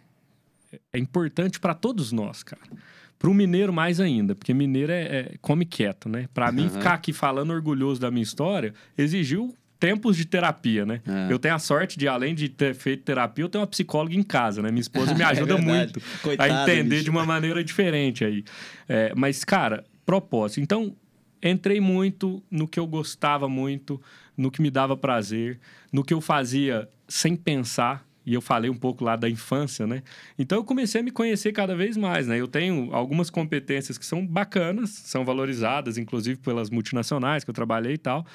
é 0.94 1.00
importante 1.00 1.60
para 1.60 1.74
todos 1.74 2.12
nós, 2.12 2.44
cara. 2.44 2.62
Para 3.20 3.30
o 3.30 3.34
mineiro 3.34 3.74
mais 3.74 4.00
ainda, 4.00 4.36
porque 4.36 4.54
mineiro 4.54 4.92
é, 4.92 5.02
é- 5.02 5.36
come 5.42 5.66
quieto, 5.66 6.08
né? 6.08 6.30
Para 6.34 6.52
mim 6.52 6.64
Aham. 6.64 6.70
ficar 6.70 6.94
aqui 6.94 7.12
falando 7.12 7.52
orgulhoso 7.52 8.00
da 8.00 8.12
minha 8.12 8.24
história 8.24 8.74
exigiu 8.98 9.54
tempos 9.80 10.18
de 10.18 10.26
terapia, 10.26 10.86
né? 10.86 11.02
É. 11.08 11.32
Eu 11.32 11.40
tenho 11.40 11.56
a 11.56 11.60
sorte 11.60 11.98
de, 11.98 12.08
além 12.08 12.34
de 12.36 12.50
ter 12.50 12.74
feito 12.76 13.04
terapia, 13.04 13.46
eu 13.46 13.50
tenho 13.50 13.62
uma 13.62 13.68
psicóloga 13.68 14.16
em 14.16 14.24
casa, 14.24 14.62
né? 14.62 14.70
Minha 14.70 14.82
esposa 14.82 15.14
me 15.14 15.22
É 15.24 15.26
ajuda 15.26 15.56
verdade. 15.56 15.68
muito 15.78 16.02
Coitada, 16.22 16.54
a 16.54 16.64
entender 16.64 16.90
bicho. 16.96 17.04
de 17.06 17.10
uma 17.10 17.26
maneira 17.26 17.64
diferente 17.64 18.24
aí. 18.26 18.44
É, 18.88 19.14
mas, 19.16 19.44
cara, 19.44 19.84
propósito. 20.06 20.62
Então, 20.62 20.96
entrei 21.42 21.80
muito 21.80 22.42
no 22.50 22.68
que 22.68 22.80
eu 22.80 22.88
gostava 22.88 23.48
muito, 23.48 24.02
no 24.36 24.50
que 24.50 24.62
me 24.62 24.70
dava 24.72 24.96
prazer, 24.98 25.60
no 25.92 26.04
que 26.04 26.14
eu 26.14 26.22
fazia 26.22 26.88
sem 27.08 27.36
pensar. 27.36 28.06
E 28.26 28.34
eu 28.34 28.42
falei 28.42 28.70
um 28.70 28.76
pouco 28.76 29.06
lá 29.06 29.16
da 29.16 29.30
infância, 29.30 29.88
né? 29.88 30.04
Então 30.38 30.58
eu 30.58 30.64
comecei 30.66 31.00
a 31.00 31.04
me 31.04 31.12
conhecer 31.12 31.54
cada 31.54 31.74
vez 31.78 31.96
mais, 31.96 32.28
né? 32.28 32.38
Eu 32.38 32.46
tenho 32.48 32.94
algumas 32.94 33.30
competências 33.30 33.98
que 33.98 34.06
são 34.06 34.28
bacanas, 34.28 34.90
são 34.90 35.24
valorizadas, 35.24 35.98
inclusive 35.98 36.38
pelas 36.40 36.70
multinacionais 36.70 37.46
que 37.46 37.50
eu 37.50 37.54
trabalhei 37.54 37.94
e 37.94 37.98
tal, 37.98 38.26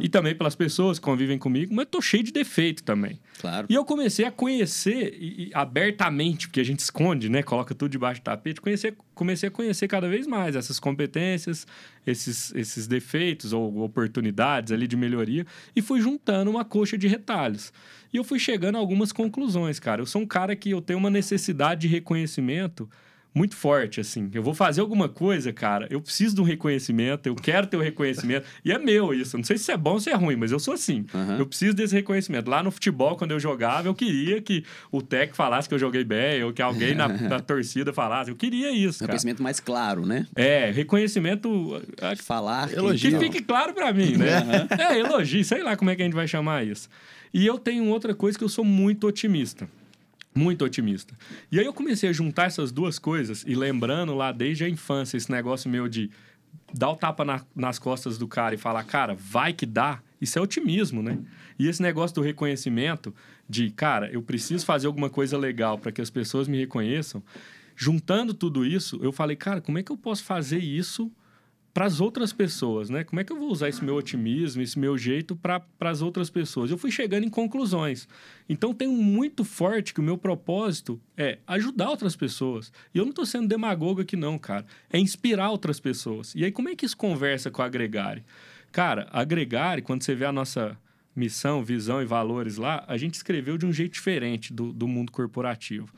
e 0.00 0.08
também 0.08 0.34
pelas 0.34 0.54
pessoas 0.56 0.98
que 0.98 1.04
convivem 1.04 1.38
comigo, 1.38 1.72
mas 1.74 1.86
tô 1.88 2.00
cheio 2.02 2.22
de 2.24 2.32
defeito 2.32 2.82
também. 2.82 3.18
Claro. 3.40 3.66
E 3.70 3.74
eu 3.74 3.84
comecei 3.84 4.24
a 4.24 4.30
conhecer 4.30 5.16
e- 5.18 5.48
e 5.48 5.50
abertamente, 5.54 6.48
porque 6.48 6.60
a 6.60 6.64
gente 6.64 6.80
esconde, 6.80 7.28
né? 7.28 7.42
Coloca 7.42 7.74
tudo 7.74 7.90
debaixo 7.92 8.20
do 8.20 8.24
tapete. 8.24 8.60
Conhecer, 8.60 8.96
comecei 9.14 9.48
a 9.48 9.52
conhecer 9.52 9.86
cada 9.86 10.08
vez 10.08 10.26
mais 10.26 10.56
essas 10.56 10.80
competências, 10.80 11.66
esses, 12.06 12.52
esses 12.54 12.86
defeitos 12.86 13.52
ou 13.52 13.82
oportunidades 13.82 14.72
ali 14.72 14.86
de 14.88 14.96
melhoria. 14.96 15.46
E 15.76 15.80
fui 15.80 16.00
juntando 16.00 16.50
uma 16.50 16.64
coxa 16.64 16.98
de 16.98 17.06
retalhos. 17.06 17.72
E 18.12 18.16
eu 18.16 18.24
fui 18.24 18.38
chegando 18.38 18.76
a 18.76 18.78
algumas 18.78 19.12
conclusões, 19.12 19.78
cara. 19.78 20.02
Eu 20.02 20.06
sou 20.06 20.22
um 20.22 20.26
cara 20.26 20.56
que 20.56 20.70
eu 20.70 20.80
tenho 20.80 20.98
uma 20.98 21.10
necessidade 21.10 21.82
de 21.82 21.88
reconhecimento 21.88 22.88
muito 23.34 23.56
forte, 23.56 24.00
assim. 24.00 24.30
Eu 24.32 24.42
vou 24.42 24.54
fazer 24.54 24.80
alguma 24.80 25.08
coisa, 25.08 25.52
cara, 25.52 25.88
eu 25.90 26.00
preciso 26.00 26.36
de 26.36 26.40
um 26.40 26.44
reconhecimento, 26.44 27.26
eu 27.26 27.34
quero 27.34 27.66
ter 27.66 27.76
o 27.76 27.80
reconhecimento. 27.80 28.46
e 28.64 28.70
é 28.70 28.78
meu 28.78 29.12
isso. 29.12 29.36
Não 29.36 29.42
sei 29.44 29.58
se 29.58 29.72
é 29.72 29.76
bom 29.76 29.94
ou 29.94 30.00
se 30.00 30.08
é 30.10 30.14
ruim, 30.14 30.36
mas 30.36 30.52
eu 30.52 30.58
sou 30.60 30.74
assim. 30.74 31.04
Aham. 31.12 31.38
Eu 31.38 31.46
preciso 31.46 31.74
desse 31.74 31.94
reconhecimento. 31.94 32.48
Lá 32.48 32.62
no 32.62 32.70
futebol, 32.70 33.16
quando 33.16 33.32
eu 33.32 33.40
jogava, 33.40 33.88
eu 33.88 33.94
queria 33.94 34.40
que 34.40 34.64
o 34.92 35.02
técnico 35.02 35.36
falasse 35.36 35.68
que 35.68 35.74
eu 35.74 35.78
joguei 35.78 36.04
bem, 36.04 36.44
ou 36.44 36.52
que 36.52 36.62
alguém 36.62 36.94
na, 36.94 37.08
na 37.28 37.40
torcida 37.40 37.92
falasse. 37.92 38.30
Eu 38.30 38.36
queria 38.36 38.70
isso, 38.70 39.00
cara. 39.00 39.08
Reconhecimento 39.12 39.42
mais 39.42 39.58
claro, 39.58 40.06
né? 40.06 40.26
É, 40.36 40.70
reconhecimento. 40.70 41.82
Falar. 42.22 42.68
que- 42.68 42.76
Elogio. 42.76 43.10
Que 43.10 43.18
fique 43.18 43.42
claro 43.42 43.74
pra 43.74 43.92
mim, 43.92 44.16
né? 44.16 44.68
É, 44.78 44.98
elogio, 44.98 45.44
sei 45.44 45.62
lá 45.62 45.76
como 45.76 45.90
é 45.90 45.96
que 45.96 46.02
a 46.02 46.04
gente 46.04 46.14
vai 46.14 46.28
chamar 46.28 46.64
isso. 46.66 46.88
E 47.32 47.44
eu 47.44 47.58
tenho 47.58 47.86
outra 47.88 48.14
coisa 48.14 48.38
que 48.38 48.44
eu 48.44 48.48
sou 48.48 48.64
muito 48.64 49.06
otimista. 49.06 49.68
Muito 50.34 50.64
otimista. 50.64 51.14
E 51.50 51.60
aí 51.60 51.64
eu 51.64 51.72
comecei 51.72 52.08
a 52.08 52.12
juntar 52.12 52.46
essas 52.46 52.72
duas 52.72 52.98
coisas 52.98 53.44
e 53.46 53.54
lembrando 53.54 54.14
lá 54.14 54.32
desde 54.32 54.64
a 54.64 54.68
infância 54.68 55.16
esse 55.16 55.30
negócio 55.30 55.70
meu 55.70 55.88
de 55.88 56.10
dar 56.72 56.90
o 56.90 56.96
tapa 56.96 57.24
na- 57.24 57.44
nas 57.54 57.78
costas 57.78 58.18
do 58.18 58.26
cara 58.26 58.54
e 58.54 58.58
falar, 58.58 58.82
cara, 58.84 59.14
vai 59.14 59.52
que 59.52 59.64
dá. 59.64 60.00
Isso 60.20 60.38
é 60.38 60.42
otimismo, 60.42 61.02
né? 61.02 61.18
E 61.58 61.68
esse 61.68 61.80
negócio 61.82 62.14
do 62.16 62.20
reconhecimento 62.22 63.14
de, 63.48 63.70
cara, 63.70 64.10
eu 64.10 64.22
preciso 64.22 64.64
fazer 64.64 64.86
alguma 64.88 65.08
coisa 65.10 65.38
legal 65.38 65.78
para 65.78 65.92
que 65.92 66.00
as 66.00 66.10
pessoas 66.10 66.48
me 66.48 66.58
reconheçam. 66.58 67.22
Juntando 67.76 68.32
tudo 68.34 68.64
isso, 68.64 68.98
eu 69.02 69.12
falei, 69.12 69.36
cara, 69.36 69.60
como 69.60 69.78
é 69.78 69.82
que 69.82 69.92
eu 69.92 69.96
posso 69.96 70.24
fazer 70.24 70.58
isso 70.58 71.10
para 71.74 71.86
as 71.86 72.00
outras 72.00 72.32
pessoas, 72.32 72.88
né? 72.88 73.02
Como 73.02 73.18
é 73.18 73.24
que 73.24 73.32
eu 73.32 73.36
vou 73.36 73.50
usar 73.50 73.68
esse 73.68 73.84
meu 73.84 73.96
otimismo, 73.96 74.62
esse 74.62 74.78
meu 74.78 74.96
jeito 74.96 75.34
para 75.34 75.60
as 75.80 76.00
outras 76.00 76.30
pessoas? 76.30 76.70
Eu 76.70 76.78
fui 76.78 76.92
chegando 76.92 77.24
em 77.24 77.28
conclusões. 77.28 78.06
Então, 78.48 78.72
tenho 78.72 78.92
muito 78.92 79.44
forte 79.44 79.92
que 79.92 79.98
o 79.98 80.02
meu 80.02 80.16
propósito 80.16 81.00
é 81.16 81.38
ajudar 81.48 81.90
outras 81.90 82.14
pessoas. 82.14 82.72
E 82.94 82.98
eu 82.98 83.04
não 83.04 83.10
estou 83.10 83.26
sendo 83.26 83.48
demagogo 83.48 84.00
aqui, 84.00 84.16
não, 84.16 84.38
cara. 84.38 84.64
É 84.88 85.00
inspirar 85.00 85.50
outras 85.50 85.80
pessoas. 85.80 86.32
E 86.36 86.44
aí, 86.44 86.52
como 86.52 86.68
é 86.68 86.76
que 86.76 86.86
isso 86.86 86.96
conversa 86.96 87.50
com 87.50 87.60
a 87.60 87.64
Agregare? 87.64 88.24
Cara, 88.70 89.08
a 89.10 89.22
Agregare, 89.22 89.82
quando 89.82 90.04
você 90.04 90.14
vê 90.14 90.26
a 90.26 90.32
nossa 90.32 90.78
missão, 91.14 91.64
visão 91.64 92.00
e 92.00 92.04
valores 92.04 92.56
lá, 92.56 92.84
a 92.86 92.96
gente 92.96 93.14
escreveu 93.14 93.58
de 93.58 93.66
um 93.66 93.72
jeito 93.72 93.94
diferente 93.94 94.52
do, 94.52 94.72
do 94.72 94.86
mundo 94.86 95.10
corporativo. 95.10 95.92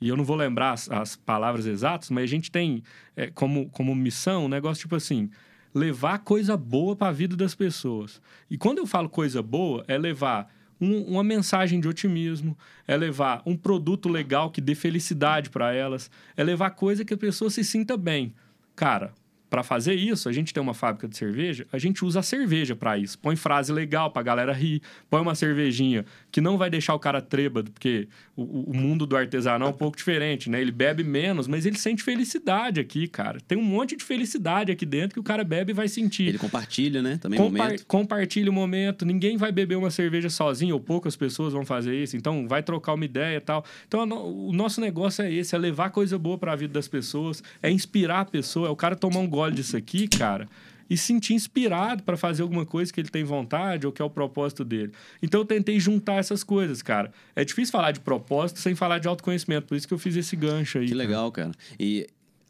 E 0.00 0.08
eu 0.08 0.16
não 0.16 0.24
vou 0.24 0.36
lembrar 0.36 0.72
as, 0.72 0.90
as 0.90 1.16
palavras 1.16 1.66
exatas, 1.66 2.10
mas 2.10 2.24
a 2.24 2.26
gente 2.26 2.50
tem 2.50 2.82
é, 3.16 3.28
como, 3.28 3.68
como 3.70 3.94
missão 3.94 4.44
um 4.44 4.48
negócio 4.48 4.82
tipo 4.82 4.94
assim: 4.94 5.30
levar 5.74 6.20
coisa 6.20 6.56
boa 6.56 6.94
para 6.94 7.08
a 7.08 7.12
vida 7.12 7.36
das 7.36 7.54
pessoas. 7.54 8.20
E 8.50 8.56
quando 8.56 8.78
eu 8.78 8.86
falo 8.86 9.08
coisa 9.08 9.42
boa, 9.42 9.84
é 9.88 9.98
levar 9.98 10.52
um, 10.80 11.02
uma 11.02 11.24
mensagem 11.24 11.80
de 11.80 11.88
otimismo, 11.88 12.56
é 12.86 12.96
levar 12.96 13.42
um 13.44 13.56
produto 13.56 14.08
legal 14.08 14.50
que 14.50 14.60
dê 14.60 14.74
felicidade 14.74 15.50
para 15.50 15.74
elas, 15.74 16.10
é 16.36 16.44
levar 16.44 16.70
coisa 16.70 17.04
que 17.04 17.14
a 17.14 17.18
pessoa 17.18 17.50
se 17.50 17.64
sinta 17.64 17.96
bem. 17.96 18.34
Cara, 18.76 19.12
para 19.48 19.62
fazer 19.62 19.94
isso, 19.94 20.28
a 20.28 20.32
gente 20.32 20.52
tem 20.52 20.62
uma 20.62 20.74
fábrica 20.74 21.08
de 21.08 21.16
cerveja, 21.16 21.66
a 21.72 21.78
gente 21.78 22.04
usa 22.04 22.20
a 22.20 22.22
cerveja 22.22 22.76
para 22.76 22.98
isso. 22.98 23.18
Põe 23.18 23.36
frase 23.36 23.72
legal 23.72 24.10
pra 24.10 24.22
galera 24.22 24.52
rir, 24.52 24.82
põe 25.08 25.20
uma 25.20 25.34
cervejinha 25.34 26.04
que 26.30 26.40
não 26.40 26.58
vai 26.58 26.68
deixar 26.68 26.94
o 26.94 26.98
cara 26.98 27.20
trêbado, 27.20 27.70
porque 27.70 28.08
o, 28.36 28.70
o 28.70 28.76
mundo 28.76 29.06
do 29.06 29.16
artesanal 29.16 29.68
é 29.68 29.70
um 29.70 29.74
pouco 29.74 29.96
diferente, 29.96 30.50
né? 30.50 30.60
Ele 30.60 30.70
bebe 30.70 31.02
menos, 31.02 31.48
mas 31.48 31.64
ele 31.66 31.78
sente 31.78 32.02
felicidade 32.02 32.80
aqui, 32.80 33.08
cara. 33.08 33.40
Tem 33.40 33.56
um 33.56 33.62
monte 33.62 33.96
de 33.96 34.04
felicidade 34.04 34.70
aqui 34.70 34.84
dentro 34.84 35.14
que 35.14 35.20
o 35.20 35.22
cara 35.22 35.42
bebe 35.42 35.72
e 35.72 35.74
vai 35.74 35.88
sentir. 35.88 36.28
Ele 36.28 36.38
compartilha, 36.38 37.00
né? 37.02 37.18
Também 37.18 37.38
Compa 37.38 37.58
momento. 37.58 37.86
Compartilha 37.86 38.50
o 38.50 38.54
momento. 38.54 39.06
Ninguém 39.06 39.36
vai 39.36 39.50
beber 39.50 39.76
uma 39.76 39.90
cerveja 39.90 40.28
sozinho, 40.28 40.74
ou 40.74 40.80
poucas 40.80 41.16
pessoas 41.16 41.52
vão 41.52 41.64
fazer 41.64 41.94
isso. 41.94 42.16
Então, 42.16 42.46
vai 42.46 42.62
trocar 42.62 42.94
uma 42.94 43.04
ideia 43.04 43.36
e 43.38 43.40
tal. 43.40 43.64
Então, 43.86 44.02
o 44.08 44.52
nosso 44.52 44.80
negócio 44.80 45.24
é 45.24 45.32
esse: 45.32 45.54
é 45.54 45.58
levar 45.58 45.90
coisa 45.90 46.18
boa 46.18 46.36
para 46.36 46.52
a 46.52 46.56
vida 46.56 46.74
das 46.74 46.88
pessoas, 46.88 47.42
é 47.62 47.70
inspirar 47.70 48.20
a 48.20 48.24
pessoa. 48.24 48.68
É 48.68 48.70
o 48.70 48.76
cara 48.76 48.94
tomar 48.94 49.20
um 49.20 49.28
gole 49.38 49.54
disso 49.54 49.76
aqui, 49.76 50.08
cara 50.08 50.48
e 50.90 50.96
se 50.96 51.04
sentir 51.04 51.34
inspirado 51.34 52.02
para 52.02 52.16
fazer 52.16 52.42
alguma 52.42 52.64
coisa 52.64 52.92
que 52.92 53.00
ele 53.00 53.08
tem 53.08 53.24
vontade 53.24 53.86
ou 53.86 53.92
que 53.92 54.00
é 54.00 54.04
o 54.04 54.10
propósito 54.10 54.64
dele. 54.64 54.92
Então 55.22 55.40
eu 55.40 55.44
tentei 55.44 55.78
juntar 55.78 56.14
essas 56.14 56.42
coisas, 56.42 56.80
cara. 56.82 57.12
É 57.36 57.44
difícil 57.44 57.72
falar 57.72 57.92
de 57.92 58.00
propósito 58.00 58.58
sem 58.58 58.74
falar 58.74 58.98
de 58.98 59.08
autoconhecimento, 59.08 59.66
por 59.66 59.76
isso 59.76 59.86
que 59.86 59.94
eu 59.94 59.98
fiz 59.98 60.16
esse 60.16 60.34
gancho 60.34 60.78
aí. 60.78 60.86
Que 60.86 60.94
legal, 60.94 61.30
cara. 61.30 61.52
E 61.78 62.06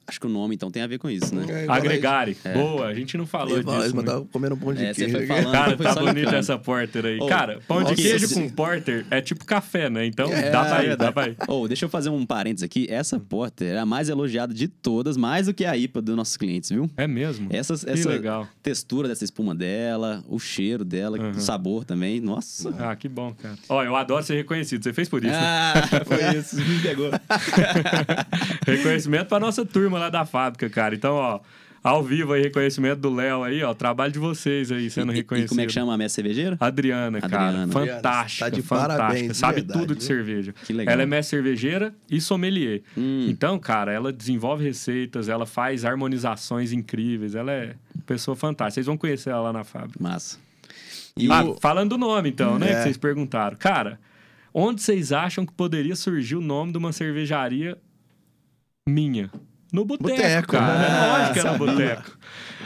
Acho 0.09 0.19
que 0.19 0.27
o 0.27 0.31
nome, 0.31 0.55
então, 0.55 0.71
tem 0.71 0.83
a 0.83 0.87
ver 0.87 0.97
com 0.99 1.11
isso, 1.11 1.35
né? 1.35 1.65
É, 1.65 1.67
Agregare. 1.69 2.35
É. 2.43 2.55
Boa, 2.55 2.87
a 2.87 2.95
gente 2.95 3.19
não 3.19 3.27
falou 3.27 3.63
disso. 3.63 3.77
Eles 3.77 3.93
mandavam 3.93 4.23
né? 4.23 4.29
comendo 4.33 4.55
um 4.55 4.59
pão 4.59 4.73
de 4.73 4.83
é, 4.83 4.95
queijo. 4.95 5.13
Você 5.13 5.19
foi 5.19 5.27
falando, 5.27 5.53
cara, 5.53 5.77
foi 5.77 5.87
tá 5.87 5.95
bonita 5.97 6.37
essa 6.37 6.57
porter 6.57 7.05
aí. 7.05 7.19
Oh, 7.21 7.27
cara, 7.27 7.61
pão 7.69 7.85
de 7.85 7.95
queijo 7.95 8.33
com 8.33 8.49
porter 8.49 9.05
é 9.11 9.21
tipo 9.21 9.45
café, 9.45 9.91
né? 9.91 10.07
Então, 10.07 10.33
é, 10.33 10.51
dá 10.51 10.65
pra 10.65 10.85
ir, 10.85 10.97
dá 10.97 11.13
pra 11.13 11.29
ir. 11.29 11.37
Oh, 11.47 11.69
deixa 11.69 11.85
eu 11.85 11.91
fazer 11.91 12.09
um 12.09 12.25
parênteses 12.25 12.65
aqui. 12.65 12.87
Essa 12.89 13.21
porter 13.21 13.75
é 13.75 13.79
a 13.79 13.85
mais 13.85 14.09
elogiada 14.09 14.55
de 14.55 14.67
todas, 14.67 15.19
mais 15.19 15.45
do 15.45 15.53
que 15.53 15.67
a 15.67 15.77
IPA 15.77 16.01
dos 16.01 16.17
nossos 16.17 16.39
clientes, 16.39 16.71
viu? 16.71 16.89
É 16.97 17.07
mesmo? 17.07 17.49
Essa, 17.51 17.75
essa 17.75 18.09
legal. 18.09 18.49
textura 18.63 19.09
dessa 19.09 19.25
espuma 19.25 19.55
dela, 19.55 20.25
o 20.27 20.39
cheiro 20.39 20.87
dela, 20.87 21.19
uhum. 21.19 21.33
o 21.33 21.41
sabor 21.41 21.85
também. 21.85 22.19
Nossa. 22.19 22.75
Ah, 22.79 22.97
que 22.97 23.11
bom, 23.11 23.35
cara. 23.35 23.57
Ó, 23.69 23.85
eu 23.85 23.95
adoro 23.95 24.23
ser 24.25 24.37
reconhecido. 24.37 24.83
Você 24.83 24.95
fez 24.95 25.07
por 25.07 25.23
isso, 25.23 25.35
Ah, 25.35 25.75
né? 25.93 26.05
foi 26.07 26.39
isso. 26.39 26.57
Me 26.65 26.81
pegou. 26.81 27.11
Reconhecimento 28.67 29.27
pra 29.27 29.39
nossa 29.39 29.67
turma 29.67 29.98
lá 29.99 30.11
da 30.11 30.25
fábrica, 30.25 30.71
cara. 30.71 30.95
Então, 30.95 31.15
ó, 31.15 31.41
ao 31.83 32.03
vivo 32.03 32.33
aí, 32.33 32.43
reconhecimento 32.43 33.01
do 33.01 33.15
Léo 33.15 33.43
aí, 33.43 33.63
ó. 33.63 33.73
Trabalho 33.73 34.13
de 34.13 34.19
vocês 34.19 34.71
aí 34.73 34.91
sendo 34.91 35.13
e, 35.13 35.17
reconhecido. 35.17 35.47
E 35.47 35.49
como 35.51 35.61
é 35.61 35.67
que 35.67 35.73
chama 35.73 35.95
a 35.95 35.97
mestre 35.97 36.23
cervejeira? 36.23 36.57
Adriana, 36.61 37.21
cara. 37.21 37.49
Adriana. 37.49 37.73
Fantástica, 37.73 38.45
tá 38.45 38.57
de 38.57 38.63
fantástica. 38.63 38.99
parabéns, 38.99 39.37
Sabe 39.37 39.55
verdade, 39.57 39.81
tudo 39.81 39.95
de 39.95 40.01
viu? 40.01 40.07
cerveja. 40.07 40.55
Que 40.65 40.73
legal. 40.73 40.93
Ela 40.93 41.03
é 41.03 41.07
mestre 41.07 41.37
cervejeira 41.37 41.95
e 42.11 42.21
sommelier. 42.21 42.83
Hum. 42.97 43.27
Então, 43.29 43.59
cara, 43.59 43.93
ela 43.93 44.13
desenvolve 44.13 44.65
receitas, 44.65 45.29
ela 45.29 45.47
faz 45.47 45.85
harmonizações 45.85 46.73
incríveis. 46.73 47.35
Ela 47.35 47.53
é 47.53 47.75
pessoa 48.05 48.37
fantástica. 48.37 48.75
Vocês 48.75 48.87
vão 48.87 48.97
conhecer 48.97 49.31
ela 49.31 49.43
lá 49.43 49.53
na 49.53 49.65
fábrica. 49.65 50.03
Massa. 50.03 50.39
E 51.17 51.31
ah, 51.31 51.45
o... 51.45 51.55
falando 51.61 51.91
do 51.91 51.99
nome, 51.99 52.29
então, 52.29 52.59
né? 52.59 52.71
É. 52.71 52.75
Que 52.75 52.83
vocês 52.83 52.97
perguntaram. 52.97 53.57
Cara, 53.57 54.01
onde 54.53 54.83
vocês 54.83 55.13
acham 55.13 55.47
que 55.47 55.53
poderia 55.53 55.97
surgir 55.97 56.37
o 56.37 56.41
nome 56.41 56.73
de 56.73 56.79
uma 56.79 56.93
cervejaria 56.93 57.79
minha? 58.89 59.31
No 59.73 59.85
boteco, 59.85 60.11
Boteco, 60.11 60.53
cara. 60.53 60.79
né? 60.79 60.87
É 60.87 61.07
lógico 61.13 61.33
que 61.35 61.39
era 61.41 61.53
Sabia. 61.53 61.67
boteco. 61.73 62.19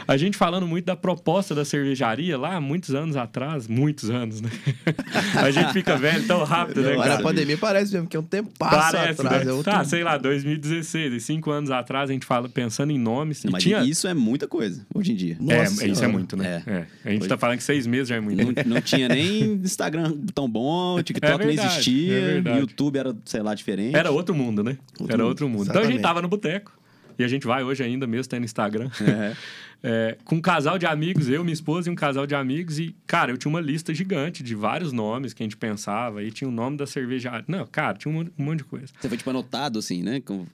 A 0.05 0.17
gente 0.17 0.35
falando 0.37 0.67
muito 0.67 0.83
da 0.85 0.95
proposta 0.97 1.55
da 1.55 1.63
cervejaria 1.63 2.37
lá, 2.37 2.59
muitos 2.59 2.93
anos 2.93 3.15
atrás, 3.15 3.67
muitos 3.69 4.09
anos, 4.09 4.41
né? 4.41 4.49
A 5.41 5.49
gente 5.49 5.71
fica 5.71 5.95
velho 5.95 6.25
tão 6.27 6.43
rápido, 6.43 6.81
né, 6.81 6.91
Agora 6.93 7.15
a 7.15 7.21
pandemia 7.21 7.57
parece 7.57 7.93
mesmo 7.93 8.07
que 8.07 8.17
é 8.17 8.19
um 8.19 8.23
tempo 8.23 8.49
passa 8.59 8.97
Parece, 8.97 9.21
atrás. 9.21 9.45
né? 9.45 9.51
É 9.51 9.53
outro... 9.53 9.71
Tá, 9.71 9.83
sei 9.85 10.03
lá, 10.03 10.17
2016, 10.17 11.13
e 11.13 11.19
cinco 11.21 11.51
anos 11.51 11.71
atrás 11.71 12.09
a 12.09 12.13
gente 12.13 12.25
fala 12.25 12.49
pensando 12.49 12.91
em 12.91 12.99
nomes. 12.99 13.43
Não, 13.45 13.51
e 13.51 13.53
mas 13.53 13.63
tinha... 13.63 13.81
isso 13.83 14.05
é 14.07 14.13
muita 14.13 14.45
coisa, 14.47 14.85
hoje 14.93 15.13
em 15.13 15.15
dia. 15.15 15.37
É, 15.49 15.59
Nossa 15.59 15.87
isso 15.87 16.03
é 16.03 16.07
muito, 16.07 16.35
né? 16.35 16.63
É. 16.65 16.71
É. 16.71 16.85
A 17.05 17.09
gente 17.11 17.21
Hoje- 17.21 17.29
tá 17.29 17.37
falando 17.37 17.57
que 17.57 17.63
seis 17.63 17.87
meses 17.87 18.09
já 18.09 18.15
é 18.15 18.19
muito. 18.19 18.43
Não, 18.43 18.75
não 18.75 18.81
tinha 18.81 19.07
nem 19.07 19.53
Instagram 19.53 20.13
tão 20.33 20.49
bom, 20.49 20.99
TikTok 21.03 21.33
É 21.33 21.37
verdade, 21.37 21.57
nem 21.57 21.65
existia, 21.65 22.43
é. 22.45 22.59
YouTube 22.59 22.97
era, 22.97 23.15
sei 23.23 23.41
lá, 23.41 23.55
diferente. 23.55 23.95
Era 23.95 24.11
outro 24.11 24.35
mundo, 24.35 24.63
né? 24.63 24.77
Outro 24.99 25.13
Era 25.13 25.17
mundo, 25.23 25.29
outro 25.29 25.49
mundo. 25.49 25.69
Então 25.69 25.81
a 25.81 25.85
gente 25.85 26.01
tava 26.01 26.21
no 26.21 26.27
boteco. 26.27 26.73
E 27.17 27.23
a 27.23 27.27
gente 27.27 27.45
vai 27.45 27.63
hoje 27.63 27.83
ainda, 27.83 28.05
mesmo 28.07 28.29
tendo 28.29 28.45
Instagram. 28.45 28.89
É. 29.01 29.35
É, 29.85 30.15
com 30.23 30.35
um 30.35 30.41
casal 30.41 30.79
de 30.79 30.85
amigos, 30.85 31.27
eu, 31.27 31.43
minha 31.43 31.53
esposa 31.53 31.89
e 31.89 31.91
um 31.91 31.95
casal 31.95 32.25
de 32.25 32.33
amigos. 32.33 32.79
E, 32.79 32.95
cara, 33.05 33.33
eu 33.33 33.37
tinha 33.37 33.49
uma 33.49 33.59
lista 33.59 33.93
gigante 33.93 34.41
de 34.41 34.55
vários 34.55 34.93
nomes 34.93 35.33
que 35.33 35.43
a 35.43 35.45
gente 35.45 35.57
pensava. 35.57 36.23
E 36.23 36.31
tinha 36.31 36.47
o 36.47 36.51
nome 36.53 36.77
da 36.77 36.87
cervejaria. 36.87 37.43
Não, 37.49 37.67
cara, 37.67 37.97
tinha 37.97 38.09
um 38.09 38.15
monte, 38.19 38.31
um 38.39 38.43
monte 38.45 38.59
de 38.59 38.63
coisa. 38.63 38.87
Você 38.97 39.09
foi, 39.09 39.17
tipo, 39.17 39.29
anotado, 39.29 39.77
assim, 39.77 40.01
né? 40.01 40.21
Com- 40.21 40.45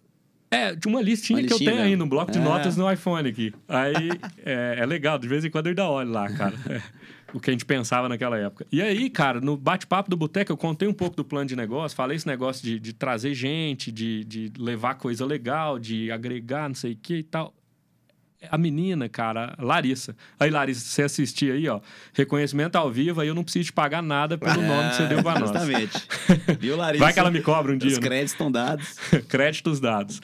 É, 0.52 0.76
tinha 0.76 0.94
uma 0.94 1.02
listinha 1.02 1.40
Uma 1.40 1.48
que 1.48 1.54
eu 1.54 1.58
listinha 1.58 1.72
tenho 1.72 1.82
mesmo. 1.84 1.94
ainda, 1.94 2.04
um 2.06 2.10
bloco 2.10 2.32
de 2.32 2.40
É. 2.40 2.42
notas 2.42 2.76
no 2.76 2.92
iPhone 2.92 3.30
aqui. 3.30 3.54
Aí 3.68 4.10
é, 4.46 4.78
é 4.80 4.86
legal, 4.86 5.20
de 5.20 5.28
vez 5.28 5.46
em 5.46 5.50
quando 5.50 5.68
eu 5.68 5.72
ainda 5.72 5.88
olho 5.88 6.10
lá, 6.12 6.30
cara. 6.32 6.56
É, 6.70 6.82
o 7.32 7.40
que 7.40 7.52
a 7.52 7.54
gente 7.54 7.64
pensava 7.64 8.10
naquela 8.10 8.36
época. 8.40 8.66
E 8.72 8.82
aí, 8.82 9.08
cara, 9.08 9.40
no 9.40 9.56
bate-papo 9.56 10.10
do 10.10 10.18
Boteco, 10.18 10.52
eu 10.52 10.58
contei 10.58 10.88
um 10.88 10.94
pouco 10.94 11.16
do 11.16 11.24
plano 11.24 11.48
de 11.48 11.56
negócio, 11.56 11.96
falei 11.96 12.18
esse 12.18 12.26
negócio 12.26 12.64
de, 12.64 12.80
de 12.80 12.92
trazer 12.92 13.36
gente, 13.36 13.92
de, 13.92 14.24
de 14.26 14.52
levar 14.58 14.96
coisa 14.96 15.24
legal, 15.28 15.78
de 15.78 16.10
agregar, 16.12 16.68
não 16.68 16.74
sei 16.74 16.94
o 16.94 16.98
que 16.98 17.18
e 17.18 17.24
tal. 17.24 17.54
A 18.50 18.58
menina, 18.58 19.10
cara, 19.10 19.54
Larissa. 19.60 20.16
Aí, 20.40 20.50
Larissa, 20.50 20.80
você 20.82 21.04
assistir 21.04 21.52
aí, 21.52 21.68
ó. 21.68 21.82
Reconhecimento 22.14 22.78
ao 22.78 22.90
vivo, 22.90 23.20
aí 23.20 23.28
eu 23.28 23.36
não 23.36 23.44
preciso 23.44 23.66
te 23.66 23.74
pagar 23.74 24.02
nada 24.02 24.38
pelo 24.38 24.62
nome 24.62 24.90
que 24.90 24.96
você 24.96 25.08
deu 25.08 25.22
pra 25.22 25.38
nós. 25.38 25.50
Justamente. 25.52 26.08
Viu, 26.58 26.78
Larissa? 26.78 27.04
Vai 27.04 27.14
que 27.14 27.20
ela 27.20 27.32
me 27.32 27.42
cobra 27.42 27.74
um 27.74 27.78
dia, 27.78 27.90
Os 27.90 27.98
né? 27.98 28.02
créditos 28.02 28.32
estão 28.32 28.50
dados. 28.50 28.96
créditos 29.28 29.80
dados. 29.82 30.22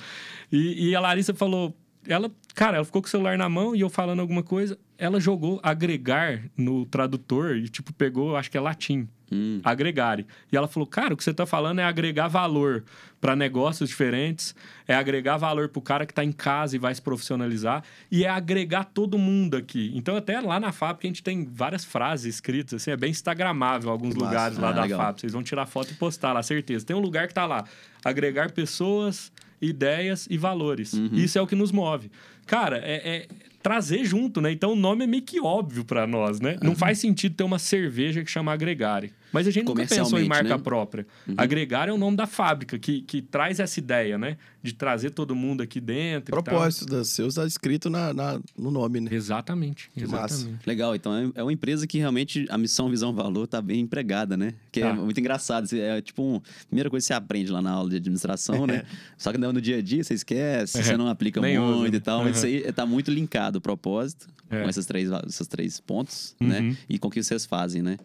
E, 0.50 0.90
e 0.90 0.96
a 0.96 1.00
Larissa 1.02 1.34
falou, 1.34 1.76
ela, 2.08 2.32
cara, 2.54 2.78
ela 2.78 2.86
ficou 2.86 3.02
com 3.02 3.08
o 3.08 3.12
celular 3.12 3.38
na 3.38 3.50
mão 3.50 3.76
e 3.76 3.82
eu 3.82 3.90
falando 3.90 4.22
alguma 4.22 4.44
coisa, 4.44 4.78
ela 4.98 5.20
jogou 5.20 5.60
agregar 5.62 6.42
no 6.56 6.86
tradutor 6.86 7.58
e 7.58 7.68
tipo 7.68 7.92
pegou, 7.94 8.38
acho 8.38 8.50
que 8.50 8.58
é 8.58 8.62
latim. 8.62 9.10
Hum. 9.32 9.60
Agregare. 9.64 10.26
E 10.52 10.58
ela 10.58 10.68
falou: 10.68 10.86
Cara, 10.88 11.14
o 11.14 11.18
que 11.18 11.24
você 11.24 11.32
está 11.32 11.46
falando 11.46 11.80
é 11.80 11.84
agregar 11.84 12.28
valor 12.28 12.84
para 13.20 13.36
negócios 13.36 13.90
diferentes, 13.90 14.54
é 14.88 14.94
agregar 14.94 15.38
valor 15.38 15.68
para 15.70 15.80
o 15.80 15.82
cara 15.82 16.06
que 16.06 16.12
está 16.12 16.24
em 16.24 16.32
casa 16.32 16.76
e 16.76 16.80
vai 16.80 16.94
se 16.94 17.02
profissionalizar, 17.02 17.84
e 18.12 18.24
é 18.24 18.30
agregar 18.30 18.84
todo 18.84 19.18
mundo 19.18 19.58
aqui. 19.58 19.92
Então, 19.96 20.16
até 20.16 20.40
lá 20.40 20.60
na 20.60 20.72
fábrica, 20.72 21.08
a 21.08 21.10
gente 21.10 21.24
tem 21.24 21.44
várias 21.44 21.84
frases 21.84 22.36
escritas, 22.36 22.82
assim, 22.82 22.92
é 22.92 22.98
bem 22.98 23.10
instagramável 23.10 23.90
alguns 23.90 24.14
massa. 24.14 24.26
lugares 24.28 24.58
lá 24.60 24.70
Ah, 24.70 24.74
da 24.74 24.82
legal. 24.84 25.00
fábrica. 25.00 25.22
Vocês 25.22 25.34
vão 25.34 25.42
tirar 25.42 25.66
foto 25.66 25.92
e 25.92 25.96
postar 25.96 26.34
lá, 26.34 26.44
certeza. 26.44 26.86
Tem 26.86 26.96
um 26.96 27.00
lugar 27.00 27.28
que 27.28 27.34
tá 27.34 27.48
lá: 27.48 27.64
agregar 28.04 28.52
pessoas, 28.52 29.32
ideias 29.60 30.28
e 30.30 30.38
valores. 30.38 30.94
Uhum. 30.94 31.10
Isso 31.14 31.40
é 31.40 31.42
o 31.42 31.48
que 31.48 31.56
nos 31.56 31.72
move. 31.72 32.12
Cara, 32.46 32.78
é, 32.78 32.94
é 33.18 33.28
trazer 33.66 34.06
junto, 34.06 34.40
né? 34.42 34.52
Então 34.52 34.74
o 34.74 34.76
nome 34.76 35.06
é 35.06 35.08
meio 35.08 35.24
que 35.24 35.42
óbvio 35.42 35.84
para 35.84 36.06
nós, 36.06 36.40
né? 36.40 36.56
Não 36.62 36.76
faz 36.76 37.00
sentido 37.00 37.34
ter 37.34 37.44
uma 37.44 37.58
cerveja 37.58 38.24
que 38.24 38.30
chama 38.30 38.54
Agregare. 38.54 39.12
Mas 39.32 39.48
a 39.48 39.52
gente 39.52 39.66
nunca 39.66 39.86
pensou 39.86 40.20
em 40.20 40.28
marca 40.28 40.58
né? 40.58 40.64
própria. 40.64 41.06
Agregar 41.36 41.90
é 41.90 41.92
o 41.92 41.98
nome 41.98 42.16
da 42.16 42.26
fábrica, 42.26 42.80
que, 42.80 43.02
que 43.02 43.22
traz 43.22 43.60
essa 43.60 43.80
ideia, 43.80 44.18
né? 44.18 44.38
De 44.64 44.74
trazer 44.74 45.10
todo 45.12 45.36
mundo 45.36 45.62
aqui 45.62 45.80
dentro. 45.82 46.34
E 46.34 46.42
propósito 46.42 46.86
das 46.86 47.10
seus 47.10 47.34
está 47.36 47.46
escrito 47.46 47.90
na, 47.90 48.14
na- 48.14 48.40
no 48.58 48.72
nome, 48.72 49.02
né? 49.02 49.10
Exatamente. 49.14 49.90
massa. 49.96 50.36
Exatamente. 50.36 50.68
Legal, 50.68 50.96
então 50.96 51.14
é- 51.16 51.32
é 51.36 51.44
uma 51.44 51.52
empresa 51.54 51.86
que 51.86 51.98
realmente 51.98 52.46
a 52.50 52.58
missão, 52.58 52.90
visão, 52.90 53.14
valor 53.14 53.46
tá 53.48 53.62
bem 53.62 53.82
empregada, 53.82 54.36
né? 54.38 54.54
Que 54.72 54.82
é 54.82 54.84
Tá. 54.88 54.94
muito 54.94 55.20
engraçado. 55.20 55.68
É 55.74 56.02
tipo, 56.02 56.24
um, 56.24 56.42
primeira 56.68 56.90
coisa 56.90 57.04
que 57.04 57.08
você 57.08 57.14
aprende 57.14 57.52
lá 57.52 57.62
na 57.62 57.72
aula 57.72 57.90
de 57.90 57.98
administração, 57.98 58.66
né? 58.66 58.84
Só 59.18 59.32
que 59.32 59.38
no 59.38 59.62
dia 59.62 59.78
a 59.78 59.82
dia 59.82 60.04
você 60.04 60.14
esquece, 60.14 60.82
você 60.84 60.96
não 60.98 61.08
aplica 61.08 61.42
Nem 61.42 61.60
muito 61.60 61.80
usa, 61.82 61.92
né? 61.92 61.98
e 61.98 62.00
tal. 62.00 62.24
Mas 62.24 62.38
isso 62.38 62.46
aí 62.46 62.72
tá 62.72 62.86
muito 62.86 63.12
linkado, 63.12 63.58
o 63.58 63.62
propósito, 63.62 64.28
É. 64.50 64.62
com 64.64 64.70
esses 64.70 64.86
três, 64.86 65.10
esses 65.28 65.48
três 65.48 65.80
pontos, 65.80 66.36
Uhum. 66.42 66.48
né? 66.48 66.78
E 66.90 66.98
com 66.98 67.08
o 67.08 67.12
que 67.12 67.22
vocês 67.22 67.46
fazem, 67.46 67.82
né? 67.82 67.98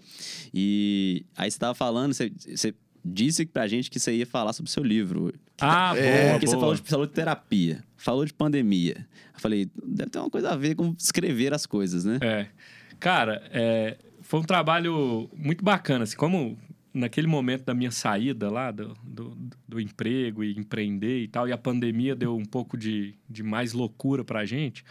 E 0.53 1.20
aí 1.37 1.51
você 1.51 1.59
tava 1.59 1.75
falando, 1.75 2.13
você, 2.15 2.31
você 2.47 2.75
disse 3.05 3.47
pra 3.47 3.67
gente 3.67 3.91
que 3.91 3.99
você 3.99 4.15
ia 4.15 4.27
falar 4.27 4.53
sobre 4.53 4.69
o 4.69 4.73
seu 4.73 4.83
livro. 4.83 5.33
Ah, 5.61 5.95
É, 5.97 6.23
boa, 6.23 6.33
Porque 6.35 6.47
você 6.47 6.55
boa. 6.55 6.61
falou 6.61 6.75
de, 6.75 6.83
falou 6.83 7.07
de 7.07 7.13
terapia, 7.13 7.85
falou 7.97 8.25
de 8.25 8.33
pandemia. 8.33 9.07
Eu 9.35 9.41
falei, 9.41 9.71
deve 9.85 10.11
ter 10.11 10.19
uma 10.19 10.31
coisa 10.31 10.51
a 10.51 10.57
ver 10.57 10.75
com 10.75 10.95
escrever 10.99 11.53
as 11.55 11.67
coisas, 11.67 12.05
né? 12.05 12.19
É. 12.21 12.47
Cara, 12.99 13.43
é, 13.53 13.97
foi 14.21 14.41
um 14.41 14.45
trabalho 14.45 15.31
muito 15.37 15.65
bacana. 15.65 16.05
Assim, 16.05 16.17
como 16.17 16.59
naquele 16.93 17.27
momento 17.27 17.65
da 17.65 17.73
minha 17.75 17.91
saída 17.91 18.51
lá 18.51 18.71
do, 18.71 18.95
do, 19.05 19.37
do 19.69 19.81
emprego 19.81 20.43
e 20.43 20.59
empreender 20.59 21.23
e 21.23 21.29
tal, 21.29 21.49
e 21.49 21.53
a 21.53 21.59
pandemia 21.59 22.15
deu 22.17 22.37
um 22.37 22.45
pouco 22.45 22.77
de, 22.77 23.15
de 23.29 23.43
mais 23.43 23.73
loucura 23.73 24.25
pra 24.25 24.45
gente, 24.45 24.85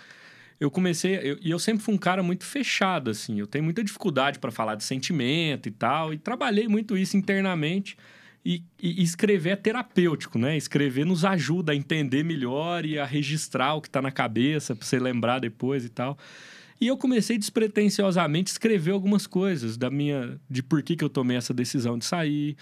eu 0.59 0.69
comecei. 0.69 1.15
eu- 1.17 1.37
E 1.41 1.49
eu, 1.51 1.59
sempre 1.59 1.83
fui 1.83 1.93
um 1.93 1.97
cara 1.97 2.21
muito 2.21 2.43
fechado, 2.45 3.09
assim. 3.09 3.39
Eu 3.39 3.47
tenho 3.47 3.63
muita 3.63 3.83
dificuldade 3.83 4.39
para 4.39 4.51
falar 4.51 4.75
de 4.75 4.83
sentimento 4.83 5.67
e 5.67 5.71
tal. 5.71 6.13
E 6.13 6.17
trabalhei 6.17 6.67
muito 6.67 6.97
isso 6.97 7.15
internamente. 7.17 7.97
E, 8.45 8.63
e 8.81 9.03
escrever 9.03 9.49
é 9.51 9.55
terapêutico, 9.55 10.39
né? 10.39 10.55
Escrever 10.55 11.05
nos 11.05 11.25
ajuda 11.25 11.71
a 11.73 11.75
entender 11.75 12.23
melhor 12.23 12.85
e 12.85 12.97
a 12.97 13.05
registrar 13.05 13.73
o 13.75 13.81
que 13.81 13.89
tá 13.89 14.01
na 14.01 14.11
cabeça, 14.11 14.75
pra 14.75 14.85
você 14.85 14.97
lembrar 14.97 15.39
depois 15.39 15.83
e 15.85 15.89
tal. 15.89 16.17
E 16.79 16.87
eu 16.87 16.95
comecei 16.97 17.37
despretensiosamente 17.37 18.51
a 18.51 18.53
escrever 18.53 18.91
algumas 18.91 19.27
coisas 19.27 19.77
da 19.77 19.89
minha. 19.89 20.39
de 20.49 20.63
por 20.63 20.81
que, 20.81 20.95
que 20.95 21.03
eu 21.03 21.09
tomei 21.09 21.35
essa 21.37 21.53
decisão 21.53 21.97
de 21.97 22.05
sair, 22.05 22.55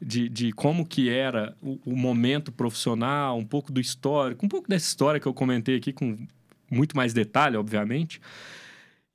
de, 0.00 0.28
de 0.28 0.52
como 0.52 0.86
que 0.86 1.08
era 1.08 1.56
o, 1.60 1.80
o 1.84 1.96
momento 1.96 2.52
profissional, 2.52 3.36
um 3.36 3.44
pouco 3.44 3.72
do 3.72 3.80
histórico, 3.80 4.46
um 4.46 4.48
pouco 4.48 4.68
dessa 4.68 4.86
história 4.86 5.18
que 5.20 5.26
eu 5.26 5.34
comentei 5.34 5.76
aqui 5.76 5.92
com 5.92 6.16
muito 6.70 6.96
mais 6.96 7.12
detalhe, 7.12 7.56
obviamente. 7.56 8.20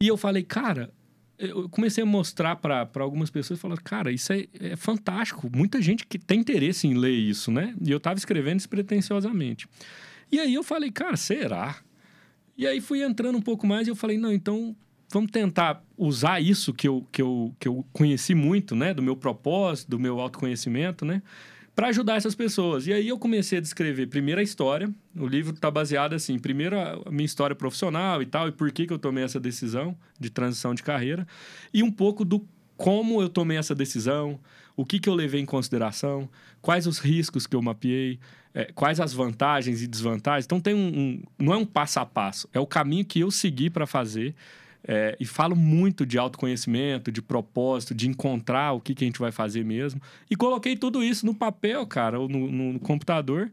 E 0.01 0.07
eu 0.07 0.17
falei, 0.17 0.43
cara, 0.43 0.91
eu 1.37 1.69
comecei 1.69 2.03
a 2.03 2.05
mostrar 2.05 2.57
para 2.57 2.87
algumas 2.95 3.29
pessoas, 3.29 3.59
falando, 3.59 3.81
cara, 3.81 4.11
isso 4.11 4.33
é, 4.33 4.45
é 4.59 4.75
fantástico. 4.75 5.49
Muita 5.53 5.81
gente 5.81 6.05
que 6.05 6.19
tem 6.19 6.39
interesse 6.39 6.85
em 6.85 6.93
ler 6.93 7.15
isso, 7.15 7.49
né? 7.49 7.73
E 7.81 7.89
eu 7.89 7.97
estava 7.97 8.17
escrevendo 8.17 8.57
despretensiosamente. 8.57 9.67
E 10.31 10.39
aí 10.39 10.53
eu 10.53 10.63
falei, 10.63 10.91
cara, 10.91 11.15
será? 11.15 11.77
E 12.57 12.67
aí 12.67 12.81
fui 12.81 13.01
entrando 13.01 13.37
um 13.37 13.41
pouco 13.41 13.65
mais 13.65 13.87
e 13.87 13.89
eu 13.89 13.95
falei, 13.95 14.17
não, 14.17 14.33
então 14.33 14.75
vamos 15.09 15.31
tentar 15.31 15.81
usar 15.97 16.41
isso 16.41 16.73
que 16.73 16.87
eu, 16.87 17.07
que 17.11 17.21
eu, 17.21 17.55
que 17.57 17.67
eu 17.67 17.85
conheci 17.93 18.35
muito, 18.35 18.75
né? 18.75 18.93
Do 18.93 19.01
meu 19.01 19.15
propósito, 19.15 19.89
do 19.89 19.99
meu 19.99 20.19
autoconhecimento, 20.19 21.05
né? 21.05 21.21
Para 21.79 21.87
ajudar 21.87 22.17
essas 22.17 22.35
pessoas. 22.35 22.87
E 22.87 22.91
aí 22.91 23.07
eu 23.07 23.17
comecei 23.17 23.57
a 23.57 23.61
descrever 23.61 24.07
primeiro 24.07 24.41
a 24.41 24.43
história. 24.43 24.93
O 25.15 25.25
livro 25.25 25.53
está 25.53 25.71
baseado 25.71 26.11
assim, 26.11 26.37
primeiro 26.37 26.77
a 26.77 27.09
minha 27.09 27.25
história 27.25 27.55
profissional 27.55 28.21
e 28.21 28.25
tal, 28.25 28.49
e 28.49 28.51
por 28.51 28.69
que, 28.69 28.85
que 28.85 28.91
eu 28.91 28.99
tomei 28.99 29.23
essa 29.23 29.39
decisão 29.39 29.97
de 30.19 30.29
transição 30.29 30.75
de 30.75 30.83
carreira. 30.83 31.25
E 31.73 31.81
um 31.81 31.89
pouco 31.89 32.25
do 32.25 32.45
como 32.75 33.21
eu 33.21 33.29
tomei 33.29 33.55
essa 33.55 33.73
decisão, 33.73 34.41
o 34.75 34.85
que, 34.85 34.99
que 34.99 35.07
eu 35.07 35.15
levei 35.15 35.39
em 35.39 35.45
consideração, 35.45 36.29
quais 36.61 36.85
os 36.85 36.99
riscos 36.99 37.47
que 37.47 37.55
eu 37.55 37.61
mapeei, 37.61 38.19
é, 38.53 38.73
quais 38.73 38.99
as 38.99 39.13
vantagens 39.13 39.81
e 39.81 39.87
desvantagens. 39.87 40.43
Então 40.43 40.59
tem 40.59 40.75
um, 40.75 40.99
um, 40.99 41.23
não 41.39 41.53
é 41.53 41.57
um 41.57 41.65
passo 41.65 42.01
a 42.01 42.05
passo, 42.05 42.49
é 42.51 42.59
o 42.59 42.67
caminho 42.67 43.05
que 43.05 43.21
eu 43.21 43.31
segui 43.31 43.69
para 43.69 43.87
fazer. 43.87 44.35
É, 44.83 45.15
e 45.19 45.25
falo 45.25 45.55
muito 45.55 46.05
de 46.05 46.17
autoconhecimento, 46.17 47.11
de 47.11 47.21
propósito, 47.21 47.93
de 47.93 48.07
encontrar 48.07 48.73
o 48.73 48.79
que, 48.79 48.95
que 48.95 49.03
a 49.03 49.07
gente 49.07 49.19
vai 49.19 49.31
fazer 49.31 49.63
mesmo. 49.63 50.01
E 50.29 50.35
coloquei 50.35 50.75
tudo 50.75 51.03
isso 51.03 51.25
no 51.25 51.35
papel, 51.35 51.85
cara, 51.85 52.19
ou 52.19 52.29
no, 52.29 52.49
no, 52.49 52.73
no 52.73 52.79
computador. 52.79 53.51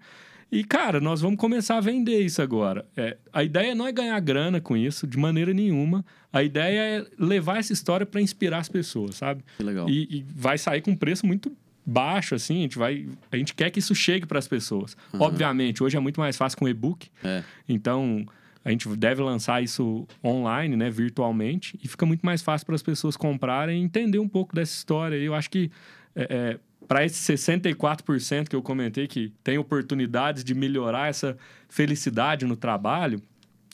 E, 0.50 0.62
cara, 0.62 1.00
nós 1.00 1.20
vamos 1.20 1.38
começar 1.38 1.76
a 1.76 1.80
vender 1.80 2.20
isso 2.20 2.40
agora. 2.40 2.86
É, 2.96 3.16
a 3.32 3.42
ideia 3.42 3.74
não 3.74 3.86
é 3.86 3.92
ganhar 3.92 4.18
grana 4.20 4.60
com 4.60 4.76
isso, 4.76 5.06
de 5.06 5.18
maneira 5.18 5.52
nenhuma. 5.52 6.04
A 6.32 6.42
ideia 6.42 7.00
é 7.00 7.06
levar 7.18 7.58
essa 7.58 7.72
história 7.72 8.06
para 8.06 8.20
inspirar 8.20 8.58
as 8.58 8.68
pessoas, 8.68 9.16
sabe? 9.16 9.44
Que 9.56 9.64
legal. 9.64 9.88
E, 9.90 10.18
e 10.18 10.26
vai 10.34 10.56
sair 10.56 10.80
com 10.80 10.92
um 10.92 10.96
preço 10.96 11.26
muito 11.26 11.50
baixo, 11.84 12.34
assim. 12.34 12.58
A 12.58 12.62
gente, 12.62 12.78
vai, 12.78 13.06
a 13.30 13.36
gente 13.36 13.54
quer 13.54 13.70
que 13.70 13.80
isso 13.80 13.94
chegue 13.94 14.24
para 14.24 14.38
as 14.38 14.46
pessoas. 14.46 14.96
Uhum. 15.12 15.22
Obviamente, 15.22 15.82
hoje 15.82 15.96
é 15.96 16.00
muito 16.00 16.20
mais 16.20 16.36
fácil 16.36 16.58
com 16.58 16.68
e-book. 16.68 17.08
É. 17.24 17.42
Então, 17.68 18.24
a 18.66 18.70
gente 18.70 18.88
deve 18.96 19.22
lançar 19.22 19.62
isso 19.62 20.06
online, 20.24 20.74
né, 20.76 20.90
virtualmente, 20.90 21.78
e 21.84 21.86
fica 21.86 22.04
muito 22.04 22.26
mais 22.26 22.42
fácil 22.42 22.66
para 22.66 22.74
as 22.74 22.82
pessoas 22.82 23.16
comprarem 23.16 23.80
e 23.80 23.84
entender 23.84 24.18
um 24.18 24.28
pouco 24.28 24.56
dessa 24.56 24.74
história. 24.74 25.16
E 25.16 25.24
eu 25.24 25.34
acho 25.36 25.48
que 25.48 25.70
é, 26.16 26.26
é, 26.28 26.58
para 26.88 27.04
esses 27.04 27.18
64% 27.40 28.48
que 28.48 28.56
eu 28.56 28.62
comentei 28.62 29.06
que 29.06 29.32
tem 29.44 29.56
oportunidades 29.56 30.42
de 30.42 30.52
melhorar 30.52 31.08
essa 31.08 31.36
felicidade 31.68 32.44
no 32.44 32.56
trabalho, 32.56 33.22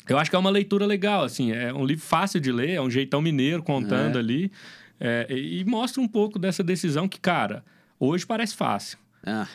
eu 0.06 0.18
acho 0.18 0.28
que 0.28 0.36
é 0.36 0.38
uma 0.38 0.50
leitura 0.50 0.84
legal, 0.84 1.24
assim, 1.24 1.52
é 1.52 1.72
um 1.72 1.86
livro 1.86 2.04
fácil 2.04 2.38
de 2.38 2.52
ler, 2.52 2.72
é 2.72 2.80
um 2.82 2.90
jeitão 2.90 3.22
mineiro 3.22 3.62
contando 3.62 4.16
É. 4.16 4.18
ali, 4.18 4.52
é, 5.00 5.26
e 5.30 5.60
e 5.60 5.64
mostra 5.64 6.02
um 6.02 6.08
pouco 6.08 6.38
dessa 6.38 6.62
decisão 6.62 7.08
que, 7.08 7.18
cara, 7.18 7.64
hoje 7.98 8.26
parece 8.26 8.54
fácil. 8.54 8.98
Ah, 9.24 9.46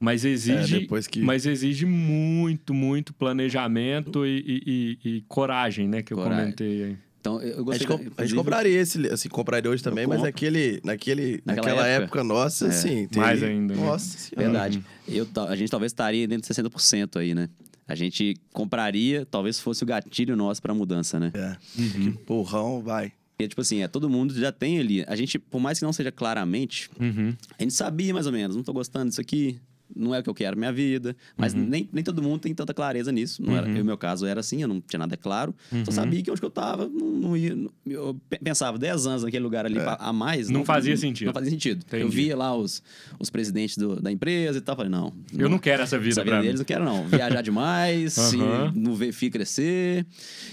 Mas 0.00 0.24
exige, 0.24 0.76
É, 0.76 0.80
depois 0.80 1.06
que- 1.08 1.20
mas 1.20 1.44
exige 1.44 1.84
muito, 1.84 2.72
muito 2.72 3.12
planejamento 3.12 4.24
e, 4.24 4.38
e- 4.38 4.98
e- 5.04 5.16
e 5.16 5.20
coragem, 5.22 5.88
né? 5.88 6.02
Que 6.02 6.12
eu 6.12 6.16
Coragem. 6.18 6.44
comentei 6.44 6.84
aí. 6.84 6.96
então 7.20 7.40
eu 7.42 7.58
A 7.58 7.62
gostei. 7.62 7.86
gente, 7.88 7.98
com- 8.14 8.22
a 8.22 8.24
gente 8.24 8.36
compraria 8.36 8.80
esse, 8.80 9.06
assim, 9.08 9.28
compraria 9.28 9.68
hoje 9.70 9.82
também, 9.82 10.04
Eu 10.04 10.08
mas 10.08 10.22
naquele, 10.22 10.80
naquele, 10.84 11.42
Naquela 11.44 11.66
naquela 11.68 11.86
época, 11.88 12.20
época. 12.20 12.24
nossa, 12.24 12.66
É. 12.66 12.68
assim. 12.68 13.08
Mais 13.16 13.42
ainda, 13.42 13.74
né? 13.74 13.84
Nossa 13.84 14.18
senhora. 14.18 14.48
Verdade. 14.50 14.84
Eu, 15.08 15.26
a 15.48 15.56
gente 15.56 15.68
talvez 15.70 15.90
estaria 15.92 16.26
dentro 16.28 16.42
de 16.42 16.46
60% 16.46 17.18
aí, 17.18 17.34
né? 17.34 17.48
A 17.86 17.94
gente 17.94 18.36
compraria, 18.52 19.26
talvez 19.28 19.58
fosse 19.58 19.82
o 19.82 19.86
gatilho 19.86 20.36
nosso 20.36 20.62
para 20.62 20.72
mudança, 20.74 21.18
né? 21.18 21.32
É. 21.34 21.56
Que 21.74 22.10
porrão, 22.24 22.80
vai. 22.82 23.12
Porque, 23.36 23.48
tipo 23.48 23.60
assim, 23.62 23.82
é, 23.82 23.88
todo 23.88 24.08
mundo 24.10 24.34
já 24.34 24.50
tem 24.52 24.78
ali. 24.78 25.04
A 25.06 25.14
gente, 25.16 25.38
por 25.38 25.60
mais 25.60 25.78
que 25.78 25.84
não 25.84 25.92
seja 25.92 26.10
claramente, 26.12 26.90
Uhum. 27.00 27.34
a 27.58 27.62
gente 27.62 27.72
sabia 27.74 28.12
mais 28.12 28.26
ou 28.26 28.32
menos, 28.32 28.54
não 28.56 28.62
tô 28.62 28.72
gostando 28.72 29.08
disso 29.08 29.20
aqui, 29.20 29.58
não 29.94 30.14
é 30.14 30.18
o 30.20 30.22
que 30.22 30.30
eu 30.30 30.34
quero 30.34 30.56
na 30.56 30.60
minha 30.60 30.72
vida. 30.72 31.16
Mas 31.36 31.54
nem, 31.54 31.88
nem 31.92 32.04
todo 32.04 32.22
mundo 32.22 32.40
tem 32.40 32.54
tanta 32.54 32.72
clareza 32.74 33.10
nisso. 33.12 33.42
Não 33.42 33.56
era, 33.56 33.66
Uhum. 33.66 33.74
no 33.78 33.84
meu 33.84 33.98
caso 33.98 34.26
era 34.26 34.40
assim, 34.40 34.62
eu 34.62 34.68
não 34.68 34.80
tinha 34.80 34.98
nada 34.98 35.16
claro. 35.16 35.54
Só 35.84 35.90
sabia 35.90 36.22
que 36.22 36.30
onde 36.30 36.40
que 36.40 36.46
eu 36.46 36.50
tava, 36.50 36.88
não, 36.88 37.06
não 37.06 37.36
ia. 37.36 37.54
não- 37.54 37.70
eu 37.86 38.20
pe- 38.28 38.38
pensava 38.38 38.78
10 38.78 39.06
anos 39.06 39.22
naquele 39.22 39.42
lugar 39.42 39.64
ali 39.66 39.76
pa- 39.76 39.96
a 40.00 40.12
mais. 40.12 40.48
Não 40.48 40.64
fazia 40.64 40.96
sentido. 40.96 41.26
Não 41.26 41.32
fazia 41.34 41.50
sentido. 41.50 41.84
Eu 41.92 42.00
Entendi. 42.00 42.16
via 42.16 42.36
lá 42.36 42.54
os, 42.56 42.82
os 43.18 43.30
presidentes 43.30 43.76
do- 43.76 44.00
da 44.00 44.12
empresa 44.12 44.58
e 44.58 44.60
tal. 44.60 44.76
Falei, 44.76 44.90
não. 44.90 45.12
Eu 45.36 45.48
não 45.48 45.58
quero 45.58 45.82
essa 45.82 45.98
vida 45.98 46.10
essa 46.10 46.22
pra 46.22 46.30
vida 46.32 46.36
mim. 46.40 46.46
deles 46.46 46.60
não 46.60 46.64
quero, 46.66 46.84
não. 46.84 47.06
Viajar 47.08 47.42
demais, 47.42 48.16
não 48.74 48.94
ver 48.94 49.12
filho 49.12 49.32
crescer. 49.32 50.06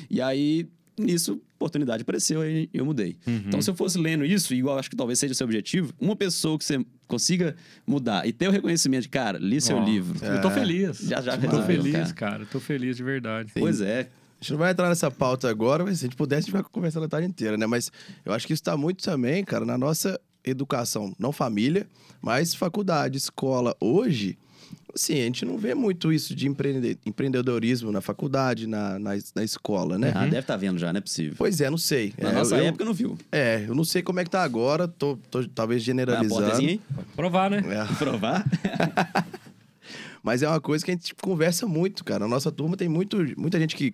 E 0.09 0.21
aí, 0.21 0.67
nisso, 0.97 1.41
oportunidade 1.55 2.01
apareceu 2.03 2.43
e 2.47 2.69
eu 2.73 2.85
mudei. 2.85 3.17
Uhum. 3.27 3.43
Então, 3.47 3.61
se 3.61 3.69
eu 3.69 3.75
fosse 3.75 3.97
lendo 3.97 4.23
isso, 4.25 4.53
igual 4.53 4.77
acho 4.79 4.89
que 4.89 4.95
talvez 4.95 5.19
seja 5.19 5.33
o 5.33 5.35
seu 5.35 5.45
objetivo, 5.45 5.93
uma 5.99 6.15
pessoa 6.15 6.57
que 6.57 6.63
você 6.65 6.85
consiga 7.07 7.55
mudar 7.85 8.27
e 8.27 8.31
ter 8.33 8.47
o 8.47 8.51
reconhecimento 8.51 9.03
de, 9.03 9.09
cara, 9.09 9.37
li 9.37 9.59
seu 9.61 9.77
Ó, 9.77 9.83
livro. 9.83 10.17
Eu 10.25 10.41
tô 10.41 10.49
feliz. 10.49 10.99
Já- 10.99 11.21
já 11.21 11.35
Eu 11.35 11.49
tô 11.49 11.61
feliz, 11.63 12.11
cara. 12.11 12.13
cara. 12.13 12.45
Tô 12.45 12.59
feliz 12.59 12.97
de 12.97 13.03
verdade. 13.03 13.51
Pois 13.57 13.81
é. 13.81 14.09
A 14.39 14.43
gente 14.43 14.51
não 14.51 14.59
vai 14.59 14.71
entrar 14.71 14.89
nessa 14.89 15.09
pauta 15.09 15.49
agora, 15.49 15.83
mas 15.83 15.99
se 15.99 16.05
a 16.05 16.07
gente 16.07 16.17
pudesse, 16.17 16.41
a 16.41 16.45
gente 16.45 16.51
vai 16.51 16.63
conversando 16.63 17.05
a 17.05 17.07
tarde 17.09 17.27
inteira, 17.27 17.57
né? 17.57 17.65
Mas 17.65 17.91
eu 18.23 18.33
acho 18.33 18.45
que 18.45 18.53
isso 18.53 18.61
tá 18.63 18.75
muito 18.77 19.03
também, 19.03 19.43
cara, 19.43 19.65
na 19.65 19.77
nossa 19.77 20.19
educação, 20.43 21.15
não 21.17 21.31
família, 21.31 21.87
mas 22.21 22.53
faculdade, 22.53 23.17
escola. 23.17 23.75
Hoje, 23.79 24.37
assim, 24.93 25.13
a 25.13 25.25
gente 25.25 25.43
não 25.43 25.57
vê 25.57 25.75
muito 25.75 26.11
isso 26.11 26.33
de 26.33 26.47
empreende- 26.47 26.97
empreendedorismo 27.05 27.91
na 27.91 27.99
faculdade, 28.01 28.65
na, 28.65 28.97
na, 28.97 29.11
na 29.35 29.43
escola, 29.43 29.97
né? 29.97 30.11
Ah, 30.15 30.23
deve 30.23 30.39
estar 30.39 30.55
vendo 30.55 30.79
já, 30.79 30.91
não 30.93 30.99
é 30.99 31.01
possível. 31.01 31.35
Pois 31.37 31.59
é, 31.59 31.69
não 31.69 31.77
sei. 31.77 32.13
Na 32.17 32.29
é, 32.29 32.33
nossa 32.33 32.55
eu, 32.57 32.65
época 32.65 32.85
não 32.85 32.93
viu. 32.93 33.17
É, 33.31 33.65
eu 33.67 33.75
não 33.75 33.83
sei 33.83 34.01
como 34.01 34.19
é 34.19 34.23
que 34.23 34.29
tá 34.29 34.43
agora, 34.43 34.87
tô, 34.87 35.17
tô 35.29 35.45
talvez 35.49 35.83
generalizando. 35.83 36.55
aí? 36.55 36.79
Provar, 37.15 37.49
né? 37.51 37.63
É. 37.67 37.95
Provar? 37.95 38.45
Mas 40.23 40.41
é 40.41 40.47
uma 40.47 40.59
coisa 40.61 40.83
que 40.83 40.89
a 40.89 40.93
gente 40.93 41.13
conversa 41.15 41.67
muito, 41.67 42.03
cara. 42.03 42.25
A 42.25 42.27
nossa 42.27 42.51
turma 42.51 42.75
tem 42.75 42.89
muito, 42.89 43.17
muita 43.37 43.59
gente 43.59 43.75
que 43.75 43.93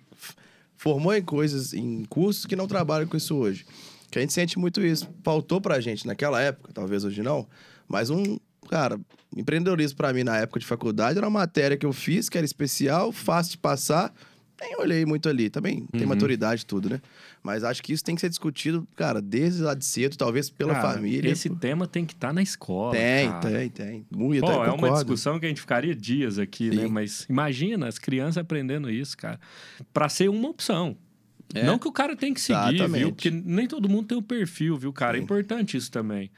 formou 0.76 1.14
em 1.14 1.22
coisas, 1.22 1.74
em 1.74 2.04
cursos 2.06 2.46
que 2.46 2.56
não 2.56 2.66
trabalha 2.66 3.06
com 3.06 3.16
isso 3.16 3.36
hoje. 3.36 3.66
Que 4.10 4.18
a 4.18 4.22
gente 4.22 4.32
sente 4.32 4.58
muito 4.58 4.80
isso. 4.80 5.08
Faltou 5.22 5.60
pra 5.60 5.78
gente 5.80 6.06
naquela 6.06 6.40
época, 6.40 6.70
talvez 6.72 7.04
hoje 7.04 7.22
não, 7.22 7.46
mas 7.86 8.08
um, 8.08 8.38
cara, 8.68 8.98
empreendedorismo 9.36 9.96
pra 9.96 10.12
mim 10.12 10.24
na 10.24 10.36
época 10.38 10.60
de 10.60 10.66
faculdade 10.66 11.18
era 11.18 11.26
uma 11.26 11.40
matéria 11.40 11.76
que 11.76 11.86
eu 11.86 11.92
fiz, 11.92 12.28
que 12.28 12.36
era 12.38 12.44
especial, 12.44 13.12
fácil 13.12 13.52
de 13.52 13.58
passar. 13.58 14.12
Nem 14.60 14.76
olhei 14.78 15.04
muito 15.04 15.28
ali. 15.28 15.50
Também 15.50 15.86
tem 15.90 16.02
Uhum. 16.02 16.08
maturidade 16.08 16.62
e 16.62 16.66
tudo, 16.66 16.88
né? 16.88 17.00
Mas 17.42 17.64
acho 17.64 17.82
que 17.82 17.92
isso 17.92 18.04
tem 18.04 18.14
que 18.14 18.20
ser 18.20 18.28
discutido, 18.28 18.86
cara, 18.94 19.20
desde 19.20 19.60
lá 19.60 19.74
de 19.74 19.84
cedo, 19.84 20.16
talvez 20.16 20.48
pela 20.50 20.74
Cara, 20.74 20.92
família. 20.94 21.28
Esse 21.32 21.50
tema 21.50 21.84
tem 21.88 22.04
que 22.06 22.12
estar 22.12 22.32
na 22.32 22.40
escola. 22.42 22.92
Tem, 22.92 23.28
cara. 23.28 23.40
tem, 23.50 23.68
tem. 23.70 24.06
Muito, 24.08 24.40
Pô, 24.46 24.52
é 24.64 24.70
uma 24.70 24.92
discussão 24.92 25.40
que 25.40 25.46
a 25.46 25.48
gente 25.48 25.60
ficaria 25.60 25.96
dias 25.96 26.38
aqui, 26.38 26.70
né? 26.70 26.82
Sim. 26.82 26.88
Mas 26.92 27.26
imagina 27.28 27.88
as 27.88 27.98
crianças 27.98 28.38
aprendendo 28.38 28.88
isso, 28.88 29.16
cara. 29.16 29.40
Pra 29.92 30.08
ser 30.08 30.30
uma 30.30 30.48
opção. 30.48 30.96
É. 31.52 31.64
Não 31.64 31.76
que 31.76 31.88
o 31.88 31.92
cara 31.92 32.14
tem 32.14 32.32
que 32.32 32.40
seguir, 32.40 32.76
Exatamente. 32.76 32.98
viu? 33.00 33.12
Porque 33.12 33.30
nem 33.32 33.66
todo 33.66 33.88
mundo 33.88 34.06
tem 34.06 34.16
o 34.16 34.22
perfil, 34.22 34.76
viu, 34.76 34.92
cara? 34.92 35.16
É 35.16 35.18
Sim. 35.18 35.24
importante 35.24 35.76
isso 35.76 35.90
também. 35.90 36.30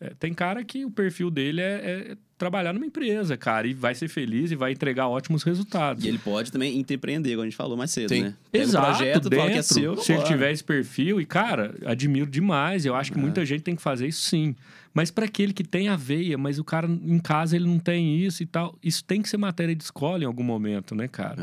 É, 0.00 0.12
tem 0.18 0.32
cara 0.32 0.62
que 0.64 0.84
o 0.84 0.90
perfil 0.90 1.30
dele 1.30 1.60
é, 1.60 1.64
é 2.12 2.16
trabalhar 2.38 2.72
numa 2.72 2.86
empresa, 2.86 3.36
cara, 3.36 3.66
e 3.66 3.74
vai 3.74 3.94
ser 3.94 4.06
feliz 4.06 4.52
e 4.52 4.54
vai 4.54 4.70
entregar 4.70 5.08
ótimos 5.08 5.42
resultados. 5.42 6.04
E 6.04 6.08
ele 6.08 6.18
pode 6.18 6.52
também 6.52 6.78
empreender, 6.78 7.30
como 7.30 7.42
a 7.42 7.44
gente 7.46 7.56
falou 7.56 7.76
mais 7.76 7.90
cedo, 7.90 8.10
Sim. 8.10 8.22
né? 8.22 8.34
Pega 8.52 8.64
Exato, 8.64 8.86
projeto, 8.86 9.28
dentro, 9.28 9.38
fala 9.38 9.50
que 9.50 9.58
é 9.58 9.62
seu, 9.62 9.96
se 9.96 10.12
ele 10.12 10.22
tiver 10.22 10.52
esse 10.52 10.62
perfil, 10.62 11.20
e 11.20 11.26
cara, 11.26 11.74
admiro 11.84 12.30
demais, 12.30 12.86
eu 12.86 12.94
acho 12.94 13.10
que 13.12 13.18
muita 13.18 13.44
gente 13.44 13.62
tem 13.62 13.74
que 13.74 13.82
fazer 13.82 14.06
isso 14.06 14.22
sim. 14.22 14.54
Mas 14.98 15.12
para 15.12 15.26
aquele 15.26 15.52
que 15.52 15.62
tem 15.62 15.86
a 15.88 15.94
veia, 15.94 16.36
mas 16.36 16.58
o 16.58 16.64
cara 16.64 16.88
em 16.88 17.20
casa 17.20 17.54
ele 17.54 17.66
não 17.66 17.78
tem 17.78 18.18
isso 18.18 18.42
e 18.42 18.46
tal, 18.46 18.76
isso 18.82 19.04
tem 19.04 19.22
que 19.22 19.28
ser 19.28 19.36
matéria 19.36 19.72
de 19.72 19.84
escola 19.84 20.24
em 20.24 20.26
algum 20.26 20.42
momento, 20.42 20.92
né, 20.92 21.06
cara? 21.06 21.40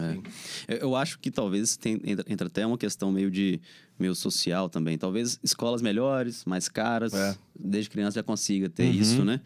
É. 0.68 0.74
Eu- 0.76 0.80
Eu 0.90 0.96
acho 0.98 1.18
que 1.20 1.32
talvez 1.32 1.78
tem, 1.78 2.02
entra, 2.04 2.26
entra 2.28 2.48
até 2.48 2.68
uma 2.68 2.78
questão 2.78 3.14
meio 3.14 3.32
de 3.32 3.62
meio 3.98 4.14
social 4.14 4.68
também. 4.68 4.98
Talvez 4.98 5.40
escolas 5.42 5.82
melhores, 5.82 6.44
mais 6.44 6.68
caras, 6.68 7.14
É. 7.14 7.34
desde 7.58 7.90
criança 7.90 8.16
já 8.16 8.24
consiga 8.24 8.68
ter 8.68 8.88
Uhum. 8.88 8.92
isso, 8.92 9.24
né? 9.24 9.40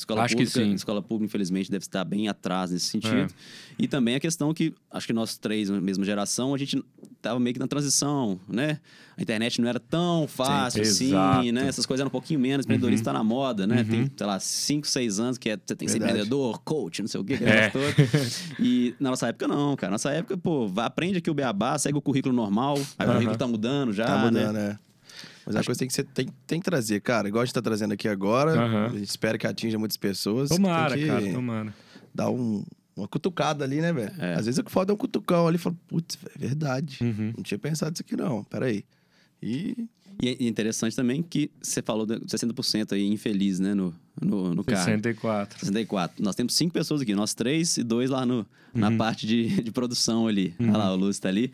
Escola 0.00 0.22
Acho 0.22 0.34
que 0.34 0.44
pública, 0.46 0.60
sim. 0.64 0.72
escola 0.72 1.02
pública 1.02 1.26
infelizmente 1.26 1.70
deve 1.70 1.82
estar 1.84 2.02
bem 2.04 2.26
atrás 2.26 2.70
nesse 2.70 2.86
sentido. 2.86 3.30
É. 3.30 3.74
E 3.78 3.86
também 3.86 4.14
a 4.14 4.20
questão 4.20 4.52
que 4.54 4.72
acho 4.90 5.06
que 5.06 5.12
nós 5.12 5.36
três, 5.36 5.68
mesma 5.68 6.04
geração, 6.06 6.54
a 6.54 6.58
gente 6.58 6.82
tava 7.20 7.38
meio 7.38 7.52
que 7.52 7.60
na 7.60 7.66
transição, 7.66 8.40
né? 8.48 8.80
A 9.18 9.20
internet 9.22 9.60
não 9.60 9.68
era 9.68 9.78
tão 9.78 10.26
fácil 10.26 10.82
Sim, 10.86 11.14
assim, 11.14 11.52
né? 11.52 11.68
Essas 11.68 11.84
coisas 11.84 12.00
eram 12.00 12.08
um 12.08 12.10
pouquinho 12.10 12.40
menos. 12.40 12.64
Empreendedorismo 12.64 13.04
tá 13.04 13.12
na 13.12 13.22
moda, 13.22 13.66
né? 13.66 13.84
Tem, 13.84 14.10
sei 14.16 14.26
lá, 14.26 14.40
5, 14.40 14.86
6 14.88 15.20
anos 15.20 15.36
que 15.36 15.50
é, 15.50 15.58
você 15.62 15.76
tem 15.76 15.84
que 15.84 15.92
ser 15.92 15.98
empreendedor, 15.98 16.60
coach, 16.62 17.02
não 17.02 17.08
sei 17.08 17.20
o 17.20 17.24
quê, 17.24 17.36
que 17.36 17.44
É. 17.44 17.68
todo. 17.68 17.94
E 18.58 18.94
na 18.98 19.10
nossa 19.10 19.28
época, 19.28 19.46
não, 19.46 19.76
cara. 19.76 19.90
Nossa 19.90 20.10
época, 20.10 20.34
pô, 20.38 20.66
vai, 20.66 20.86
aprende 20.86 21.18
aqui 21.18 21.30
o 21.30 21.34
beabá, 21.34 21.78
segue 21.78 21.98
o 21.98 22.00
currículo 22.02 22.34
normal. 22.34 22.76
Aí 22.98 23.06
o 23.06 23.10
Aham. 23.10 23.12
currículo 23.14 23.36
tá 23.38 23.46
mudando 23.46 23.92
já, 23.92 24.06
Tá 24.06 24.16
mudando, 24.16 24.52
né? 24.54 24.68
né? 24.70 24.78
Mas 25.46 25.56
a 25.56 25.64
coisa 25.64 25.78
tem 25.78 25.88
que, 25.88 25.94
ser, 25.94 26.04
tem, 26.04 26.28
tem 26.46 26.60
que 26.60 26.64
trazer, 26.64 27.00
cara. 27.00 27.28
Igual 27.28 27.42
a 27.42 27.44
gente 27.44 27.54
tá 27.54 27.62
trazendo 27.62 27.92
aqui 27.92 28.08
agora. 28.08 28.52
Aham. 28.52 28.86
A 28.86 28.98
gente 28.98 29.08
espera 29.08 29.38
que 29.38 29.46
atinja 29.46 29.78
muitas 29.78 29.96
pessoas. 29.96 30.48
Tomara, 30.48 30.94
tem 30.94 31.02
que 31.02 31.08
cara, 31.08 31.32
tomara. 31.32 31.74
dar 32.14 32.30
um, 32.30 32.64
uma 32.96 33.08
cutucada 33.08 33.64
ali, 33.64 33.80
né, 33.80 33.92
velho? 33.92 34.12
É. 34.18 34.34
Às 34.34 34.46
vezes 34.46 34.58
o 34.58 34.64
que 34.64 34.70
falta 34.70 34.92
é 34.92 34.94
um 34.94 34.98
cutucão 34.98 35.46
ali. 35.46 35.58
Fala, 35.58 35.76
putz, 35.88 36.18
é 36.34 36.38
verdade. 36.38 36.98
Uhum. 37.00 37.32
Não 37.36 37.42
tinha 37.42 37.58
pensado 37.58 37.92
isso 37.94 38.02
aqui, 38.02 38.16
não. 38.16 38.44
Peraí. 38.44 38.84
E 39.42 39.88
E 40.22 40.28
é 40.28 40.44
interessante 40.46 40.94
também 40.94 41.22
que 41.22 41.50
você 41.62 41.80
falou 41.80 42.04
de 42.04 42.16
60% 42.20 42.92
aí 42.92 43.06
infeliz, 43.06 43.58
né, 43.58 43.72
no, 43.72 43.94
no, 44.20 44.54
no 44.54 44.62
carro. 44.62 44.84
64. 44.84 45.58
64. 45.60 46.22
Nós 46.22 46.34
temos 46.34 46.52
cinco 46.54 46.74
pessoas 46.74 47.00
aqui, 47.00 47.14
nós 47.14 47.32
três 47.32 47.78
e 47.78 47.82
dois 47.82 48.10
lá 48.10 48.26
no, 48.26 48.46
na 48.74 48.92
parte 48.92 49.26
de, 49.26 49.62
de 49.62 49.70
produção 49.70 50.26
ali. 50.26 50.54
Olha 50.60 50.76
lá, 50.76 50.92
o 50.92 50.96
Lúcio 50.96 51.22
tá 51.22 51.30
ali. 51.30 51.50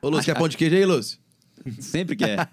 Ô, 0.00 0.08
Lúcio, 0.08 0.24
quer 0.24 0.38
pão 0.38 0.48
de 0.48 0.56
queijo 0.56 0.76
aí, 0.76 0.84
Lúcio? 0.86 1.18
Sempre 1.80 2.16
quer. 2.16 2.48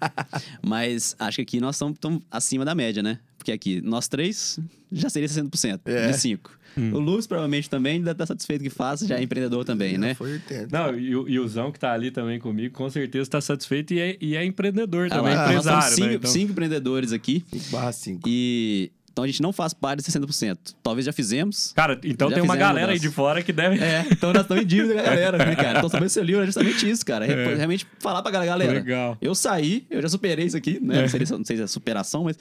Mas 0.62 1.14
acho 1.18 1.36
que 1.36 1.42
aqui 1.42 1.60
nós 1.60 1.76
estamos 1.76 2.20
acima 2.30 2.64
da 2.64 2.74
média, 2.74 3.02
né? 3.02 3.18
Porque 3.38 3.52
aqui, 3.52 3.80
nós 3.82 4.08
três 4.08 4.58
já 4.90 5.10
seria 5.10 5.28
60% 5.28 5.80
É. 5.84 6.10
de 6.10 6.18
cinco. 6.18 6.50
O 6.76 6.98
Lúcio 6.98 7.28
provavelmente 7.28 7.70
também 7.70 7.98
deve 8.00 8.10
estar 8.12 8.26
satisfeito 8.26 8.62
que 8.64 8.70
faça, 8.70 9.06
já 9.06 9.16
é 9.16 9.22
empreendedor 9.22 9.64
também, 9.64 9.96
né? 9.96 10.14
Foi 10.14 10.32
80. 10.32 10.68
Não, 10.76 10.98
e, 10.98 11.14
o- 11.14 11.28
e 11.28 11.38
o 11.38 11.46
Zão 11.46 11.70
que 11.70 11.78
tá 11.78 11.92
ali 11.92 12.10
também 12.10 12.40
comigo, 12.40 12.74
com 12.74 12.90
certeza 12.90 13.22
está 13.22 13.40
satisfeito 13.40 13.94
e 13.94 14.00
é, 14.00 14.16
e 14.20 14.34
é 14.36 14.44
empreendedor 14.44 15.06
Ah, 15.06 15.16
também, 15.16 15.34
nós 15.36 15.50
empresário, 15.50 15.82
somos 15.82 15.94
cinco, 15.94 16.08
né? 16.08 16.14
Então, 16.16 16.30
cinco 16.32 16.50
empreendedores 16.52 17.12
aqui 17.12 17.44
5 17.52 17.70
barra 17.70 17.92
5. 17.92 18.22
e... 18.26 18.90
Então 19.14 19.22
a 19.22 19.26
gente 19.28 19.40
não 19.40 19.52
faz 19.52 19.72
parte 19.72 20.02
de 20.02 20.10
60%. 20.10 20.74
Talvez 20.82 21.06
já 21.06 21.12
fizemos. 21.12 21.72
Cara, 21.76 22.00
então 22.02 22.28
tem 22.32 22.42
uma 22.42 22.56
galera 22.56 22.90
aí 22.90 22.98
de 22.98 23.08
fora 23.08 23.44
que 23.44 23.52
deve... 23.52 23.78
É, 23.78 24.04
então 24.10 24.32
nós 24.32 24.42
estamos 24.42 24.64
em 24.64 24.66
dívida 24.66 24.94
com 24.94 25.00
a 25.00 25.02
galera, 25.04 25.38
né, 25.38 25.54
cara? 25.54 25.78
Então 25.78 25.88
sobre 25.88 26.06
esse 26.06 26.20
livro 26.20 26.42
é 26.42 26.46
justamente 26.46 26.90
isso, 26.90 27.06
cara. 27.06 27.24
É. 27.24 27.54
Realmente 27.54 27.86
falar 28.00 28.22
pra 28.22 28.32
galera, 28.32 28.50
galera. 28.50 28.72
Legal. 28.72 29.16
Eu 29.20 29.32
saí, 29.32 29.86
eu 29.88 30.02
já 30.02 30.08
superei 30.08 30.46
isso 30.46 30.56
aqui, 30.56 30.80
né? 30.82 30.98
É. 30.98 31.02
Não, 31.02 31.08
sei, 31.08 31.24
se- 31.26 31.32
não 31.32 31.44
sei 31.44 31.56
se 31.58 31.62
é 31.62 31.66
superação, 31.68 32.24
mas 32.24 32.36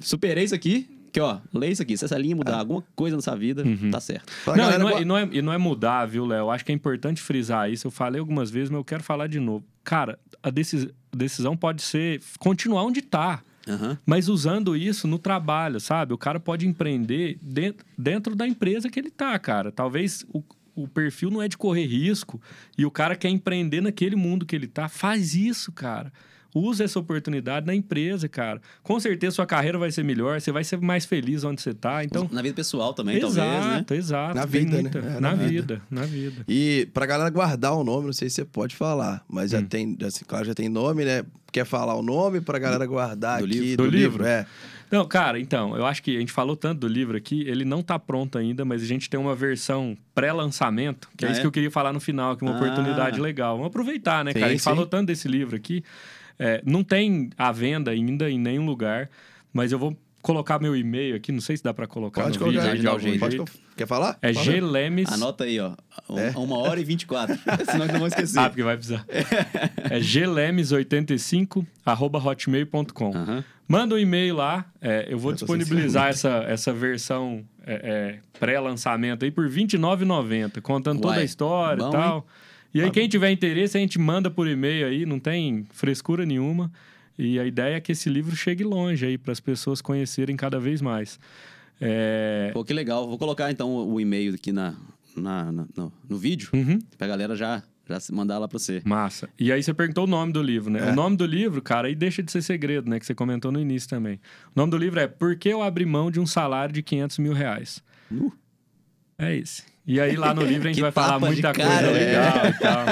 superei 0.00 0.44
isso 0.44 0.54
aqui. 0.54 0.88
Que, 1.12 1.20
ó, 1.20 1.38
lê 1.52 1.70
isso 1.70 1.82
aqui. 1.82 1.96
Se 1.96 2.04
essa 2.04 2.16
linha 2.18 2.34
mudar 2.34 2.58
alguma 2.58 2.82
coisa 2.96 3.14
na 3.16 3.22
sua 3.22 3.36
vida, 3.36 3.62
Uhum. 3.64 3.90
tá 3.90 4.00
certo. 4.00 4.32
Não, 4.46 4.70
e 4.72 4.78
não, 4.78 4.88
é, 4.88 5.00
e, 5.00 5.04
não 5.04 5.16
é, 5.18 5.28
e 5.32 5.42
não 5.42 5.52
é 5.52 5.58
mudar, 5.58 6.06
viu, 6.06 6.26
Léo? 6.26 6.50
Acho 6.50 6.64
que 6.64 6.72
é 6.72 6.74
importante 6.74 7.20
frisar 7.20 7.70
isso. 7.70 7.86
Eu 7.86 7.90
falei 7.90 8.20
algumas 8.20 8.50
vezes, 8.50 8.70
mas 8.70 8.78
eu 8.78 8.84
quero 8.84 9.02
falar 9.02 9.26
de 9.28 9.38
novo. 9.38 9.64
Cara, 9.84 10.18
a 10.42 10.50
decis- 10.50 10.86
a 11.12 11.16
decisão 11.16 11.56
pode 11.56 11.82
ser 11.82 12.20
continuar 12.38 12.82
onde 12.84 13.00
tá. 13.00 13.40
Aham. 13.68 13.98
Mas 14.04 14.28
usando 14.28 14.76
isso 14.76 15.06
no 15.06 15.18
trabalho, 15.18 15.80
sabe? 15.80 16.12
O 16.12 16.18
cara 16.18 16.38
pode 16.38 16.66
empreender 16.66 17.38
dentro, 17.40 17.86
dentro 17.96 18.34
da 18.34 18.46
empresa 18.46 18.90
que 18.90 18.98
ele 18.98 19.10
tá, 19.10 19.38
cara. 19.38 19.72
Talvez 19.72 20.24
o, 20.32 20.42
o 20.74 20.86
perfil 20.86 21.30
não 21.30 21.40
é 21.40 21.48
de 21.48 21.56
correr 21.56 21.86
risco 21.86 22.40
e 22.76 22.84
o 22.84 22.90
cara 22.90 23.16
quer 23.16 23.28
empreender 23.28 23.80
naquele 23.80 24.16
mundo 24.16 24.44
que 24.44 24.54
ele 24.54 24.66
tá. 24.66 24.88
Faz 24.88 25.34
isso, 25.34 25.72
cara. 25.72 26.12
Usa 26.54 26.84
essa 26.84 27.00
oportunidade 27.00 27.66
na 27.66 27.74
empresa, 27.74 28.28
cara. 28.28 28.60
Com 28.82 29.00
certeza 29.00 29.34
sua 29.34 29.46
carreira 29.46 29.76
vai 29.76 29.90
ser 29.90 30.04
melhor, 30.04 30.40
você 30.40 30.52
vai 30.52 30.62
ser 30.62 30.80
mais 30.80 31.04
feliz 31.04 31.42
onde 31.42 31.60
você 31.60 31.74
tá. 31.74 32.04
Então, 32.04 32.28
Na 32.30 32.40
vida 32.42 32.54
pessoal 32.54 32.94
também, 32.94 33.16
exato, 33.16 33.34
talvez, 33.34 33.66
né? 33.90 33.96
exato. 33.96 34.34
Na 34.36 34.44
vida, 34.46 34.76
né? 34.76 34.82
muita- 34.82 34.98
É, 35.00 35.02
na, 35.14 35.20
na 35.20 35.34
vida. 35.34 35.48
vida, 35.74 35.82
na 35.90 36.02
vida. 36.02 36.44
E 36.48 36.88
pra 36.94 37.06
galera 37.06 37.28
guardar 37.28 37.72
o 37.74 37.82
nome, 37.82 38.06
não 38.06 38.12
sei 38.12 38.28
se 38.30 38.36
você 38.36 38.44
pode 38.44 38.76
falar, 38.76 39.24
mas 39.28 39.52
Hum. 39.52 39.58
já 39.58 39.62
tem, 39.62 39.98
assim, 40.06 40.24
claro, 40.24 40.44
já 40.44 40.54
tem 40.54 40.68
nome, 40.68 41.04
né? 41.04 41.24
Quer 41.52 41.64
falar 41.66 41.94
o 41.96 42.02
nome 42.02 42.40
pra 42.40 42.58
galera 42.58 42.86
guardar 42.86 43.38
Do 43.40 43.46
aqui 43.46 43.54
livro? 43.54 43.84
do, 43.84 43.90
Do 43.90 43.96
livro? 43.96 44.12
livro? 44.22 44.24
É. 44.26 44.46
Não, 44.90 45.04
cara, 45.08 45.40
então, 45.40 45.76
eu 45.76 45.84
acho 45.86 46.00
que 46.02 46.16
a 46.16 46.20
gente 46.20 46.30
falou 46.30 46.54
tanto 46.54 46.80
do 46.80 46.86
livro 46.88 47.16
aqui, 47.16 47.42
ele 47.48 47.64
não 47.64 47.82
tá 47.82 47.98
pronto 47.98 48.38
ainda, 48.38 48.64
mas 48.64 48.80
a 48.82 48.86
gente 48.86 49.10
tem 49.10 49.18
uma 49.18 49.34
versão 49.34 49.96
pré-lançamento, 50.14 51.08
que 51.16 51.24
é 51.24 51.28
Ah, 51.28 51.30
isso 51.32 51.40
é? 51.40 51.42
que 51.42 51.46
eu 51.46 51.52
queria 51.52 51.70
falar 51.70 51.92
no 51.92 52.00
final, 52.00 52.36
que 52.36 52.44
é 52.44 52.48
uma 52.48 52.54
Ah. 52.56 52.60
oportunidade 52.60 53.20
legal. 53.20 53.56
Vamos 53.56 53.68
aproveitar, 53.68 54.24
né, 54.24 54.32
Sim, 54.32 54.38
cara? 54.38 54.46
A 54.46 54.50
gente 54.50 54.60
sim. 54.62 54.64
falou 54.70 54.86
tanto 54.86 55.06
desse 55.08 55.26
livro 55.28 55.56
aqui. 55.56 55.82
É, 56.38 56.62
não 56.64 56.82
tem 56.82 57.30
à 57.38 57.52
venda 57.52 57.90
ainda 57.90 58.30
em 58.30 58.38
nenhum 58.38 58.66
lugar, 58.66 59.08
mas 59.52 59.72
eu 59.72 59.78
vou 59.78 59.96
colocar 60.22 60.58
meu 60.58 60.74
e-mail 60.74 61.14
aqui, 61.16 61.30
não 61.30 61.40
sei 61.40 61.56
se 61.56 61.62
dá 61.62 61.74
pra 61.74 61.86
colocar 61.86 62.22
Pode 62.22 62.38
no 62.38 62.46
vídeo 62.46 62.60
colocar 62.60 62.70
aí 62.72 62.76
aí, 62.76 62.80
de 62.80 62.86
um 62.86 62.90
algum 62.90 63.02
jeito. 63.28 63.44
Pode 63.44 63.52
Quer 63.76 63.86
falar? 63.86 64.16
É 64.22 64.32
Fala. 64.32 64.60
Glemes... 64.60 65.12
Anota 65.12 65.44
aí, 65.44 65.60
ó. 65.60 65.72
Um- 66.08 66.18
É? 66.18 66.30
Uma 66.30 66.58
hora 66.58 66.80
e 66.80 66.84
24. 66.84 67.36
Senão 67.70 67.86
que 67.86 67.92
não 67.92 67.98
vou 67.98 68.08
esquecer. 68.08 68.38
Ah, 68.38 68.48
porque 68.48 68.62
vai 68.62 68.76
precisar. 68.76 69.04
É 69.90 69.98
glemes85, 70.00 71.66
arroba 71.84 72.18
hotmail.com. 72.18 73.12
Aham. 73.14 73.44
Manda 73.66 73.94
um 73.94 73.98
e-mail 73.98 74.36
lá, 74.36 74.66
é, 74.80 75.06
eu 75.08 75.18
vou 75.18 75.32
Eu 75.32 75.36
disponibilizar 75.36 76.08
essa, 76.08 76.44
essa 76.46 76.70
versão 76.72 77.42
é, 77.66 77.74
é, 77.74 78.38
pré-lançamento 78.38 79.24
aí 79.24 79.30
por 79.30 79.46
R$ 79.48 79.50
29,90, 79.64 80.60
contando 80.60 81.00
toda 81.00 81.14
a 81.14 81.16
Uai, 81.16 81.24
história 81.24 81.82
bom, 81.82 81.88
e 81.88 81.92
tal. 81.92 82.26
E 82.74 82.80
aí, 82.82 82.90
quem 82.90 83.08
tiver 83.08 83.30
interesse, 83.30 83.76
a 83.76 83.80
gente 83.80 83.98
manda 84.00 84.28
por 84.30 84.48
e-mail 84.48 84.86
aí, 84.86 85.06
não 85.06 85.20
tem 85.20 85.64
frescura 85.70 86.26
nenhuma. 86.26 86.72
E 87.16 87.38
a 87.38 87.44
ideia 87.46 87.76
é 87.76 87.80
que 87.80 87.92
esse 87.92 88.08
livro 88.10 88.34
chegue 88.34 88.64
longe 88.64 89.06
aí, 89.06 89.16
para 89.16 89.30
as 89.32 89.38
pessoas 89.38 89.80
conhecerem 89.80 90.34
cada 90.36 90.58
vez 90.58 90.82
mais. 90.82 91.18
É... 91.80 92.50
Pô, 92.52 92.64
que 92.64 92.72
legal. 92.72 93.06
Vou 93.08 93.16
colocar 93.18 93.50
então 93.50 93.72
o 93.72 94.00
e-mail 94.00 94.34
aqui 94.34 94.50
na, 94.52 94.74
na- 95.16 95.52
na- 95.52 95.66
no, 95.76 95.92
no 96.08 96.18
vídeo, 96.18 96.50
Uhum. 96.52 96.78
pra 96.98 97.06
galera 97.06 97.36
já, 97.36 97.62
já 97.88 97.98
mandar 98.12 98.38
lá 98.38 98.48
pra 98.48 98.58
você. 98.58 98.82
Massa. 98.84 99.28
E 99.38 99.52
aí 99.52 99.62
você 99.62 99.72
perguntou 99.72 100.04
o 100.04 100.06
nome 100.08 100.32
do 100.32 100.42
livro, 100.42 100.70
né? 100.70 100.88
É. 100.88 100.90
O 100.90 100.94
nome 100.96 101.16
do 101.16 101.24
livro, 101.26 101.62
cara, 101.62 101.86
aí 101.86 101.94
deixa 101.94 102.22
de 102.22 102.32
ser 102.32 102.42
segredo, 102.42 102.90
né? 102.90 102.98
Que 102.98 103.06
você 103.06 103.14
comentou 103.14 103.52
no 103.52 103.60
início 103.60 103.88
também. 103.88 104.16
O 104.48 104.58
nome 104.58 104.70
do 104.72 104.76
livro 104.76 104.98
é 104.98 105.06
Por 105.06 105.36
que 105.36 105.48
eu 105.48 105.62
abri 105.62 105.86
mão 105.86 106.10
de 106.10 106.18
um 106.18 106.26
salário 106.26 106.74
de 106.74 106.82
500 106.82 107.18
mil 107.18 107.32
reais? 107.32 107.82
Uh. 108.10 108.32
É 109.16 109.36
esse. 109.36 109.62
E 109.86 110.00
aí 110.00 110.16
lá 110.16 110.32
no 110.32 110.42
livro 110.42 110.62
a 110.62 110.66
gente 110.68 110.76
Que 110.76 110.80
vai 110.80 110.90
falar 110.90 111.18
muita 111.20 111.52
cara, 111.52 111.88
coisa 111.88 111.90
legal 111.92 112.46
e 112.48 112.52
tal. 112.58 112.84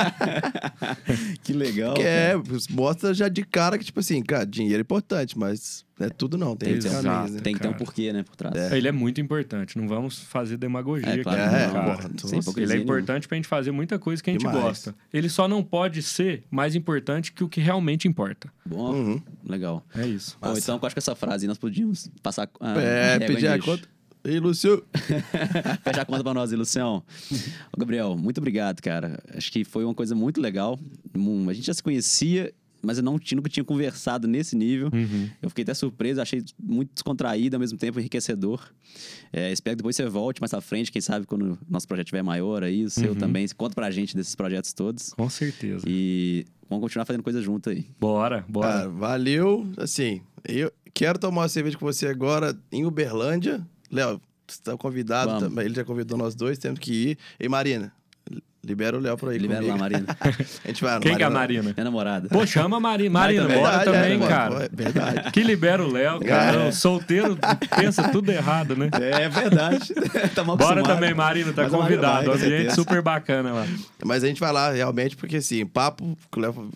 Que 1.43 1.53
legal. 1.53 1.95
Que 1.95 2.03
é, 2.03 2.35
mostra 2.71 3.15
já 3.15 3.29
de 3.29 3.43
cara 3.45 3.79
que, 3.79 3.85
tipo 3.85 3.99
assim, 4.01 4.23
cara, 4.23 4.45
dinheiro 4.45 4.79
é 4.79 4.83
importante, 4.83 5.39
mas 5.39 5.85
não 5.99 6.07
é 6.07 6.11
tudo 6.11 6.37
não. 6.37 6.55
Tem, 6.55 6.75
os 6.77 6.85
que 6.85 6.91
ter 6.91 6.97
um- 6.99 7.03
né? 7.03 7.41
Tem 7.43 7.55
que 7.55 7.61
ter 7.61 7.69
um 7.69 7.73
cara. 7.73 7.85
porquê, 7.85 8.13
né, 8.13 8.23
por 8.23 8.37
trás. 8.37 8.55
É. 8.55 8.77
Ele 8.77 8.89
é 8.89 8.93
muito 8.93 9.21
importante. 9.21 9.79
Não 9.79 9.89
vamos 9.89 10.19
fazer 10.19 10.57
demagogia 10.57 11.09
É, 11.09 11.13
aqui, 11.15 11.23
claro 11.23 11.39
cara? 11.39 11.67
não, 11.67 11.85
porra, 11.97 12.11
hipocrisia 12.39 12.63
Ele 12.63 12.73
é 12.75 12.77
importante 12.85 13.27
pra 13.29 13.37
gente 13.37 13.49
fazer 13.49 13.71
muita 13.71 13.99
coisa 13.99 14.23
que 14.23 14.31
a 14.31 14.33
gente 14.35 14.41
Demais. 14.43 14.61
gosta. 14.63 14.95
Ele 15.13 15.29
só 15.29 15.49
não 15.49 15.63
pode 15.63 16.03
ser 16.03 16.45
mais 16.51 16.75
importante 16.75 17.33
que 17.33 17.43
o 17.43 17.49
que 17.49 17.61
realmente 17.61 18.07
importa. 18.07 18.53
Bom, 18.67 18.93
Uhum. 18.93 19.23
legal. 19.47 19.85
É 19.95 20.07
isso. 20.07 20.37
Ou 20.43 20.57
então, 20.59 20.79
eu 20.81 20.87
acho 20.87 20.95
que 20.95 20.99
essa 21.01 21.15
frase 21.15 21.47
nós 21.47 21.59
podíamos 21.59 22.11
passar 22.23 22.49
a 22.61 22.79
É, 22.79 23.13
régua 23.19 23.27
pedir 23.29 23.47
a 23.49 23.59
conta. 23.59 23.89
Ei, 24.25 24.39
Lúcio. 24.39 24.85
Fecha 25.83 26.03
a 26.03 26.05
conta 26.05 26.23
pra 26.23 26.33
nós 26.35 26.53
aí, 26.53 26.57
Lucião. 26.59 27.03
Ô, 27.73 27.79
Gabriel, 27.79 28.17
muito 28.17 28.39
obrigado, 28.39 28.81
cara. 28.81 29.23
Acho 29.35 29.51
que 29.51 29.65
foi 29.65 29.85
uma 29.85 29.95
coisa 29.95 30.15
muito 30.15 30.41
legal. 30.41 30.79
A 31.49 31.53
gente 31.53 31.67
já 31.67 31.75
se 31.75 31.83
conhecia, 31.83 32.53
mas 32.81 32.99
eu 32.99 33.05
não 33.05 33.19
tinha, 33.19 33.37
nunca 33.37 33.49
tinha 33.51 33.65
conversado 33.65 34.29
nesse 34.29 34.55
nível. 34.55 34.91
Uhum. 34.93 35.29
Eu 35.43 35.49
fiquei 35.49 35.63
até 35.65 35.75
surpreso, 35.75 36.21
achei 36.21 36.43
muito 36.63 36.91
descontraído, 36.95 37.57
ao 37.57 37.61
mesmo 37.61 37.77
tempo 37.79 37.99
enriquecedor. 37.99 38.61
É, 39.33 39.51
espero 39.51 39.75
que 39.77 39.79
depois 39.79 39.97
você 39.97 40.07
volte 40.07 40.41
mais 40.41 40.51
pra 40.53 40.61
frente, 40.61 40.93
quem 40.93 41.03
sabe 41.03 41.27
quando 41.27 41.53
o 41.55 41.59
nosso 41.69 41.89
projeto 41.89 42.07
estiver 42.07 42.23
maior 42.23 42.63
aí, 42.63 42.85
o 42.85 42.91
seu 42.91 43.11
Uhum. 43.13 43.19
também. 43.19 43.47
Conta 43.57 43.75
pra 43.75 43.91
gente 43.91 44.15
desses 44.17 44.37
projetos 44.37 44.73
todos. 44.73 45.13
Com 45.15 45.29
certeza. 45.29 45.85
E 45.89 46.47
vamos 46.71 46.83
continuar 46.85 47.05
fazendo 47.07 47.25
coisa 47.25 47.43
junto 47.43 47.71
aí. 47.71 47.87
Bora, 47.99 48.45
bora. 48.49 48.69
Cara, 48.69 48.89
valeu. 48.89 49.67
Assim, 49.77 50.21
eu 50.49 50.73
quero 50.95 51.19
tomar 51.19 51.43
uma 51.43 51.49
cerveja 51.49 51.77
com 51.77 51.85
você 51.85 52.07
agora 52.07 52.57
em 52.71 52.85
Uberlândia. 52.87 53.67
Léo, 53.93 54.21
você 54.49 54.61
tá 54.63 54.77
convidado 54.77 55.29
Vamos. 55.33 55.45
também. 55.49 55.65
Ele 55.67 55.75
já 55.75 55.85
convidou 55.85 56.17
nós 56.19 56.35
dois, 56.35 56.59
temos 56.59 56.79
que 56.81 56.93
ir. 57.11 57.19
Ei, 57.39 57.49
Marina, 57.49 57.93
libera 58.65 58.97
o 58.97 59.01
Léo 59.01 59.17
pra 59.19 59.35
ir 59.35 59.39
Libera 59.39 59.61
comigo. 59.61 59.77
lá, 59.77 59.81
Marina. 59.83 60.07
A 60.65 60.69
gente 60.69 60.83
vai. 60.83 61.01
Quem 61.01 61.17
que 61.17 61.23
é 61.23 61.27
a 61.27 61.31
Marina? 61.31 61.63
Minha 61.75 61.85
namorada. 61.85 62.29
Pô, 62.29 62.47
chama 62.47 62.77
a 62.77 62.81
Marina. 62.81 63.11
Marina, 63.11 63.43
também. 63.43 63.59
bora 63.59 63.77
Verdade, 63.79 63.99
também, 63.99 64.23
é, 64.25 64.29
cara. 64.29 64.65
é 64.65 64.69
verdade. 64.73 65.31
Que 65.33 65.43
libera 65.43 65.83
o 65.85 65.91
Léo, 65.91 66.21
cara. 66.21 66.65
Não, 66.65 66.73
solteiro 66.73 67.37
pensa 67.77 68.09
tudo 68.09 68.31
errado, 68.31 68.77
né? 68.77 68.89
É 68.93 69.29
verdade. 69.29 69.93
tá 70.35 70.45
mal 70.45 70.57
Bora 70.57 70.75
acostumado. 70.81 70.95
também, 71.01 71.15
Marina, 71.15 71.53
tá 71.53 71.63
Mas 71.65 71.73
convidado. 71.73 72.27
vai, 72.27 72.37
Ambiente 72.37 72.41
certeza. 72.51 72.75
super 72.77 73.03
bacana 73.03 73.53
lá. 73.53 73.67
Mas 74.05 74.23
a 74.23 74.29
gente 74.29 74.39
vai 74.41 74.53
lá 74.53 74.71
realmente 74.71 75.17
porque, 75.17 75.37
assim, 75.37 75.67
papo 75.67 76.17
que 76.31 76.39
o 76.39 76.41
Léo 76.43 76.71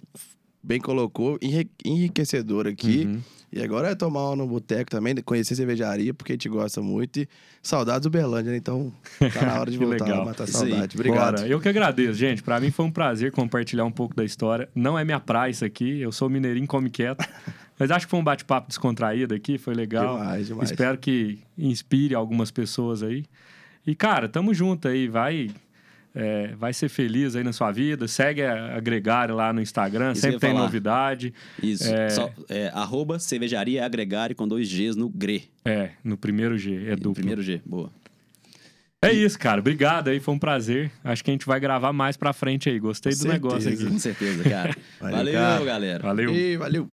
bem 0.63 0.81
colocou, 0.81 1.39
enri- 1.41 1.71
enriquecedor 1.85 2.67
aqui. 2.67 3.05
Uhum. 3.07 3.21
E 3.53 3.63
agora 3.63 3.91
é 3.91 3.95
tomar 3.95 4.31
um 4.31 4.37
no 4.37 4.47
boteco 4.47 4.91
também, 4.91 5.15
conhecer 5.17 5.55
cervejaria, 5.55 6.13
porque 6.13 6.33
a 6.33 6.35
gente 6.35 6.49
gosta 6.49 6.83
muito. 6.83 7.21
E 7.21 7.29
saudades 7.63 8.03
do 8.03 8.09
Uberlândia, 8.09 8.51
né? 8.51 8.59
Então 8.59 8.93
tá 9.19 9.47
na 9.47 9.61
hora 9.61 9.71
de 9.71 9.79
voltar 9.79 10.05
legal. 10.05 10.25
matar 10.25 10.45
aí. 10.45 10.51
saudade. 10.51 10.97
Obrigado. 10.97 11.37
Bora. 11.37 11.49
Eu 11.49 11.61
que 11.61 11.69
agradeço, 11.69 12.15
gente. 12.15 12.43
Pra 12.43 12.61
mim 12.61 12.71
foi 12.71 12.85
um 12.85 12.91
prazer 12.91 13.33
compartilhar 13.33 13.85
um 13.85 13.91
pouco 13.91 14.15
da 14.15 14.25
história. 14.25 14.69
Não 14.75 14.99
é 14.99 15.05
minha 15.05 15.21
praia 15.21 15.51
isso 15.51 15.65
aqui. 15.65 16.01
Eu 16.01 16.11
sou 16.13 16.29
mineirinho, 16.29 16.67
come 16.67 16.91
quieto. 16.91 17.27
Mas 17.79 17.91
acho 17.91 18.07
que 18.07 18.11
foi 18.11 18.21
um 18.21 18.25
bate-papo 18.25 18.69
descontraído 18.69 19.35
aqui. 19.35 19.59
Foi 19.59 19.75
legal. 19.75 20.19
Demais, 20.19 20.47
demais. 20.47 20.71
Espero 20.71 20.99
que 20.99 21.39
inspire 21.57 22.15
algumas 22.15 22.51
pessoas 22.51 23.03
aí. 23.03 23.25
E, 23.87 23.95
cara, 23.95 24.29
tamo 24.29 24.53
junto 24.53 24.89
aí. 24.89 25.07
Vai... 25.09 25.51
É, 26.19 26.55
vai 26.57 26.73
ser 26.73 26.89
feliz 26.89 27.37
aí 27.37 27.45
na 27.45 27.53
sua 27.53 27.71
vida. 27.71 28.09
Segue 28.09 28.43
a 28.43 28.81
Gregário 28.81 29.35
lá 29.35 29.53
no 29.53 29.61
Instagram, 29.61 30.13
Isso 30.13 30.23
sempre 30.23 30.39
tem 30.39 30.51
falar. 30.53 30.63
novidade. 30.63 31.35
Isso. 31.63 31.93
É. 31.93 32.09
Só, 32.09 32.33
é, 32.49 32.71
arroba 32.73 33.19
cervejaria 33.19 33.85
agregare 33.85 34.35
com 34.35 34.49
dois 34.49 34.67
Gs 34.67 34.97
no 34.97 35.11
GRE. 35.11 35.45
É, 35.63 35.91
no 36.03 36.17
primeiro 36.17 36.57
G, 36.57 36.87
é 36.87 36.91
No 36.93 36.97
duplo. 36.97 37.15
primeiro 37.17 37.43
G. 37.43 37.61
Boa. 37.67 37.91
É 39.03 39.13
isso, 39.13 39.39
cara. 39.39 39.61
Obrigado 39.61 40.09
aí, 40.09 40.19
foi 40.19 40.33
um 40.35 40.39
prazer. 40.39 40.91
Acho 41.05 41.23
que 41.23 41.31
a 41.31 41.35
gente 41.35 41.45
vai 41.47 41.61
gravar 41.61 41.93
mais 41.93 42.17
pra 42.17 42.33
frente 42.33 42.71
aí. 42.71 42.79
Gostei 42.79 43.13
Com 43.13 43.19
do 43.25 43.29
negócio 43.29 43.61
certeza. 43.61 43.83
aqui. 43.85 43.93
Com 43.93 43.99
certeza, 43.99 44.43
cara. 44.43 44.77
Valeu, 44.99 45.17
Valeu, 45.17 45.33
cara. 45.35 45.65
galera. 45.65 46.03
Valeu. 46.03 46.35
E 46.35 46.57
valeu. 46.57 46.89